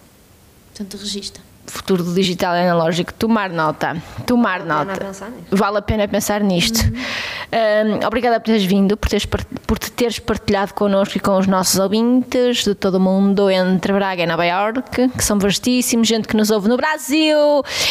Portanto, 0.73 0.97
registra. 0.97 1.41
Futuro 1.67 2.03
do 2.03 2.13
digital 2.13 2.55
e 2.55 2.61
analógico, 2.61 3.13
tomar 3.13 3.49
nota, 3.49 4.01
tomar 4.25 4.61
pena 4.61 4.85
nota. 4.85 5.05
nisto. 5.05 5.25
Vale 5.51 5.77
a 5.77 5.81
pena 5.81 6.07
pensar 6.07 6.41
nisto. 6.41 6.79
Hum, 6.79 8.05
obrigada 8.05 8.39
por 8.39 8.45
teres 8.47 8.63
vindo, 8.65 8.97
por, 8.97 9.09
teres, 9.09 9.25
por 9.25 9.79
te 9.79 9.91
teres 9.91 10.19
partilhado 10.19 10.73
connosco 10.73 11.17
e 11.17 11.19
com 11.19 11.37
os 11.37 11.47
nossos 11.47 11.79
ouvintes 11.79 12.63
de 12.63 12.75
todo 12.75 12.95
o 12.95 12.99
mundo 12.99 13.49
entre 13.49 13.93
Braga 13.93 14.23
e 14.23 14.25
Nova 14.25 14.45
Iorque, 14.45 15.09
que 15.09 15.23
são 15.23 15.39
vastíssimos, 15.39 16.07
gente 16.07 16.27
que 16.27 16.35
nos 16.35 16.49
ouve 16.51 16.67
no 16.67 16.77
Brasil, 16.77 17.37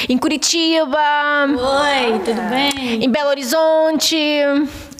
em 0.08 0.18
Curitiba, 0.18 0.98
Oi, 1.48 2.18
tudo 2.24 2.42
bem? 2.50 3.04
em 3.04 3.10
Belo 3.10 3.30
Horizonte, 3.30 4.16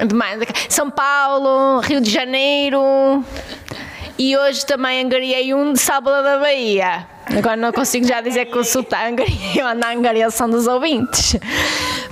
demais, 0.07 0.40
São 0.69 0.90
Paulo, 0.90 1.81
Rio 1.81 2.01
de 2.01 2.11
Janeiro. 2.11 3.24
E 4.19 4.35
hoje 4.36 4.65
também 4.65 5.05
angariei 5.05 5.53
um 5.53 5.74
de 5.74 5.78
Sábado 5.78 6.23
da 6.23 6.39
Bahia. 6.39 7.15
Agora 7.35 7.57
não 7.57 7.73
consigo 7.73 8.07
já 8.07 8.20
dizer 8.20 8.47
que 8.47 8.57
o 8.57 8.65
sotaque 8.65 9.24
ou 9.61 9.74
na 9.74 9.93
angariação 9.93 10.48
dos 10.48 10.66
ouvintes. 10.66 11.36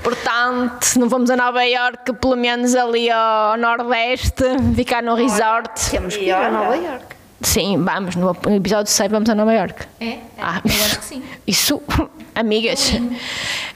Portanto, 0.03 0.82
se 0.85 0.99
não 0.99 1.09
vamos 1.09 1.31
a 1.31 1.36
Nova 1.36 1.65
Iorque, 1.65 2.12
pelo 2.12 2.36
menos 2.36 2.74
ali 2.74 3.11
ao 3.11 3.57
Nordeste, 3.57 4.45
ficar 4.74 5.03
no 5.03 5.15
resort. 5.15 5.91
Temos 5.91 6.16
que 6.16 6.24
ir 6.24 6.32
a 6.32 6.51
Nova 6.51 6.77
Iorque. 6.77 7.14
Sim, 7.44 7.84
vamos, 7.84 8.16
no 8.16 8.34
episódio 8.56 8.90
6 8.90 9.10
vamos 9.10 9.28
a 9.28 9.34
Nova 9.34 9.52
Iorque. 9.52 9.84
É? 10.00 10.16
Ah, 10.38 10.62
Eu 10.64 10.84
acho 10.86 10.98
que 10.98 11.04
sim. 11.04 11.22
Isso, 11.46 11.80
amigas. 12.34 12.92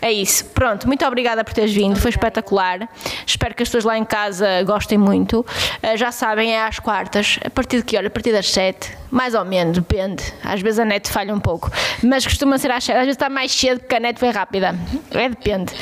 É 0.00 0.10
isso. 0.10 0.46
Pronto, 0.46 0.86
muito 0.86 1.04
obrigada 1.04 1.44
por 1.44 1.52
teres 1.52 1.72
vindo, 1.72 2.00
foi 2.00 2.10
espetacular. 2.10 2.88
Espero 3.26 3.54
que 3.54 3.62
as 3.62 3.68
pessoas 3.68 3.84
lá 3.84 3.98
em 3.98 4.04
casa 4.06 4.62
gostem 4.64 4.96
muito. 4.96 5.44
Ah, 5.82 5.96
já 5.96 6.10
sabem, 6.10 6.54
é 6.54 6.62
às 6.64 6.78
quartas. 6.78 7.38
A 7.44 7.50
partir 7.50 7.76
de 7.78 7.82
que 7.84 7.96
hora? 7.96 8.06
A 8.06 8.10
partir 8.10 8.32
das 8.32 8.50
sete, 8.50 8.96
mais 9.10 9.34
ou 9.34 9.44
menos, 9.44 9.76
depende. 9.78 10.24
Às 10.42 10.62
vezes 10.62 10.78
a 10.78 10.84
net 10.86 11.10
falha 11.10 11.34
um 11.34 11.40
pouco, 11.40 11.70
mas 12.02 12.24
costuma 12.26 12.56
ser 12.56 12.70
às 12.70 12.84
sete. 12.84 12.96
Às 12.96 13.02
vezes 13.02 13.16
está 13.16 13.28
mais 13.28 13.52
cedo 13.52 13.80
porque 13.80 13.94
a 13.96 14.00
net 14.00 14.18
foi 14.18 14.30
rápida. 14.30 14.74
É, 15.10 15.28
depende. 15.28 15.74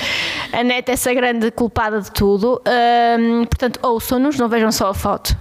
A 0.52 0.64
net 0.64 0.90
é 0.90 0.94
essa 0.94 1.14
grande 1.14 1.52
culpada 1.52 2.00
de 2.00 2.10
tudo. 2.10 2.60
Ahm, 2.66 3.44
portanto, 3.44 3.78
ouçam-nos, 3.80 4.36
não 4.38 4.48
vejam 4.48 4.72
só 4.72 4.88
a 4.88 4.94
foto. 4.94 5.36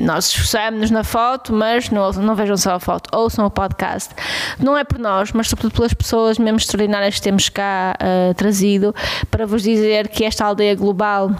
Nós 0.00 0.28
esforçamos-nos 0.28 0.90
na 0.90 1.04
foto, 1.04 1.52
mas 1.52 1.90
não, 1.90 2.10
não 2.12 2.34
vejam 2.34 2.56
só 2.56 2.74
a 2.74 2.80
foto, 2.80 3.08
ouçam 3.16 3.46
o 3.46 3.50
podcast. 3.50 4.14
Não 4.58 4.76
é 4.76 4.84
por 4.84 4.98
nós, 4.98 5.32
mas 5.32 5.48
sobretudo 5.48 5.74
pelas 5.74 5.94
pessoas 5.94 6.38
mesmo 6.38 6.58
extraordinárias 6.58 7.16
que 7.16 7.22
temos 7.22 7.48
cá 7.48 7.94
ah, 7.98 8.34
trazido 8.34 8.94
para 9.30 9.46
vos 9.46 9.62
dizer 9.62 10.08
que 10.08 10.24
esta 10.24 10.44
aldeia 10.44 10.74
global 10.74 11.34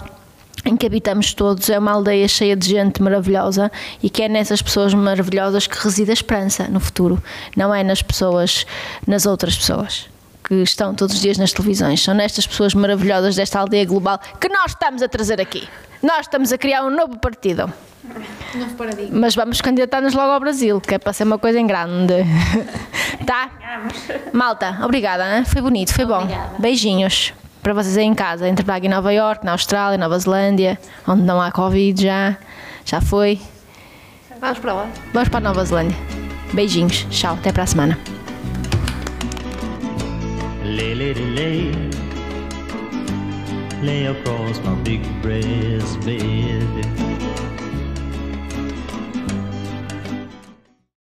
em 0.65 0.75
que 0.75 0.85
habitamos 0.85 1.33
todos 1.33 1.69
é 1.69 1.79
uma 1.79 1.91
aldeia 1.91 2.27
cheia 2.27 2.55
de 2.55 2.67
gente 2.67 3.01
maravilhosa 3.01 3.71
e 4.03 4.09
que 4.09 4.23
é 4.23 4.29
nessas 4.29 4.61
pessoas 4.61 4.93
maravilhosas 4.93 5.67
que 5.67 5.77
reside 5.81 6.11
a 6.11 6.13
esperança 6.13 6.67
no 6.67 6.79
futuro, 6.79 7.21
não 7.55 7.73
é 7.73 7.83
nas 7.83 8.01
pessoas, 8.01 8.65
nas 9.07 9.25
outras 9.25 9.57
pessoas 9.57 10.09
que 10.49 10.55
estão 10.63 10.95
todos 10.95 11.15
os 11.15 11.21
dias 11.21 11.37
nas 11.37 11.53
televisões. 11.53 12.03
São 12.03 12.15
nestas 12.15 12.47
pessoas 12.47 12.73
maravilhosas 12.73 13.35
desta 13.35 13.59
aldeia 13.59 13.85
global 13.85 14.19
que 14.41 14.49
nós 14.49 14.71
estamos 14.71 15.03
a 15.03 15.07
trazer 15.07 15.39
aqui. 15.39 15.69
Nós 16.01 16.21
estamos 16.21 16.51
a 16.51 16.57
criar 16.57 16.83
um 16.83 16.89
novo 16.89 17.17
partido. 17.19 17.71
Novo 18.55 18.73
paradigma. 18.75 19.19
Mas 19.19 19.35
vamos 19.35 19.61
candidatar-nos 19.61 20.15
logo 20.15 20.31
ao 20.31 20.39
Brasil, 20.39 20.81
que 20.81 20.95
é 20.95 20.97
para 20.97 21.13
ser 21.13 21.23
uma 21.23 21.37
coisa 21.37 21.59
em 21.59 21.67
grande. 21.67 22.15
tá? 23.27 23.51
Malta, 24.33 24.79
obrigada, 24.83 25.37
hein? 25.37 25.45
foi 25.45 25.61
bonito, 25.61 25.93
foi 25.93 26.05
bom. 26.05 26.23
Obrigada. 26.23 26.55
Beijinhos 26.57 27.33
para 27.61 27.73
vocês 27.73 27.97
aí 27.97 28.05
em 28.05 28.15
casa, 28.15 28.47
entre 28.47 28.65
Braga 28.65 28.85
e 28.85 28.89
Nova 28.89 29.13
York, 29.13 29.45
na 29.45 29.51
Austrália, 29.51 29.97
Nova 29.97 30.17
Zelândia, 30.17 30.79
onde 31.07 31.21
não 31.21 31.39
há 31.39 31.51
Covid 31.51 32.01
já. 32.01 32.37
Já 32.85 33.01
foi. 33.01 33.39
Vamos 34.41 34.57
para 34.57 34.73
lá. 34.73 34.89
Vamos 35.13 35.29
para 35.29 35.37
a 35.37 35.41
Nova 35.41 35.63
Zelândia. 35.63 35.97
Beijinhos, 36.53 37.05
tchau, 37.11 37.35
até 37.35 37.51
para 37.51 37.63
a 37.63 37.67
semana. 37.67 38.18
Lay, 40.69 40.93
lady, 40.93 41.25
lay. 41.25 41.71
Lay 43.81 44.05
across 44.05 44.59
my 44.59 44.75
big 44.83 45.01
breast 45.23 45.99
bed. 46.01 47.08